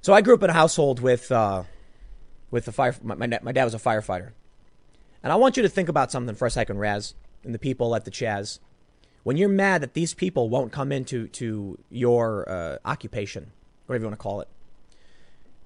So 0.00 0.12
I 0.12 0.20
grew 0.20 0.34
up 0.34 0.42
in 0.42 0.50
a 0.50 0.54
household 0.54 1.00
with, 1.00 1.30
uh, 1.32 1.64
with 2.50 2.64
the 2.64 2.72
fire. 2.72 2.94
My, 3.02 3.14
my, 3.14 3.38
my 3.42 3.52
dad 3.52 3.64
was 3.64 3.74
a 3.74 3.78
firefighter. 3.78 4.32
And 5.22 5.32
I 5.32 5.36
want 5.36 5.56
you 5.56 5.62
to 5.62 5.68
think 5.68 5.88
about 5.88 6.12
something 6.12 6.34
for 6.34 6.46
a 6.46 6.50
second, 6.50 6.78
Raz, 6.78 7.14
and 7.42 7.54
the 7.54 7.58
people 7.58 7.94
at 7.96 8.04
the 8.04 8.10
Chaz. 8.10 8.60
When 9.22 9.36
you're 9.36 9.48
mad 9.48 9.82
that 9.82 9.94
these 9.94 10.14
people 10.14 10.48
won't 10.48 10.70
come 10.70 10.92
into 10.92 11.26
to 11.28 11.78
your 11.90 12.48
uh, 12.48 12.78
occupation, 12.84 13.50
whatever 13.86 14.04
you 14.04 14.08
want 14.08 14.20
to 14.20 14.22
call 14.22 14.40
it, 14.40 14.48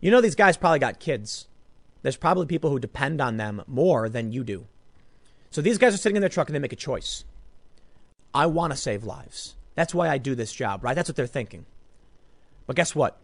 you 0.00 0.10
know, 0.10 0.20
these 0.20 0.34
guys 0.34 0.56
probably 0.56 0.78
got 0.78 1.00
kids. 1.00 1.46
There's 2.02 2.16
probably 2.16 2.46
people 2.46 2.70
who 2.70 2.78
depend 2.78 3.20
on 3.20 3.36
them 3.36 3.62
more 3.66 4.08
than 4.08 4.32
you 4.32 4.44
do. 4.44 4.66
So 5.50 5.60
these 5.60 5.78
guys 5.78 5.94
are 5.94 5.98
sitting 5.98 6.16
in 6.16 6.22
their 6.22 6.28
truck 6.28 6.48
and 6.48 6.54
they 6.54 6.60
make 6.60 6.72
a 6.72 6.76
choice. 6.76 7.24
I 8.32 8.46
want 8.46 8.72
to 8.72 8.78
save 8.78 9.04
lives. 9.04 9.56
That's 9.74 9.94
why 9.94 10.08
I 10.08 10.18
do 10.18 10.34
this 10.34 10.52
job, 10.52 10.84
right? 10.84 10.94
That's 10.94 11.08
what 11.08 11.16
they're 11.16 11.26
thinking. 11.26 11.66
But 12.66 12.76
guess 12.76 12.94
what? 12.94 13.18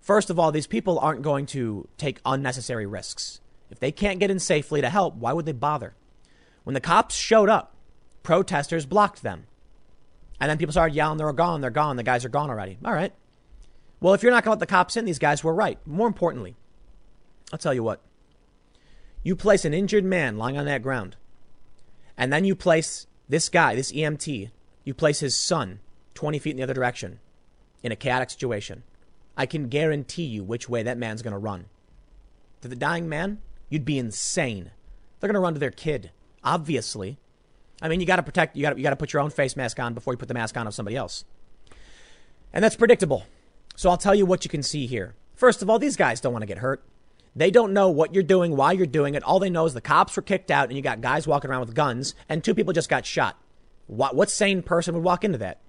First 0.00 0.30
of 0.30 0.38
all, 0.38 0.52
these 0.52 0.66
people 0.66 0.98
aren't 0.98 1.22
going 1.22 1.46
to 1.46 1.88
take 1.98 2.20
unnecessary 2.24 2.86
risks. 2.86 3.40
If 3.70 3.80
they 3.80 3.92
can't 3.92 4.20
get 4.20 4.30
in 4.30 4.38
safely 4.38 4.80
to 4.80 4.88
help, 4.88 5.16
why 5.16 5.32
would 5.32 5.46
they 5.46 5.52
bother? 5.52 5.94
When 6.64 6.74
the 6.74 6.80
cops 6.80 7.14
showed 7.14 7.48
up, 7.48 7.74
protesters 8.22 8.86
blocked 8.86 9.22
them. 9.22 9.46
And 10.40 10.50
then 10.50 10.58
people 10.58 10.72
started 10.72 10.94
yelling, 10.94 11.18
they're 11.18 11.32
gone, 11.32 11.60
they're 11.60 11.70
gone, 11.70 11.96
the 11.96 12.02
guys 12.02 12.24
are 12.24 12.30
gone 12.30 12.50
already. 12.50 12.78
All 12.84 12.92
right. 12.92 13.12
Well, 14.00 14.14
if 14.14 14.22
you're 14.22 14.32
not 14.32 14.44
going 14.44 14.56
to 14.56 14.58
let 14.58 14.60
the 14.60 14.66
cops 14.66 14.96
in, 14.96 15.04
these 15.04 15.18
guys 15.18 15.42
were 15.42 15.54
right. 15.54 15.78
More 15.86 16.06
importantly, 16.06 16.56
I'll 17.52 17.58
tell 17.58 17.74
you 17.74 17.82
what. 17.82 18.00
You 19.22 19.34
place 19.34 19.64
an 19.64 19.74
injured 19.74 20.04
man 20.04 20.36
lying 20.36 20.58
on 20.58 20.66
that 20.66 20.82
ground, 20.82 21.16
and 22.16 22.32
then 22.32 22.44
you 22.44 22.54
place 22.54 23.06
this 23.28 23.48
guy, 23.48 23.74
this 23.74 23.92
EMT, 23.92 24.50
you 24.84 24.94
place 24.94 25.20
his 25.20 25.36
son 25.36 25.80
20 26.14 26.38
feet 26.38 26.50
in 26.52 26.56
the 26.58 26.62
other 26.62 26.74
direction 26.74 27.18
in 27.82 27.92
a 27.92 27.96
chaotic 27.96 28.30
situation. 28.30 28.82
I 29.36 29.46
can 29.46 29.68
guarantee 29.68 30.24
you 30.24 30.44
which 30.44 30.68
way 30.68 30.82
that 30.82 30.98
man's 30.98 31.22
going 31.22 31.32
to 31.32 31.38
run. 31.38 31.66
To 32.62 32.68
the 32.68 32.76
dying 32.76 33.08
man, 33.08 33.40
you'd 33.68 33.84
be 33.84 33.98
insane. 33.98 34.70
They're 35.18 35.28
going 35.28 35.34
to 35.34 35.40
run 35.40 35.54
to 35.54 35.60
their 35.60 35.70
kid, 35.70 36.10
obviously. 36.42 37.18
I 37.82 37.88
mean, 37.88 38.00
you 38.00 38.06
got 38.06 38.16
to 38.16 38.22
protect, 38.22 38.56
you 38.56 38.62
got 38.62 38.78
you 38.78 38.84
to 38.84 38.96
put 38.96 39.12
your 39.12 39.22
own 39.22 39.30
face 39.30 39.56
mask 39.56 39.78
on 39.78 39.92
before 39.92 40.14
you 40.14 40.18
put 40.18 40.28
the 40.28 40.34
mask 40.34 40.56
on 40.56 40.66
of 40.66 40.74
somebody 40.74 40.96
else. 40.96 41.24
And 42.52 42.64
that's 42.64 42.76
predictable. 42.76 43.24
So 43.76 43.90
I'll 43.90 43.96
tell 43.96 44.14
you 44.14 44.26
what 44.26 44.44
you 44.44 44.50
can 44.50 44.62
see 44.62 44.86
here. 44.86 45.14
First 45.34 45.62
of 45.62 45.70
all, 45.70 45.78
these 45.78 45.96
guys 45.96 46.20
don't 46.20 46.32
want 46.32 46.42
to 46.42 46.46
get 46.46 46.58
hurt. 46.58 46.82
They 47.36 47.50
don't 47.50 47.74
know 47.74 47.90
what 47.90 48.14
you're 48.14 48.22
doing, 48.22 48.56
why 48.56 48.72
you're 48.72 48.86
doing 48.86 49.14
it. 49.14 49.22
All 49.22 49.38
they 49.38 49.50
know 49.50 49.66
is 49.66 49.74
the 49.74 49.82
cops 49.82 50.16
were 50.16 50.22
kicked 50.22 50.50
out 50.50 50.68
and 50.68 50.76
you 50.76 50.82
got 50.82 51.02
guys 51.02 51.26
walking 51.26 51.50
around 51.50 51.60
with 51.60 51.74
guns 51.74 52.14
and 52.30 52.42
two 52.42 52.54
people 52.54 52.72
just 52.72 52.88
got 52.88 53.04
shot. 53.04 53.38
What, 53.86 54.16
what 54.16 54.30
sane 54.30 54.62
person 54.62 54.94
would 54.94 55.04
walk 55.04 55.22
into 55.22 55.38
that? 55.38 55.60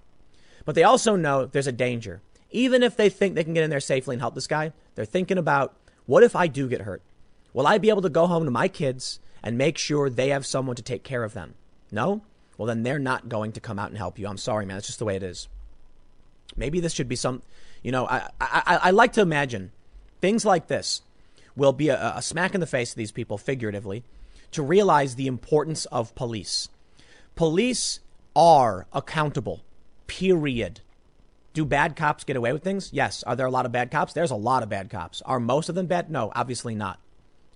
But 0.64 0.74
they 0.74 0.82
also 0.82 1.14
know 1.14 1.44
there's 1.44 1.66
a 1.66 1.72
danger. 1.72 2.22
Even 2.50 2.82
if 2.82 2.96
they 2.96 3.10
think 3.10 3.34
they 3.34 3.44
can 3.44 3.52
get 3.52 3.64
in 3.64 3.70
there 3.70 3.80
safely 3.80 4.14
and 4.14 4.22
help 4.22 4.34
this 4.34 4.46
guy, 4.46 4.72
they're 4.94 5.04
thinking 5.04 5.36
about 5.36 5.76
what 6.06 6.22
if 6.22 6.34
I 6.34 6.46
do 6.46 6.68
get 6.68 6.80
hurt? 6.80 7.02
Will 7.52 7.66
I 7.66 7.76
be 7.76 7.90
able 7.90 8.02
to 8.02 8.08
go 8.08 8.26
home 8.26 8.46
to 8.46 8.50
my 8.50 8.68
kids 8.68 9.20
and 9.42 9.58
make 9.58 9.76
sure 9.76 10.08
they 10.08 10.30
have 10.30 10.46
someone 10.46 10.76
to 10.76 10.82
take 10.82 11.02
care 11.02 11.24
of 11.24 11.34
them? 11.34 11.54
No? 11.92 12.22
Well, 12.56 12.66
then 12.66 12.82
they're 12.82 12.98
not 12.98 13.28
going 13.28 13.52
to 13.52 13.60
come 13.60 13.78
out 13.78 13.90
and 13.90 13.98
help 13.98 14.18
you. 14.18 14.26
I'm 14.26 14.38
sorry, 14.38 14.64
man. 14.64 14.78
It's 14.78 14.86
just 14.86 14.98
the 14.98 15.04
way 15.04 15.16
it 15.16 15.22
is. 15.22 15.48
Maybe 16.56 16.80
this 16.80 16.94
should 16.94 17.08
be 17.08 17.16
some, 17.16 17.42
you 17.82 17.92
know, 17.92 18.06
I, 18.06 18.28
I, 18.40 18.78
I 18.84 18.90
like 18.90 19.12
to 19.14 19.20
imagine 19.20 19.72
things 20.20 20.44
like 20.44 20.66
this 20.66 21.02
will 21.56 21.72
be 21.72 21.88
a, 21.88 22.14
a 22.16 22.22
smack 22.22 22.54
in 22.54 22.60
the 22.60 22.66
face 22.66 22.90
to 22.90 22.96
these 22.96 23.12
people, 23.12 23.38
figuratively, 23.38 24.04
to 24.52 24.62
realize 24.62 25.14
the 25.14 25.26
importance 25.26 25.84
of 25.86 26.14
police. 26.14 26.68
Police 27.34 28.00
are 28.34 28.86
accountable, 28.92 29.62
period. 30.06 30.80
Do 31.52 31.64
bad 31.64 31.96
cops 31.96 32.24
get 32.24 32.36
away 32.36 32.52
with 32.52 32.62
things? 32.62 32.90
Yes. 32.92 33.22
Are 33.24 33.34
there 33.34 33.46
a 33.46 33.50
lot 33.50 33.66
of 33.66 33.72
bad 33.72 33.90
cops? 33.90 34.12
There's 34.12 34.30
a 34.30 34.36
lot 34.36 34.62
of 34.62 34.68
bad 34.68 34.90
cops. 34.90 35.22
Are 35.22 35.40
most 35.40 35.68
of 35.68 35.74
them 35.74 35.86
bad? 35.86 36.10
No, 36.10 36.30
obviously 36.34 36.74
not. 36.74 37.00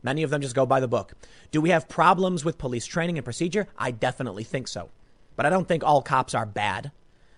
Many 0.03 0.25
of 0.25 0.31
them 0.31 0.43
just 0.43 0.57
go 0.57 0.67
by 0.67 0.81
the 0.81 0.89
book. 0.89 1.13
Do 1.53 1.61
we 1.61 1.71
have 1.71 1.89
problems 1.89 2.45
with 2.45 2.59
police 2.59 2.87
training 2.87 3.19
and 3.19 3.25
procedure? 3.25 3.69
I 3.79 3.93
definitely 3.93 4.43
think 4.43 4.67
so. 4.67 4.91
But 5.37 5.47
I 5.47 5.51
don't 5.51 5.69
think 5.69 5.85
all 5.85 6.03
cops 6.03 6.35
are 6.35 6.47
bad. 6.47 6.91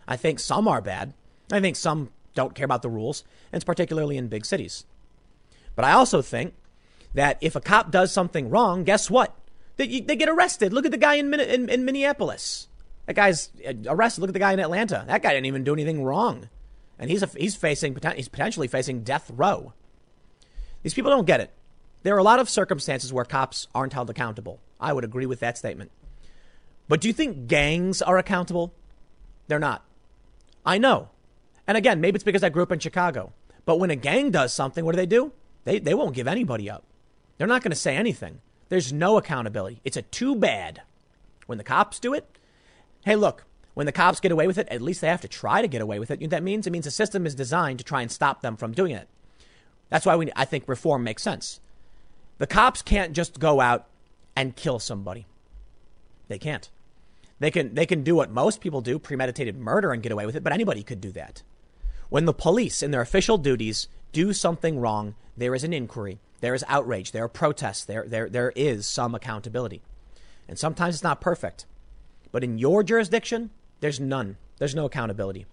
I 0.09 0.17
think 0.17 0.41
some 0.41 0.67
are 0.67 0.81
bad. 0.81 1.13
I 1.53 1.61
think 1.61 1.77
some 1.77 2.11
don't 2.35 2.55
care 2.55 2.65
about 2.65 2.83
the 2.83 2.89
rules, 2.89 3.25
and 3.53 3.59
it's 3.59 3.65
particularly 3.65 4.17
in 4.17 4.29
big 4.29 4.45
cities. 4.45 4.87
But 5.77 5.85
I 5.85 5.93
also 5.93 6.23
think 6.23 6.55
that 7.15 7.39
if 7.41 7.57
a 7.57 7.61
cop 7.61 7.91
does 7.91 8.13
something 8.13 8.51
wrong, 8.51 8.85
guess 8.85 9.11
what? 9.11 9.37
They, 9.77 10.01
they 10.01 10.17
get 10.17 10.29
arrested. 10.29 10.73
Look 10.73 10.85
at 10.85 10.93
the 10.93 10.99
guy 10.99 11.15
in, 11.15 11.33
in, 11.35 11.69
in 11.69 11.85
Minneapolis. 11.85 12.69
That 13.07 13.15
guy's 13.15 13.51
uh, 13.67 13.73
arrested. 13.87 14.21
Look 14.21 14.31
at 14.31 14.35
the 14.35 14.39
guy 14.39 14.53
in 14.53 14.61
Atlanta. 14.61 15.05
That 15.07 15.23
guy 15.23 15.31
didn't 15.31 15.47
even 15.47 15.65
do 15.65 15.73
anything 15.73 16.05
wrong. 16.05 16.49
And 16.99 17.11
he's, 17.11 17.23
a, 17.23 17.27
he's 17.37 17.57
facing, 17.57 17.97
he's 18.15 18.29
potentially 18.29 18.69
facing 18.69 19.03
death 19.03 19.31
row. 19.35 19.73
These 20.83 20.95
people 20.95 21.11
don't 21.11 21.27
get 21.27 21.41
it. 21.41 21.51
There 22.03 22.15
are 22.15 22.19
a 22.19 22.25
lot 22.25 22.39
of 22.39 22.49
circumstances 22.49 23.13
where 23.13 23.25
cops 23.25 23.67
aren't 23.75 23.95
held 23.95 24.11
accountable. 24.11 24.61
I 24.79 24.93
would 24.93 25.05
agree 25.05 25.27
with 25.27 25.41
that 25.41 25.59
statement. 25.59 25.91
But 26.87 27.01
do 27.01 27.09
you 27.09 27.15
think 27.15 27.47
gangs 27.47 28.03
are 28.03 28.19
accountable? 28.19 28.75
They're 29.49 29.59
not. 29.59 29.83
I 30.65 30.79
know. 30.79 31.09
And 31.67 31.77
again, 31.77 32.01
maybe 32.01 32.17
it's 32.17 32.25
because 32.25 32.43
I 32.43 32.51
grew 32.51 32.63
up 32.63 32.73
in 32.73 32.79
Chicago. 32.79 33.33
But 33.65 33.79
when 33.79 33.91
a 33.91 33.97
gang 33.97 34.31
does 34.31 34.53
something, 34.53 34.85
what 34.85 34.93
do 34.93 34.97
they 34.97 35.07
do? 35.07 35.33
They, 35.65 35.79
they 35.79 35.95
won't 35.95 36.15
give 36.15 36.29
anybody 36.29 36.69
up. 36.69 36.85
They're 37.39 37.47
not 37.47 37.63
going 37.63 37.71
to 37.71 37.77
say 37.77 37.97
anything. 37.97 38.41
There's 38.69 38.93
no 38.93 39.17
accountability. 39.17 39.81
It's 39.85 39.97
a 39.97 40.03
too 40.03 40.37
bad. 40.37 40.83
When 41.47 41.59
the 41.59 41.65
cops 41.65 41.99
do 41.99 42.15
it, 42.15 42.27
hey, 43.05 43.17
look, 43.17 43.45
when 43.75 43.87
the 43.87 43.93
cops 43.93 44.21
get 44.21 44.33
away 44.33 44.47
with 44.47 44.59
it, 44.59 44.69
at 44.69 44.83
least 44.83 45.01
they 45.01 45.09
have 45.09 45.21
to 45.23 45.29
try 45.29 45.63
to 45.63 45.69
get 45.69 45.83
away 45.83 45.99
with 45.99 46.11
it. 46.11 46.21
You 46.21 46.27
know 46.27 46.35
what 46.35 46.39
that 46.39 46.45
means? 46.45 46.67
It 46.67 46.71
means 46.71 46.85
the 46.85 46.91
system 46.91 47.27
is 47.27 47.35
designed 47.35 47.79
to 47.79 47.85
try 47.85 48.03
and 48.03 48.11
stop 48.11 48.41
them 48.41 48.57
from 48.57 48.73
doing 48.73 48.93
it. 48.93 49.09
That's 49.91 50.07
why 50.07 50.17
we, 50.17 50.31
I 50.37 50.45
think 50.45 50.65
reform 50.67 51.05
makes 51.05 51.23
sense. 51.23 51.61
The 52.39 52.47
cops 52.47 52.83
can't 52.83 53.13
just 53.13 53.39
go 53.39 53.61
out 53.61 53.87
and 54.37 54.57
kill 54.57 54.79
somebody. 54.79 55.27
They 56.29 56.39
can't. 56.39 56.69
They 57.41 57.51
can, 57.51 57.75
they 57.75 57.87
can 57.87 58.03
do 58.03 58.15
what 58.15 58.31
most 58.31 58.61
people 58.61 58.81
do, 58.81 58.99
premeditated 58.99 59.57
murder, 59.57 59.93
and 59.93 60.03
get 60.03 60.13
away 60.13 60.27
with 60.27 60.37
it, 60.37 60.43
but 60.43 60.53
anybody 60.53 60.83
could 60.83 61.01
do 61.01 61.13
that. 61.13 61.43
When 62.09 62.25
the 62.25 62.33
police, 62.33 62.83
in 62.83 62.91
their 62.91 63.01
official 63.01 63.39
duties, 63.39 63.89
do 64.13 64.33
something 64.33 64.79
wrong, 64.79 65.15
there 65.37 65.55
is 65.55 65.65
an 65.65 65.73
inquiry, 65.73 66.19
there 66.41 66.55
is 66.55 66.65
outrage, 66.69 67.13
there 67.13 67.25
are 67.25 67.29
protests, 67.29 67.85
there, 67.85 68.05
there, 68.07 68.29
there 68.29 68.53
is 68.55 68.87
some 68.87 69.15
accountability. 69.15 69.83
And 70.49 70.59
sometimes 70.59 70.95
it's 70.95 71.03
not 71.03 71.21
perfect. 71.21 71.67
But 72.31 72.45
in 72.45 72.59
your 72.59 72.83
jurisdiction, 72.83 73.51
there's 73.81 74.01
none. 74.01 74.37
There's 74.59 74.75
no 74.75 74.85
accountability. 74.85 75.47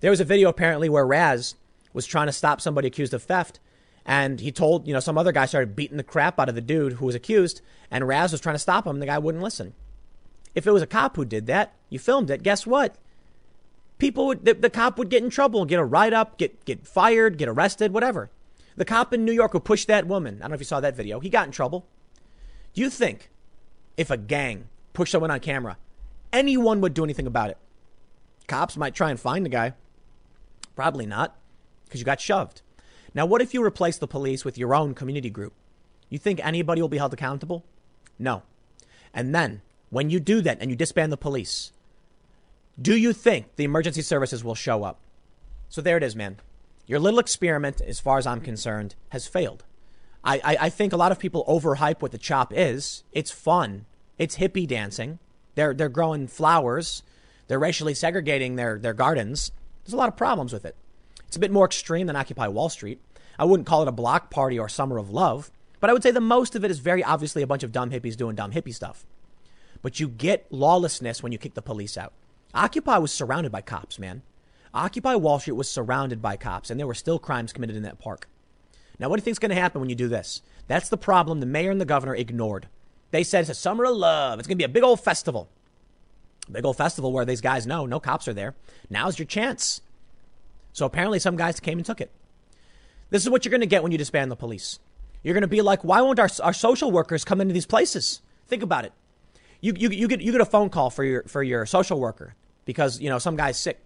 There 0.00 0.10
was 0.10 0.20
a 0.20 0.24
video 0.24 0.48
apparently 0.48 0.88
where 0.88 1.06
Raz 1.06 1.54
was 1.92 2.06
trying 2.06 2.26
to 2.26 2.32
stop 2.32 2.60
somebody 2.60 2.88
accused 2.88 3.14
of 3.14 3.22
theft. 3.22 3.58
And 4.04 4.38
he 4.40 4.52
told, 4.52 4.86
you 4.86 4.94
know, 4.94 5.00
some 5.00 5.18
other 5.18 5.32
guy 5.32 5.46
started 5.46 5.74
beating 5.74 5.96
the 5.96 6.04
crap 6.04 6.38
out 6.38 6.48
of 6.48 6.54
the 6.54 6.60
dude 6.60 6.94
who 6.94 7.06
was 7.06 7.14
accused. 7.14 7.60
And 7.90 8.06
Raz 8.06 8.32
was 8.32 8.40
trying 8.40 8.54
to 8.54 8.60
stop 8.60 8.86
him. 8.86 8.96
And 8.96 9.02
the 9.02 9.06
guy 9.06 9.18
wouldn't 9.18 9.42
listen. 9.42 9.74
If 10.54 10.66
it 10.66 10.72
was 10.72 10.82
a 10.82 10.86
cop 10.86 11.16
who 11.16 11.24
did 11.24 11.46
that, 11.46 11.74
you 11.90 11.98
filmed 11.98 12.30
it, 12.30 12.42
guess 12.42 12.66
what? 12.66 12.96
People 13.98 14.26
would, 14.26 14.44
the, 14.44 14.54
the 14.54 14.70
cop 14.70 14.98
would 14.98 15.08
get 15.08 15.22
in 15.22 15.30
trouble, 15.30 15.64
get 15.64 15.78
a 15.78 15.84
write 15.84 16.12
up, 16.12 16.36
get, 16.38 16.64
get 16.64 16.86
fired, 16.86 17.38
get 17.38 17.48
arrested, 17.48 17.92
whatever. 17.92 18.30
The 18.76 18.84
cop 18.84 19.14
in 19.14 19.24
New 19.24 19.32
York 19.32 19.52
who 19.52 19.60
pushed 19.60 19.88
that 19.88 20.06
woman, 20.06 20.36
I 20.36 20.40
don't 20.40 20.50
know 20.50 20.54
if 20.54 20.60
you 20.60 20.66
saw 20.66 20.80
that 20.80 20.96
video, 20.96 21.20
he 21.20 21.30
got 21.30 21.46
in 21.46 21.52
trouble. 21.52 21.86
Do 22.74 22.82
you 22.82 22.90
think 22.90 23.30
if 23.96 24.10
a 24.10 24.18
gang 24.18 24.68
pushed 24.92 25.12
someone 25.12 25.30
on 25.30 25.40
camera, 25.40 25.78
anyone 26.32 26.82
would 26.82 26.92
do 26.92 27.04
anything 27.04 27.26
about 27.26 27.48
it? 27.48 27.58
Cops 28.46 28.76
might 28.76 28.94
try 28.94 29.10
and 29.10 29.18
find 29.18 29.44
the 29.44 29.50
guy. 29.50 29.72
Probably 30.74 31.06
not, 31.06 31.36
because 31.84 32.00
you 32.00 32.04
got 32.04 32.20
shoved. 32.20 32.60
Now, 33.14 33.24
what 33.24 33.40
if 33.40 33.54
you 33.54 33.64
replace 33.64 33.96
the 33.96 34.06
police 34.06 34.44
with 34.44 34.58
your 34.58 34.74
own 34.74 34.94
community 34.94 35.30
group? 35.30 35.54
You 36.10 36.18
think 36.18 36.44
anybody 36.44 36.82
will 36.82 36.90
be 36.90 36.98
held 36.98 37.14
accountable? 37.14 37.64
No. 38.18 38.42
And 39.14 39.34
then, 39.34 39.62
when 39.88 40.10
you 40.10 40.20
do 40.20 40.42
that 40.42 40.58
and 40.60 40.70
you 40.70 40.76
disband 40.76 41.10
the 41.10 41.16
police, 41.16 41.72
do 42.80 42.94
you 42.94 43.12
think 43.12 43.56
the 43.56 43.64
emergency 43.64 44.02
services 44.02 44.44
will 44.44 44.54
show 44.54 44.84
up? 44.84 45.00
So 45.68 45.80
there 45.80 45.96
it 45.96 46.02
is, 46.02 46.14
man. 46.14 46.36
Your 46.86 47.00
little 47.00 47.18
experiment, 47.18 47.80
as 47.80 48.00
far 48.00 48.18
as 48.18 48.26
I'm 48.26 48.40
concerned, 48.40 48.94
has 49.10 49.26
failed. 49.26 49.64
I, 50.22 50.40
I, 50.44 50.56
I 50.62 50.68
think 50.68 50.92
a 50.92 50.96
lot 50.96 51.12
of 51.12 51.18
people 51.18 51.44
overhype 51.48 52.02
what 52.02 52.12
the 52.12 52.18
chop 52.18 52.52
is. 52.54 53.02
It's 53.12 53.30
fun. 53.30 53.86
It's 54.18 54.36
hippie 54.36 54.68
dancing. 54.68 55.18
They're, 55.54 55.72
they're 55.72 55.88
growing 55.88 56.26
flowers. 56.26 57.02
They're 57.48 57.58
racially 57.58 57.94
segregating 57.94 58.56
their, 58.56 58.78
their 58.78 58.94
gardens. 58.94 59.52
There's 59.84 59.94
a 59.94 59.98
lot 59.98 60.08
of 60.08 60.16
problems 60.16 60.52
with 60.52 60.64
it. 60.64 60.76
It's 61.26 61.36
a 61.36 61.40
bit 61.40 61.50
more 61.50 61.64
extreme 61.64 62.06
than 62.06 62.16
Occupy 62.16 62.48
Wall 62.48 62.68
Street. 62.68 63.00
I 63.38 63.44
wouldn't 63.44 63.66
call 63.66 63.82
it 63.82 63.88
a 63.88 63.92
block 63.92 64.30
party 64.30 64.58
or 64.58 64.68
summer 64.68 64.98
of 64.98 65.10
love, 65.10 65.50
but 65.80 65.90
I 65.90 65.92
would 65.92 66.02
say 66.02 66.10
the 66.10 66.20
most 66.20 66.54
of 66.54 66.64
it 66.64 66.70
is 66.70 66.78
very 66.78 67.02
obviously 67.02 67.42
a 67.42 67.46
bunch 67.46 67.62
of 67.62 67.72
dumb 67.72 67.90
hippies 67.90 68.16
doing 68.16 68.36
dumb 68.36 68.52
hippie 68.52 68.74
stuff. 68.74 69.06
But 69.82 70.00
you 70.00 70.08
get 70.08 70.46
lawlessness 70.50 71.22
when 71.22 71.32
you 71.32 71.38
kick 71.38 71.54
the 71.54 71.62
police 71.62 71.96
out. 71.96 72.12
Occupy 72.56 72.96
was 72.96 73.12
surrounded 73.12 73.52
by 73.52 73.60
cops, 73.60 73.98
man. 73.98 74.22
Occupy 74.72 75.14
Wall 75.14 75.38
Street 75.38 75.56
was 75.56 75.70
surrounded 75.70 76.22
by 76.22 76.36
cops, 76.36 76.70
and 76.70 76.80
there 76.80 76.86
were 76.86 76.94
still 76.94 77.18
crimes 77.18 77.52
committed 77.52 77.76
in 77.76 77.82
that 77.82 77.98
park. 77.98 78.28
Now, 78.98 79.10
what 79.10 79.16
do 79.16 79.20
you 79.20 79.24
think 79.24 79.34
is 79.34 79.38
going 79.38 79.50
to 79.50 79.60
happen 79.60 79.80
when 79.80 79.90
you 79.90 79.94
do 79.94 80.08
this? 80.08 80.40
That's 80.66 80.88
the 80.88 80.96
problem 80.96 81.40
the 81.40 81.46
mayor 81.46 81.70
and 81.70 81.80
the 81.80 81.84
governor 81.84 82.14
ignored. 82.14 82.68
They 83.10 83.24
said 83.24 83.42
it's 83.42 83.50
a 83.50 83.54
summer 83.54 83.84
of 83.84 83.94
love. 83.94 84.38
It's 84.38 84.48
going 84.48 84.56
to 84.56 84.62
be 84.62 84.64
a 84.64 84.70
big 84.70 84.82
old 84.82 85.00
festival. 85.00 85.50
big 86.50 86.64
old 86.64 86.78
festival 86.78 87.12
where 87.12 87.26
these 87.26 87.42
guys 87.42 87.66
know 87.66 87.84
no 87.84 88.00
cops 88.00 88.26
are 88.26 88.34
there. 88.34 88.54
Now's 88.88 89.18
your 89.18 89.26
chance. 89.26 89.82
So 90.72 90.86
apparently, 90.86 91.18
some 91.18 91.36
guys 91.36 91.60
came 91.60 91.78
and 91.78 91.84
took 91.84 92.00
it. 92.00 92.10
This 93.10 93.22
is 93.22 93.28
what 93.28 93.44
you're 93.44 93.50
going 93.50 93.60
to 93.60 93.66
get 93.66 93.82
when 93.82 93.92
you 93.92 93.98
disband 93.98 94.30
the 94.30 94.36
police. 94.36 94.78
You're 95.22 95.34
going 95.34 95.42
to 95.42 95.46
be 95.46 95.60
like, 95.60 95.84
why 95.84 96.00
won't 96.00 96.18
our, 96.18 96.30
our 96.42 96.54
social 96.54 96.90
workers 96.90 97.22
come 97.22 97.42
into 97.42 97.52
these 97.52 97.66
places? 97.66 98.22
Think 98.48 98.62
about 98.62 98.86
it. 98.86 98.92
You, 99.60 99.74
you, 99.76 99.90
you, 99.90 100.08
get, 100.08 100.22
you 100.22 100.32
get 100.32 100.40
a 100.40 100.46
phone 100.46 100.70
call 100.70 100.88
for 100.88 101.04
your, 101.04 101.22
for 101.24 101.42
your 101.42 101.66
social 101.66 102.00
worker 102.00 102.34
because, 102.66 103.00
you 103.00 103.08
know, 103.08 103.18
some 103.18 103.36
guy's 103.36 103.56
sick. 103.56 103.80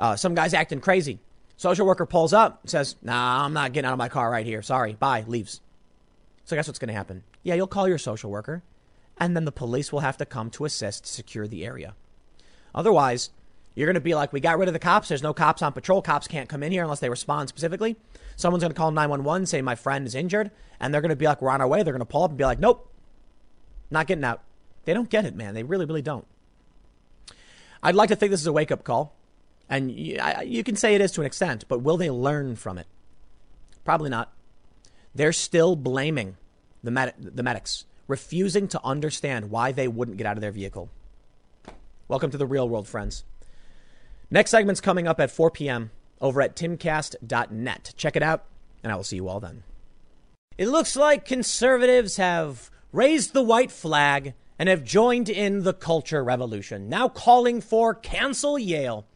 Uh, 0.00 0.16
some 0.16 0.34
guy's 0.34 0.54
acting 0.54 0.80
crazy. 0.80 1.20
Social 1.56 1.86
worker 1.86 2.06
pulls 2.06 2.32
up, 2.32 2.68
says, 2.68 2.96
Nah, 3.02 3.44
I'm 3.44 3.52
not 3.52 3.72
getting 3.74 3.86
out 3.86 3.92
of 3.92 3.98
my 3.98 4.08
car 4.08 4.30
right 4.30 4.46
here. 4.46 4.62
Sorry. 4.62 4.94
Bye. 4.94 5.24
Leaves. 5.28 5.60
So 6.46 6.56
guess 6.56 6.66
what's 6.66 6.78
going 6.78 6.88
to 6.88 6.94
happen? 6.94 7.22
Yeah, 7.42 7.54
you'll 7.54 7.66
call 7.66 7.86
your 7.86 7.98
social 7.98 8.30
worker, 8.30 8.62
and 9.18 9.36
then 9.36 9.44
the 9.44 9.52
police 9.52 9.92
will 9.92 10.00
have 10.00 10.16
to 10.16 10.26
come 10.26 10.50
to 10.50 10.64
assist 10.64 11.04
to 11.04 11.12
secure 11.12 11.46
the 11.46 11.64
area. 11.64 11.94
Otherwise, 12.74 13.30
You're 13.74 13.86
going 13.86 13.94
to 13.94 14.00
be 14.00 14.14
like, 14.14 14.32
we 14.32 14.40
got 14.40 14.58
rid 14.58 14.68
of 14.68 14.72
the 14.72 14.78
cops. 14.78 15.08
There's 15.08 15.22
no 15.22 15.34
cops 15.34 15.60
on 15.62 15.72
patrol. 15.72 16.00
Cops 16.00 16.28
can't 16.28 16.48
come 16.48 16.62
in 16.62 16.70
here 16.70 16.82
unless 16.84 17.00
they 17.00 17.10
respond 17.10 17.48
specifically. 17.48 17.96
Someone's 18.36 18.62
going 18.62 18.72
to 18.72 18.78
call 18.78 18.92
911, 18.92 19.46
say 19.46 19.62
my 19.62 19.74
friend 19.74 20.06
is 20.06 20.14
injured, 20.14 20.50
and 20.78 20.92
they're 20.94 21.00
going 21.00 21.10
to 21.10 21.16
be 21.16 21.26
like, 21.26 21.42
we're 21.42 21.50
on 21.50 21.60
our 21.60 21.66
way. 21.68 21.82
They're 21.82 21.92
going 21.92 22.00
to 22.00 22.04
pull 22.06 22.22
up 22.22 22.30
and 22.30 22.38
be 22.38 22.44
like, 22.44 22.60
nope, 22.60 22.88
not 23.90 24.06
getting 24.06 24.24
out. 24.24 24.42
They 24.84 24.94
don't 24.94 25.10
get 25.10 25.24
it, 25.24 25.34
man. 25.34 25.54
They 25.54 25.62
really, 25.62 25.86
really 25.86 26.02
don't. 26.02 26.26
I'd 27.84 27.94
like 27.94 28.08
to 28.08 28.16
think 28.16 28.30
this 28.30 28.40
is 28.40 28.46
a 28.46 28.52
wake 28.52 28.72
up 28.72 28.82
call. 28.82 29.14
And 29.68 29.90
you 29.90 30.64
can 30.64 30.74
say 30.74 30.94
it 30.94 31.02
is 31.02 31.12
to 31.12 31.20
an 31.20 31.26
extent, 31.26 31.66
but 31.68 31.82
will 31.82 31.98
they 31.98 32.10
learn 32.10 32.56
from 32.56 32.78
it? 32.78 32.86
Probably 33.84 34.08
not. 34.08 34.32
They're 35.14 35.32
still 35.32 35.76
blaming 35.76 36.36
the, 36.82 36.90
med- 36.90 37.14
the 37.18 37.42
medics, 37.42 37.84
refusing 38.08 38.68
to 38.68 38.80
understand 38.82 39.50
why 39.50 39.70
they 39.70 39.86
wouldn't 39.86 40.16
get 40.16 40.26
out 40.26 40.36
of 40.38 40.40
their 40.40 40.50
vehicle. 40.50 40.88
Welcome 42.08 42.30
to 42.30 42.38
the 42.38 42.46
real 42.46 42.68
world, 42.68 42.88
friends. 42.88 43.24
Next 44.30 44.50
segment's 44.50 44.80
coming 44.80 45.06
up 45.06 45.20
at 45.20 45.30
4 45.30 45.50
p.m. 45.50 45.90
over 46.20 46.40
at 46.40 46.56
timcast.net. 46.56 47.94
Check 47.96 48.16
it 48.16 48.22
out, 48.22 48.44
and 48.82 48.92
I 48.92 48.96
will 48.96 49.04
see 49.04 49.16
you 49.16 49.28
all 49.28 49.40
then. 49.40 49.62
It 50.56 50.68
looks 50.68 50.96
like 50.96 51.26
conservatives 51.26 52.16
have 52.16 52.70
raised 52.92 53.34
the 53.34 53.42
white 53.42 53.70
flag 53.70 54.34
and 54.58 54.68
have 54.68 54.84
joined 54.84 55.28
in 55.28 55.62
the 55.62 55.74
culture 55.74 56.22
revolution, 56.22 56.88
now 56.88 57.08
calling 57.08 57.60
for 57.60 57.94
cancel 57.94 58.58
Yale. 58.58 59.06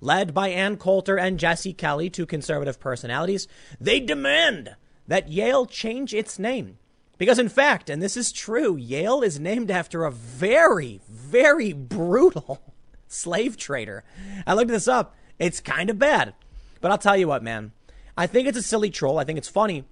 Led 0.00 0.34
by 0.34 0.48
Ann 0.48 0.76
Coulter 0.78 1.16
and 1.16 1.38
Jesse 1.38 1.72
Kelly, 1.72 2.10
two 2.10 2.26
conservative 2.26 2.80
personalities, 2.80 3.46
they 3.80 4.00
demand 4.00 4.74
that 5.06 5.28
Yale 5.28 5.64
change 5.66 6.12
its 6.12 6.38
name. 6.38 6.78
Because, 7.18 7.38
in 7.38 7.48
fact, 7.48 7.88
and 7.88 8.02
this 8.02 8.16
is 8.16 8.32
true, 8.32 8.76
Yale 8.76 9.22
is 9.22 9.38
named 9.38 9.70
after 9.70 10.04
a 10.04 10.10
very, 10.10 11.00
very 11.08 11.72
brutal 11.72 12.60
slave 13.06 13.56
trader. 13.56 14.02
I 14.44 14.54
looked 14.54 14.70
this 14.70 14.88
up. 14.88 15.14
It's 15.38 15.60
kind 15.60 15.88
of 15.88 16.00
bad. 16.00 16.34
But 16.80 16.90
I'll 16.90 16.98
tell 16.98 17.16
you 17.16 17.28
what, 17.28 17.44
man. 17.44 17.70
I 18.16 18.26
think 18.26 18.48
it's 18.48 18.58
a 18.58 18.62
silly 18.62 18.90
troll. 18.90 19.18
I 19.18 19.24
think 19.24 19.38
it's 19.38 19.48
funny, 19.48 19.84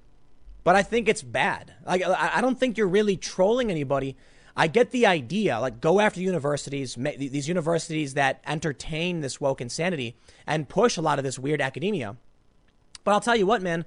but 0.65 0.77
I 0.77 0.83
think 0.83 1.09
it's 1.09 1.23
bad. 1.23 1.73
Like, 1.87 2.03
I 2.05 2.41
don't 2.41 2.59
think 2.59 2.77
you're 2.77 2.89
really 2.89 3.17
trolling 3.17 3.71
anybody. 3.71 4.17
I 4.57 4.67
get 4.67 4.91
the 4.91 5.07
idea, 5.07 5.61
like 5.61 5.81
go 5.81 6.01
after 6.01 6.21
universities, 6.21 6.97
these 6.97 7.49
universities 7.49 8.15
that 8.15 8.43
entertain 8.47 9.21
this 9.21 9.41
woke 9.41 9.61
insanity 9.61 10.17
and 10.47 10.69
push 10.69 10.97
a 10.97 11.03
lot 11.03 11.19
of 11.19 11.25
this 11.25 11.39
weird 11.39 11.61
academia. 11.61 12.17
But 13.05 13.13
I'll 13.13 13.21
tell 13.21 13.37
you 13.37 13.47
what, 13.47 13.63
man, 13.63 13.85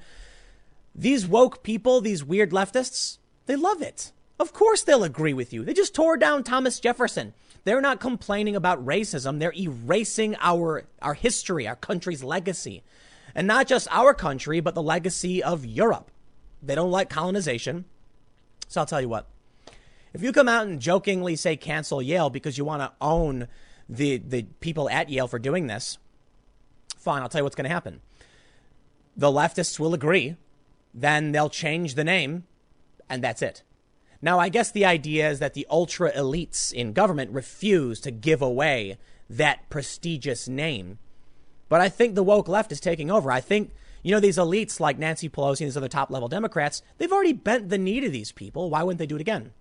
these 0.95 1.27
woke 1.27 1.63
people, 1.63 2.01
these 2.01 2.23
weird 2.23 2.51
leftists, 2.51 3.17
they 3.45 3.55
love 3.55 3.81
it. 3.81 4.11
Of 4.39 4.53
course 4.53 4.83
they'll 4.83 5.03
agree 5.03 5.33
with 5.33 5.53
you. 5.53 5.63
They 5.63 5.73
just 5.73 5.95
tore 5.95 6.17
down 6.17 6.43
Thomas 6.43 6.79
Jefferson. 6.79 7.33
They're 7.65 7.81
not 7.81 7.99
complaining 7.99 8.55
about 8.55 8.85
racism. 8.85 9.39
They're 9.39 9.53
erasing 9.55 10.35
our, 10.41 10.85
our 11.01 11.13
history, 11.13 11.67
our 11.67 11.75
country's 11.75 12.23
legacy. 12.23 12.83
And 13.35 13.47
not 13.47 13.67
just 13.67 13.87
our 13.89 14.13
country, 14.13 14.59
but 14.59 14.75
the 14.75 14.83
legacy 14.83 15.41
of 15.41 15.65
Europe. 15.65 16.11
They 16.61 16.75
don't 16.75 16.91
like 16.91 17.09
colonization. 17.09 17.85
So 18.67 18.81
I'll 18.81 18.87
tell 18.87 19.01
you 19.01 19.09
what. 19.09 19.27
If 20.13 20.21
you 20.21 20.31
come 20.31 20.47
out 20.47 20.67
and 20.67 20.79
jokingly 20.79 21.35
say 21.35 21.55
cancel 21.55 22.01
Yale 22.01 22.29
because 22.29 22.57
you 22.57 22.65
want 22.65 22.81
to 22.83 22.91
own 23.01 23.47
the, 23.89 24.17
the 24.17 24.43
people 24.59 24.89
at 24.89 25.09
Yale 25.09 25.27
for 25.27 25.39
doing 25.39 25.67
this, 25.67 25.97
fine, 26.97 27.21
I'll 27.21 27.29
tell 27.29 27.39
you 27.39 27.43
what's 27.43 27.55
going 27.55 27.67
to 27.67 27.73
happen. 27.73 28.01
The 29.17 29.31
leftists 29.31 29.79
will 29.79 29.93
agree. 29.93 30.35
Then 30.93 31.31
they'll 31.31 31.49
change 31.49 31.95
the 31.95 32.03
name, 32.03 32.45
and 33.09 33.23
that's 33.23 33.41
it. 33.41 33.63
Now, 34.21 34.39
I 34.39 34.49
guess 34.49 34.71
the 34.71 34.85
idea 34.85 35.29
is 35.29 35.39
that 35.39 35.55
the 35.55 35.67
ultra 35.69 36.11
elites 36.11 36.71
in 36.71 36.93
government 36.93 37.31
refuse 37.31 37.99
to 38.01 38.11
give 38.11 38.41
away 38.41 38.97
that 39.29 39.69
prestigious 39.69 40.47
name. 40.47 40.99
But 41.67 41.81
I 41.81 41.89
think 41.89 42.13
the 42.13 42.23
woke 42.23 42.47
left 42.47 42.71
is 42.71 42.79
taking 42.79 43.09
over. 43.09 43.31
I 43.31 43.41
think, 43.41 43.71
you 44.03 44.11
know, 44.11 44.19
these 44.19 44.37
elites 44.37 44.79
like 44.79 44.99
Nancy 44.99 45.27
Pelosi 45.27 45.61
and 45.61 45.69
these 45.69 45.77
other 45.77 45.87
top 45.87 46.11
level 46.11 46.27
Democrats, 46.27 46.83
they've 46.99 47.11
already 47.11 47.33
bent 47.33 47.69
the 47.69 47.79
knee 47.79 47.99
to 47.99 48.09
these 48.09 48.31
people. 48.31 48.69
Why 48.69 48.83
wouldn't 48.83 48.99
they 48.99 49.07
do 49.07 49.15
it 49.15 49.21
again? 49.21 49.51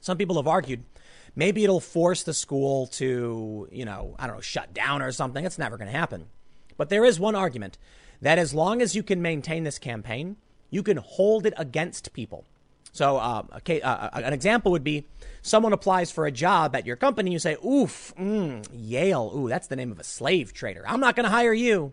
Some 0.00 0.16
people 0.18 0.36
have 0.36 0.46
argued 0.46 0.84
maybe 1.36 1.62
it'll 1.62 1.80
force 1.80 2.24
the 2.24 2.34
school 2.34 2.88
to, 2.88 3.68
you 3.70 3.84
know, 3.84 4.16
I 4.18 4.26
don't 4.26 4.36
know, 4.36 4.42
shut 4.42 4.74
down 4.74 5.02
or 5.02 5.12
something. 5.12 5.44
It's 5.44 5.58
never 5.58 5.76
going 5.76 5.92
to 5.92 5.96
happen. 5.96 6.26
But 6.76 6.88
there 6.88 7.04
is 7.04 7.20
one 7.20 7.36
argument 7.36 7.78
that 8.22 8.38
as 8.38 8.54
long 8.54 8.82
as 8.82 8.96
you 8.96 9.02
can 9.02 9.22
maintain 9.22 9.62
this 9.62 9.78
campaign, 9.78 10.36
you 10.70 10.82
can 10.82 10.96
hold 10.96 11.46
it 11.46 11.54
against 11.56 12.12
people. 12.12 12.44
So, 12.92 13.18
uh, 13.18 13.42
okay, 13.58 13.82
uh, 13.82 14.08
uh, 14.08 14.10
an 14.14 14.32
example 14.32 14.72
would 14.72 14.82
be 14.82 15.04
someone 15.42 15.74
applies 15.74 16.10
for 16.10 16.26
a 16.26 16.32
job 16.32 16.74
at 16.74 16.86
your 16.86 16.96
company. 16.96 17.30
You 17.30 17.38
say, 17.38 17.56
oof, 17.64 18.14
mm, 18.18 18.66
Yale. 18.72 19.32
Ooh, 19.36 19.48
that's 19.48 19.66
the 19.66 19.76
name 19.76 19.92
of 19.92 20.00
a 20.00 20.04
slave 20.04 20.54
trader. 20.54 20.82
I'm 20.88 21.00
not 21.00 21.14
going 21.14 21.24
to 21.24 21.30
hire 21.30 21.52
you. 21.52 21.92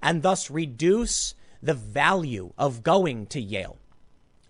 And 0.00 0.22
thus 0.22 0.50
reduce 0.50 1.34
the 1.60 1.74
value 1.74 2.52
of 2.56 2.84
going 2.84 3.26
to 3.26 3.40
Yale. 3.40 3.78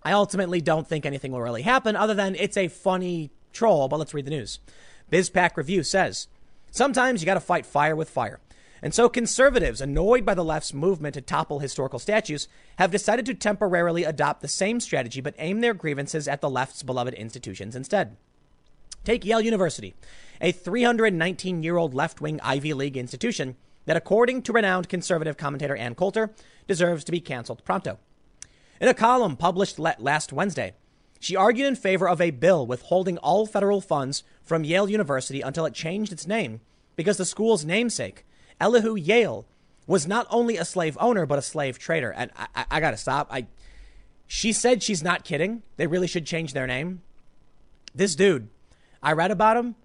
I 0.05 0.11
ultimately 0.11 0.61
don't 0.61 0.87
think 0.87 1.03
anything 1.03 1.31
will 1.31 1.41
really 1.41 1.63
happen 1.63 1.95
other 1.95 2.13
than 2.13 2.35
it's 2.35 2.57
a 2.57 2.67
funny 2.67 3.31
troll, 3.51 3.87
but 3.87 3.97
let's 3.97 4.13
read 4.13 4.25
the 4.25 4.31
news. 4.31 4.59
BizPac 5.11 5.57
Review 5.57 5.81
says, 5.81 6.27
Sometimes 6.69 7.21
you 7.21 7.25
got 7.25 7.33
to 7.33 7.39
fight 7.39 7.65
fire 7.65 7.95
with 7.95 8.09
fire. 8.09 8.39
And 8.83 8.93
so 8.93 9.09
conservatives, 9.09 9.81
annoyed 9.81 10.23
by 10.23 10.35
the 10.35 10.43
left's 10.43 10.75
movement 10.75 11.15
to 11.15 11.21
topple 11.21 11.57
historical 11.57 11.97
statues, 11.97 12.47
have 12.77 12.91
decided 12.91 13.25
to 13.25 13.33
temporarily 13.33 14.03
adopt 14.03 14.41
the 14.41 14.47
same 14.47 14.79
strategy 14.79 15.21
but 15.21 15.33
aim 15.39 15.61
their 15.61 15.73
grievances 15.73 16.27
at 16.27 16.39
the 16.39 16.51
left's 16.51 16.83
beloved 16.83 17.15
institutions 17.15 17.75
instead. 17.75 18.15
Take 19.03 19.25
Yale 19.25 19.41
University, 19.41 19.95
a 20.39 20.51
319 20.51 21.63
year 21.63 21.77
old 21.77 21.95
left 21.95 22.21
wing 22.21 22.39
Ivy 22.43 22.75
League 22.75 22.97
institution 22.97 23.55
that, 23.85 23.97
according 23.97 24.43
to 24.43 24.53
renowned 24.53 24.87
conservative 24.87 25.35
commentator 25.37 25.75
Ann 25.75 25.95
Coulter, 25.95 26.31
deserves 26.67 27.03
to 27.05 27.11
be 27.11 27.19
canceled 27.19 27.63
pronto. 27.63 27.97
In 28.79 28.89
a 28.89 28.93
column 28.93 29.37
published 29.37 29.79
last 29.79 30.33
Wednesday, 30.33 30.73
she 31.19 31.35
argued 31.35 31.67
in 31.67 31.75
favor 31.75 32.09
of 32.09 32.19
a 32.19 32.31
bill 32.31 32.67
withholding 32.67 33.17
all 33.19 33.45
federal 33.45 33.79
funds 33.79 34.23
from 34.43 34.65
Yale 34.65 34.89
University 34.89 35.41
until 35.41 35.65
it 35.65 35.73
changed 35.73 36.11
its 36.11 36.27
name 36.27 36.59
because 36.97 37.17
the 37.17 37.25
school's 37.25 37.63
namesake, 37.63 38.25
Elihu 38.59 38.95
Yale, 38.95 39.47
was 39.87 40.07
not 40.07 40.27
only 40.29 40.57
a 40.57 40.65
slave 40.65 40.97
owner 40.99 41.25
but 41.25 41.39
a 41.39 41.43
slave 41.43 41.79
trader. 41.79 42.11
And 42.11 42.31
I, 42.35 42.47
I, 42.53 42.65
I 42.71 42.79
gotta 42.81 42.97
stop. 42.97 43.29
I, 43.31 43.47
she 44.27 44.51
said 44.51 44.83
she's 44.83 45.03
not 45.03 45.23
kidding. 45.23 45.63
They 45.77 45.87
really 45.87 46.07
should 46.07 46.25
change 46.25 46.51
their 46.51 46.67
name. 46.67 47.01
This 47.93 48.15
dude, 48.15 48.49
I 49.01 49.13
read 49.13 49.31
about 49.31 49.55
him. 49.55 49.75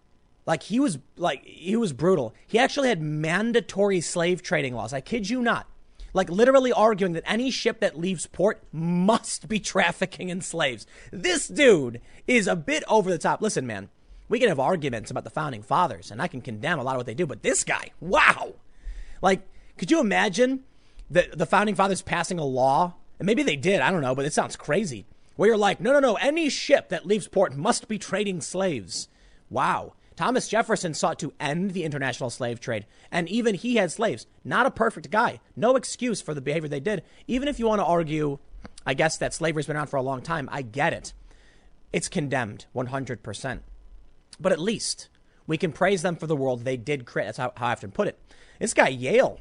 Like 0.46 0.64
he 0.64 0.80
was 0.80 0.98
like 1.16 1.44
he 1.44 1.76
was 1.76 1.92
brutal. 1.92 2.34
He 2.46 2.58
actually 2.58 2.88
had 2.88 3.00
mandatory 3.00 4.00
slave 4.00 4.42
trading 4.42 4.74
laws. 4.74 4.92
I 4.92 5.00
kid 5.00 5.30
you 5.30 5.42
not 5.42 5.69
like 6.12 6.30
literally 6.30 6.72
arguing 6.72 7.12
that 7.14 7.22
any 7.26 7.50
ship 7.50 7.80
that 7.80 7.98
leaves 7.98 8.26
port 8.26 8.62
must 8.72 9.48
be 9.48 9.60
trafficking 9.60 10.28
in 10.28 10.40
slaves. 10.40 10.86
This 11.10 11.48
dude 11.48 12.00
is 12.26 12.46
a 12.46 12.56
bit 12.56 12.84
over 12.88 13.10
the 13.10 13.18
top. 13.18 13.40
Listen, 13.40 13.66
man, 13.66 13.88
we 14.28 14.38
can 14.38 14.48
have 14.48 14.60
arguments 14.60 15.10
about 15.10 15.24
the 15.24 15.30
founding 15.30 15.62
fathers, 15.62 16.10
and 16.10 16.22
I 16.22 16.28
can 16.28 16.40
condemn 16.40 16.78
a 16.78 16.82
lot 16.82 16.94
of 16.94 17.00
what 17.00 17.06
they 17.06 17.14
do, 17.14 17.26
but 17.26 17.42
this 17.42 17.64
guy, 17.64 17.90
wow! 18.00 18.54
Like, 19.20 19.46
could 19.76 19.90
you 19.90 20.00
imagine 20.00 20.64
the, 21.10 21.28
the 21.32 21.46
founding 21.46 21.74
fathers 21.74 22.02
passing 22.02 22.38
a 22.38 22.44
law? 22.44 22.94
And 23.18 23.26
maybe 23.26 23.42
they 23.42 23.56
did, 23.56 23.80
I 23.80 23.90
don't 23.90 24.02
know, 24.02 24.14
but 24.14 24.24
it 24.24 24.32
sounds 24.32 24.56
crazy. 24.56 25.04
Where 25.36 25.48
you're 25.48 25.56
like, 25.56 25.80
no, 25.80 25.92
no, 25.92 26.00
no, 26.00 26.14
any 26.14 26.48
ship 26.48 26.90
that 26.90 27.06
leaves 27.06 27.26
port 27.26 27.56
must 27.56 27.88
be 27.88 27.98
trading 27.98 28.40
slaves. 28.40 29.08
Wow. 29.48 29.94
Thomas 30.20 30.48
Jefferson 30.48 30.92
sought 30.92 31.18
to 31.20 31.32
end 31.40 31.70
the 31.70 31.82
international 31.82 32.28
slave 32.28 32.60
trade, 32.60 32.84
and 33.10 33.26
even 33.30 33.54
he 33.54 33.76
had 33.76 33.90
slaves. 33.90 34.26
Not 34.44 34.66
a 34.66 34.70
perfect 34.70 35.10
guy. 35.10 35.40
No 35.56 35.76
excuse 35.76 36.20
for 36.20 36.34
the 36.34 36.42
behavior 36.42 36.68
they 36.68 36.78
did. 36.78 37.02
Even 37.26 37.48
if 37.48 37.58
you 37.58 37.66
want 37.66 37.80
to 37.80 37.86
argue, 37.86 38.38
I 38.84 38.92
guess, 38.92 39.16
that 39.16 39.32
slavery's 39.32 39.66
been 39.66 39.76
around 39.76 39.86
for 39.86 39.96
a 39.96 40.02
long 40.02 40.20
time, 40.20 40.46
I 40.52 40.60
get 40.60 40.92
it. 40.92 41.14
It's 41.90 42.10
condemned 42.10 42.66
100%. 42.76 43.60
But 44.38 44.52
at 44.52 44.60
least 44.60 45.08
we 45.46 45.56
can 45.56 45.72
praise 45.72 46.02
them 46.02 46.16
for 46.16 46.26
the 46.26 46.36
world 46.36 46.66
they 46.66 46.76
did 46.76 47.06
create. 47.06 47.24
That's 47.24 47.38
how, 47.38 47.54
how 47.56 47.68
I 47.68 47.72
often 47.72 47.90
put 47.90 48.06
it. 48.06 48.18
This 48.58 48.74
guy, 48.74 48.88
Yale. 48.88 49.40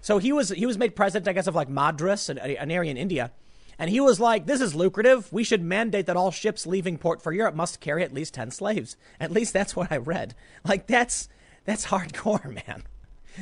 So 0.00 0.18
he 0.18 0.30
was, 0.30 0.50
he 0.50 0.64
was 0.64 0.78
made 0.78 0.94
president, 0.94 1.26
I 1.26 1.32
guess, 1.32 1.48
of 1.48 1.56
like 1.56 1.68
Madras, 1.68 2.28
an, 2.28 2.38
an 2.38 2.70
area 2.70 2.92
in 2.92 2.96
India. 2.96 3.32
And 3.78 3.90
he 3.90 4.00
was 4.00 4.20
like, 4.20 4.46
this 4.46 4.60
is 4.60 4.74
lucrative. 4.74 5.32
We 5.32 5.44
should 5.44 5.62
mandate 5.62 6.06
that 6.06 6.16
all 6.16 6.30
ships 6.30 6.66
leaving 6.66 6.98
port 6.98 7.22
for 7.22 7.32
Europe 7.32 7.54
must 7.54 7.80
carry 7.80 8.02
at 8.02 8.14
least 8.14 8.34
10 8.34 8.50
slaves. 8.50 8.96
At 9.18 9.32
least 9.32 9.52
that's 9.52 9.74
what 9.74 9.90
I 9.90 9.96
read. 9.96 10.34
Like, 10.64 10.86
that's, 10.86 11.28
that's 11.64 11.86
hardcore, 11.86 12.44
man. 12.66 12.84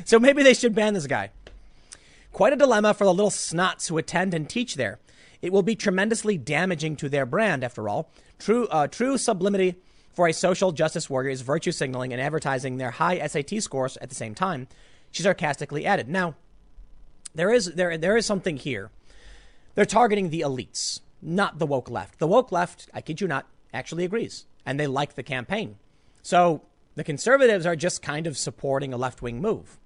So 0.05 0.19
maybe 0.19 0.43
they 0.43 0.53
should 0.53 0.73
ban 0.73 0.93
this 0.93 1.07
guy. 1.07 1.29
Quite 2.31 2.53
a 2.53 2.57
dilemma 2.57 2.93
for 2.95 3.03
the 3.03 3.13
little 3.13 3.29
snots 3.29 3.89
who 3.89 3.97
attend 3.97 4.33
and 4.33 4.49
teach 4.49 4.75
there. 4.75 4.99
It 5.41 5.53
will 5.53 5.61
be 5.61 5.75
tremendously 5.75 6.37
damaging 6.37 6.95
to 6.97 7.09
their 7.09 7.25
brand, 7.25 7.63
after 7.63 7.87
all. 7.87 8.09
True, 8.39 8.65
uh, 8.67 8.87
true 8.87 9.17
sublimity 9.17 9.75
for 10.13 10.27
a 10.27 10.33
social 10.33 10.71
justice 10.71 11.09
warrior 11.09 11.29
is 11.29 11.41
virtue 11.41 11.71
signaling 11.71 12.13
and 12.13 12.21
advertising 12.21 12.77
their 12.77 12.91
high 12.91 13.25
SAT 13.27 13.61
scores 13.61 13.97
at 13.97 14.09
the 14.09 14.15
same 14.15 14.33
time. 14.33 14.67
She 15.11 15.21
sarcastically 15.21 15.85
added. 15.85 16.07
Now, 16.07 16.35
there 17.35 17.51
is, 17.51 17.73
there, 17.73 17.97
there 17.97 18.17
is 18.17 18.25
something 18.25 18.57
here 18.57 18.89
they're 19.75 19.85
targeting 19.85 20.29
the 20.29 20.41
elites, 20.41 21.01
not 21.21 21.59
the 21.59 21.65
woke 21.65 21.89
left. 21.89 22.19
The 22.19 22.27
woke 22.27 22.51
left, 22.51 22.89
I 22.93 23.01
kid 23.01 23.21
you 23.21 23.27
not, 23.27 23.47
actually 23.73 24.05
agrees, 24.05 24.45
and 24.65 24.79
they 24.79 24.87
like 24.87 25.15
the 25.15 25.23
campaign. 25.23 25.77
So 26.21 26.61
The 26.95 27.03
conservatives 27.03 27.65
are 27.65 27.75
just 27.75 28.01
kind 28.01 28.27
of 28.27 28.37
supporting 28.37 28.93
a 28.93 28.97
left 28.97 29.21
wing 29.21 29.41
move. 29.41 29.79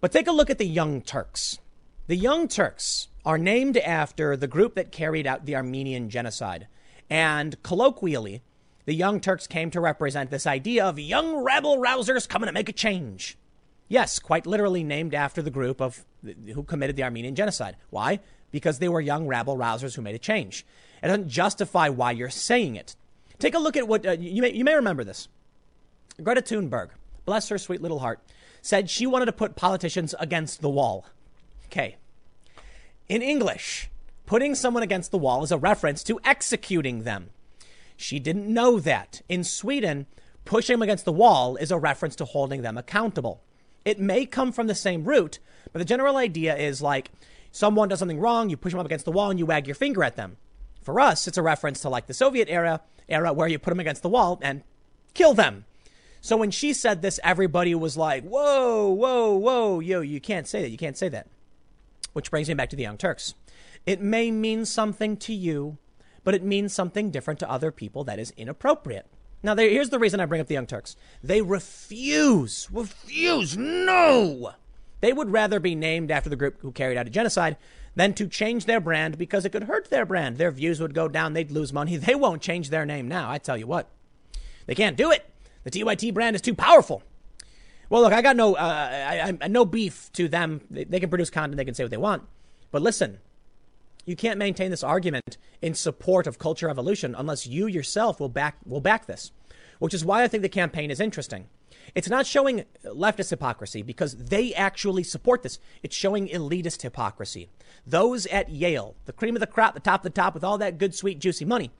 But 0.00 0.12
take 0.12 0.26
a 0.26 0.32
look 0.32 0.50
at 0.50 0.58
the 0.58 0.66
Young 0.66 1.00
Turks. 1.00 1.58
The 2.06 2.16
Young 2.16 2.48
Turks 2.48 3.08
are 3.24 3.38
named 3.38 3.76
after 3.78 4.36
the 4.36 4.48
group 4.48 4.74
that 4.74 4.92
carried 4.92 5.26
out 5.26 5.46
the 5.46 5.56
Armenian 5.56 6.10
genocide. 6.10 6.66
And 7.08 7.62
colloquially, 7.62 8.42
the 8.84 8.94
Young 8.94 9.20
Turks 9.20 9.46
came 9.46 9.70
to 9.70 9.80
represent 9.80 10.30
this 10.30 10.46
idea 10.46 10.84
of 10.84 10.98
young 10.98 11.36
rebel 11.36 11.78
rousers 11.78 12.28
coming 12.28 12.48
to 12.48 12.52
make 12.52 12.68
a 12.68 12.72
change. 12.72 13.38
Yes, 13.88 14.18
quite 14.18 14.46
literally 14.46 14.82
named 14.82 15.14
after 15.14 15.40
the 15.40 15.50
group 15.50 15.80
of 15.80 16.04
who 16.54 16.62
committed 16.62 16.96
the 16.96 17.04
Armenian 17.04 17.34
genocide. 17.34 17.76
Why? 17.90 18.20
Because 18.52 18.78
they 18.78 18.88
were 18.88 19.00
young 19.00 19.26
rabble 19.26 19.56
rousers 19.56 19.96
who 19.96 20.02
made 20.02 20.14
a 20.14 20.20
change. 20.20 20.64
It 21.02 21.08
doesn't 21.08 21.28
justify 21.28 21.88
why 21.88 22.12
you're 22.12 22.30
saying 22.30 22.76
it. 22.76 22.94
Take 23.40 23.54
a 23.54 23.58
look 23.58 23.76
at 23.76 23.88
what 23.88 24.06
uh, 24.06 24.12
you 24.12 24.40
may 24.40 24.52
you 24.52 24.62
may 24.62 24.76
remember 24.76 25.02
this. 25.02 25.26
Greta 26.22 26.42
Thunberg, 26.42 26.90
bless 27.24 27.48
her 27.48 27.58
sweet 27.58 27.82
little 27.82 27.98
heart, 27.98 28.20
said 28.60 28.88
she 28.88 29.06
wanted 29.06 29.26
to 29.26 29.32
put 29.32 29.56
politicians 29.56 30.14
against 30.20 30.60
the 30.60 30.68
wall. 30.68 31.06
Okay. 31.66 31.96
In 33.08 33.20
English, 33.20 33.90
putting 34.26 34.54
someone 34.54 34.84
against 34.84 35.10
the 35.10 35.18
wall 35.18 35.42
is 35.42 35.50
a 35.50 35.58
reference 35.58 36.04
to 36.04 36.20
executing 36.24 37.02
them. 37.02 37.30
She 37.96 38.18
didn't 38.18 38.52
know 38.52 38.78
that. 38.78 39.22
In 39.28 39.42
Sweden, 39.42 40.06
pushing 40.44 40.74
them 40.74 40.82
against 40.82 41.04
the 41.04 41.12
wall 41.12 41.56
is 41.56 41.70
a 41.70 41.78
reference 41.78 42.14
to 42.16 42.24
holding 42.24 42.62
them 42.62 42.78
accountable. 42.78 43.42
It 43.84 43.98
may 43.98 44.26
come 44.26 44.52
from 44.52 44.68
the 44.68 44.74
same 44.74 45.04
root, 45.04 45.40
but 45.72 45.80
the 45.80 45.84
general 45.84 46.16
idea 46.16 46.56
is 46.56 46.80
like 46.80 47.10
someone 47.52 47.88
does 47.88 48.00
something 48.00 48.18
wrong, 48.18 48.50
you 48.50 48.56
push 48.56 48.72
them 48.72 48.80
up 48.80 48.86
against 48.86 49.04
the 49.04 49.12
wall 49.12 49.30
and 49.30 49.38
you 49.38 49.46
wag 49.46 49.68
your 49.68 49.76
finger 49.76 50.02
at 50.02 50.16
them. 50.16 50.38
For 50.82 50.98
us, 50.98 51.28
it's 51.28 51.38
a 51.38 51.42
reference 51.42 51.80
to 51.80 51.88
like 51.88 52.08
the 52.08 52.14
Soviet 52.14 52.48
era, 52.48 52.80
era 53.08 53.32
where 53.32 53.46
you 53.46 53.60
put 53.60 53.70
them 53.70 53.78
against 53.78 54.02
the 54.02 54.08
wall 54.08 54.40
and 54.42 54.64
kill 55.14 55.34
them. 55.34 55.66
So 56.20 56.36
when 56.36 56.50
she 56.50 56.72
said 56.72 57.02
this, 57.02 57.20
everybody 57.22 57.74
was 57.74 57.96
like, 57.96 58.24
whoa, 58.24 58.88
whoa, 58.90 59.34
whoa, 59.34 59.80
yo, 59.80 60.00
you 60.00 60.20
can't 60.20 60.48
say 60.48 60.62
that. 60.62 60.70
You 60.70 60.78
can't 60.78 60.96
say 60.96 61.08
that. 61.08 61.28
Which 62.12 62.30
brings 62.30 62.48
me 62.48 62.54
back 62.54 62.70
to 62.70 62.76
the 62.76 62.82
Young 62.82 62.96
Turks. 62.96 63.34
It 63.86 64.00
may 64.00 64.30
mean 64.30 64.64
something 64.64 65.16
to 65.18 65.34
you, 65.34 65.78
but 66.24 66.34
it 66.34 66.44
means 66.44 66.72
something 66.72 67.10
different 67.10 67.40
to 67.40 67.50
other 67.50 67.72
people 67.72 68.04
that 68.04 68.18
is 68.18 68.32
inappropriate. 68.36 69.06
Now, 69.42 69.56
here's 69.56 69.90
the 69.90 69.98
reason 69.98 70.20
I 70.20 70.26
bring 70.26 70.40
up 70.40 70.46
the 70.46 70.54
Young 70.54 70.66
Turks. 70.66 70.94
They 71.24 71.42
refuse, 71.42 72.68
refuse, 72.70 73.56
no! 73.56 74.52
They 75.02 75.12
would 75.12 75.32
rather 75.32 75.58
be 75.58 75.74
named 75.74 76.12
after 76.12 76.30
the 76.30 76.36
group 76.36 76.60
who 76.60 76.70
carried 76.70 76.96
out 76.96 77.08
a 77.08 77.10
genocide 77.10 77.56
than 77.96 78.14
to 78.14 78.28
change 78.28 78.64
their 78.64 78.80
brand 78.80 79.18
because 79.18 79.44
it 79.44 79.50
could 79.50 79.64
hurt 79.64 79.90
their 79.90 80.06
brand. 80.06 80.38
Their 80.38 80.52
views 80.52 80.80
would 80.80 80.94
go 80.94 81.08
down, 81.08 81.32
they'd 81.32 81.50
lose 81.50 81.72
money. 81.72 81.96
They 82.02 82.14
won't 82.14 82.40
change 82.40 82.70
their 82.70 82.86
name 82.86 83.08
now, 83.08 83.28
I 83.28 83.38
tell 83.38 83.56
you 83.56 83.66
what. 83.66 83.88
They 84.66 84.76
can't 84.76 84.96
do 84.96 85.10
it. 85.10 85.28
The 85.64 85.70
TYT 85.70 86.14
brand 86.14 86.36
is 86.36 86.42
too 86.42 86.54
powerful. 86.54 87.02
Well, 87.90 88.02
look, 88.02 88.12
I 88.12 88.22
got 88.22 88.36
no, 88.36 88.54
uh, 88.54 88.58
I, 88.60 89.36
I, 89.40 89.48
no 89.48 89.64
beef 89.64 90.10
to 90.14 90.28
them. 90.28 90.60
They, 90.70 90.84
they 90.84 91.00
can 91.00 91.10
produce 91.10 91.30
content, 91.30 91.56
they 91.56 91.64
can 91.64 91.74
say 91.74 91.82
what 91.82 91.90
they 91.90 91.96
want. 91.96 92.22
But 92.70 92.82
listen, 92.82 93.18
you 94.06 94.14
can't 94.14 94.38
maintain 94.38 94.70
this 94.70 94.84
argument 94.84 95.36
in 95.60 95.74
support 95.74 96.28
of 96.28 96.38
culture 96.38 96.70
evolution 96.70 97.16
unless 97.18 97.44
you 97.44 97.66
yourself 97.66 98.20
will 98.20 98.28
back 98.28 98.56
will 98.64 98.80
back 98.80 99.06
this, 99.06 99.32
which 99.80 99.94
is 99.94 100.04
why 100.04 100.22
I 100.22 100.28
think 100.28 100.42
the 100.42 100.48
campaign 100.48 100.92
is 100.92 101.00
interesting. 101.00 101.48
It's 101.94 102.08
not 102.08 102.26
showing 102.26 102.64
leftist 102.84 103.30
hypocrisy 103.30 103.82
because 103.82 104.14
they 104.16 104.54
actually 104.54 105.02
support 105.02 105.42
this. 105.42 105.58
It's 105.82 105.96
showing 105.96 106.28
elitist 106.28 106.82
hypocrisy. 106.82 107.48
Those 107.86 108.26
at 108.26 108.48
Yale, 108.48 108.94
the 109.06 109.12
cream 109.12 109.36
of 109.36 109.40
the 109.40 109.46
crop, 109.46 109.74
the 109.74 109.80
top 109.80 110.00
of 110.00 110.04
the 110.04 110.10
top 110.10 110.34
with 110.34 110.44
all 110.44 110.58
that 110.58 110.78
good, 110.78 110.94
sweet, 110.94 111.18
juicy 111.18 111.44
money, 111.44 111.70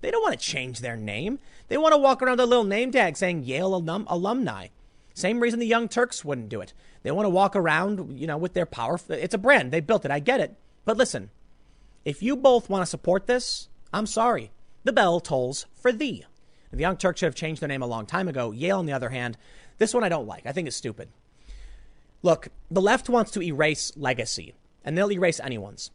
they 0.00 0.10
don't 0.10 0.22
want 0.22 0.38
to 0.38 0.44
change 0.44 0.80
their 0.80 0.96
name. 0.96 1.38
They 1.68 1.76
want 1.76 1.92
to 1.92 1.98
walk 1.98 2.22
around 2.22 2.32
with 2.32 2.40
a 2.40 2.46
little 2.46 2.64
name 2.64 2.90
tag 2.90 3.16
saying 3.16 3.44
Yale 3.44 3.74
alum, 3.74 4.06
alumni. 4.08 4.68
Same 5.14 5.40
reason 5.40 5.60
the 5.60 5.66
Young 5.66 5.88
Turks 5.88 6.24
wouldn't 6.24 6.48
do 6.48 6.60
it. 6.60 6.72
They 7.02 7.10
want 7.10 7.26
to 7.26 7.30
walk 7.30 7.54
around, 7.54 8.18
you 8.18 8.26
know, 8.26 8.38
with 8.38 8.54
their 8.54 8.66
power. 8.66 8.98
It's 9.08 9.34
a 9.34 9.38
brand. 9.38 9.72
They 9.72 9.80
built 9.80 10.04
it. 10.04 10.10
I 10.10 10.18
get 10.18 10.40
it. 10.40 10.56
But 10.84 10.96
listen, 10.96 11.30
if 12.04 12.22
you 12.22 12.36
both 12.36 12.70
want 12.70 12.82
to 12.82 12.90
support 12.90 13.26
this, 13.26 13.68
I'm 13.92 14.06
sorry. 14.06 14.50
The 14.84 14.92
bell 14.92 15.20
tolls 15.20 15.66
for 15.74 15.92
thee. 15.92 16.24
The 16.72 16.80
Young 16.80 16.96
Turks 16.96 17.20
should 17.20 17.26
have 17.26 17.34
changed 17.34 17.60
their 17.60 17.68
name 17.68 17.82
a 17.82 17.86
long 17.86 18.06
time 18.06 18.28
ago. 18.28 18.52
Yale, 18.52 18.78
on 18.78 18.86
the 18.86 18.92
other 18.92 19.08
hand, 19.08 19.36
this 19.78 19.92
one 19.92 20.04
I 20.04 20.08
don't 20.08 20.26
like. 20.26 20.46
I 20.46 20.52
think 20.52 20.68
it's 20.68 20.76
stupid. 20.76 21.08
Look, 22.22 22.48
the 22.70 22.80
left 22.80 23.08
wants 23.08 23.30
to 23.32 23.42
erase 23.42 23.92
legacy, 23.96 24.54
and 24.84 24.96
they'll 24.96 25.12
erase 25.12 25.40
anyone's. 25.40 25.90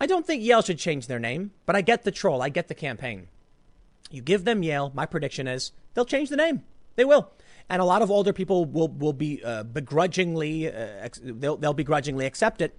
I 0.00 0.06
don't 0.06 0.26
think 0.26 0.42
Yale 0.42 0.62
should 0.62 0.78
change 0.78 1.06
their 1.06 1.18
name, 1.18 1.52
but 1.66 1.76
I 1.76 1.80
get 1.80 2.04
the 2.04 2.10
troll. 2.10 2.42
I 2.42 2.48
get 2.48 2.68
the 2.68 2.74
campaign. 2.74 3.28
You 4.10 4.22
give 4.22 4.44
them 4.44 4.62
Yale, 4.62 4.92
my 4.94 5.06
prediction 5.06 5.46
is 5.48 5.72
they'll 5.94 6.04
change 6.04 6.28
the 6.28 6.36
name. 6.36 6.62
They 6.96 7.04
will. 7.04 7.30
And 7.68 7.80
a 7.80 7.84
lot 7.84 8.02
of 8.02 8.10
older 8.10 8.32
people 8.32 8.64
will, 8.64 8.88
will 8.88 9.12
be 9.12 9.42
uh, 9.44 9.62
begrudgingly, 9.62 10.68
uh, 10.72 11.08
they'll, 11.22 11.56
they'll 11.56 11.72
begrudgingly 11.72 12.26
accept 12.26 12.60
it 12.60 12.76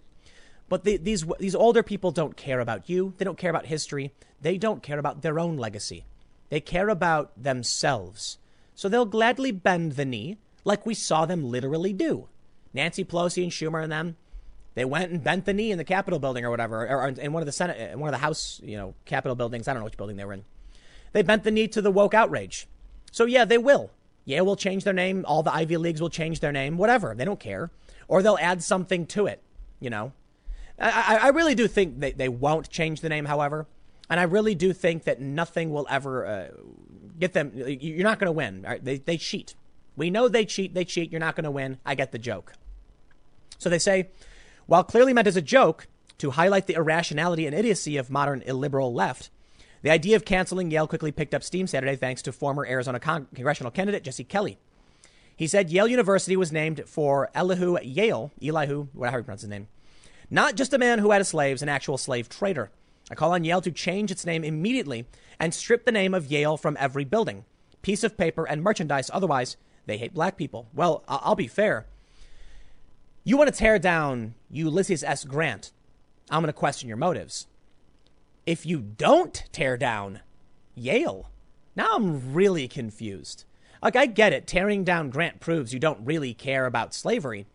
but 0.72 0.86
the, 0.86 0.96
these, 0.96 1.26
these 1.38 1.54
older 1.54 1.84
people 1.84 2.12
don't 2.12 2.38
care 2.38 2.62
about 2.62 2.90
you. 2.90 3.14
They 3.18 3.26
don't 3.26 3.38
care 3.38 3.50
about 3.50 3.66
history. 3.66 4.14
They 4.42 4.58
don't 4.58 4.82
care 4.82 5.00
about 5.00 5.22
their 5.22 5.38
own 5.38 5.58
legacy. 5.58 6.06
They 6.52 6.60
care 6.60 6.90
about 6.90 7.32
themselves. 7.42 8.38
So 8.76 8.90
they'll 8.90 9.06
gladly 9.06 9.52
bend 9.52 9.94
the 9.94 10.04
knee 10.04 10.38
like 10.66 10.86
we 10.86 10.94
saw 10.94 11.26
them 11.26 11.50
literally 11.50 11.94
do. 11.94 12.28
Nancy 12.74 13.06
Pelosi 13.06 13.42
and 13.42 13.52
Schumer 13.52 13.82
and 13.82 13.92
them, 13.92 14.18
they 14.76 14.84
went 14.84 15.12
and 15.12 15.24
bent 15.24 15.46
the 15.46 15.54
knee 15.54 15.72
in 15.72 15.78
the 15.78 15.86
Capitol 15.86 16.20
building 16.20 16.44
or 16.44 16.50
whatever, 16.50 16.86
or 16.86 17.08
in 17.08 17.32
one 17.32 17.42
of 17.42 17.46
the 17.46 17.54
Senate, 17.54 17.98
one 17.98 18.10
of 18.10 18.14
the 18.14 18.24
House, 18.24 18.60
you 18.64 18.76
know, 18.76 18.94
Capitol 19.06 19.36
buildings. 19.36 19.68
I 19.68 19.74
don't 19.74 19.80
know 19.80 19.86
which 19.86 19.96
building 19.96 20.18
they 20.18 20.26
were 20.26 20.34
in. 20.34 20.44
They 21.14 21.22
bent 21.22 21.46
the 21.46 21.52
knee 21.52 21.70
to 21.70 21.82
the 21.82 21.90
woke 21.90 22.14
outrage. 22.14 22.68
So 23.14 23.24
yeah, 23.24 23.46
they 23.46 23.58
will. 23.58 23.90
Yale 24.26 24.46
will 24.46 24.58
change 24.58 24.84
their 24.84 24.94
name. 24.94 25.24
All 25.28 25.44
the 25.44 25.54
Ivy 25.54 25.78
Leagues 25.78 26.02
will 26.02 26.10
change 26.10 26.42
their 26.42 26.52
name. 26.52 26.78
Whatever. 26.78 27.16
They 27.16 27.26
don't 27.26 27.40
care. 27.40 27.72
Or 28.10 28.22
they'll 28.22 28.38
add 28.42 28.62
something 28.62 29.06
to 29.08 29.26
it. 29.26 29.42
You 29.80 29.90
know, 29.90 30.12
I, 30.78 31.20
I 31.24 31.28
really 31.30 31.56
do 31.56 31.68
think 31.68 32.00
they, 32.00 32.12
they 32.12 32.30
won't 32.30 32.70
change 32.70 33.00
the 33.00 33.10
name, 33.10 33.26
however. 33.26 33.68
And 34.12 34.20
I 34.20 34.24
really 34.24 34.56
do 34.56 34.74
think 34.74 35.06
that 35.06 35.22
nothing 35.22 35.72
will 35.72 35.88
ever 35.90 36.28
uh, 36.28 36.48
get 37.18 37.32
them. 37.32 37.54
You're 37.56 38.04
not 38.04 38.20
going 38.20 38.28
to 38.28 38.34
win. 38.34 38.64
Right? 38.64 38.84
They, 38.84 38.98
they 38.98 39.16
cheat. 39.16 39.56
We 39.96 40.10
know 40.10 40.28
they 40.28 40.44
cheat. 40.44 40.74
They 40.74 40.84
cheat. 40.84 41.12
You're 41.12 41.22
not 41.22 41.38
going 41.38 41.46
to 41.46 41.52
win. 41.52 41.78
I 41.86 41.96
get 41.96 42.12
the 42.12 42.20
joke. 42.20 42.52
So 43.58 43.70
they 43.70 43.80
say, 43.80 44.10
while 44.66 44.84
clearly 44.84 45.14
meant 45.14 45.28
as 45.28 45.38
a 45.38 45.42
joke 45.42 45.88
to 46.18 46.32
highlight 46.32 46.68
the 46.68 46.74
irrationality 46.74 47.48
and 47.48 47.56
idiocy 47.56 47.96
of 47.96 48.10
modern 48.10 48.42
illiberal 48.42 48.94
left, 48.94 49.30
the 49.82 49.90
idea 49.90 50.18
of 50.18 50.26
canceling 50.26 50.72
Yale 50.72 50.88
quickly 50.88 51.14
picked 51.14 51.34
up 51.34 51.42
steam 51.42 51.66
Saturday 51.66 51.96
thanks 51.96 52.22
to 52.24 52.34
former 52.34 52.66
Arizona 52.66 53.00
con- 53.00 53.28
congressional 53.34 53.72
candidate 53.72 54.04
Jesse 54.04 54.26
Kelly. 54.26 54.58
He 55.38 55.48
said 55.48 55.70
Yale 55.70 55.88
University 55.88 56.36
was 56.36 56.52
named 56.52 56.84
for 56.86 57.30
Elihu 57.34 57.80
Yale, 57.82 58.32
Elihu, 58.44 58.90
whatever 58.92 59.20
you 59.20 59.24
pronounce 59.24 59.42
his 59.42 59.50
name, 59.50 59.70
not 60.30 60.56
just 60.56 60.74
a 60.74 60.78
man 60.78 61.00
who 61.00 61.12
had 61.12 61.26
slaves, 61.26 61.62
an 61.62 61.70
actual 61.70 61.98
slave 61.98 62.28
trader. 62.28 62.72
I 63.12 63.16
call 63.16 63.34
on 63.34 63.44
Yale 63.44 63.62
to 63.62 63.72
change 63.72 64.10
its 64.10 64.26
name 64.26 64.44
immediately 64.44 65.06
and 65.38 65.54
strip 65.54 65.86
the 65.86 65.92
name 65.92 66.14
of 66.14 66.32
Yale 66.32 66.56
from 66.56 66.78
every 66.80 67.04
building, 67.04 67.44
piece 67.82 68.04
of 68.04 68.18
paper, 68.18 68.46
and 68.46 68.64
merchandise. 68.64 69.12
Otherwise, 69.14 69.58
they 69.86 69.98
hate 69.98 70.14
black 70.14 70.38
people. 70.38 70.70
Well, 70.74 71.04
I'll 71.08 71.36
be 71.36 71.48
fair. 71.48 71.88
You 73.24 73.38
want 73.38 73.54
to 73.54 73.56
tear 73.60 73.78
down 73.78 74.36
Ulysses 74.50 75.04
S. 75.04 75.26
Grant. 75.26 75.72
I'm 76.30 76.42
going 76.42 76.48
to 76.48 76.54
question 76.54 76.88
your 76.88 76.98
motives. 76.98 77.48
If 78.46 78.66
you 78.66 78.80
don't 78.80 79.44
tear 79.52 79.78
down 79.78 80.22
Yale, 80.74 81.30
now 81.76 81.96
I'm 81.96 82.34
really 82.34 82.68
confused. 82.68 83.44
Like, 83.84 83.96
I 83.96 84.06
get 84.06 84.32
it. 84.32 84.48
Tearing 84.48 84.84
down 84.84 85.10
Grant 85.10 85.40
proves 85.40 85.74
you 85.74 85.80
don't 85.80 86.06
really 86.06 86.34
care 86.34 86.66
about 86.66 86.94
slavery. 86.94 87.46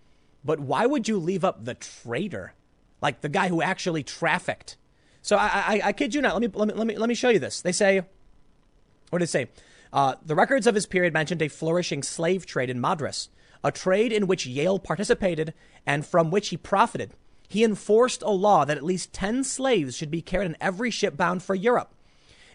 But 0.45 0.61
why 0.61 0.87
would 0.87 1.09
you 1.09 1.19
leave 1.19 1.45
up 1.45 1.65
the 1.65 1.74
traitor? 1.74 2.53
like 3.01 3.20
the 3.20 3.28
guy 3.28 3.49
who 3.49 3.62
actually 3.62 4.03
trafficked. 4.03 4.77
So 5.27 5.36
I, 5.36 5.47
I, 5.47 5.81
I 5.86 5.93
kid 5.93 6.15
you 6.15 6.23
not. 6.23 6.40
Let 6.40 6.43
me, 6.43 6.48
let 6.55 6.69
me, 6.69 6.74
let 6.74 6.86
me, 6.86 6.97
let 6.97 7.09
me 7.09 7.15
show 7.16 7.31
you 7.31 7.40
this. 7.40 7.61
They 7.61 7.73
say, 7.73 8.03
what 9.11 9.19
did 9.19 9.24
it 9.24 9.28
say? 9.28 9.48
Uh, 9.93 10.15
the 10.24 10.36
records 10.36 10.69
of 10.69 10.77
his 10.77 10.86
period 10.86 11.12
mentioned 11.12 11.43
a 11.43 11.48
flourishing 11.48 12.05
slave 12.05 12.47
trade 12.47 12.70
in 12.70 12.81
Madras, 12.81 13.28
a 13.65 13.73
trade 13.73 14.12
in 14.12 14.28
which 14.28 14.47
Yale 14.47 14.78
participated 14.78 15.53
and 15.85 16.07
from 16.07 16.31
which 16.31 16.51
he 16.51 16.57
profited. 16.57 17.12
He 17.48 17.65
enforced 17.65 18.23
a 18.23 18.31
law 18.31 18.65
that 18.65 18.77
at 18.77 18.85
least 18.85 19.12
10 19.15 19.43
slaves 19.43 19.97
should 19.97 20.12
be 20.12 20.23
carried 20.23 20.47
on 20.47 20.57
every 20.61 20.93
ship 20.93 21.16
bound 21.16 21.43
for 21.43 21.57
Europe. 21.57 21.93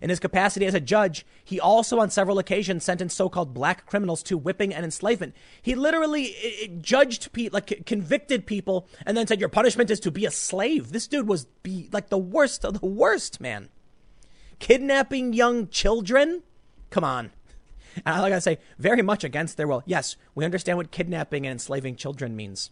In 0.02 0.10
his 0.10 0.20
capacity 0.20 0.66
as 0.66 0.74
a 0.74 0.80
judge, 0.80 1.26
he 1.44 1.60
also 1.60 2.00
on 2.00 2.10
several 2.10 2.40
occasions 2.40 2.84
sentenced 2.84 3.16
so-called 3.16 3.54
black 3.54 3.86
criminals 3.86 4.24
to 4.24 4.38
whipping 4.38 4.74
and 4.74 4.84
enslavement. 4.84 5.36
He 5.62 5.76
literally 5.76 6.24
it, 6.24 6.72
it 6.72 6.82
judged 6.82 7.32
people, 7.32 7.56
like 7.56 7.86
convicted 7.86 8.48
people, 8.48 8.88
and 9.06 9.16
then 9.16 9.28
said, 9.28 9.40
"Your 9.40 9.50
punishment 9.50 9.92
is 9.92 10.00
to 10.02 10.12
be 10.12 10.26
a 10.26 10.32
slave." 10.32 10.92
This 10.92 11.08
dude 11.08 11.28
was 11.28 11.46
be 11.62 11.88
like 11.92 12.10
the 12.10 12.18
worst 12.18 12.66
of 12.66 12.80
the 12.80 12.88
worst, 12.88 13.40
man. 13.40 13.70
Kidnapping 14.58 15.34
young 15.34 15.68
children? 15.68 16.44
Come 16.90 17.04
on. 17.04 17.32
And 18.06 18.16
I 18.16 18.30
gotta 18.30 18.42
say, 18.42 18.60
very 18.78 19.02
much 19.02 19.24
against 19.24 19.58
their 19.58 19.68
will. 19.68 19.84
Yes, 19.86 20.16
we 20.34 20.46
understand 20.46 20.78
what 20.78 20.92
kidnapping 20.92 21.46
and 21.46 21.54
enslaving 21.54 21.96
children 21.96 22.36
means. 22.36 22.70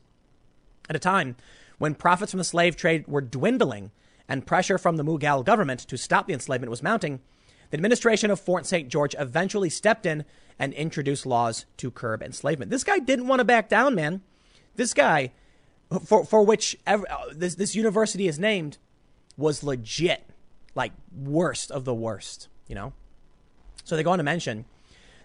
At 0.89 0.95
a 0.95 0.99
time 0.99 1.35
when 1.77 1.95
profits 1.95 2.31
from 2.31 2.37
the 2.39 2.43
slave 2.43 2.75
trade 2.75 3.07
were 3.07 3.21
dwindling, 3.21 3.91
and 4.29 4.45
pressure 4.45 4.77
from 4.77 4.95
the 4.95 5.03
Mughal 5.03 5.43
government 5.43 5.79
to 5.81 5.97
stop 5.97 6.27
the 6.27 6.33
enslavement 6.33 6.69
was 6.69 6.83
mounting, 6.83 7.19
The 7.71 7.77
administration 7.77 8.31
of 8.31 8.39
Fort 8.39 8.65
St. 8.65 8.87
George 8.87 9.15
eventually 9.17 9.69
stepped 9.69 10.05
in 10.05 10.23
and 10.59 10.73
introduced 10.73 11.25
laws 11.25 11.65
to 11.77 11.91
curb 11.91 12.21
enslavement. 12.21 12.71
This 12.71 12.83
guy 12.83 12.99
didn't 12.99 13.27
want 13.27 13.39
to 13.39 13.45
back 13.45 13.67
down, 13.67 13.95
man. 13.95 14.21
This 14.75 14.93
guy, 14.93 15.31
for, 16.05 16.23
for 16.23 16.43
which 16.43 16.77
every, 16.85 17.07
uh, 17.09 17.17
this, 17.33 17.55
this 17.55 17.75
university 17.75 18.27
is 18.27 18.39
named, 18.39 18.77
was 19.35 19.63
legit, 19.63 20.29
like 20.75 20.93
worst 21.13 21.71
of 21.71 21.85
the 21.85 21.93
worst, 21.93 22.47
you 22.67 22.75
know? 22.75 22.93
So 23.83 23.95
they 23.95 24.03
go 24.03 24.11
on 24.11 24.19
to 24.19 24.23
mention 24.23 24.65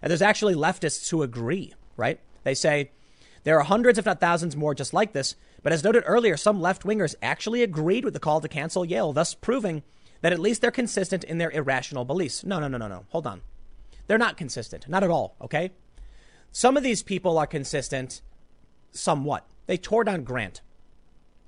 that 0.00 0.08
there's 0.08 0.22
actually 0.22 0.54
leftists 0.54 1.10
who 1.10 1.22
agree, 1.22 1.74
right? 1.96 2.18
They 2.42 2.54
say 2.54 2.90
there 3.44 3.58
are 3.58 3.64
hundreds, 3.64 3.98
if 3.98 4.06
not 4.06 4.20
thousands 4.20 4.56
more 4.56 4.74
just 4.74 4.94
like 4.94 5.12
this. 5.12 5.34
But 5.64 5.72
as 5.72 5.82
noted 5.82 6.04
earlier, 6.06 6.36
some 6.36 6.60
left 6.60 6.82
wingers 6.82 7.16
actually 7.22 7.62
agreed 7.62 8.04
with 8.04 8.12
the 8.12 8.20
call 8.20 8.40
to 8.42 8.48
cancel 8.48 8.84
Yale, 8.84 9.14
thus 9.14 9.34
proving 9.34 9.82
that 10.20 10.32
at 10.32 10.38
least 10.38 10.60
they're 10.60 10.70
consistent 10.70 11.24
in 11.24 11.38
their 11.38 11.50
irrational 11.50 12.04
beliefs. 12.04 12.44
No, 12.44 12.60
no, 12.60 12.68
no, 12.68 12.76
no, 12.76 12.86
no. 12.86 13.06
Hold 13.08 13.26
on. 13.26 13.40
They're 14.06 14.18
not 14.18 14.36
consistent. 14.36 14.86
Not 14.88 15.02
at 15.02 15.10
all, 15.10 15.34
okay? 15.40 15.72
Some 16.52 16.76
of 16.76 16.82
these 16.82 17.02
people 17.02 17.38
are 17.38 17.46
consistent 17.46 18.20
somewhat. 18.92 19.46
They 19.66 19.78
tore 19.78 20.04
down 20.04 20.22
Grant. 20.22 20.60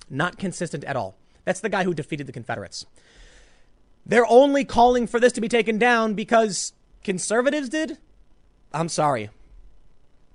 Not 0.08 0.38
consistent 0.38 0.82
at 0.84 0.96
all. 0.96 1.18
That's 1.44 1.60
the 1.60 1.68
guy 1.68 1.84
who 1.84 1.92
defeated 1.92 2.26
the 2.26 2.32
Confederates. 2.32 2.86
They're 4.06 4.26
only 4.26 4.64
calling 4.64 5.06
for 5.06 5.20
this 5.20 5.32
to 5.34 5.42
be 5.42 5.48
taken 5.48 5.76
down 5.76 6.14
because 6.14 6.72
conservatives 7.04 7.68
did? 7.68 7.98
I'm 8.72 8.88
sorry. 8.88 9.28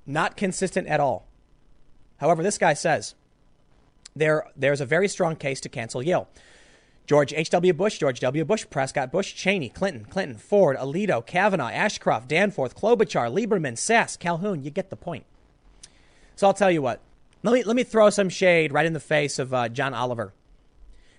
Not 0.06 0.38
consistent 0.38 0.88
at 0.88 1.00
all. 1.00 1.28
However, 2.18 2.44
this 2.44 2.60
guy 2.60 2.76
says 2.76 3.16
there, 4.16 4.48
there's 4.56 4.82
a 4.82 4.86
very 4.86 5.08
strong 5.08 5.36
case 5.36 5.62
to 5.62 5.70
cancel 5.70 6.04
Yale. 6.04 6.28
George 7.08 7.34
H.W. 7.34 7.74
Bush, 7.74 7.98
George 7.98 8.20
W. 8.20 8.46
Bush, 8.46 8.66
Prescott 8.70 9.12
Bush, 9.12 9.34
Cheney, 9.34 9.70
Clinton, 9.70 10.06
Clinton, 10.06 10.38
Ford, 10.38 10.78
Alito, 10.78 11.26
Kavanaugh, 11.26 11.70
Ashcroft, 11.70 12.28
Danforth, 12.30 12.76
Klobuchar, 12.76 13.30
Lieberman, 13.34 13.74
Sasse, 13.74 14.18
Calhoun. 14.18 14.64
You 14.64 14.70
get 14.70 14.90
the 14.90 14.96
point. 14.96 15.26
So 16.36 16.48
I'll 16.48 16.54
tell 16.54 16.72
you 16.72 16.82
what. 16.82 17.02
Let 17.44 17.54
me, 17.54 17.64
let 17.64 17.76
me 17.76 17.84
throw 17.84 18.10
some 18.12 18.30
shade 18.30 18.72
right 18.72 18.86
in 18.86 18.94
the 18.94 19.00
face 19.00 19.40
of 19.40 19.54
uh, 19.54 19.68
John 19.68 19.94
Oliver, 19.94 20.34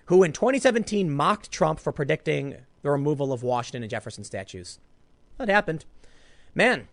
who 0.05 0.23
in 0.23 0.31
2017 0.31 1.11
mocked 1.11 1.51
Trump 1.51 1.79
for 1.79 1.91
predicting 1.91 2.55
the 2.81 2.89
removal 2.89 3.33
of 3.33 3.43
Washington 3.43 3.83
and 3.83 3.89
Jefferson 3.89 4.23
statues. 4.23 4.79
That 5.37 5.49
happened. 5.49 5.85
Man, 6.55 6.87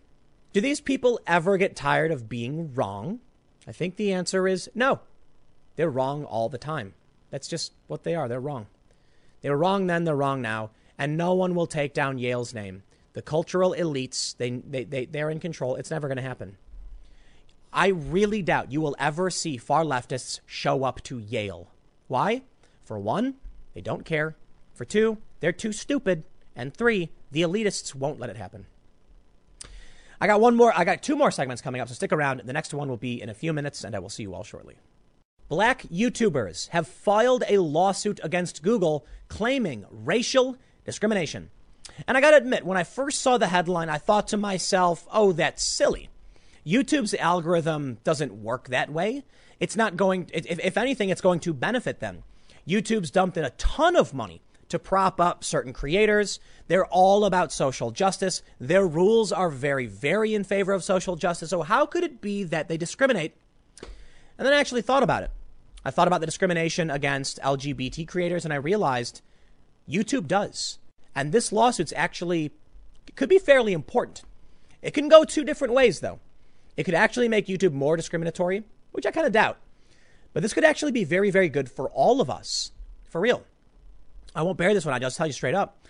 do 0.53 0.59
these 0.59 0.81
people 0.81 1.19
ever 1.25 1.57
get 1.57 1.75
tired 1.75 2.11
of 2.11 2.27
being 2.27 2.73
wrong? 2.73 3.19
I 3.67 3.71
think 3.71 3.95
the 3.95 4.11
answer 4.11 4.47
is 4.47 4.69
no. 4.75 4.99
They're 5.81 5.89
wrong 5.89 6.25
all 6.25 6.47
the 6.47 6.59
time. 6.59 6.93
That's 7.31 7.47
just 7.47 7.73
what 7.87 8.03
they 8.03 8.13
are. 8.13 8.27
They're 8.27 8.39
wrong. 8.39 8.67
They 9.41 9.49
were 9.49 9.57
wrong 9.57 9.87
then, 9.87 10.03
they're 10.03 10.15
wrong 10.15 10.39
now, 10.39 10.69
and 10.95 11.17
no 11.17 11.33
one 11.33 11.55
will 11.55 11.65
take 11.65 11.95
down 11.95 12.19
Yale's 12.19 12.53
name. 12.53 12.83
The 13.13 13.23
cultural 13.23 13.73
elites, 13.75 14.37
they, 14.37 14.51
they, 14.51 14.83
they, 14.83 15.05
they're 15.05 15.31
in 15.31 15.39
control. 15.39 15.75
It's 15.77 15.89
never 15.89 16.07
going 16.07 16.17
to 16.17 16.21
happen. 16.21 16.57
I 17.73 17.87
really 17.87 18.43
doubt 18.43 18.71
you 18.71 18.79
will 18.79 18.95
ever 18.99 19.31
see 19.31 19.57
far 19.57 19.83
leftists 19.83 20.39
show 20.45 20.83
up 20.83 21.01
to 21.05 21.17
Yale. 21.17 21.71
Why? 22.07 22.43
For 22.83 22.99
one, 22.99 23.37
they 23.73 23.81
don't 23.81 24.05
care. 24.05 24.35
For 24.75 24.85
two, 24.85 25.17
they're 25.39 25.51
too 25.51 25.71
stupid. 25.71 26.25
And 26.55 26.75
three, 26.75 27.09
the 27.31 27.41
elitists 27.41 27.95
won't 27.95 28.19
let 28.19 28.29
it 28.29 28.37
happen. 28.37 28.67
I 30.21 30.27
got 30.27 30.41
one 30.41 30.55
more, 30.55 30.71
I 30.77 30.85
got 30.85 31.01
two 31.01 31.15
more 31.15 31.31
segments 31.31 31.63
coming 31.63 31.81
up, 31.81 31.87
so 31.87 31.95
stick 31.95 32.13
around. 32.13 32.43
The 32.45 32.53
next 32.53 32.71
one 32.71 32.87
will 32.87 32.97
be 32.97 33.19
in 33.19 33.29
a 33.29 33.33
few 33.33 33.51
minutes, 33.51 33.83
and 33.83 33.95
I 33.95 33.99
will 33.99 34.09
see 34.09 34.21
you 34.21 34.35
all 34.35 34.43
shortly. 34.43 34.75
Black 35.51 35.81
YouTubers 35.91 36.69
have 36.69 36.87
filed 36.87 37.43
a 37.49 37.57
lawsuit 37.57 38.21
against 38.23 38.63
Google 38.63 39.05
claiming 39.27 39.85
racial 39.91 40.55
discrimination. 40.85 41.49
And 42.07 42.15
I 42.15 42.21
gotta 42.21 42.37
admit, 42.37 42.65
when 42.65 42.77
I 42.77 42.85
first 42.85 43.19
saw 43.19 43.37
the 43.37 43.47
headline, 43.47 43.89
I 43.89 43.97
thought 43.97 44.29
to 44.29 44.37
myself, 44.37 45.05
oh, 45.11 45.33
that's 45.33 45.61
silly. 45.61 46.07
YouTube's 46.65 47.13
algorithm 47.15 47.97
doesn't 48.05 48.41
work 48.41 48.69
that 48.69 48.93
way. 48.93 49.25
It's 49.59 49.75
not 49.75 49.97
going, 49.97 50.29
if, 50.33 50.45
if 50.47 50.77
anything, 50.77 51.09
it's 51.09 51.19
going 51.19 51.41
to 51.41 51.53
benefit 51.53 51.99
them. 51.99 52.23
YouTube's 52.65 53.11
dumped 53.11 53.35
in 53.35 53.43
a 53.43 53.49
ton 53.49 53.97
of 53.97 54.13
money 54.13 54.41
to 54.69 54.79
prop 54.79 55.19
up 55.19 55.43
certain 55.43 55.73
creators. 55.73 56.39
They're 56.69 56.85
all 56.85 57.25
about 57.25 57.51
social 57.51 57.91
justice. 57.91 58.41
Their 58.57 58.87
rules 58.87 59.33
are 59.33 59.49
very, 59.49 59.85
very 59.85 60.33
in 60.33 60.45
favor 60.45 60.71
of 60.71 60.81
social 60.81 61.17
justice. 61.17 61.49
So, 61.49 61.63
how 61.63 61.85
could 61.85 62.05
it 62.05 62.21
be 62.21 62.45
that 62.45 62.69
they 62.69 62.77
discriminate? 62.77 63.35
And 64.37 64.47
then 64.47 64.53
I 64.53 64.59
actually 64.61 64.83
thought 64.83 65.03
about 65.03 65.23
it. 65.23 65.31
I 65.83 65.91
thought 65.91 66.07
about 66.07 66.19
the 66.19 66.27
discrimination 66.27 66.89
against 66.91 67.39
LGBT 67.41 68.07
creators 68.07 68.45
and 68.45 68.53
I 68.53 68.57
realized 68.57 69.21
YouTube 69.89 70.27
does. 70.27 70.79
And 71.15 71.31
this 71.31 71.51
lawsuit's 71.51 71.93
actually 71.95 72.51
could 73.15 73.29
be 73.29 73.39
fairly 73.39 73.73
important. 73.73 74.23
It 74.81 74.93
can 74.93 75.09
go 75.09 75.23
two 75.23 75.43
different 75.43 75.73
ways 75.73 75.99
though. 75.99 76.19
It 76.77 76.83
could 76.83 76.93
actually 76.93 77.27
make 77.27 77.47
YouTube 77.47 77.73
more 77.73 77.97
discriminatory, 77.97 78.63
which 78.91 79.05
I 79.05 79.11
kind 79.11 79.27
of 79.27 79.33
doubt. 79.33 79.57
But 80.33 80.43
this 80.43 80.53
could 80.53 80.63
actually 80.63 80.91
be 80.91 81.03
very, 81.03 81.29
very 81.29 81.49
good 81.49 81.69
for 81.69 81.89
all 81.89 82.21
of 82.21 82.29
us. 82.29 82.71
For 83.09 83.19
real. 83.19 83.43
I 84.33 84.43
won't 84.43 84.57
bear 84.57 84.73
this 84.73 84.85
one. 84.85 84.93
I'll 84.93 84.99
just 84.99 85.17
tell 85.17 85.27
you 85.27 85.33
straight 85.33 85.55
up. 85.55 85.85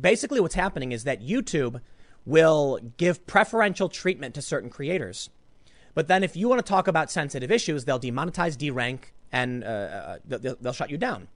Basically, 0.00 0.40
what's 0.40 0.54
happening 0.54 0.92
is 0.92 1.04
that 1.04 1.22
YouTube 1.22 1.80
will 2.26 2.78
give 2.98 3.26
preferential 3.26 3.88
treatment 3.88 4.34
to 4.34 4.42
certain 4.42 4.68
creators. 4.68 5.30
But 5.94 6.08
then 6.08 6.24
if 6.24 6.36
you 6.36 6.48
want 6.48 6.64
to 6.64 6.68
talk 6.68 6.88
about 6.88 7.10
sensitive 7.10 7.50
issues, 7.50 7.84
they'll 7.84 8.00
demonetize, 8.00 8.56
derank, 8.56 9.12
and 9.32 9.64
uh, 9.64 9.66
uh 9.66 10.18
they'll, 10.24 10.56
they'll, 10.60 10.72
shut 10.72 10.90
you 10.90 10.98
down. 10.98 11.28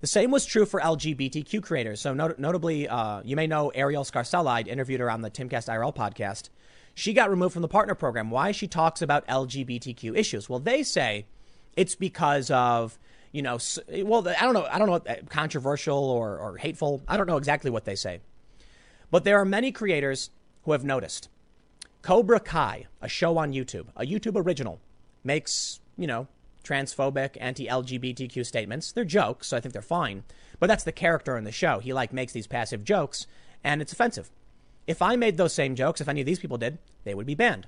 The 0.00 0.06
same 0.06 0.30
was 0.30 0.44
true 0.44 0.66
for 0.66 0.80
LGBTQ 0.80 1.62
creators. 1.62 2.00
So 2.00 2.12
not- 2.12 2.38
notably, 2.38 2.88
uh, 2.88 3.22
you 3.24 3.36
may 3.36 3.46
know 3.46 3.72
Arielle 3.74 4.10
Scarcella. 4.10 4.48
I 4.48 4.60
interviewed 4.60 5.00
her 5.00 5.10
on 5.10 5.22
the 5.22 5.30
Timcast 5.30 5.68
IRL 5.68 5.94
podcast. 5.94 6.50
She 6.94 7.12
got 7.12 7.30
removed 7.30 7.54
from 7.54 7.62
the 7.62 7.68
partner 7.68 7.94
program. 7.94 8.30
Why? 8.30 8.52
She 8.52 8.68
talks 8.68 9.00
about 9.02 9.26
LGBTQ 9.28 10.16
issues. 10.16 10.48
Well, 10.48 10.58
they 10.58 10.82
say 10.82 11.26
it's 11.76 11.94
because 11.94 12.50
of 12.50 12.98
you 13.32 13.42
know, 13.42 13.58
well, 14.04 14.26
I 14.26 14.42
don't 14.44 14.54
know, 14.54 14.66
I 14.70 14.78
don't 14.78 14.88
know, 14.88 14.94
uh, 14.94 15.16
controversial 15.28 15.98
or, 15.98 16.38
or 16.38 16.56
hateful. 16.56 17.02
I 17.06 17.18
don't 17.18 17.26
know 17.26 17.36
exactly 17.36 17.70
what 17.70 17.84
they 17.84 17.94
say, 17.94 18.20
but 19.10 19.24
there 19.24 19.38
are 19.38 19.44
many 19.44 19.72
creators 19.72 20.30
who 20.62 20.72
have 20.72 20.84
noticed 20.84 21.28
Cobra 22.06 22.38
Kai, 22.38 22.86
a 23.02 23.08
show 23.08 23.36
on 23.36 23.52
YouTube, 23.52 23.86
a 23.96 24.06
YouTube 24.06 24.36
original, 24.36 24.78
makes, 25.24 25.80
you 25.98 26.06
know, 26.06 26.28
transphobic, 26.62 27.36
anti-LGBTQ 27.40 28.46
statements. 28.46 28.92
They're 28.92 29.04
jokes, 29.04 29.48
so 29.48 29.56
I 29.56 29.60
think 29.60 29.72
they're 29.72 29.82
fine. 29.82 30.22
But 30.60 30.68
that's 30.68 30.84
the 30.84 30.92
character 30.92 31.36
in 31.36 31.42
the 31.42 31.50
show. 31.50 31.80
He 31.80 31.92
like 31.92 32.12
makes 32.12 32.32
these 32.32 32.46
passive 32.46 32.84
jokes, 32.84 33.26
and 33.64 33.82
it's 33.82 33.92
offensive. 33.92 34.30
If 34.86 35.02
I 35.02 35.16
made 35.16 35.36
those 35.36 35.52
same 35.52 35.74
jokes, 35.74 36.00
if 36.00 36.08
any 36.08 36.20
of 36.20 36.26
these 36.26 36.38
people 36.38 36.58
did, 36.58 36.78
they 37.02 37.12
would 37.12 37.26
be 37.26 37.34
banned. 37.34 37.66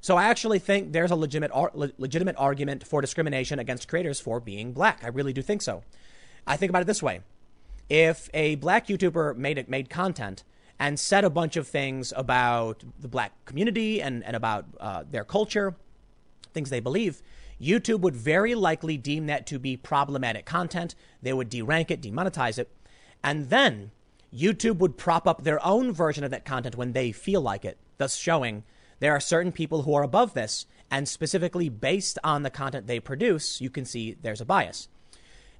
So 0.00 0.16
I 0.16 0.24
actually 0.24 0.58
think 0.58 0.90
there's 0.90 1.12
a 1.12 1.14
legitimate 1.16 1.52
legitimate 1.96 2.34
argument 2.38 2.84
for 2.84 3.00
discrimination 3.00 3.60
against 3.60 3.86
creators 3.86 4.18
for 4.18 4.40
being 4.40 4.72
black. 4.72 5.04
I 5.04 5.08
really 5.10 5.32
do 5.32 5.42
think 5.42 5.62
so. 5.62 5.84
I 6.44 6.56
think 6.56 6.70
about 6.70 6.82
it 6.82 6.88
this 6.88 7.04
way: 7.04 7.20
if 7.88 8.30
a 8.34 8.56
black 8.56 8.88
YouTuber 8.88 9.36
made 9.36 9.68
made 9.68 9.88
content 9.88 10.42
and 10.78 10.98
said 10.98 11.24
a 11.24 11.30
bunch 11.30 11.56
of 11.56 11.66
things 11.66 12.12
about 12.16 12.84
the 12.98 13.08
black 13.08 13.32
community 13.44 14.02
and, 14.02 14.24
and 14.24 14.36
about 14.36 14.66
uh, 14.78 15.04
their 15.10 15.24
culture, 15.24 15.74
things 16.52 16.70
they 16.70 16.80
believe, 16.80 17.22
YouTube 17.60 18.00
would 18.00 18.16
very 18.16 18.54
likely 18.54 18.96
deem 18.96 19.26
that 19.26 19.46
to 19.46 19.58
be 19.58 19.76
problematic 19.76 20.44
content. 20.44 20.94
They 21.22 21.32
would 21.32 21.50
derank 21.50 21.90
it, 21.90 22.02
demonetize 22.02 22.58
it. 22.58 22.70
And 23.24 23.48
then 23.48 23.92
YouTube 24.34 24.78
would 24.78 24.98
prop 24.98 25.26
up 25.26 25.42
their 25.42 25.64
own 25.64 25.92
version 25.92 26.24
of 26.24 26.30
that 26.30 26.44
content 26.44 26.76
when 26.76 26.92
they 26.92 27.12
feel 27.12 27.40
like 27.40 27.64
it, 27.64 27.78
thus 27.96 28.16
showing 28.16 28.64
there 29.00 29.12
are 29.12 29.20
certain 29.20 29.52
people 29.52 29.82
who 29.82 29.94
are 29.94 30.02
above 30.02 30.34
this. 30.34 30.66
And 30.90 31.08
specifically 31.08 31.68
based 31.68 32.18
on 32.22 32.42
the 32.42 32.50
content 32.50 32.86
they 32.86 33.00
produce, 33.00 33.60
you 33.60 33.70
can 33.70 33.84
see 33.84 34.16
there's 34.22 34.40
a 34.40 34.44
bias. 34.44 34.88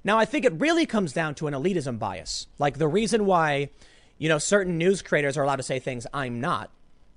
Now, 0.03 0.17
I 0.17 0.25
think 0.25 0.45
it 0.45 0.53
really 0.53 0.85
comes 0.85 1.11
down 1.11 1.35
to 1.35 1.47
an 1.47 1.53
elitism 1.53 1.99
bias. 1.99 2.47
Like 2.59 2.77
the 2.77 2.87
reason 2.87 3.25
why 3.25 3.71
you 4.17 4.29
know, 4.29 4.37
certain 4.37 4.77
news 4.77 5.01
creators 5.01 5.37
are 5.37 5.43
allowed 5.43 5.57
to 5.57 5.63
say 5.63 5.79
things 5.79 6.07
I'm 6.13 6.39
not. 6.39 6.71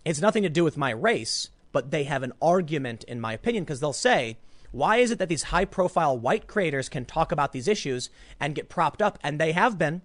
It's 0.04 0.20
nothing 0.20 0.42
to 0.42 0.48
do 0.48 0.64
with 0.64 0.76
my 0.76 0.90
race, 0.90 1.50
but 1.72 1.90
they 1.90 2.04
have 2.04 2.22
an 2.22 2.32
argument, 2.40 3.04
in 3.04 3.20
my 3.20 3.32
opinion, 3.32 3.64
because 3.64 3.80
they'll 3.80 3.92
say, 3.92 4.38
why 4.72 4.96
is 4.96 5.10
it 5.10 5.18
that 5.18 5.28
these 5.28 5.44
high 5.44 5.64
profile 5.64 6.16
white 6.18 6.46
creators 6.46 6.88
can 6.88 7.04
talk 7.04 7.32
about 7.32 7.52
these 7.52 7.68
issues 7.68 8.10
and 8.38 8.54
get 8.54 8.68
propped 8.68 9.02
up? 9.02 9.18
And 9.22 9.38
they 9.38 9.52
have 9.52 9.78
been. 9.78 10.02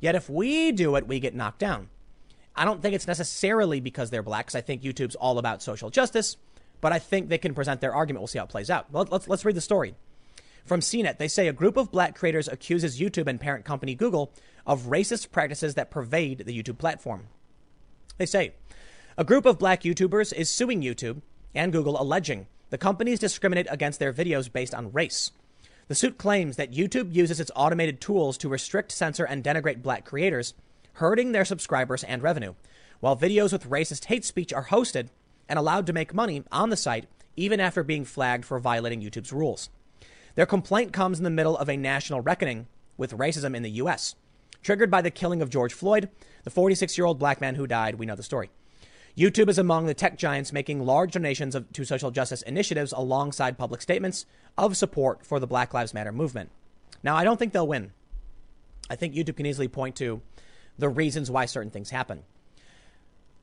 Yet 0.00 0.14
if 0.14 0.30
we 0.30 0.70
do 0.72 0.94
it, 0.96 1.08
we 1.08 1.20
get 1.20 1.34
knocked 1.34 1.58
down. 1.58 1.88
I 2.54 2.64
don't 2.64 2.82
think 2.82 2.94
it's 2.94 3.06
necessarily 3.06 3.80
because 3.80 4.10
they're 4.10 4.22
black, 4.22 4.46
because 4.46 4.54
I 4.56 4.60
think 4.60 4.82
YouTube's 4.82 5.14
all 5.16 5.38
about 5.38 5.62
social 5.62 5.90
justice, 5.90 6.36
but 6.80 6.92
I 6.92 6.98
think 6.98 7.28
they 7.28 7.38
can 7.38 7.54
present 7.54 7.80
their 7.80 7.94
argument. 7.94 8.20
We'll 8.20 8.28
see 8.28 8.38
how 8.38 8.44
it 8.44 8.50
plays 8.50 8.70
out. 8.70 8.86
Let's, 8.92 9.28
let's 9.28 9.44
read 9.44 9.56
the 9.56 9.60
story. 9.60 9.94
From 10.68 10.80
CNET, 10.80 11.16
they 11.16 11.28
say 11.28 11.48
a 11.48 11.52
group 11.54 11.78
of 11.78 11.90
black 11.90 12.14
creators 12.14 12.46
accuses 12.46 13.00
YouTube 13.00 13.26
and 13.26 13.40
parent 13.40 13.64
company 13.64 13.94
Google 13.94 14.34
of 14.66 14.82
racist 14.82 15.30
practices 15.30 15.76
that 15.76 15.90
pervade 15.90 16.40
the 16.44 16.62
YouTube 16.62 16.76
platform. 16.76 17.28
They 18.18 18.26
say 18.26 18.52
a 19.16 19.24
group 19.24 19.46
of 19.46 19.58
black 19.58 19.80
YouTubers 19.82 20.30
is 20.34 20.50
suing 20.50 20.82
YouTube 20.82 21.22
and 21.54 21.72
Google 21.72 21.98
alleging 21.98 22.48
the 22.68 22.76
companies 22.76 23.18
discriminate 23.18 23.66
against 23.70 23.98
their 23.98 24.12
videos 24.12 24.52
based 24.52 24.74
on 24.74 24.92
race. 24.92 25.30
The 25.86 25.94
suit 25.94 26.18
claims 26.18 26.56
that 26.56 26.74
YouTube 26.74 27.14
uses 27.14 27.40
its 27.40 27.50
automated 27.56 27.98
tools 27.98 28.36
to 28.36 28.50
restrict, 28.50 28.92
censor, 28.92 29.24
and 29.24 29.42
denigrate 29.42 29.82
black 29.82 30.04
creators, 30.04 30.52
hurting 30.92 31.32
their 31.32 31.46
subscribers 31.46 32.04
and 32.04 32.22
revenue, 32.22 32.52
while 33.00 33.16
videos 33.16 33.52
with 33.52 33.70
racist 33.70 34.04
hate 34.04 34.26
speech 34.26 34.52
are 34.52 34.66
hosted 34.66 35.08
and 35.48 35.58
allowed 35.58 35.86
to 35.86 35.94
make 35.94 36.12
money 36.12 36.44
on 36.52 36.68
the 36.68 36.76
site 36.76 37.06
even 37.36 37.58
after 37.58 37.82
being 37.82 38.04
flagged 38.04 38.44
for 38.44 38.58
violating 38.58 39.00
YouTube's 39.00 39.32
rules. 39.32 39.70
Their 40.34 40.46
complaint 40.46 40.92
comes 40.92 41.18
in 41.18 41.24
the 41.24 41.30
middle 41.30 41.56
of 41.56 41.68
a 41.68 41.76
national 41.76 42.20
reckoning 42.20 42.66
with 42.96 43.16
racism 43.16 43.54
in 43.54 43.62
the 43.62 43.70
U.S., 43.70 44.14
triggered 44.62 44.90
by 44.90 45.02
the 45.02 45.10
killing 45.10 45.42
of 45.42 45.50
George 45.50 45.72
Floyd, 45.72 46.10
the 46.44 46.50
46 46.50 46.96
year 46.98 47.06
old 47.06 47.18
black 47.18 47.40
man 47.40 47.54
who 47.54 47.66
died. 47.66 47.96
We 47.96 48.06
know 48.06 48.16
the 48.16 48.22
story. 48.22 48.50
YouTube 49.16 49.48
is 49.48 49.58
among 49.58 49.86
the 49.86 49.94
tech 49.94 50.16
giants 50.16 50.52
making 50.52 50.84
large 50.84 51.12
donations 51.12 51.56
of, 51.56 51.72
to 51.72 51.84
social 51.84 52.12
justice 52.12 52.42
initiatives 52.42 52.92
alongside 52.92 53.58
public 53.58 53.82
statements 53.82 54.26
of 54.56 54.76
support 54.76 55.26
for 55.26 55.40
the 55.40 55.46
Black 55.46 55.74
Lives 55.74 55.92
Matter 55.92 56.12
movement. 56.12 56.50
Now, 57.02 57.16
I 57.16 57.24
don't 57.24 57.36
think 57.36 57.52
they'll 57.52 57.66
win. 57.66 57.92
I 58.88 58.94
think 58.94 59.14
YouTube 59.14 59.36
can 59.36 59.46
easily 59.46 59.68
point 59.68 59.96
to 59.96 60.22
the 60.78 60.88
reasons 60.88 61.30
why 61.30 61.46
certain 61.46 61.70
things 61.70 61.90
happen. 61.90 62.22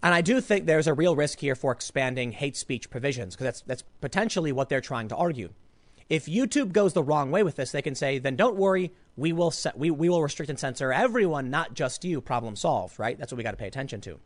And 0.01 0.13
I 0.13 0.21
do 0.21 0.39
think 0.39 0.65
there's 0.65 0.87
a 0.87 0.93
real 0.93 1.15
risk 1.15 1.39
here 1.39 1.55
for 1.55 1.71
expanding 1.71 2.31
hate 2.31 2.55
speech 2.55 2.89
provisions 2.89 3.35
because 3.35 3.45
that's, 3.45 3.61
that's 3.61 3.83
potentially 4.01 4.51
what 4.51 4.69
they're 4.69 4.81
trying 4.81 5.07
to 5.09 5.15
argue. 5.15 5.49
If 6.09 6.25
YouTube 6.25 6.71
goes 6.71 6.93
the 6.93 7.03
wrong 7.03 7.31
way 7.31 7.41
with 7.41 7.55
this, 7.55 7.71
they 7.71 7.81
can 7.81 7.95
say, 7.95 8.19
then 8.19 8.35
don't 8.35 8.55
worry, 8.55 8.93
we 9.17 9.33
will, 9.33 9.51
set, 9.51 9.77
we, 9.77 9.89
we 9.89 10.09
will 10.09 10.21
restrict 10.21 10.49
and 10.49 10.59
censor 10.59 10.93
everyone, 10.93 11.49
not 11.49 11.73
just 11.73 12.05
you. 12.05 12.21
Problem 12.21 12.55
solved, 12.55 12.99
right? 12.99 13.17
That's 13.17 13.31
what 13.31 13.37
we 13.37 13.43
got 13.43 13.51
to 13.51 13.57
pay 13.57 13.67
attention 13.67 14.01
to. 14.01 14.19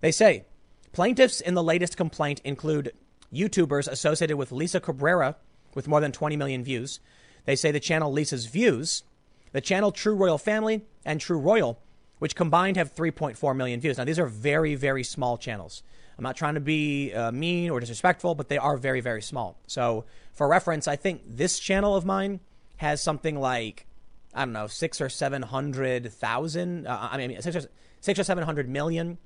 They 0.00 0.12
say 0.12 0.44
Plaintiffs 0.92 1.40
in 1.40 1.54
the 1.54 1.62
latest 1.62 1.96
complaint 1.96 2.40
include 2.44 2.92
YouTubers 3.32 3.88
associated 3.88 4.36
with 4.36 4.50
Lisa 4.50 4.80
Cabrera 4.80 5.36
with 5.74 5.86
more 5.86 6.00
than 6.00 6.10
20 6.10 6.36
million 6.36 6.64
views. 6.64 6.98
They 7.44 7.54
say 7.54 7.70
the 7.70 7.80
channel 7.80 8.12
Lisa's 8.12 8.46
Views, 8.46 9.04
the 9.52 9.60
channel 9.60 9.92
True 9.92 10.16
Royal 10.16 10.38
Family, 10.38 10.84
and 11.04 11.20
True 11.20 11.38
Royal, 11.38 11.80
which 12.18 12.34
combined 12.34 12.76
have 12.76 12.94
3.4 12.94 13.56
million 13.56 13.80
views. 13.80 13.98
Now, 13.98 14.04
these 14.04 14.18
are 14.18 14.26
very, 14.26 14.74
very 14.74 15.04
small 15.04 15.38
channels. 15.38 15.82
I'm 16.20 16.24
not 16.24 16.36
trying 16.36 16.52
to 16.52 16.60
be 16.60 17.14
uh, 17.14 17.32
mean 17.32 17.70
or 17.70 17.80
disrespectful, 17.80 18.34
but 18.34 18.50
they 18.50 18.58
are 18.58 18.76
very, 18.76 19.00
very 19.00 19.22
small. 19.22 19.56
So, 19.66 20.04
for 20.34 20.46
reference, 20.46 20.86
I 20.86 20.94
think 20.94 21.22
this 21.26 21.58
channel 21.58 21.96
of 21.96 22.04
mine 22.04 22.40
has 22.76 23.02
something 23.02 23.40
like, 23.40 23.86
I 24.34 24.40
don't 24.44 24.52
know, 24.52 24.66
six 24.66 25.00
or 25.00 25.08
700,000. 25.08 26.86
Uh, 26.86 27.08
I 27.10 27.16
mean, 27.16 27.40
six 27.40 27.56
or, 27.56 27.62
six 28.02 28.18
or 28.18 28.24
700 28.24 28.68
million. 28.68 29.16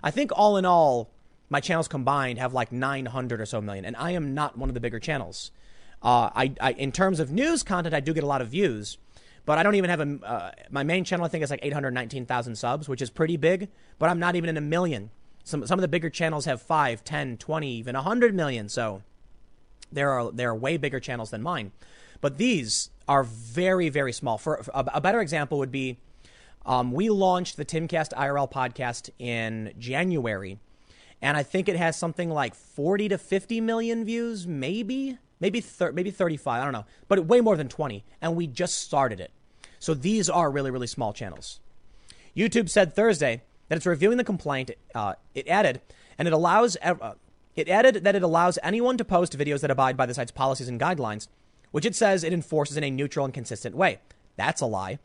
I 0.00 0.12
think 0.12 0.30
all 0.32 0.56
in 0.56 0.64
all, 0.64 1.10
my 1.50 1.58
channels 1.58 1.88
combined 1.88 2.38
have 2.38 2.54
like 2.54 2.70
900 2.70 3.40
or 3.40 3.46
so 3.46 3.60
million, 3.60 3.84
and 3.84 3.96
I 3.96 4.12
am 4.12 4.32
not 4.32 4.56
one 4.56 4.70
of 4.70 4.74
the 4.74 4.80
bigger 4.80 5.00
channels. 5.00 5.50
Uh, 6.04 6.30
I, 6.36 6.54
I, 6.60 6.72
in 6.74 6.92
terms 6.92 7.18
of 7.18 7.32
news 7.32 7.64
content, 7.64 7.96
I 7.96 8.00
do 8.00 8.14
get 8.14 8.22
a 8.22 8.28
lot 8.28 8.42
of 8.42 8.46
views, 8.46 8.96
but 9.44 9.58
I 9.58 9.64
don't 9.64 9.74
even 9.74 9.90
have 9.90 10.00
a. 10.00 10.24
Uh, 10.24 10.50
my 10.70 10.84
main 10.84 11.02
channel, 11.02 11.24
I 11.24 11.28
think, 11.28 11.42
is 11.42 11.50
like 11.50 11.64
819,000 11.64 12.54
subs, 12.54 12.88
which 12.88 13.02
is 13.02 13.10
pretty 13.10 13.36
big, 13.36 13.70
but 13.98 14.08
I'm 14.08 14.20
not 14.20 14.36
even 14.36 14.48
in 14.48 14.56
a 14.56 14.60
million. 14.60 15.10
Some 15.44 15.66
some 15.66 15.78
of 15.78 15.82
the 15.82 15.88
bigger 15.88 16.10
channels 16.10 16.46
have 16.46 16.60
5, 16.62 17.04
10, 17.04 17.36
20, 17.36 17.70
even 17.70 17.94
100 17.94 18.34
million. 18.34 18.68
So 18.68 19.02
there 19.92 20.10
are 20.10 20.32
there 20.32 20.50
are 20.50 20.56
way 20.56 20.76
bigger 20.76 21.00
channels 21.00 21.30
than 21.30 21.42
mine, 21.42 21.72
but 22.20 22.38
these 22.38 22.90
are 23.06 23.22
very 23.22 23.90
very 23.90 24.12
small. 24.12 24.38
For, 24.38 24.62
for 24.62 24.70
a, 24.74 24.84
a, 24.94 25.00
better 25.00 25.20
example 25.20 25.58
would 25.58 25.70
be, 25.70 25.98
um, 26.64 26.92
we 26.92 27.10
launched 27.10 27.56
the 27.58 27.64
Timcast 27.64 28.14
IRL 28.14 28.50
podcast 28.50 29.10
in 29.18 29.74
January 29.78 30.58
and 31.24 31.38
I 31.38 31.42
think 31.42 31.70
it 31.70 31.76
has 31.76 31.96
something 31.96 32.28
like 32.28 32.54
40 32.54 33.08
to 33.08 33.18
50 33.18 33.60
million 33.62 34.04
views, 34.04 34.46
maybe, 34.46 35.16
maybe 35.40 35.62
thir- 35.62 35.92
maybe 35.92 36.10
35, 36.10 36.60
I 36.60 36.64
don't 36.64 36.72
know, 36.74 36.84
but 37.08 37.24
way 37.24 37.40
more 37.40 37.56
than 37.56 37.68
20, 37.68 38.04
and 38.20 38.36
we 38.36 38.46
just 38.46 38.74
started 38.74 39.20
it. 39.20 39.30
So 39.78 39.94
these 39.94 40.28
are 40.28 40.50
really 40.50 40.70
really 40.70 40.86
small 40.86 41.12
channels. 41.12 41.60
YouTube 42.36 42.68
said 42.68 42.94
Thursday 42.94 43.42
that 43.68 43.76
it's 43.76 43.86
reviewing 43.86 44.18
the 44.18 44.24
complaint. 44.24 44.70
Uh, 44.94 45.14
it 45.34 45.48
added, 45.48 45.80
and 46.18 46.28
it 46.28 46.34
allows 46.34 46.76
uh, 46.82 47.14
it 47.56 47.68
added 47.68 48.04
that 48.04 48.16
it 48.16 48.22
allows 48.22 48.58
anyone 48.62 48.96
to 48.98 49.04
post 49.04 49.38
videos 49.38 49.60
that 49.60 49.70
abide 49.70 49.96
by 49.96 50.06
the 50.06 50.14
site's 50.14 50.32
policies 50.32 50.68
and 50.68 50.80
guidelines, 50.80 51.28
which 51.70 51.86
it 51.86 51.94
says 51.94 52.24
it 52.24 52.32
enforces 52.32 52.76
in 52.76 52.84
a 52.84 52.90
neutral 52.90 53.24
and 53.24 53.34
consistent 53.34 53.76
way. 53.76 54.00
That's 54.36 54.60
a 54.60 54.66
lie. 54.66 54.98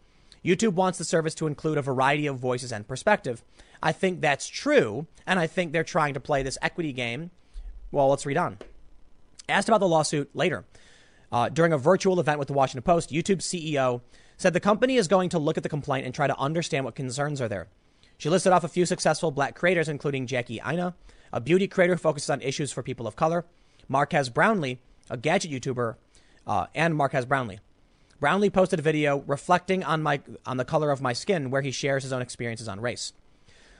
YouTube 0.43 0.73
wants 0.73 0.97
the 0.97 1.03
service 1.03 1.35
to 1.35 1.47
include 1.47 1.77
a 1.77 1.81
variety 1.81 2.25
of 2.25 2.39
voices 2.39 2.71
and 2.71 2.87
perspective. 2.87 3.43
I 3.83 3.91
think 3.91 4.21
that's 4.21 4.47
true, 4.47 5.07
and 5.27 5.39
I 5.39 5.47
think 5.47 5.71
they're 5.71 5.83
trying 5.83 6.13
to 6.13 6.19
play 6.19 6.43
this 6.43 6.57
equity 6.61 6.93
game. 6.93 7.31
Well, 7.91 8.09
let's 8.09 8.25
read 8.25 8.37
on. 8.37 8.57
Asked 9.47 9.67
about 9.67 9.79
the 9.79 9.87
lawsuit 9.87 10.29
later. 10.33 10.65
Uh, 11.31 11.49
during 11.49 11.73
a 11.73 11.77
virtual 11.77 12.19
event 12.19 12.39
with 12.39 12.47
the 12.47 12.53
Washington 12.53 12.83
Post, 12.83 13.11
YouTube 13.11 13.39
CEO 13.39 14.01
said 14.37 14.53
the 14.53 14.59
company 14.59 14.95
is 14.95 15.07
going 15.07 15.29
to 15.29 15.39
look 15.39 15.57
at 15.57 15.63
the 15.63 15.69
complaint 15.69 16.05
and 16.05 16.15
try 16.15 16.27
to 16.27 16.37
understand 16.37 16.85
what 16.85 16.95
concerns 16.95 17.41
are 17.41 17.47
there. 17.47 17.67
She 18.19 18.29
listed 18.29 18.51
off 18.51 18.65
a 18.65 18.67
few 18.67 18.85
successful 18.85 19.31
black 19.31 19.55
creators, 19.55 19.87
including 19.87 20.27
Jackie 20.27 20.59
Aina, 20.63 20.93
a 21.31 21.39
beauty 21.39 21.69
creator 21.69 21.97
focused 21.97 22.29
on 22.29 22.41
issues 22.41 22.69
for 22.69 22.83
people 22.83 23.07
of 23.07 23.15
color, 23.15 23.45
Marques 23.87 24.27
Brownlee, 24.27 24.79
a 25.09 25.15
gadget 25.15 25.49
YouTuber, 25.49 25.95
uh, 26.45 26.65
and 26.75 26.97
Marques 26.97 27.23
Brownlee. 27.23 27.59
Brownlee 28.19 28.49
posted 28.49 28.79
a 28.79 28.81
video 28.81 29.23
reflecting 29.25 29.85
on 29.85 30.03
my 30.03 30.19
on 30.45 30.57
the 30.57 30.65
color 30.65 30.91
of 30.91 31.01
my 31.01 31.13
skin, 31.13 31.49
where 31.49 31.61
he 31.61 31.71
shares 31.71 32.03
his 32.03 32.11
own 32.11 32.21
experiences 32.21 32.67
on 32.67 32.81
race. 32.81 33.13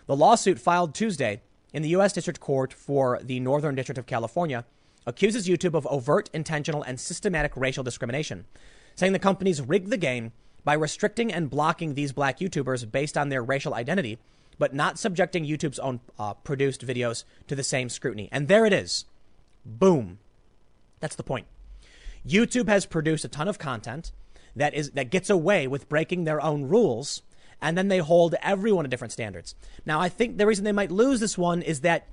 The 0.06 0.16
lawsuit 0.16 0.57
filed 0.57 0.95
Tuesday 0.95 1.41
in 1.74 1.82
the 1.82 1.90
U.S. 1.90 2.14
District 2.14 2.40
Court 2.40 2.72
for 2.72 3.20
the 3.22 3.41
Northern 3.41 3.76
District 3.76 3.98
of 3.98 4.06
California 4.06 4.64
accuses 5.06 5.49
YouTube 5.49 5.74
of 5.74 5.86
overt, 5.88 6.30
intentional, 6.34 6.82
and 6.82 6.98
systematic 6.98 7.52
racial 7.57 7.84
discrimination, 7.84 8.45
saying 8.95 9.11
the 9.11 9.20
companies 9.20 9.61
rigged 9.61 9.90
the 9.90 9.98
game 9.98 10.32
by 10.69 10.75
restricting 10.75 11.33
and 11.33 11.49
blocking 11.49 11.95
these 11.95 12.11
black 12.11 12.37
YouTubers 12.37 12.91
based 12.91 13.17
on 13.17 13.29
their 13.29 13.41
racial 13.41 13.73
identity, 13.73 14.19
but 14.59 14.71
not 14.71 14.99
subjecting 14.99 15.43
YouTube's 15.43 15.79
own 15.79 15.99
uh, 16.19 16.35
produced 16.35 16.85
videos 16.85 17.23
to 17.47 17.55
the 17.55 17.63
same 17.63 17.89
scrutiny. 17.89 18.29
And 18.31 18.47
there 18.47 18.67
it 18.67 18.73
is. 18.73 19.05
Boom. 19.65 20.19
That's 20.99 21.15
the 21.15 21.23
point. 21.23 21.47
YouTube 22.23 22.67
has 22.67 22.85
produced 22.85 23.25
a 23.25 23.27
ton 23.27 23.47
of 23.47 23.57
content 23.57 24.11
that 24.55 24.75
is 24.75 24.91
that 24.91 25.09
gets 25.09 25.31
away 25.31 25.65
with 25.65 25.89
breaking 25.89 26.25
their 26.25 26.39
own 26.39 26.65
rules 26.65 27.23
and 27.59 27.75
then 27.75 27.87
they 27.87 27.97
hold 27.97 28.35
everyone 28.43 28.85
to 28.85 28.89
different 28.89 29.11
standards. 29.11 29.55
Now, 29.87 29.99
I 29.99 30.07
think 30.07 30.37
the 30.37 30.45
reason 30.45 30.65
they 30.65 30.71
might 30.71 30.91
lose 30.91 31.19
this 31.19 31.35
one 31.35 31.63
is 31.63 31.81
that 31.81 32.05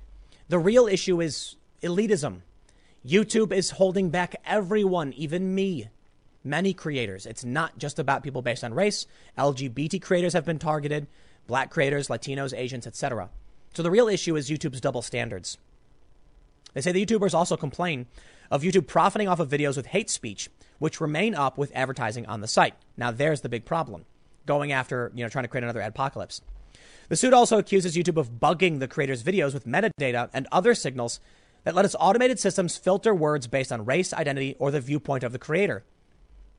the 0.49 0.57
real 0.57 0.87
issue 0.87 1.21
is 1.21 1.57
elitism. 1.83 2.41
YouTube 3.05 3.51
is 3.51 3.69
holding 3.77 4.09
back 4.09 4.35
everyone, 4.47 5.13
even 5.13 5.53
me, 5.53 5.89
many 6.47 6.73
creators. 6.73 7.25
It's 7.25 7.45
not 7.45 7.77
just 7.77 7.99
about 7.99 8.23
people 8.23 8.41
based 8.41 8.63
on 8.63 8.73
race. 8.73 9.05
LGBT 9.37 10.01
creators 10.01 10.33
have 10.33 10.45
been 10.45 10.59
targeted, 10.59 11.07
black 11.45 11.69
creators, 11.69 12.07
Latinos, 12.07 12.57
Asians, 12.57 12.87
etc. 12.87 13.29
So 13.73 13.83
the 13.83 13.91
real 13.91 14.07
issue 14.07 14.35
is 14.35 14.49
YouTube's 14.49 14.81
double 14.81 15.01
standards. 15.01 15.57
They 16.73 16.81
say 16.81 16.91
the 16.91 17.05
YouTubers 17.05 17.33
also 17.33 17.57
complain 17.57 18.07
of 18.51 18.61
YouTube 18.61 18.87
profiting 18.87 19.27
off 19.27 19.39
of 19.39 19.49
videos 19.49 19.77
with 19.77 19.87
hate 19.87 20.09
speech, 20.09 20.49
which 20.79 21.01
remain 21.01 21.35
up 21.35 21.57
with 21.57 21.71
advertising 21.75 22.25
on 22.25 22.41
the 22.41 22.47
site. 22.47 22.75
Now, 22.95 23.11
there's 23.11 23.41
the 23.41 23.49
big 23.49 23.65
problem 23.65 24.05
going 24.45 24.71
after, 24.71 25.11
you 25.15 25.23
know, 25.23 25.29
trying 25.29 25.43
to 25.43 25.49
create 25.49 25.63
another 25.63 25.81
apocalypse. 25.81 26.41
The 27.09 27.15
suit 27.15 27.33
also 27.33 27.57
accuses 27.57 27.95
YouTube 27.95 28.17
of 28.17 28.39
bugging 28.39 28.79
the 28.79 28.87
creator's 28.87 29.23
videos 29.23 29.53
with 29.53 29.65
metadata 29.65 30.29
and 30.33 30.47
other 30.51 30.75
signals 30.75 31.19
that 31.63 31.75
let 31.75 31.85
its 31.85 31.95
automated 31.99 32.39
systems 32.39 32.77
filter 32.77 33.13
words 33.13 33.47
based 33.47 33.71
on 33.71 33.85
race, 33.85 34.13
identity, 34.13 34.55
or 34.59 34.71
the 34.71 34.79
viewpoint 34.79 35.23
of 35.23 35.31
the 35.31 35.39
creator. 35.39 35.83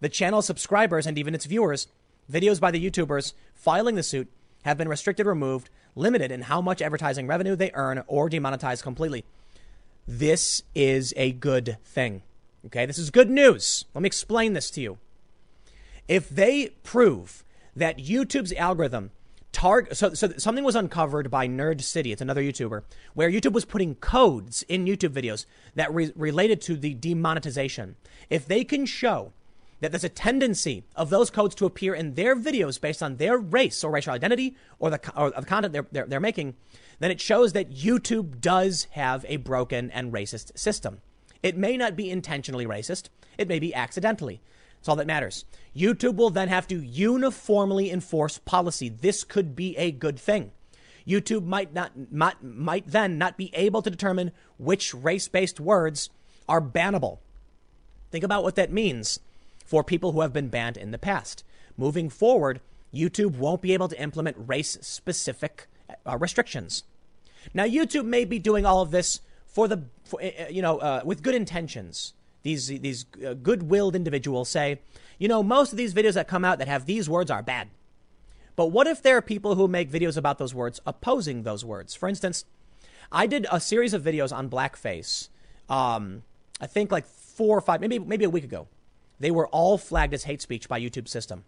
The 0.01 0.09
channel's 0.09 0.47
subscribers 0.47 1.07
and 1.07 1.19
even 1.19 1.35
its 1.35 1.47
viewers, 1.47 1.89
videos 2.31 2.61
by 2.61 2.71
the 2.71 2.91
YouTubers 2.91 3.33
filing 3.55 3.95
the 3.95 4.03
suit, 4.03 4.31
have 4.63 4.79
been 4.79 4.89
restricted, 4.89 5.27
removed, 5.27 5.71
limited 5.95 6.31
in 6.31 6.43
how 6.43 6.61
much 6.61 6.83
advertising 6.83 7.27
revenue 7.27 7.57
they 7.57 7.71
earn, 7.75 8.03
or 8.07 8.29
demonetized 8.29 8.83
completely. 8.83 9.25
This 10.07 10.63
is 10.75 11.13
a 11.17 11.33
good 11.33 11.79
thing. 11.85 12.23
Okay, 12.67 12.87
this 12.87 12.99
is 12.99 13.11
good 13.11 13.31
news. 13.31 13.85
Let 13.95 14.03
me 14.03 14.07
explain 14.07 14.53
this 14.53 14.71
to 14.73 14.81
you. 14.81 14.99
If 16.07 16.29
they 16.29 16.69
prove 16.83 17.45
that 17.77 17.99
YouTube's 17.99 18.53
algorithm 18.55 19.11
so, 19.93 20.15
so 20.15 20.33
something 20.37 20.63
was 20.63 20.77
uncovered 20.77 21.31
by 21.31 21.49
Nerd 21.49 21.81
City, 21.83 22.13
it's 22.13 22.23
another 22.23 22.43
YouTuber, 22.43 22.83
where 23.15 23.31
YouTube 23.31 23.53
was 23.53 23.65
putting 23.65 23.97
codes 23.97 24.63
in 24.69 24.85
YouTube 24.85 25.11
videos 25.11 25.47
that 25.75 25.93
re- 25.93 26.13
related 26.15 26.61
to 26.63 26.77
the 26.77 26.95
demonetization. 26.95 27.97
If 28.31 28.47
they 28.47 28.63
can 28.63 28.87
show 28.87 29.33
that 29.81 29.93
there's 29.93 30.05
a 30.05 30.09
tendency 30.09 30.85
of 30.97 31.11
those 31.11 31.31
codes 31.31 31.55
to 31.57 31.67
appear 31.67 31.95
in 31.95 32.15
their 32.15 32.35
videos 32.35 32.81
based 32.81 33.03
on 33.03 33.17
their 33.17 33.39
race 33.39 33.85
or 33.85 33.91
racial 33.91 34.13
identity 34.13 34.57
or 34.79 34.91
the, 34.91 35.01
or 35.17 35.31
the 35.31 35.47
content 35.47 35.73
they're, 35.73 35.87
they're, 35.93 36.07
they're 36.07 36.21
making, 36.21 36.55
then 36.99 37.11
it 37.11 37.21
shows 37.21 37.53
that 37.53 37.71
YouTube 37.71 38.41
does 38.41 38.85
have 38.91 39.25
a 39.29 39.37
broken 39.37 39.91
and 39.91 40.13
racist 40.13 40.59
system. 40.59 41.01
It 41.43 41.57
may 41.57 41.77
not 41.77 41.97
be 41.97 42.11
intentionally 42.11 42.67
racist, 42.67 43.09
it 43.37 43.49
may 43.49 43.59
be 43.59 43.75
accidentally. 43.75 44.41
That's 44.77 44.89
all 44.89 44.97
that 44.97 45.07
matters. 45.07 45.45
YouTube 45.77 46.17
will 46.17 46.31
then 46.31 46.49
have 46.49 46.69
to 46.69 46.83
uniformly 46.83 47.91
enforce 47.91 48.39
policy. 48.39 48.89
This 48.89 49.25
could 49.25 49.57
be 49.57 49.77
a 49.77 49.91
good 49.91 50.19
thing. 50.19 50.53
YouTube 51.07 51.45
might 51.45 51.73
not 51.73 52.13
might, 52.13 52.43
might 52.43 52.87
then 52.87 53.19
not 53.19 53.37
be 53.37 53.51
able 53.55 53.83
to 53.83 53.91
determine 53.91 54.31
which 54.59 54.93
race-based 54.93 55.59
words 55.59 56.11
are 56.49 56.61
bannable. 56.61 57.19
Think 58.11 58.25
about 58.25 58.43
what 58.43 58.57
that 58.57 58.73
means 58.73 59.19
for 59.69 59.85
people 59.85 60.13
who 60.13 60.23
have 60.23 60.33
been 60.33 60.49
banned 60.49 60.79
in 60.79 60.93
the 60.93 60.99
past. 60.99 61.45
Moving 61.77 62.09
forward, 62.09 62.63
YouTube 62.93 63.37
won't 63.37 63.61
be 63.61 63.75
able 63.75 63.89
to 63.89 64.03
implement 64.03 64.37
race 64.39 64.79
specific 64.81 65.67
uh, 66.07 66.17
restrictions. 66.17 66.85
Now, 67.53 67.65
YouTube 67.65 68.07
may 68.07 68.25
be 68.25 68.39
doing 68.39 68.65
all 68.65 68.81
of 68.81 68.93
this 68.93 69.21
for 69.45 69.69
the, 69.69 69.85
for, 70.05 70.23
uh, 70.23 70.49
you 70.49 70.63
know, 70.63 70.79
uh, 70.79 71.03
with 71.05 71.23
good 71.23 71.35
intentions. 71.35 72.15
These, 72.45 72.69
these 72.69 73.05
uh, 73.27 73.35
good 73.35 73.65
willed 73.65 73.95
individuals 73.95 74.49
say, 74.49 74.81
you 75.19 75.29
know, 75.29 75.43
most 75.43 75.71
of 75.71 75.77
these 75.77 75.93
videos 75.93 76.15
that 76.15 76.29
come 76.29 76.47
out 76.47 76.59
that 76.61 76.69
have 76.69 76.87
these 76.87 77.11
words 77.11 77.31
are 77.31 77.43
bad. 77.43 77.69
But 78.57 78.69
what 78.69 78.87
if 78.87 79.03
there 79.03 79.19
are 79.19 79.23
people 79.23 79.55
who 79.55 79.69
make 79.69 79.91
videos 79.91 80.17
about 80.17 80.39
those 80.39 80.55
words 80.55 80.81
opposing 80.87 81.43
those 81.43 81.63
words? 81.63 81.95
For 81.95 82.09
instance, 82.09 82.47
I 83.13 83.27
did 83.27 83.47
a 83.53 83.61
series 83.61 83.93
of 83.93 84.03
videos 84.03 84.35
on 84.35 84.49
blackface. 84.49 85.29
Um, 85.69 86.23
I 86.59 86.67
think 86.67 86.91
like 86.91 87.07
four 87.07 87.59
or 87.59 87.61
five, 87.61 87.83
maybe 87.83 87.99
maybe 87.99 88.25
a 88.25 88.31
week 88.31 88.45
ago. 88.45 88.67
They 89.21 89.31
were 89.31 89.49
all 89.49 89.79
flagged 89.79 90.15
as 90.15 90.25
hate 90.25 90.43
speech 90.43 90.69
by 90.69 90.81
YouTube 90.81 91.09
system. 91.09 91.45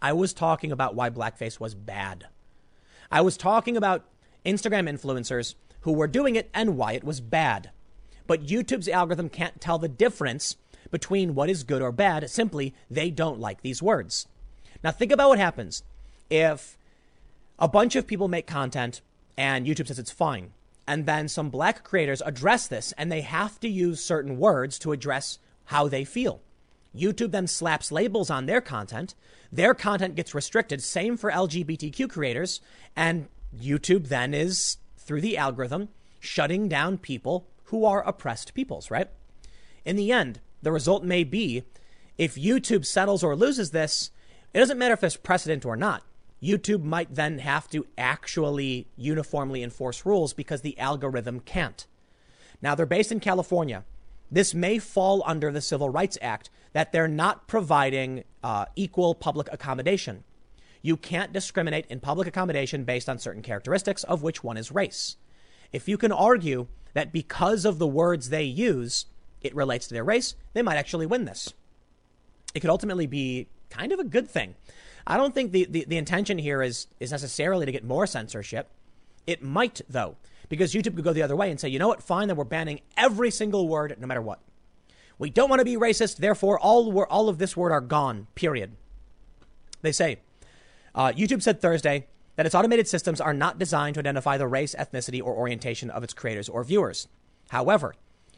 I 0.00 0.12
was 0.12 0.34
talking 0.34 0.70
about 0.70 0.94
why 0.94 1.10
blackface 1.10 1.58
was 1.58 1.74
bad. 1.74 2.26
I 3.10 3.20
was 3.22 3.36
talking 3.36 3.76
about 3.76 4.04
Instagram 4.44 4.88
influencers 4.88 5.54
who 5.80 5.92
were 5.92 6.06
doing 6.06 6.36
it 6.36 6.50
and 6.52 6.76
why 6.76 6.92
it 6.92 7.04
was 7.04 7.20
bad. 7.20 7.70
But 8.26 8.46
YouTube's 8.46 8.88
algorithm 8.88 9.28
can't 9.28 9.60
tell 9.60 9.78
the 9.78 9.88
difference 9.88 10.56
between 10.90 11.34
what 11.34 11.48
is 11.48 11.62
good 11.62 11.82
or 11.82 11.92
bad. 11.92 12.28
Simply, 12.30 12.74
they 12.90 13.10
don't 13.10 13.40
like 13.40 13.62
these 13.62 13.82
words. 13.82 14.26
Now, 14.82 14.90
think 14.90 15.12
about 15.12 15.30
what 15.30 15.38
happens 15.38 15.82
if 16.28 16.76
a 17.58 17.68
bunch 17.68 17.96
of 17.96 18.06
people 18.06 18.28
make 18.28 18.46
content 18.46 19.00
and 19.36 19.66
YouTube 19.66 19.88
says 19.88 19.98
it's 19.98 20.10
fine. 20.10 20.52
And 20.86 21.06
then 21.06 21.28
some 21.28 21.50
black 21.50 21.82
creators 21.82 22.22
address 22.24 22.68
this 22.68 22.92
and 22.98 23.10
they 23.10 23.22
have 23.22 23.58
to 23.60 23.68
use 23.68 24.04
certain 24.04 24.38
words 24.38 24.78
to 24.80 24.92
address 24.92 25.38
how 25.66 25.88
they 25.88 26.04
feel. 26.04 26.40
YouTube 26.96 27.30
then 27.30 27.46
slaps 27.46 27.92
labels 27.92 28.30
on 28.30 28.46
their 28.46 28.60
content. 28.60 29.14
Their 29.52 29.74
content 29.74 30.14
gets 30.14 30.34
restricted. 30.34 30.82
Same 30.82 31.16
for 31.16 31.30
LGBTQ 31.30 32.08
creators. 32.10 32.60
And 32.94 33.28
YouTube 33.56 34.08
then 34.08 34.34
is, 34.34 34.78
through 34.96 35.20
the 35.20 35.36
algorithm, 35.36 35.88
shutting 36.20 36.68
down 36.68 36.98
people 36.98 37.46
who 37.64 37.84
are 37.84 38.06
oppressed 38.06 38.54
peoples, 38.54 38.90
right? 38.90 39.08
In 39.84 39.96
the 39.96 40.12
end, 40.12 40.40
the 40.62 40.72
result 40.72 41.04
may 41.04 41.24
be 41.24 41.64
if 42.18 42.34
YouTube 42.34 42.86
settles 42.86 43.22
or 43.22 43.36
loses 43.36 43.70
this, 43.70 44.10
it 44.54 44.58
doesn't 44.58 44.78
matter 44.78 44.94
if 44.94 45.00
there's 45.00 45.16
precedent 45.16 45.64
or 45.64 45.76
not. 45.76 46.02
YouTube 46.42 46.82
might 46.82 47.14
then 47.14 47.38
have 47.38 47.68
to 47.70 47.86
actually 47.96 48.88
uniformly 48.96 49.62
enforce 49.62 50.06
rules 50.06 50.32
because 50.32 50.60
the 50.62 50.78
algorithm 50.78 51.40
can't. 51.40 51.86
Now, 52.62 52.74
they're 52.74 52.86
based 52.86 53.12
in 53.12 53.20
California. 53.20 53.84
This 54.30 54.54
may 54.54 54.78
fall 54.78 55.22
under 55.26 55.52
the 55.52 55.60
Civil 55.60 55.88
Rights 55.88 56.18
Act 56.20 56.50
that 56.72 56.92
they're 56.92 57.08
not 57.08 57.46
providing 57.46 58.24
uh, 58.42 58.66
equal 58.74 59.14
public 59.14 59.48
accommodation. 59.52 60.24
You 60.82 60.96
can't 60.96 61.32
discriminate 61.32 61.86
in 61.86 62.00
public 62.00 62.28
accommodation 62.28 62.84
based 62.84 63.08
on 63.08 63.18
certain 63.18 63.42
characteristics, 63.42 64.04
of 64.04 64.22
which 64.22 64.44
one 64.44 64.56
is 64.56 64.70
race. 64.72 65.16
If 65.72 65.88
you 65.88 65.98
can 65.98 66.12
argue 66.12 66.66
that 66.94 67.12
because 67.12 67.64
of 67.64 67.78
the 67.78 67.86
words 67.86 68.28
they 68.28 68.44
use, 68.44 69.06
it 69.42 69.54
relates 69.54 69.86
to 69.88 69.94
their 69.94 70.04
race, 70.04 70.34
they 70.52 70.62
might 70.62 70.76
actually 70.76 71.06
win 71.06 71.24
this. 71.24 71.52
It 72.54 72.60
could 72.60 72.70
ultimately 72.70 73.06
be 73.06 73.48
kind 73.70 73.92
of 73.92 73.98
a 73.98 74.04
good 74.04 74.28
thing. 74.28 74.54
I 75.06 75.16
don't 75.16 75.34
think 75.34 75.52
the, 75.52 75.66
the, 75.68 75.84
the 75.86 75.98
intention 75.98 76.38
here 76.38 76.62
is, 76.62 76.88
is 77.00 77.12
necessarily 77.12 77.66
to 77.66 77.72
get 77.72 77.84
more 77.84 78.06
censorship. 78.06 78.70
It 79.26 79.42
might, 79.42 79.80
though, 79.88 80.16
because 80.48 80.72
YouTube 80.72 80.96
could 80.96 81.04
go 81.04 81.12
the 81.12 81.22
other 81.22 81.36
way 81.36 81.50
and 81.50 81.58
say, 81.58 81.68
you 81.68 81.78
know 81.78 81.88
what, 81.88 82.02
fine, 82.02 82.28
then 82.28 82.36
we're 82.36 82.44
banning 82.44 82.80
every 82.96 83.30
single 83.30 83.68
word 83.68 83.96
no 83.98 84.06
matter 84.06 84.22
what. 84.22 84.40
We 85.18 85.30
don't 85.30 85.48
want 85.48 85.60
to 85.60 85.64
be 85.64 85.76
racist, 85.76 86.18
therefore, 86.18 86.58
all, 86.58 87.02
all 87.04 87.28
of 87.28 87.38
this 87.38 87.56
word 87.56 87.72
are 87.72 87.80
gone, 87.80 88.26
period. 88.34 88.76
They 89.82 89.92
say, 89.92 90.18
uh, 90.94 91.12
YouTube 91.12 91.42
said 91.42 91.60
Thursday 91.60 92.06
that 92.36 92.44
its 92.46 92.54
automated 92.54 92.86
systems 92.86 93.20
are 93.20 93.32
not 93.32 93.58
designed 93.58 93.94
to 93.94 94.00
identify 94.00 94.36
the 94.36 94.46
race, 94.46 94.74
ethnicity, 94.78 95.22
or 95.22 95.34
orientation 95.34 95.90
of 95.90 96.04
its 96.04 96.12
creators 96.12 96.48
or 96.48 96.64
viewers. 96.64 97.08
However, 97.48 97.94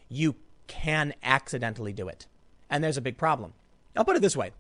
you 0.09 0.36
can 0.68 1.14
accidentally 1.22 1.93
do 1.93 2.09
it. 2.09 2.26
And 2.70 2.82
there's 2.82 2.97
a 2.97 3.02
big 3.02 3.16
problem. 3.16 3.55
I'll 3.97 4.05
put 4.05 4.16
it 4.16 4.22
this 4.22 4.36
way. 4.36 4.52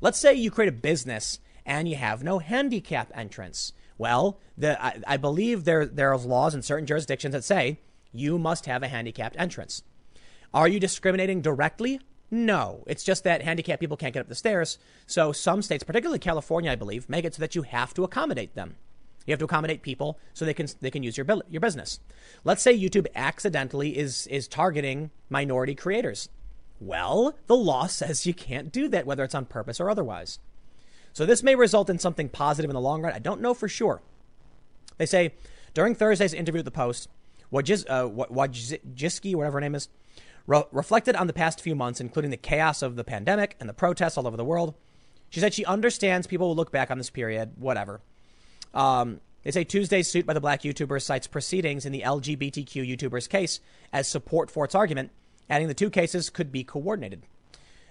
Let's 0.00 0.18
say 0.18 0.34
you 0.34 0.50
create 0.50 0.68
a 0.68 0.72
business 0.72 1.38
and 1.66 1.88
you 1.88 1.96
have 1.96 2.22
no 2.22 2.38
handicap 2.38 3.10
entrance. 3.14 3.72
Well, 3.96 4.38
the, 4.56 4.82
I, 4.82 5.00
I 5.06 5.16
believe 5.16 5.64
there, 5.64 5.86
there 5.86 6.12
are 6.12 6.18
laws 6.18 6.54
in 6.54 6.62
certain 6.62 6.86
jurisdictions 6.86 7.32
that 7.32 7.44
say 7.44 7.80
you 8.12 8.38
must 8.38 8.66
have 8.66 8.82
a 8.82 8.88
handicapped 8.88 9.36
entrance. 9.38 9.82
Are 10.52 10.68
you 10.68 10.78
discriminating 10.78 11.42
directly? 11.42 12.00
No. 12.30 12.84
It's 12.86 13.04
just 13.04 13.24
that 13.24 13.42
handicapped 13.42 13.80
people 13.80 13.96
can't 13.96 14.14
get 14.14 14.20
up 14.20 14.28
the 14.28 14.34
stairs. 14.34 14.78
So 15.06 15.32
some 15.32 15.62
states, 15.62 15.84
particularly 15.84 16.18
California, 16.18 16.70
I 16.70 16.76
believe, 16.76 17.08
make 17.08 17.24
it 17.24 17.34
so 17.34 17.40
that 17.40 17.54
you 17.54 17.62
have 17.62 17.94
to 17.94 18.04
accommodate 18.04 18.54
them. 18.54 18.76
You 19.26 19.32
have 19.32 19.38
to 19.38 19.46
accommodate 19.46 19.82
people 19.82 20.18
so 20.34 20.44
they 20.44 20.54
can 20.54 20.68
they 20.80 20.90
can 20.90 21.02
use 21.02 21.16
your 21.16 21.26
your 21.48 21.60
business. 21.60 22.00
Let's 22.44 22.62
say 22.62 22.78
YouTube 22.78 23.06
accidentally 23.14 23.96
is 23.96 24.26
is 24.26 24.46
targeting 24.46 25.10
minority 25.30 25.74
creators. 25.74 26.28
Well, 26.78 27.34
the 27.46 27.56
law 27.56 27.86
says 27.88 28.26
you 28.26 28.34
can't 28.34 28.70
do 28.72 28.88
that, 28.88 29.06
whether 29.06 29.24
it's 29.24 29.34
on 29.34 29.46
purpose 29.46 29.80
or 29.80 29.88
otherwise. 29.88 30.38
So 31.14 31.24
this 31.24 31.42
may 31.42 31.54
result 31.54 31.88
in 31.88 31.98
something 31.98 32.28
positive 32.28 32.68
in 32.68 32.74
the 32.74 32.80
long 32.80 33.00
run. 33.00 33.12
I 33.12 33.20
don't 33.20 33.40
know 33.40 33.54
for 33.54 33.68
sure. 33.68 34.02
They 34.98 35.06
say 35.06 35.32
during 35.72 35.94
Thursday's 35.94 36.34
interview 36.34 36.58
with 36.58 36.66
the 36.66 36.70
Post, 36.72 37.08
Wajis, 37.52 37.86
uh, 37.88 38.08
Wojcicki, 38.08 39.34
whatever 39.34 39.56
her 39.56 39.60
name 39.60 39.76
is, 39.76 39.88
re- 40.46 40.64
reflected 40.72 41.14
on 41.14 41.28
the 41.28 41.32
past 41.32 41.60
few 41.60 41.76
months, 41.76 42.00
including 42.00 42.32
the 42.32 42.36
chaos 42.36 42.82
of 42.82 42.96
the 42.96 43.04
pandemic 43.04 43.56
and 43.60 43.68
the 43.68 43.74
protests 43.74 44.18
all 44.18 44.26
over 44.26 44.36
the 44.36 44.44
world. 44.44 44.74
She 45.30 45.40
said 45.40 45.54
she 45.54 45.64
understands 45.64 46.26
people 46.26 46.48
will 46.48 46.56
look 46.56 46.72
back 46.72 46.90
on 46.90 46.98
this 46.98 47.10
period, 47.10 47.52
whatever. 47.56 48.00
Um, 48.74 49.20
they 49.44 49.52
say 49.52 49.62
Tuesday's 49.62 50.08
suit 50.08 50.26
by 50.26 50.32
the 50.32 50.40
black 50.40 50.62
YouTuber 50.62 51.00
cites 51.00 51.28
proceedings 51.28 51.86
in 51.86 51.92
the 51.92 52.02
LGBTQ 52.02 52.96
YouTuber's 52.96 53.28
case 53.28 53.60
as 53.92 54.08
support 54.08 54.50
for 54.50 54.64
its 54.64 54.74
argument, 54.74 55.10
adding 55.48 55.68
the 55.68 55.74
two 55.74 55.90
cases 55.90 56.28
could 56.28 56.50
be 56.50 56.64
coordinated. 56.64 57.22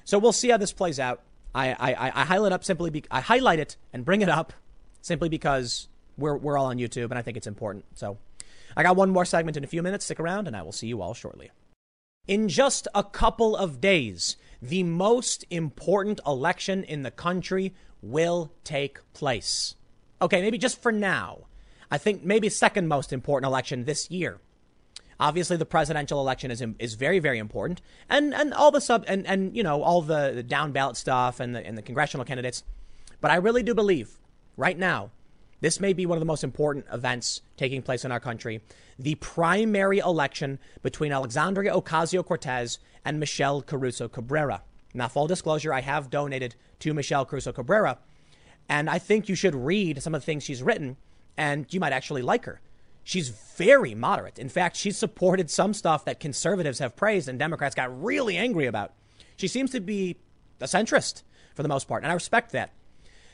So 0.04 0.20
we'll 0.20 0.34
see 0.34 0.50
how 0.50 0.58
this 0.58 0.74
plays 0.74 1.00
out. 1.00 1.22
I, 1.56 1.72
I, 1.72 2.12
I 2.22 2.26
highlight 2.26 2.52
up 2.52 2.64
simply 2.64 2.90
be, 2.90 3.04
I 3.12 3.22
highlight 3.22 3.60
it 3.60 3.78
and 3.92 4.06
bring 4.06 4.22
it 4.22 4.30
up 4.30 4.54
simply 5.02 5.30
because 5.30 5.88
we're, 6.18 6.38
we're 6.38 6.58
all 6.58 6.68
on 6.68 6.78
YouTube 6.78 7.06
and 7.06 7.18
I 7.18 7.22
think 7.22 7.38
it's 7.38 7.48
important. 7.48 7.86
So 7.96 8.18
I 8.76 8.84
got 8.84 8.96
one 8.96 9.10
more 9.10 9.26
segment 9.26 9.58
in 9.58 9.64
a 9.64 9.68
few 9.68 9.84
minutes. 9.84 10.06
Stick 10.06 10.20
around 10.20 10.48
and 10.48 10.56
I 10.56 10.62
will 10.62 10.72
see 10.72 10.88
you 10.88 11.02
all 11.02 11.14
shortly. 11.14 11.52
In 12.28 12.48
just 12.48 12.88
a 12.96 13.04
couple 13.04 13.56
of 13.56 13.82
days, 13.82 14.38
the 14.62 14.84
most 14.84 15.44
important 15.50 16.22
election 16.26 16.84
in 16.84 17.04
the 17.04 17.12
country 17.12 17.74
will 18.02 18.52
take 18.64 19.00
place. 19.14 19.76
Okay, 20.22 20.42
maybe 20.42 20.58
just 20.58 20.82
for 20.82 20.92
now. 20.92 21.48
I 21.92 21.98
think 21.98 22.24
maybe 22.24 22.50
second 22.50 22.88
most 22.88 23.12
important 23.12 23.50
election 23.50 23.84
this 23.84 24.10
year. 24.10 24.40
Obviously, 25.19 25.57
the 25.57 25.65
presidential 25.65 26.19
election 26.19 26.52
is 26.52 26.64
is 26.80 26.95
very 26.95 27.19
very 27.19 27.40
important, 27.40 27.81
and 28.10 28.34
and 28.34 28.53
all 28.53 28.72
the 28.72 28.81
sub 28.81 29.06
and 29.07 29.26
and 29.27 29.56
you 29.56 29.64
know 29.64 29.84
all 29.84 30.02
the, 30.02 30.31
the 30.35 30.44
down 30.44 30.72
ballot 30.72 30.98
stuff 30.98 31.40
and 31.40 31.56
the 31.56 31.65
and 31.65 31.77
the 31.77 31.81
congressional 31.81 32.26
candidates. 32.26 32.64
But 33.22 33.31
I 33.31 33.35
really 33.35 33.64
do 33.64 33.73
believe 33.73 34.19
right 34.57 34.77
now 34.77 35.11
this 35.64 35.80
may 35.80 35.94
be 35.94 36.06
one 36.06 36.18
of 36.18 36.19
the 36.19 36.26
most 36.26 36.44
important 36.44 36.85
events 36.91 37.41
taking 37.56 37.81
place 37.81 38.03
in 38.03 38.11
our 38.11 38.19
country. 38.19 38.61
The 38.99 39.15
primary 39.15 39.99
election 39.99 40.60
between 40.81 41.14
Alexandria 41.14 41.72
Ocasio 41.73 42.26
Cortez 42.26 42.80
and 43.06 43.18
Michelle 43.18 43.61
Caruso 43.61 44.10
Cabrera. 44.10 44.64
Now, 44.94 45.07
full 45.07 45.26
disclosure, 45.26 45.72
I 45.72 45.80
have 45.80 46.10
donated 46.10 46.56
to 46.80 46.94
Michelle 46.94 47.26
Caruso 47.26 47.53
Cabrera, 47.53 47.98
and 48.68 48.90
I 48.90 48.99
think 48.99 49.30
you 49.30 49.35
should 49.35 49.56
read 49.56 50.03
some 50.03 50.14
of 50.14 50.22
the 50.22 50.26
things 50.26 50.44
she's 50.44 50.61
written, 50.61 50.98
and 51.38 51.65
you 51.73 51.80
might 51.80 51.94
actually 51.94 52.22
like 52.22 52.44
her. 52.44 52.60
She's 53.04 53.30
very 53.30 53.94
moderate. 53.96 54.40
In 54.40 54.50
fact, 54.50 54.78
she's 54.78 54.98
supported 54.98 55.50
some 55.50 55.74
stuff 55.74 56.06
that 56.06 56.20
conservatives 56.20 56.80
have 56.80 56.96
praised 56.96 57.28
and 57.28 57.38
Democrats 57.38 57.76
got 57.76 58.02
really 58.02 58.38
angry 58.38 58.66
about. 58.66 58.94
She 59.36 59.48
seems 59.48 59.72
to 59.72 59.80
be 59.82 60.18
a 60.62 60.66
centrist 60.66 61.24
for 61.54 61.64
the 61.64 61.70
most 61.70 61.88
part, 61.88 62.04
and 62.04 62.12
I 62.12 62.16
respect 62.16 62.52
that. 62.52 62.72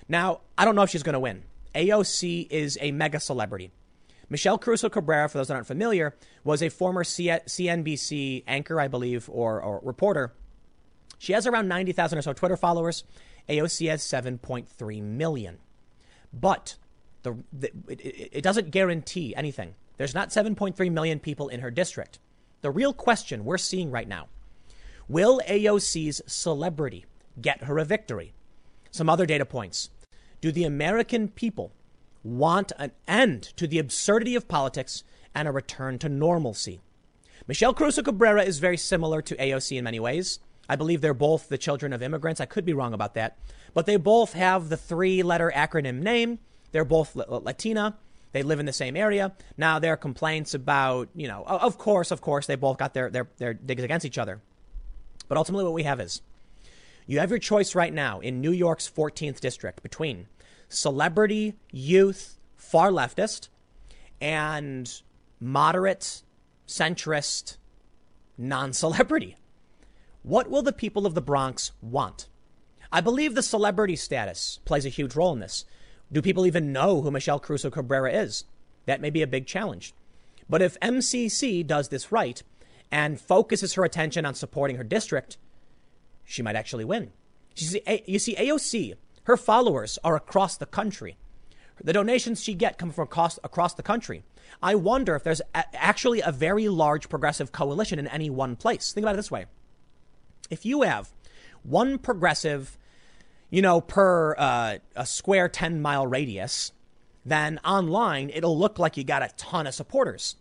Now, 0.08 0.41
I 0.58 0.66
don't 0.66 0.76
know 0.76 0.82
if 0.82 0.90
she's 0.90 1.04
going 1.04 1.14
to 1.14 1.20
win. 1.20 1.44
AOC 1.76 2.48
is 2.50 2.78
a 2.82 2.91
mega 2.91 3.20
celebrity. 3.20 3.72
Michelle 4.30 4.58
Caruso 4.58 4.90
Cabrera, 4.90 5.28
for 5.28 5.38
those 5.38 5.48
that 5.48 5.56
aren't 5.56 5.68
familiar, 5.68 6.16
was 6.44 6.62
a 6.62 6.70
former 6.70 7.04
CNBC 7.04 8.44
anchor, 8.48 8.80
I 8.80 8.88
believe, 8.88 9.30
or, 9.32 9.62
or 9.62 9.80
reporter. 9.84 10.34
She 11.18 11.34
has 11.34 11.46
around 11.48 11.68
90,000 11.68 12.18
or 12.18 12.22
so 12.22 12.34
Twitter 12.34 12.58
followers. 12.58 13.04
AOC 13.48 13.90
has 13.90 14.02
7.3 14.02 15.02
million. 15.02 15.58
But 16.32 16.76
the, 17.24 17.38
the 17.52 17.72
it, 17.88 18.30
it 18.34 18.41
doesn't 18.44 18.72
guarantee 18.72 19.36
anything. 19.36 19.76
There's 19.98 20.16
not 20.16 20.30
7.3 20.30 20.91
million 20.91 21.20
people 21.20 21.50
in 21.50 21.60
her 21.60 21.72
district. 21.72 22.20
The 22.62 22.72
real 22.72 22.94
question 22.94 23.46
we're 23.46 23.58
seeing 23.58 23.91
right 23.91 24.08
now 24.08 24.28
will 25.08 25.41
AOC's 25.48 26.22
celebrity 26.28 27.06
get 27.41 27.64
her 27.64 27.78
a 27.80 27.86
victory? 27.86 28.34
Some 28.91 29.10
other 29.10 29.26
data 29.26 29.46
points. 29.46 29.90
Do 30.41 30.52
the 30.52 30.64
American 30.64 31.28
people 31.30 31.74
want 32.24 32.72
an 32.78 32.91
end 33.08 33.44
to 33.58 33.68
the 33.68 33.80
absurdity 33.80 34.36
of 34.36 34.48
politics 34.48 35.04
and 35.34 35.48
a 35.48 35.52
return 35.52 36.00
to 36.00 36.10
normalcy? 36.10 36.80
Michelle 37.48 37.74
Caruso 37.74 38.04
Cabrera 38.04 38.44
is 38.44 38.60
very 38.60 38.78
similar 38.78 39.22
to 39.22 39.36
AOC 39.36 39.78
in 39.78 39.84
many 39.84 40.00
ways. 40.00 40.40
I 40.70 40.76
believe 40.76 41.02
they're 41.02 41.14
both 41.16 41.50
the 41.50 41.58
children 41.58 41.94
of 41.94 42.04
immigrants. 42.04 42.40
I 42.40 42.46
could 42.46 42.64
be 42.64 42.74
wrong 42.74 42.94
about 42.94 43.16
that. 43.16 43.40
But 43.74 43.88
they 43.88 43.96
both 43.96 44.34
have 44.34 44.70
the 44.70 44.78
three 44.78 45.24
letter 45.24 45.52
acronym 45.56 46.02
name. 46.02 46.40
They're 46.72 46.86
both 46.86 47.16
Latina. 47.16 47.98
They 48.32 48.44
live 48.44 48.60
in 48.60 48.66
the 48.66 48.74
same 48.74 48.96
area. 48.96 49.34
Now 49.58 49.80
there 49.80 49.94
are 49.94 49.98
complaints 49.98 50.54
about, 50.54 51.10
you 51.16 51.28
know, 51.28 51.44
of 51.46 51.78
course, 51.78 52.12
of 52.12 52.22
course, 52.22 52.46
they 52.46 52.56
both 52.56 52.78
got 52.78 52.94
their, 52.94 53.10
their, 53.10 53.28
their 53.38 53.54
digs 53.54 53.84
against 53.84 54.06
each 54.06 54.18
other. 54.18 54.41
But 55.28 55.38
ultimately, 55.38 55.64
what 55.64 55.74
we 55.74 55.84
have 55.84 56.00
is 56.00 56.22
you 57.08 57.20
have 57.20 57.32
your 57.32 57.40
choice 57.40 57.74
right 57.74 57.94
now 57.94 58.20
in 58.20 58.41
New 58.41 58.52
York's 58.52 58.90
14th 58.90 59.40
district 59.40 59.82
between 59.82 60.28
celebrity, 60.68 61.56
youth, 61.72 62.38
far 62.56 62.91
leftist, 62.91 63.50
and 64.22 65.02
moderate, 65.40 66.24
centrist, 66.68 67.58
non 68.38 68.74
celebrity. 68.74 69.36
What 70.22 70.50
will 70.50 70.62
the 70.62 70.74
people 70.74 71.06
of 71.06 71.16
the 71.16 71.22
Bronx 71.22 71.72
want? 71.82 72.28
I 72.91 73.02
believe 73.02 73.36
the 73.36 73.44
celebrity 73.44 73.96
status 73.96 74.60
plays 74.66 74.86
a 74.86 74.90
huge 74.90 75.16
role 75.16 75.34
in 75.34 75.40
this. 75.40 75.66
Do 76.11 76.22
people 76.22 76.45
even 76.45 76.73
know 76.73 77.02
who 77.02 77.11
Michelle 77.11 77.40
Caruso 77.40 77.69
Cabrera 77.69 78.11
is? 78.11 78.45
That 78.86 79.02
may 79.02 79.10
be 79.10 79.22
a 79.22 79.27
big 79.27 79.45
challenge. 79.45 79.94
But 80.49 80.61
if 80.61 80.80
MCC 80.80 81.65
does 81.65 81.90
this 81.90 82.11
right 82.11 82.41
and 82.91 83.22
focuses 83.22 83.76
her 83.76 83.84
attention 83.84 84.26
on 84.26 84.34
supporting 84.34 84.77
her 84.77 84.84
district, 84.84 85.38
she 86.26 86.41
might 86.41 86.56
actually 86.56 86.86
win. 86.86 87.11
You 87.56 87.68
see, 87.68 88.03
you 88.07 88.19
see, 88.19 88.36
AOC, 88.36 88.95
her 89.23 89.38
followers 89.38 89.99
are 90.03 90.15
across 90.15 90.57
the 90.57 90.65
country. 90.65 91.18
The 91.81 91.94
donations 91.94 92.44
she 92.44 92.56
get 92.56 92.77
come 92.77 92.91
from 92.91 93.03
across, 93.03 93.40
across 93.44 93.73
the 93.73 93.84
country. 93.84 94.23
I 94.61 94.76
wonder 94.76 95.15
if 95.15 95.23
there's 95.23 95.41
a, 95.53 95.64
actually 95.73 96.22
a 96.22 96.31
very 96.31 96.68
large 96.68 97.10
progressive 97.10 97.52
coalition 97.52 97.99
in 97.99 98.07
any 98.07 98.30
one 98.30 98.56
place. 98.56 98.91
Think 98.91 99.03
about 99.03 99.14
it 99.14 99.18
this 99.18 99.31
way. 99.31 99.45
If 100.49 100.65
you 100.65 100.81
have 100.81 101.11
one 101.64 101.99
progressive 101.99 102.77
you 103.50 103.62
know, 103.62 103.82
per 103.82 104.36
uh, 104.38 104.78
a 104.96 105.06
square 105.06 105.50
10 105.50 105.82
mile 105.82 106.08
radius, 106.08 106.72
then 107.26 107.60
online 107.66 108.30
it'll 108.34 108.58
look 108.58 108.80
like 108.80 108.98
you 108.98 109.04
got 109.04 109.24
a 109.24 109.34
ton 109.38 109.68
of 109.68 109.74
supporters. 109.74 110.36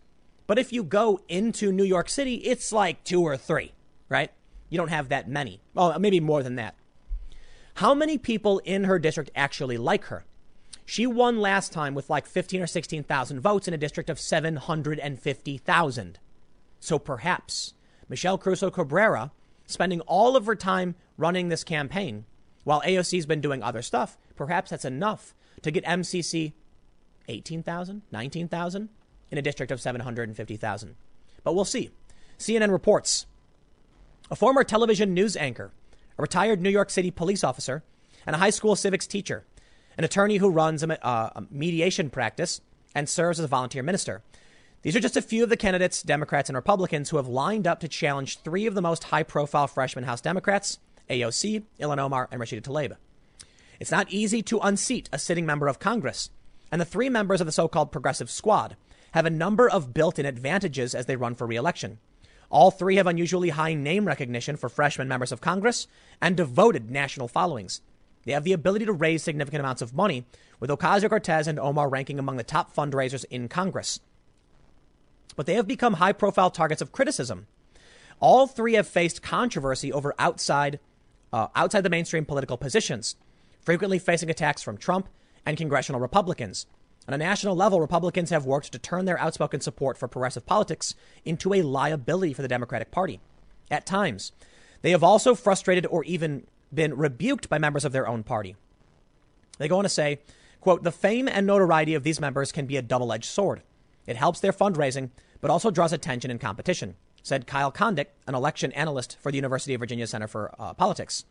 But 0.46 0.58
if 0.58 0.72
you 0.72 0.82
go 0.82 1.20
into 1.28 1.72
New 1.72 1.84
York 1.84 2.08
City, 2.08 2.36
it's 2.36 2.72
like 2.72 3.04
two 3.04 3.22
or 3.22 3.36
three, 3.36 3.72
right? 4.08 4.30
You 4.70 4.78
don't 4.78 4.88
have 4.88 5.10
that 5.10 5.28
many. 5.28 5.60
Well, 5.74 5.98
maybe 5.98 6.20
more 6.20 6.42
than 6.42 6.56
that. 6.56 6.74
How 7.74 7.94
many 7.94 8.18
people 8.18 8.58
in 8.60 8.84
her 8.84 8.98
district 8.98 9.30
actually 9.34 9.76
like 9.76 10.06
her? 10.06 10.24
She 10.84 11.06
won 11.06 11.38
last 11.38 11.72
time 11.72 11.94
with 11.94 12.08
like 12.08 12.26
15 12.26 12.62
or 12.62 12.66
16,000 12.66 13.40
votes 13.40 13.68
in 13.68 13.74
a 13.74 13.78
district 13.78 14.08
of 14.08 14.18
750,000. 14.18 16.18
So 16.80 16.98
perhaps 16.98 17.74
Michelle 18.08 18.38
Caruso 18.38 18.70
Cabrera, 18.70 19.32
spending 19.66 20.00
all 20.02 20.34
of 20.34 20.46
her 20.46 20.56
time 20.56 20.94
running 21.18 21.50
this 21.50 21.62
campaign, 21.62 22.24
while 22.68 22.82
AOC's 22.82 23.24
been 23.24 23.40
doing 23.40 23.62
other 23.62 23.80
stuff, 23.80 24.18
perhaps 24.36 24.68
that's 24.68 24.84
enough 24.84 25.34
to 25.62 25.70
get 25.70 25.86
MCC 25.86 26.52
18,000, 27.26 28.02
19,000 28.12 28.90
in 29.30 29.38
a 29.38 29.40
district 29.40 29.72
of 29.72 29.80
750,000. 29.80 30.94
But 31.42 31.54
we'll 31.54 31.64
see. 31.64 31.88
CNN 32.38 32.70
reports 32.70 33.24
a 34.30 34.36
former 34.36 34.64
television 34.64 35.14
news 35.14 35.34
anchor, 35.34 35.72
a 36.18 36.20
retired 36.20 36.60
New 36.60 36.68
York 36.68 36.90
City 36.90 37.10
police 37.10 37.42
officer, 37.42 37.84
and 38.26 38.36
a 38.36 38.38
high 38.38 38.50
school 38.50 38.76
civics 38.76 39.06
teacher, 39.06 39.46
an 39.96 40.04
attorney 40.04 40.36
who 40.36 40.50
runs 40.50 40.82
a, 40.82 41.06
uh, 41.06 41.30
a 41.36 41.44
mediation 41.50 42.10
practice 42.10 42.60
and 42.94 43.08
serves 43.08 43.38
as 43.40 43.46
a 43.46 43.48
volunteer 43.48 43.82
minister. 43.82 44.22
These 44.82 44.94
are 44.94 45.00
just 45.00 45.16
a 45.16 45.22
few 45.22 45.42
of 45.42 45.48
the 45.48 45.56
candidates, 45.56 46.02
Democrats 46.02 46.50
and 46.50 46.56
Republicans, 46.56 47.08
who 47.08 47.16
have 47.16 47.28
lined 47.28 47.66
up 47.66 47.80
to 47.80 47.88
challenge 47.88 48.40
three 48.40 48.66
of 48.66 48.74
the 48.74 48.82
most 48.82 49.04
high 49.04 49.22
profile 49.22 49.68
freshman 49.68 50.04
House 50.04 50.20
Democrats 50.20 50.78
AOC, 51.08 51.62
Ilhan 51.80 51.98
Omar, 51.98 52.28
and 52.30 52.40
Rashida 52.40 52.62
Tlaib. 52.62 52.96
It's 53.80 53.90
not 53.90 54.10
easy 54.10 54.42
to 54.42 54.58
unseat 54.58 55.08
a 55.12 55.18
sitting 55.18 55.46
member 55.46 55.68
of 55.68 55.78
Congress, 55.78 56.30
and 56.70 56.80
the 56.80 56.84
three 56.84 57.08
members 57.08 57.40
of 57.40 57.46
the 57.46 57.52
so-called 57.52 57.92
progressive 57.92 58.30
squad 58.30 58.76
have 59.12 59.24
a 59.24 59.30
number 59.30 59.68
of 59.68 59.94
built-in 59.94 60.26
advantages 60.26 60.94
as 60.94 61.06
they 61.06 61.16
run 61.16 61.34
for 61.34 61.46
re-election. 61.46 61.98
All 62.50 62.70
three 62.70 62.96
have 62.96 63.06
unusually 63.06 63.50
high 63.50 63.74
name 63.74 64.06
recognition 64.06 64.56
for 64.56 64.68
freshman 64.68 65.08
members 65.08 65.32
of 65.32 65.40
Congress 65.40 65.86
and 66.20 66.36
devoted 66.36 66.90
national 66.90 67.28
followings. 67.28 67.80
They 68.24 68.32
have 68.32 68.44
the 68.44 68.52
ability 68.52 68.84
to 68.86 68.92
raise 68.92 69.22
significant 69.22 69.60
amounts 69.60 69.82
of 69.82 69.94
money, 69.94 70.24
with 70.60 70.70
Ocasio 70.70 71.08
Cortez 71.08 71.46
and 71.46 71.58
Omar 71.58 71.88
ranking 71.88 72.18
among 72.18 72.36
the 72.36 72.42
top 72.42 72.74
fundraisers 72.74 73.24
in 73.30 73.48
Congress. 73.48 74.00
But 75.36 75.46
they 75.46 75.54
have 75.54 75.68
become 75.68 75.94
high 75.94 76.12
profile 76.12 76.50
targets 76.50 76.82
of 76.82 76.92
criticism. 76.92 77.46
All 78.20 78.46
three 78.46 78.74
have 78.74 78.88
faced 78.88 79.22
controversy 79.22 79.92
over 79.92 80.14
outside 80.18 80.80
uh, 81.32 81.48
outside 81.54 81.82
the 81.82 81.90
mainstream 81.90 82.24
political 82.24 82.56
positions, 82.56 83.16
frequently 83.60 83.98
facing 83.98 84.30
attacks 84.30 84.62
from 84.62 84.76
Trump 84.76 85.08
and 85.44 85.56
congressional 85.56 86.00
Republicans. 86.00 86.66
On 87.06 87.14
a 87.14 87.18
national 87.18 87.56
level, 87.56 87.80
Republicans 87.80 88.30
have 88.30 88.44
worked 88.44 88.70
to 88.72 88.78
turn 88.78 89.06
their 89.06 89.18
outspoken 89.18 89.60
support 89.60 89.96
for 89.96 90.08
progressive 90.08 90.44
politics 90.44 90.94
into 91.24 91.54
a 91.54 91.62
liability 91.62 92.34
for 92.34 92.42
the 92.42 92.48
Democratic 92.48 92.90
Party. 92.90 93.20
At 93.70 93.86
times, 93.86 94.32
they 94.82 94.90
have 94.90 95.02
also 95.02 95.34
frustrated 95.34 95.86
or 95.86 96.04
even 96.04 96.46
been 96.72 96.96
rebuked 96.96 97.48
by 97.48 97.58
members 97.58 97.84
of 97.84 97.92
their 97.92 98.06
own 98.06 98.22
party. 98.22 98.56
They 99.58 99.68
go 99.68 99.78
on 99.78 99.84
to 99.84 99.88
say, 99.88 100.20
quote, 100.60 100.82
the 100.82 100.92
fame 100.92 101.28
and 101.28 101.46
notoriety 101.46 101.94
of 101.94 102.02
these 102.02 102.20
members 102.20 102.52
can 102.52 102.66
be 102.66 102.76
a 102.76 102.82
double-edged 102.82 103.24
sword. 103.24 103.62
It 104.06 104.16
helps 104.16 104.40
their 104.40 104.52
fundraising, 104.52 105.10
but 105.40 105.50
also 105.50 105.70
draws 105.70 105.92
attention 105.92 106.30
and 106.30 106.40
competition 106.40 106.96
said 107.22 107.46
Kyle 107.46 107.72
Kondik, 107.72 108.06
an 108.26 108.34
election 108.34 108.72
analyst 108.72 109.16
for 109.20 109.30
the 109.30 109.36
University 109.36 109.74
of 109.74 109.80
Virginia 109.80 110.06
Center 110.06 110.26
for 110.26 110.54
uh, 110.58 110.74
Politics. 110.74 111.24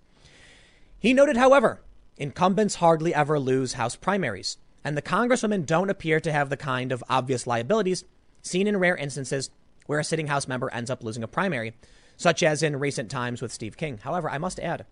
He 1.00 1.14
noted, 1.14 1.38
however, 1.38 1.82
incumbents 2.18 2.76
hardly 2.76 3.14
ever 3.14 3.40
lose 3.40 3.74
House 3.74 3.96
primaries, 3.96 4.58
and 4.84 4.98
the 4.98 5.02
congresswomen 5.02 5.66
don't 5.66 5.90
appear 5.90 6.20
to 6.20 6.32
have 6.32 6.50
the 6.50 6.58
kind 6.58 6.92
of 6.92 7.04
obvious 7.10 7.48
liabilities 7.48 8.04
seen 8.42 8.68
in 8.68 8.78
rare 8.78 8.96
instances 8.96 9.50
where 9.86 10.00
a 10.00 10.04
sitting 10.04 10.28
House 10.28 10.48
member 10.48 10.72
ends 10.74 10.90
up 10.90 11.04
losing 11.04 11.24
a 11.24 11.28
primary, 11.28 11.74
such 12.16 12.44
as 12.44 12.64
in 12.64 12.80
recent 12.80 13.10
times 13.10 13.42
with 13.42 13.54
Steve 13.54 13.78
King. 13.78 14.00
However, 14.00 14.30
I 14.30 14.38
must 14.38 14.60
add, 14.60 14.86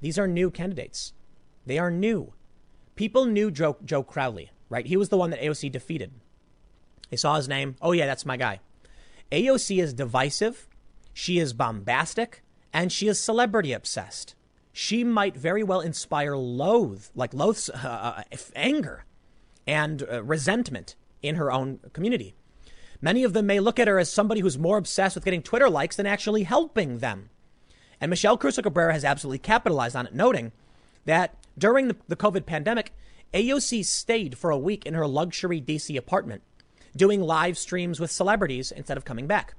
these 0.00 0.18
are 0.18 0.26
new 0.26 0.50
candidates. 0.50 1.12
They 1.66 1.78
are 1.78 1.90
new. 1.90 2.32
People 2.94 3.24
knew 3.24 3.50
Joe, 3.50 3.76
Joe 3.84 4.02
Crowley, 4.02 4.50
right? 4.68 4.86
He 4.86 4.96
was 4.96 5.08
the 5.08 5.16
one 5.16 5.30
that 5.30 5.40
AOC 5.40 5.70
defeated. 5.72 6.12
They 7.10 7.16
saw 7.16 7.36
his 7.36 7.48
name. 7.48 7.76
Oh, 7.80 7.92
yeah, 7.92 8.06
that's 8.06 8.26
my 8.26 8.36
guy. 8.36 8.60
AOC 9.32 9.82
is 9.82 9.94
divisive, 9.94 10.68
she 11.14 11.38
is 11.38 11.54
bombastic, 11.54 12.42
and 12.70 12.92
she 12.92 13.08
is 13.08 13.18
celebrity 13.18 13.72
obsessed. 13.72 14.34
She 14.74 15.04
might 15.04 15.36
very 15.36 15.62
well 15.62 15.80
inspire 15.80 16.36
loathe, 16.36 17.06
like 17.14 17.32
loath, 17.32 17.70
uh, 17.70 17.88
uh, 17.88 18.22
anger 18.54 19.04
and 19.66 20.02
uh, 20.10 20.22
resentment 20.22 20.96
in 21.22 21.36
her 21.36 21.50
own 21.50 21.80
community. 21.94 22.34
Many 23.00 23.24
of 23.24 23.32
them 23.32 23.46
may 23.46 23.58
look 23.58 23.78
at 23.78 23.88
her 23.88 23.98
as 23.98 24.12
somebody 24.12 24.42
who's 24.42 24.58
more 24.58 24.76
obsessed 24.76 25.14
with 25.14 25.24
getting 25.24 25.42
Twitter 25.42 25.68
likes 25.68 25.96
than 25.96 26.06
actually 26.06 26.42
helping 26.42 26.98
them. 26.98 27.30
And 28.00 28.10
Michelle 28.10 28.36
Caruso 28.36 28.62
Cabrera 28.62 28.92
has 28.92 29.04
absolutely 29.04 29.38
capitalized 29.38 29.96
on 29.96 30.06
it, 30.06 30.14
noting 30.14 30.52
that 31.06 31.34
during 31.56 31.88
the, 31.88 31.96
the 32.06 32.16
COVID 32.16 32.44
pandemic, 32.44 32.92
AOC 33.32 33.84
stayed 33.84 34.36
for 34.36 34.50
a 34.50 34.58
week 34.58 34.84
in 34.84 34.94
her 34.94 35.06
luxury 35.06 35.60
DC 35.60 35.96
apartment 35.96 36.42
doing 36.96 37.20
live 37.20 37.56
streams 37.58 38.00
with 38.00 38.10
celebrities 38.10 38.72
instead 38.72 38.96
of 38.96 39.04
coming 39.04 39.26
back. 39.26 39.54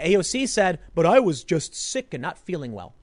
AOC 0.00 0.48
said, 0.48 0.78
but 0.94 1.06
I 1.06 1.20
was 1.20 1.44
just 1.44 1.74
sick 1.74 2.12
and 2.12 2.22
not 2.22 2.38
feeling 2.38 2.72
well. 2.72 2.94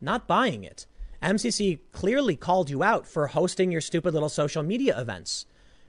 Not 0.00 0.26
buying 0.26 0.64
it. 0.64 0.86
MCC 1.22 1.80
clearly 1.92 2.36
called 2.36 2.70
you 2.70 2.82
out 2.82 3.06
for 3.06 3.26
hosting 3.26 3.72
your 3.72 3.80
stupid 3.80 4.14
little 4.14 4.28
social 4.28 4.62
media 4.62 4.98
events. 4.98 5.46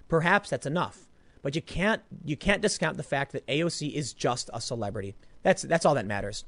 Perhaps 0.08 0.50
that's 0.50 0.66
enough, 0.66 1.08
but 1.44 1.56
you 1.56 1.62
can't 1.62 2.02
you 2.26 2.36
can't 2.36 2.64
discount 2.64 2.98
the 2.98 3.04
fact 3.04 3.32
that 3.32 3.46
AOC 3.46 3.94
is 3.94 4.12
just 4.12 4.50
a 4.54 4.60
celebrity. 4.60 5.16
That's 5.44 5.62
that's 5.62 5.86
all 5.86 5.94
that 5.96 6.08
matters. 6.08 6.46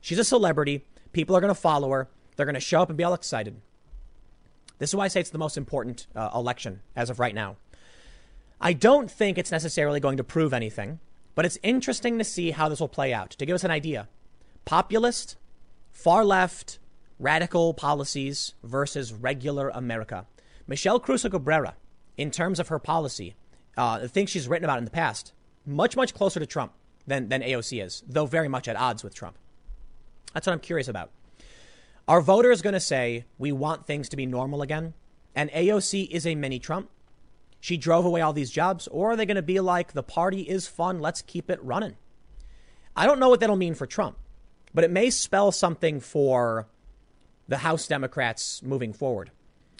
She's 0.00 0.18
a 0.18 0.24
celebrity. 0.24 0.84
People 1.12 1.36
are 1.36 1.40
going 1.40 1.54
to 1.54 1.60
follow 1.60 1.90
her. 1.90 2.08
They're 2.34 2.46
going 2.46 2.54
to 2.54 2.60
show 2.60 2.82
up 2.82 2.88
and 2.88 2.98
be 2.98 3.04
all 3.04 3.14
excited. 3.14 3.60
This 4.78 4.90
is 4.90 4.96
why 4.96 5.04
I 5.04 5.08
say 5.08 5.20
it's 5.20 5.30
the 5.30 5.38
most 5.38 5.56
important 5.56 6.08
uh, 6.16 6.30
election 6.34 6.80
as 6.96 7.08
of 7.08 7.20
right 7.20 7.34
now. 7.34 7.56
I 8.60 8.72
don't 8.72 9.10
think 9.10 9.36
it's 9.36 9.50
necessarily 9.52 10.00
going 10.00 10.16
to 10.16 10.24
prove 10.24 10.52
anything, 10.52 11.00
but 11.34 11.44
it's 11.44 11.58
interesting 11.62 12.18
to 12.18 12.24
see 12.24 12.52
how 12.52 12.68
this 12.68 12.80
will 12.80 12.88
play 12.88 13.12
out. 13.12 13.30
To 13.30 13.46
give 13.46 13.54
us 13.54 13.64
an 13.64 13.70
idea, 13.70 14.08
populist, 14.64 15.36
far 15.92 16.24
left, 16.24 16.78
radical 17.18 17.74
policies 17.74 18.54
versus 18.62 19.12
regular 19.12 19.68
America. 19.70 20.26
Michelle 20.66 21.00
Caruso 21.00 21.28
Cabrera, 21.28 21.74
in 22.16 22.30
terms 22.30 22.58
of 22.58 22.68
her 22.68 22.78
policy, 22.78 23.34
uh, 23.76 23.98
the 23.98 24.08
things 24.08 24.30
she's 24.30 24.48
written 24.48 24.64
about 24.64 24.78
in 24.78 24.84
the 24.84 24.90
past, 24.90 25.32
much, 25.66 25.96
much 25.96 26.14
closer 26.14 26.40
to 26.40 26.46
Trump 26.46 26.72
than, 27.06 27.28
than 27.28 27.42
AOC 27.42 27.84
is, 27.84 28.02
though 28.06 28.26
very 28.26 28.48
much 28.48 28.68
at 28.68 28.76
odds 28.76 29.02
with 29.02 29.14
Trump. 29.14 29.36
That's 30.32 30.46
what 30.46 30.52
I'm 30.52 30.60
curious 30.60 30.88
about. 30.88 31.10
Our 32.06 32.20
voters 32.20 32.62
going 32.62 32.74
to 32.74 32.80
say 32.80 33.24
we 33.38 33.52
want 33.52 33.86
things 33.86 34.08
to 34.10 34.16
be 34.16 34.26
normal 34.26 34.62
again, 34.62 34.94
and 35.34 35.50
AOC 35.50 36.08
is 36.10 36.26
a 36.26 36.34
mini 36.34 36.58
Trump. 36.58 36.90
She 37.64 37.78
drove 37.78 38.04
away 38.04 38.20
all 38.20 38.34
these 38.34 38.50
jobs, 38.50 38.88
or 38.88 39.12
are 39.12 39.16
they 39.16 39.24
going 39.24 39.36
to 39.36 39.42
be 39.42 39.58
like, 39.58 39.94
the 39.94 40.02
party 40.02 40.42
is 40.42 40.66
fun, 40.66 41.00
let's 41.00 41.22
keep 41.22 41.48
it 41.48 41.64
running? 41.64 41.96
I 42.94 43.06
don't 43.06 43.18
know 43.18 43.30
what 43.30 43.40
that'll 43.40 43.56
mean 43.56 43.72
for 43.72 43.86
Trump, 43.86 44.18
but 44.74 44.84
it 44.84 44.90
may 44.90 45.08
spell 45.08 45.50
something 45.50 45.98
for 45.98 46.68
the 47.48 47.56
House 47.56 47.88
Democrats 47.88 48.62
moving 48.62 48.92
forward. 48.92 49.30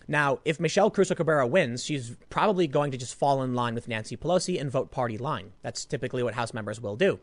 Now, 0.08 0.38
if 0.46 0.58
Michelle 0.58 0.90
Caruso 0.90 1.14
Cabrera 1.14 1.46
wins, 1.46 1.84
she's 1.84 2.16
probably 2.30 2.66
going 2.66 2.90
to 2.90 2.96
just 2.96 3.16
fall 3.16 3.42
in 3.42 3.52
line 3.52 3.74
with 3.74 3.86
Nancy 3.86 4.16
Pelosi 4.16 4.58
and 4.58 4.70
vote 4.70 4.90
party 4.90 5.18
line. 5.18 5.52
That's 5.60 5.84
typically 5.84 6.22
what 6.22 6.36
House 6.36 6.54
members 6.54 6.80
will 6.80 6.96
do. 6.96 7.20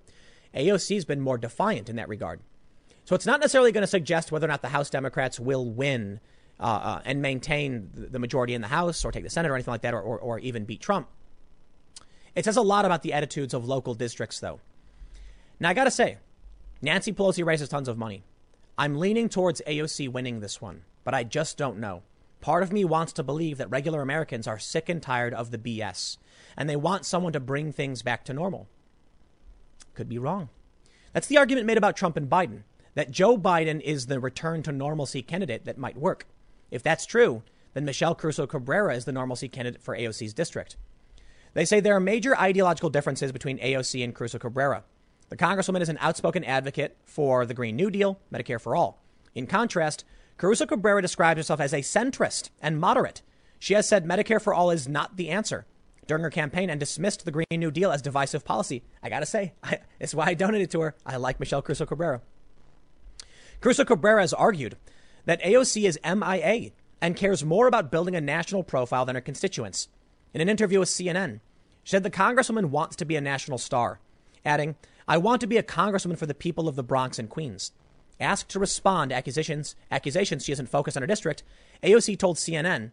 AOC 0.53 0.93
has 0.93 1.05
been 1.05 1.21
more 1.21 1.39
defiant 1.39 1.89
in 1.89 1.95
that 1.95 2.07
regard. 2.07 2.39
So 3.05 3.15
it's 3.15 3.25
not 3.25 3.39
necessarily 3.39 3.71
going 3.71 3.81
to 3.81 3.87
suggest 3.87 4.31
whether 4.31 4.45
or 4.45 4.49
not 4.49 4.61
the 4.61 4.69
House 4.69 4.91
Democrats 4.91 5.39
will 5.39 5.67
win 5.67 6.19
uh, 6.61 6.63
uh, 6.63 7.01
and 7.05 7.21
maintain 7.21 7.89
the 7.93 8.19
majority 8.19 8.53
in 8.53 8.61
the 8.61 8.67
House 8.67 9.03
or 9.03 9.11
take 9.11 9.23
the 9.23 9.29
Senate 9.29 9.49
or 9.49 9.55
anything 9.55 9.71
like 9.71 9.81
that 9.81 9.95
or, 9.95 10.01
or, 10.01 10.19
or 10.19 10.39
even 10.39 10.63
beat 10.63 10.79
Trump. 10.79 11.07
It 12.35 12.45
says 12.45 12.55
a 12.55 12.61
lot 12.61 12.85
about 12.85 13.01
the 13.01 13.13
attitudes 13.13 13.53
of 13.53 13.67
local 13.67 13.95
districts, 13.95 14.39
though. 14.39 14.59
Now, 15.59 15.69
I 15.69 15.73
got 15.73 15.85
to 15.85 15.91
say, 15.91 16.17
Nancy 16.81 17.11
Pelosi 17.11 17.43
raises 17.43 17.67
tons 17.67 17.87
of 17.87 17.97
money. 17.97 18.23
I'm 18.77 18.99
leaning 18.99 19.27
towards 19.27 19.61
AOC 19.67 20.09
winning 20.09 20.39
this 20.39 20.61
one, 20.61 20.83
but 21.03 21.13
I 21.13 21.23
just 21.23 21.57
don't 21.57 21.79
know. 21.79 22.03
Part 22.39 22.63
of 22.63 22.71
me 22.71 22.85
wants 22.85 23.13
to 23.13 23.23
believe 23.23 23.57
that 23.57 23.69
regular 23.69 24.01
Americans 24.01 24.47
are 24.47 24.57
sick 24.57 24.87
and 24.87 25.01
tired 25.01 25.33
of 25.33 25.51
the 25.51 25.57
BS, 25.57 26.17
and 26.57 26.69
they 26.69 26.75
want 26.75 27.05
someone 27.05 27.33
to 27.33 27.39
bring 27.39 27.71
things 27.71 28.01
back 28.01 28.23
to 28.25 28.33
normal. 28.33 28.67
Could 29.93 30.09
be 30.09 30.17
wrong. 30.17 30.49
That's 31.13 31.27
the 31.27 31.37
argument 31.37 31.67
made 31.67 31.77
about 31.77 31.97
Trump 31.97 32.17
and 32.17 32.29
Biden, 32.29 32.63
that 32.95 33.11
Joe 33.11 33.37
Biden 33.37 33.81
is 33.81 34.07
the 34.07 34.19
return 34.19 34.63
to 34.63 34.71
normalcy 34.71 35.21
candidate 35.21 35.65
that 35.65 35.77
might 35.77 35.97
work. 35.97 36.25
If 36.71 36.81
that's 36.81 37.05
true, 37.05 37.43
then 37.73 37.85
Michelle 37.85 38.15
Caruso 38.15 38.47
Cabrera 38.47 38.95
is 38.95 39.05
the 39.05 39.11
normalcy 39.11 39.47
candidate 39.47 39.81
for 39.81 39.95
AOC's 39.95 40.33
district. 40.33 40.77
They 41.53 41.65
say 41.65 41.79
there 41.79 41.95
are 41.95 41.99
major 41.99 42.37
ideological 42.37 42.89
differences 42.89 43.31
between 43.31 43.59
AOC 43.59 44.03
and 44.03 44.15
Caruso 44.15 44.39
Cabrera. 44.39 44.83
The 45.29 45.37
Congresswoman 45.37 45.81
is 45.81 45.89
an 45.89 45.97
outspoken 46.01 46.43
advocate 46.43 46.97
for 47.05 47.45
the 47.45 47.53
Green 47.53 47.75
New 47.75 47.89
Deal, 47.89 48.19
Medicare 48.33 48.59
for 48.59 48.75
All. 48.75 49.01
In 49.35 49.47
contrast, 49.47 50.03
Caruso 50.37 50.65
Cabrera 50.65 51.01
describes 51.01 51.37
herself 51.37 51.59
as 51.59 51.73
a 51.73 51.81
centrist 51.81 52.49
and 52.61 52.79
moderate. 52.79 53.21
She 53.59 53.73
has 53.75 53.87
said 53.87 54.05
Medicare 54.05 54.41
for 54.41 54.53
All 54.53 54.71
is 54.71 54.87
not 54.87 55.17
the 55.17 55.29
answer 55.29 55.65
during 56.07 56.23
her 56.23 56.29
campaign 56.29 56.69
and 56.69 56.79
dismissed 56.79 57.25
the 57.25 57.31
Green 57.31 57.45
New 57.51 57.71
Deal 57.71 57.91
as 57.91 58.01
divisive 58.01 58.43
policy. 58.43 58.83
I 59.03 59.09
gotta 59.09 59.25
say, 59.25 59.53
I, 59.63 59.79
it's 59.99 60.15
why 60.15 60.27
I 60.27 60.33
donated 60.33 60.71
to 60.71 60.81
her. 60.81 60.95
I 61.05 61.17
like 61.17 61.39
Michelle 61.39 61.61
Caruso 61.61 61.85
Cabrera. 61.85 62.21
Caruso 63.59 63.85
Cabrera 63.85 64.21
has 64.21 64.33
argued 64.33 64.77
that 65.25 65.41
AOC 65.41 65.83
is 65.83 65.99
MIA 66.03 66.71
and 67.01 67.15
cares 67.15 67.43
more 67.43 67.67
about 67.67 67.91
building 67.91 68.15
a 68.15 68.21
national 68.21 68.63
profile 68.63 69.05
than 69.05 69.15
her 69.15 69.21
constituents. 69.21 69.87
In 70.33 70.41
an 70.41 70.49
interview 70.49 70.79
with 70.79 70.89
CNN, 70.89 71.39
she 71.83 71.91
said 71.91 72.03
the 72.03 72.11
Congresswoman 72.11 72.65
wants 72.65 72.95
to 72.97 73.05
be 73.05 73.15
a 73.15 73.21
national 73.21 73.57
star, 73.57 73.99
adding, 74.45 74.75
I 75.07 75.17
want 75.17 75.41
to 75.41 75.47
be 75.47 75.57
a 75.57 75.63
Congresswoman 75.63 76.17
for 76.17 76.25
the 76.25 76.33
people 76.33 76.67
of 76.67 76.75
the 76.75 76.83
Bronx 76.83 77.19
and 77.19 77.29
Queens. 77.29 77.71
Asked 78.19 78.49
to 78.49 78.59
respond 78.59 79.09
to 79.09 79.15
accusations, 79.15 79.75
accusations 79.89 80.45
she 80.45 80.51
isn't 80.51 80.69
focused 80.69 80.95
on 80.95 81.01
her 81.01 81.07
district, 81.07 81.43
AOC 81.83 82.19
told 82.19 82.37
CNN, 82.37 82.91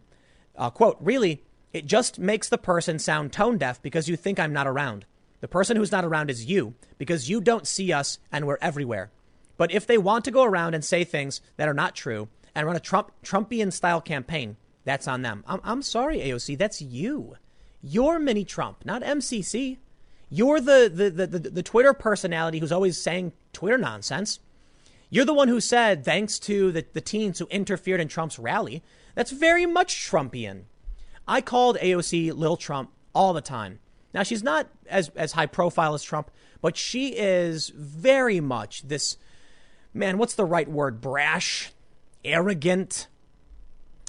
uh, 0.57 0.69
quote, 0.71 0.97
really, 0.99 1.43
it 1.71 1.85
just 1.85 2.17
makes 2.17 2.49
the 2.49 2.57
person 2.57 2.97
sound 2.97 3.31
tone 3.31 3.57
deaf 3.59 3.81
because 3.81 4.09
you 4.09 4.15
think 4.15 4.39
I'm 4.39 4.53
not 4.53 4.67
around. 4.67 5.05
The 5.41 5.47
person 5.47 5.77
who's 5.77 5.91
not 5.91 6.03
around 6.03 6.29
is 6.29 6.45
you 6.45 6.73
because 6.97 7.29
you 7.29 7.39
don't 7.41 7.67
see 7.67 7.93
us 7.93 8.17
and 8.31 8.45
we're 8.45 8.57
everywhere. 8.59 9.11
But 9.59 9.73
if 9.73 9.85
they 9.85 9.97
want 9.97 10.23
to 10.23 10.31
go 10.31 10.45
around 10.45 10.73
and 10.73 10.85
say 10.85 11.03
things 11.03 11.41
that 11.57 11.67
are 11.67 11.73
not 11.73 11.93
true 11.93 12.29
and 12.55 12.65
run 12.65 12.77
a 12.77 12.79
Trump 12.79 13.11
Trumpian 13.21 13.73
style 13.73 13.99
campaign, 13.99 14.55
that's 14.85 15.05
on 15.05 15.21
them. 15.21 15.43
I'm, 15.45 15.59
I'm 15.65 15.81
sorry, 15.81 16.19
AOC, 16.19 16.57
that's 16.57 16.81
you. 16.81 17.35
You're 17.81 18.19
mini 18.19 18.45
Trump, 18.45 18.85
not 18.85 19.01
MCC. 19.01 19.79
You're 20.29 20.61
the, 20.61 20.89
the, 20.93 21.09
the, 21.09 21.27
the, 21.27 21.49
the 21.49 21.63
Twitter 21.63 21.93
personality 21.93 22.59
who's 22.59 22.71
always 22.71 22.97
saying 23.01 23.33
Twitter 23.51 23.77
nonsense. 23.77 24.39
You're 25.09 25.25
the 25.25 25.33
one 25.33 25.49
who 25.49 25.59
said, 25.59 26.05
thanks 26.05 26.39
to 26.39 26.71
the, 26.71 26.85
the 26.93 27.01
teens 27.01 27.39
who 27.39 27.47
interfered 27.47 27.99
in 27.99 28.07
Trump's 28.07 28.39
rally, 28.39 28.81
that's 29.13 29.31
very 29.31 29.65
much 29.65 30.09
Trumpian. 30.09 30.63
I 31.27 31.41
called 31.41 31.75
AOC 31.79 32.33
Lil 32.33 32.55
Trump 32.55 32.91
all 33.13 33.33
the 33.33 33.41
time. 33.41 33.79
Now, 34.13 34.23
she's 34.23 34.41
not 34.41 34.69
as, 34.87 35.09
as 35.17 35.33
high 35.33 35.47
profile 35.47 35.93
as 35.93 36.01
Trump, 36.01 36.31
but 36.61 36.77
she 36.77 37.09
is 37.09 37.69
very 37.75 38.39
much 38.39 38.87
this, 38.87 39.17
man, 39.93 40.17
what's 40.17 40.35
the 40.35 40.45
right 40.45 40.69
word? 40.69 41.01
Brash, 41.01 41.71
arrogant. 42.23 43.07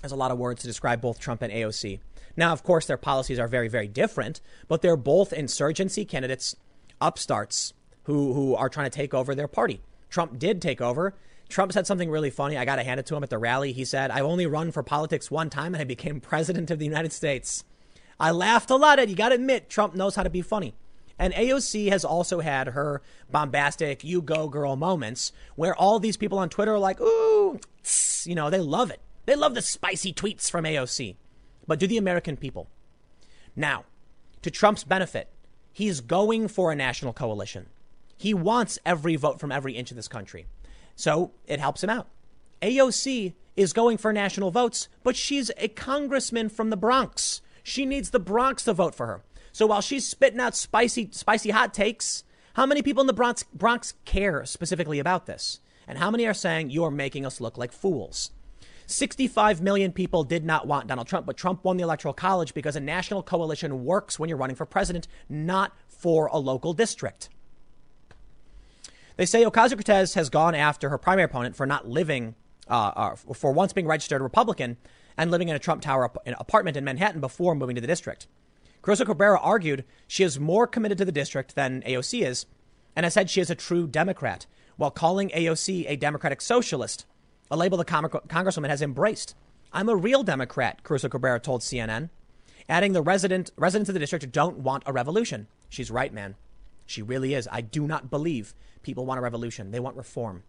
There's 0.03 0.13
a 0.13 0.17
lot 0.17 0.31
of 0.31 0.39
words 0.39 0.63
to 0.63 0.67
describe 0.67 1.01
both 1.01 1.21
Trump 1.21 1.43
and 1.43 1.53
AOC. 1.53 2.01
Now, 2.37 2.53
of 2.53 2.63
course, 2.63 2.87
their 2.87 2.97
policies 2.97 3.39
are 3.39 3.49
very, 3.49 3.69
very 3.69 3.89
different, 3.89 4.41
but 4.69 4.83
they're 4.83 4.97
both 4.97 5.33
insurgency 5.33 6.05
candidates, 6.05 6.57
upstarts 7.01 7.75
who, 8.05 8.33
who 8.33 8.55
are 8.55 8.69
trying 8.69 8.91
to 8.91 8.97
take 8.97 9.13
over 9.13 9.35
their 9.35 9.49
party. 9.49 9.81
Trump 10.09 10.39
did 10.39 10.63
take 10.63 10.81
over. 10.81 11.15
Trump 11.49 11.73
said 11.73 11.87
something 11.87 12.11
really 12.11 12.31
funny. 12.31 12.57
I 12.57 12.65
got 12.65 12.77
to 12.77 12.85
hand 12.85 13.01
it 13.01 13.07
to 13.07 13.17
him 13.17 13.23
at 13.23 13.31
the 13.31 13.39
rally. 13.39 13.73
He 13.73 13.85
said, 13.85 14.11
I've 14.11 14.25
only 14.25 14.47
run 14.47 14.71
for 14.71 14.83
politics 14.83 15.31
one 15.31 15.51
time 15.51 15.75
and 15.75 15.83
I 15.83 15.85
became 15.85 16.21
president 16.21 16.71
of 16.71 16.79
the 16.79 16.85
United 16.85 17.13
States. 17.13 17.65
I 18.19 18.31
laughed 18.31 18.71
a 18.71 18.77
lot 18.77 18.99
at. 18.99 19.09
You 19.09 19.17
got 19.17 19.31
to 19.31 19.35
admit, 19.35 19.69
Trump 19.69 19.95
knows 19.95 20.15
how 20.15 20.23
to 20.23 20.31
be 20.31 20.43
funny. 20.43 20.75
And 21.21 21.35
AOC 21.35 21.91
has 21.91 22.03
also 22.03 22.41
had 22.41 22.69
her 22.69 23.03
bombastic, 23.31 24.03
you 24.03 24.23
go 24.23 24.49
girl 24.49 24.75
moments 24.75 25.33
where 25.55 25.75
all 25.75 26.01
these 26.01 26.17
people 26.17 26.39
on 26.39 26.49
Twitter 26.49 26.73
are 26.73 26.79
like, 26.79 26.99
ooh, 26.99 27.61
you 28.25 28.35
know, 28.35 28.49
they 28.49 28.59
love 28.59 28.91
it. 28.91 29.01
They 29.27 29.37
love 29.37 29.55
the 29.55 29.61
spicy 29.61 30.15
tweets 30.15 30.51
from 30.51 30.65
AOC. 30.65 31.17
But 31.67 31.79
do 31.79 31.87
the 31.87 31.99
American 31.99 32.39
people? 32.39 32.71
Now, 33.55 33.85
to 34.41 34.51
Trump's 34.51 34.83
benefit, 34.83 35.29
he's 35.75 36.01
going 36.01 36.49
for 36.49 36.73
a 36.73 36.77
national 36.77 37.13
coalition. 37.13 37.67
He 38.17 38.33
wants 38.33 38.79
every 38.87 39.17
vote 39.17 39.39
from 39.39 39.53
every 39.53 39.75
inch 39.75 39.91
of 39.91 39.99
this 39.99 40.09
country. 40.09 40.47
So 40.97 41.33
it 41.47 41.61
helps 41.61 41.85
him 41.85 41.91
out. 41.91 42.09
AOC 42.63 43.35
is 43.57 43.75
going 43.75 43.99
for 43.99 44.11
national 44.11 44.51
votes, 44.51 44.89
but 45.03 45.17
she's 45.17 45.51
a 45.59 45.69
congressman 45.69 46.49
from 46.49 46.71
the 46.71 46.79
Bronx. 46.79 47.43
She 47.63 47.85
needs 47.85 48.09
the 48.09 48.19
Bronx 48.19 48.65
to 48.65 48.73
vote 48.73 48.95
for 48.95 49.07
her. 49.07 49.23
So 49.53 49.67
while 49.67 49.81
she's 49.81 50.07
spitting 50.07 50.41
out 50.41 50.55
spicy, 50.55 51.09
spicy 51.13 51.51
hot 51.51 51.75
takes, 51.75 52.25
how 52.55 52.67
many 52.67 52.83
people 52.83 53.01
in 53.01 53.07
the 53.07 53.13
Bronx, 53.13 53.45
Bronx 53.55 53.95
care 54.05 54.45
specifically 54.45 54.99
about 54.99 55.27
this? 55.27 55.61
And 55.87 55.99
how 55.99 56.11
many 56.11 56.27
are 56.27 56.35
saying 56.35 56.71
you're 56.71 56.91
making 56.91 57.27
us 57.27 57.41
look 57.41 57.59
like 57.59 57.73
fools? 57.73 58.31
65 58.87 59.63
million 59.63 59.93
people 59.93 60.25
did 60.25 60.45
not 60.45 60.67
want 60.67 60.89
Donald 60.89 61.07
Trump, 61.07 61.27
but 61.27 61.37
Trump 61.37 61.65
won 61.65 61.77
the 61.77 61.85
Electoral 61.85 62.15
College 62.15 62.55
because 62.55 62.77
a 62.77 62.81
national 62.81 63.23
coalition 63.23 63.85
works 63.85 64.19
when 64.19 64.29
you're 64.29 64.39
running 64.39 64.57
for 64.57 64.67
president, 64.67 65.07
not 65.29 65.73
for 65.89 66.27
a 66.27 66.39
local 66.39 66.73
district. 66.73 67.29
They 69.17 69.27
say 69.27 69.45
Ocasio 69.45 69.73
Cortez 69.73 70.15
has 70.15 70.31
gone 70.31 70.55
after 70.55 70.89
her 70.89 70.99
primary 70.99 71.25
opponent 71.25 71.55
for 71.55 71.67
not 71.67 71.89
living, 71.89 72.35
uh, 72.69 72.93
uh, 72.97 73.15
for 73.15 73.53
once 73.53 73.73
being 73.73 73.87
registered 73.87 74.21
a 74.21 74.25
Republican 74.25 74.77
and 75.17 75.31
living 75.31 75.49
in 75.49 75.57
a 75.57 75.59
Trump 75.59 75.83
Tower 75.83 76.07
ap- 76.07 76.19
apartment 76.41 76.77
in 76.77 76.85
Manhattan 76.85 77.21
before 77.21 77.55
moving 77.55 77.75
to 77.75 77.81
the 77.81 77.87
district. 77.87 78.27
Caruso 78.83 79.05
Cabrera 79.05 79.39
argued 79.39 79.85
she 80.07 80.25
is 80.25 80.41
more 80.41 80.67
committed 80.67 80.99
to 80.99 81.05
the 81.05 81.13
district 81.13 81.55
than 81.55 81.83
AOC 81.83 82.27
is, 82.27 82.47
and 82.97 83.05
has 83.05 83.15
said 83.15 83.29
she 83.29 83.41
is 83.41 83.51
a 83.51 83.55
true 83.55 83.87
Democrat, 83.87 84.47
while 84.77 84.91
calling 84.91 85.29
AOC 85.31 85.85
a 85.89 85.97
Democratic 85.97 86.41
socialist, 86.41 87.05
a 87.51 87.57
label 87.57 87.77
the 87.77 87.85
com- 87.85 88.05
Congresswoman 88.07 88.69
has 88.71 88.83
embraced. 88.83 89.35
I'm 89.73 89.89
a 89.89 89.97
real 89.97 90.23
Democrat, 90.23 90.83
Caruso 90.83 91.09
Cabrera 91.09 91.41
told 91.41 91.61
CNN, 91.61 92.09
adding 92.69 92.93
the 92.93 93.03
resident 93.03 93.51
residents 93.57 93.89
of 93.89 93.95
the 93.95 94.01
district 94.01 94.33
don't 94.33 94.59
want 94.59 94.85
a 94.87 94.93
revolution. 94.93 95.49
She's 95.69 95.91
right, 95.91 96.13
man. 96.13 96.37
She 96.87 97.03
really 97.03 97.35
is. 97.35 97.49
I 97.53 97.61
do 97.61 97.87
not 97.87 98.11
believe 98.11 98.55
people 98.83 99.07
want 99.07 99.19
a 99.19 99.23
revolution. 99.23 99.71
They 99.71 99.81
want 99.81 99.97
reform. 99.97 100.43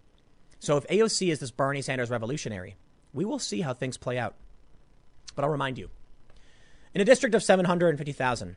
So 0.60 0.78
if 0.78 0.88
AOC 0.88 1.32
is 1.32 1.40
this 1.40 1.52
Bernie 1.52 1.82
Sanders 1.82 2.10
revolutionary, 2.10 2.76
we 3.14 3.26
will 3.26 3.40
see 3.40 3.62
how 3.62 3.74
things 3.74 3.98
play 3.98 4.18
out. 4.18 4.36
But 5.36 5.44
I'll 5.44 5.52
remind 5.52 5.78
you 5.78 5.90
in 6.94 7.02
a 7.02 7.06
district 7.06 7.36
of 7.36 7.44
750,000, 7.44 8.56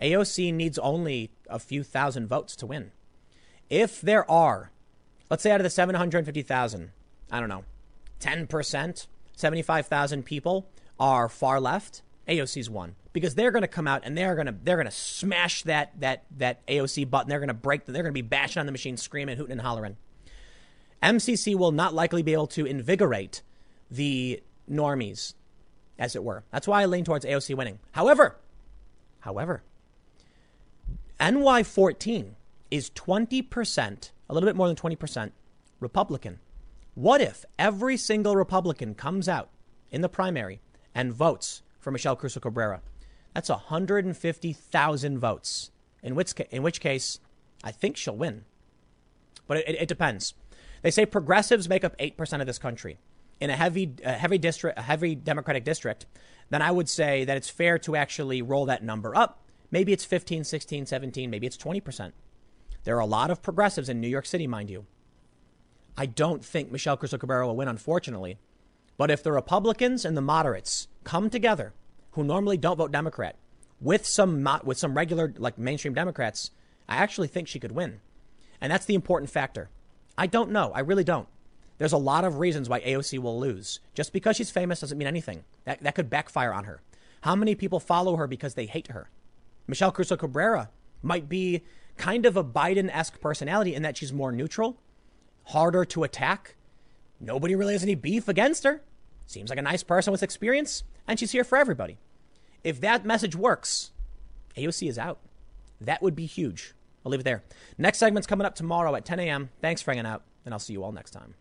AOC 0.00 0.54
needs 0.54 0.78
only 0.78 1.30
a 1.48 1.58
few 1.58 1.82
thousand 1.82 2.28
votes 2.28 2.56
to 2.56 2.66
win. 2.66 2.92
If 3.70 4.00
there 4.00 4.28
are, 4.30 4.70
let's 5.30 5.42
say 5.42 5.50
out 5.50 5.60
of 5.60 5.64
the 5.64 5.70
750,000, 5.70 6.90
I 7.30 7.40
don't 7.40 7.48
know, 7.48 7.64
10%, 8.20 9.06
75,000 9.36 10.24
people 10.24 10.68
are 10.98 11.28
far 11.28 11.60
left, 11.60 12.02
AOC's 12.28 12.68
won 12.68 12.94
because 13.12 13.34
they're 13.34 13.50
going 13.50 13.62
to 13.62 13.68
come 13.68 13.88
out 13.88 14.02
and 14.04 14.16
they're 14.16 14.34
going 14.34 14.46
to 14.46 14.54
they're 14.62 14.76
going 14.76 14.86
to 14.86 14.92
smash 14.92 15.62
that 15.62 15.98
that 16.00 16.24
that 16.36 16.64
AOC 16.66 17.08
button. 17.08 17.28
They're 17.28 17.40
going 17.40 17.48
to 17.48 17.54
break. 17.54 17.86
They're 17.86 18.02
going 18.02 18.06
to 18.06 18.12
be 18.12 18.22
bashing 18.22 18.60
on 18.60 18.66
the 18.66 18.72
machine, 18.72 18.96
screaming, 18.96 19.36
hooting, 19.36 19.52
and 19.52 19.60
hollering. 19.60 19.96
MCC 21.02 21.54
will 21.54 21.72
not 21.72 21.94
likely 21.94 22.22
be 22.22 22.32
able 22.32 22.48
to 22.48 22.66
invigorate 22.66 23.42
the 23.90 24.42
normies, 24.70 25.34
as 25.98 26.14
it 26.14 26.24
were. 26.24 26.44
That's 26.50 26.68
why 26.68 26.82
I 26.82 26.86
lean 26.86 27.04
towards 27.04 27.24
AOC 27.24 27.56
winning. 27.56 27.78
However, 27.92 28.36
however, 29.20 29.62
NY14 31.20 32.34
is 32.70 32.90
20%, 32.90 34.10
a 34.28 34.34
little 34.34 34.48
bit 34.48 34.56
more 34.56 34.68
than 34.68 34.76
20% 34.76 35.32
Republican. 35.80 36.38
What 36.94 37.20
if 37.20 37.44
every 37.58 37.96
single 37.96 38.36
Republican 38.36 38.94
comes 38.94 39.28
out 39.28 39.50
in 39.90 40.00
the 40.00 40.08
primary 40.08 40.60
and 40.94 41.12
votes 41.12 41.62
for 41.78 41.90
Michelle 41.90 42.16
Caruso 42.16 42.40
Cabrera? 42.40 42.82
That's 43.34 43.48
150,000 43.48 45.18
votes. 45.18 45.70
In 46.02 46.14
which, 46.14 46.32
in 46.50 46.62
which 46.62 46.80
case, 46.80 47.18
I 47.64 47.72
think 47.72 47.96
she'll 47.96 48.16
win. 48.16 48.44
But 49.46 49.58
it, 49.58 49.68
it, 49.68 49.82
it 49.82 49.88
depends. 49.88 50.34
They 50.82 50.90
say 50.90 51.06
progressives 51.06 51.68
make 51.68 51.84
up 51.84 51.96
8% 51.98 52.40
of 52.40 52.46
this 52.46 52.58
country. 52.58 52.98
In 53.40 53.50
a 53.50 53.56
heavy, 53.56 53.94
a 54.04 54.12
heavy 54.12 54.38
district, 54.38 54.78
a 54.78 54.82
heavy 54.82 55.14
Democratic 55.14 55.64
district, 55.64 56.06
then 56.50 56.62
I 56.62 56.70
would 56.70 56.88
say 56.88 57.24
that 57.24 57.36
it's 57.36 57.50
fair 57.50 57.78
to 57.80 57.96
actually 57.96 58.42
roll 58.42 58.66
that 58.66 58.82
number 58.82 59.16
up. 59.16 59.40
Maybe 59.70 59.92
it's 59.92 60.04
15, 60.04 60.44
16, 60.44 60.86
17, 60.86 61.30
maybe 61.30 61.46
it's 61.46 61.56
20%. 61.56 62.12
There 62.84 62.96
are 62.96 63.00
a 63.00 63.06
lot 63.06 63.30
of 63.30 63.42
progressives 63.42 63.88
in 63.88 64.00
New 64.00 64.08
York 64.08 64.26
City, 64.26 64.46
mind 64.46 64.70
you. 64.70 64.86
I 65.96 66.06
don't 66.06 66.44
think 66.44 66.70
Michelle 66.70 66.96
Caruso 66.96 67.18
Cabrera 67.18 67.46
will 67.46 67.56
win, 67.56 67.68
unfortunately. 67.68 68.38
But 68.96 69.10
if 69.10 69.22
the 69.22 69.32
Republicans 69.32 70.04
and 70.04 70.16
the 70.16 70.22
moderates 70.22 70.88
come 71.04 71.28
together, 71.28 71.72
who 72.12 72.24
normally 72.24 72.56
don't 72.56 72.76
vote 72.76 72.92
Democrat, 72.92 73.36
with 73.80 74.06
some 74.06 74.48
with 74.64 74.78
some 74.78 74.94
regular 74.94 75.32
like 75.36 75.58
mainstream 75.58 75.94
Democrats, 75.94 76.50
I 76.88 76.96
actually 76.96 77.28
think 77.28 77.46
she 77.46 77.60
could 77.60 77.72
win. 77.72 78.00
And 78.60 78.72
that's 78.72 78.86
the 78.86 78.94
important 78.94 79.30
factor. 79.30 79.70
I 80.16 80.26
don't 80.26 80.50
know. 80.50 80.72
I 80.74 80.80
really 80.80 81.04
don't. 81.04 81.28
There's 81.78 81.92
a 81.92 81.98
lot 81.98 82.24
of 82.24 82.38
reasons 82.38 82.68
why 82.68 82.80
AOC 82.80 83.20
will 83.20 83.38
lose. 83.38 83.80
Just 83.94 84.12
because 84.12 84.36
she's 84.36 84.50
famous 84.50 84.80
doesn't 84.80 84.98
mean 84.98 85.08
anything. 85.08 85.44
That, 85.64 85.82
that 85.82 85.94
could 85.94 86.10
backfire 86.10 86.52
on 86.52 86.64
her. 86.64 86.82
How 87.22 87.34
many 87.34 87.54
people 87.54 87.80
follow 87.80 88.16
her 88.16 88.26
because 88.26 88.54
they 88.54 88.66
hate 88.66 88.88
her? 88.88 89.10
Michelle 89.66 89.92
Cruz 89.92 90.08
Cabrera 90.08 90.70
might 91.02 91.28
be 91.28 91.62
kind 91.96 92.26
of 92.26 92.36
a 92.36 92.44
Biden 92.44 92.90
esque 92.92 93.20
personality 93.20 93.74
in 93.74 93.82
that 93.82 93.96
she's 93.96 94.12
more 94.12 94.32
neutral, 94.32 94.78
harder 95.44 95.84
to 95.84 96.04
attack. 96.04 96.56
Nobody 97.20 97.54
really 97.54 97.74
has 97.74 97.82
any 97.82 97.94
beef 97.94 98.28
against 98.28 98.64
her. 98.64 98.82
Seems 99.26 99.50
like 99.50 99.58
a 99.58 99.62
nice 99.62 99.82
person 99.82 100.10
with 100.10 100.22
experience, 100.22 100.84
and 101.06 101.18
she's 101.18 101.32
here 101.32 101.44
for 101.44 101.58
everybody. 101.58 101.98
If 102.64 102.80
that 102.80 103.04
message 103.04 103.36
works, 103.36 103.90
AOC 104.56 104.88
is 104.88 104.98
out. 104.98 105.20
That 105.80 106.02
would 106.02 106.16
be 106.16 106.26
huge. 106.26 106.74
I'll 107.04 107.10
leave 107.10 107.20
it 107.20 107.24
there. 107.24 107.44
Next 107.76 107.98
segment's 107.98 108.26
coming 108.26 108.46
up 108.46 108.54
tomorrow 108.54 108.94
at 108.94 109.04
10 109.04 109.20
a.m. 109.20 109.50
Thanks 109.60 109.82
for 109.82 109.90
hanging 109.92 110.06
out, 110.06 110.22
and 110.44 110.54
I'll 110.54 110.58
see 110.58 110.72
you 110.72 110.82
all 110.82 110.92
next 110.92 111.10
time. 111.10 111.34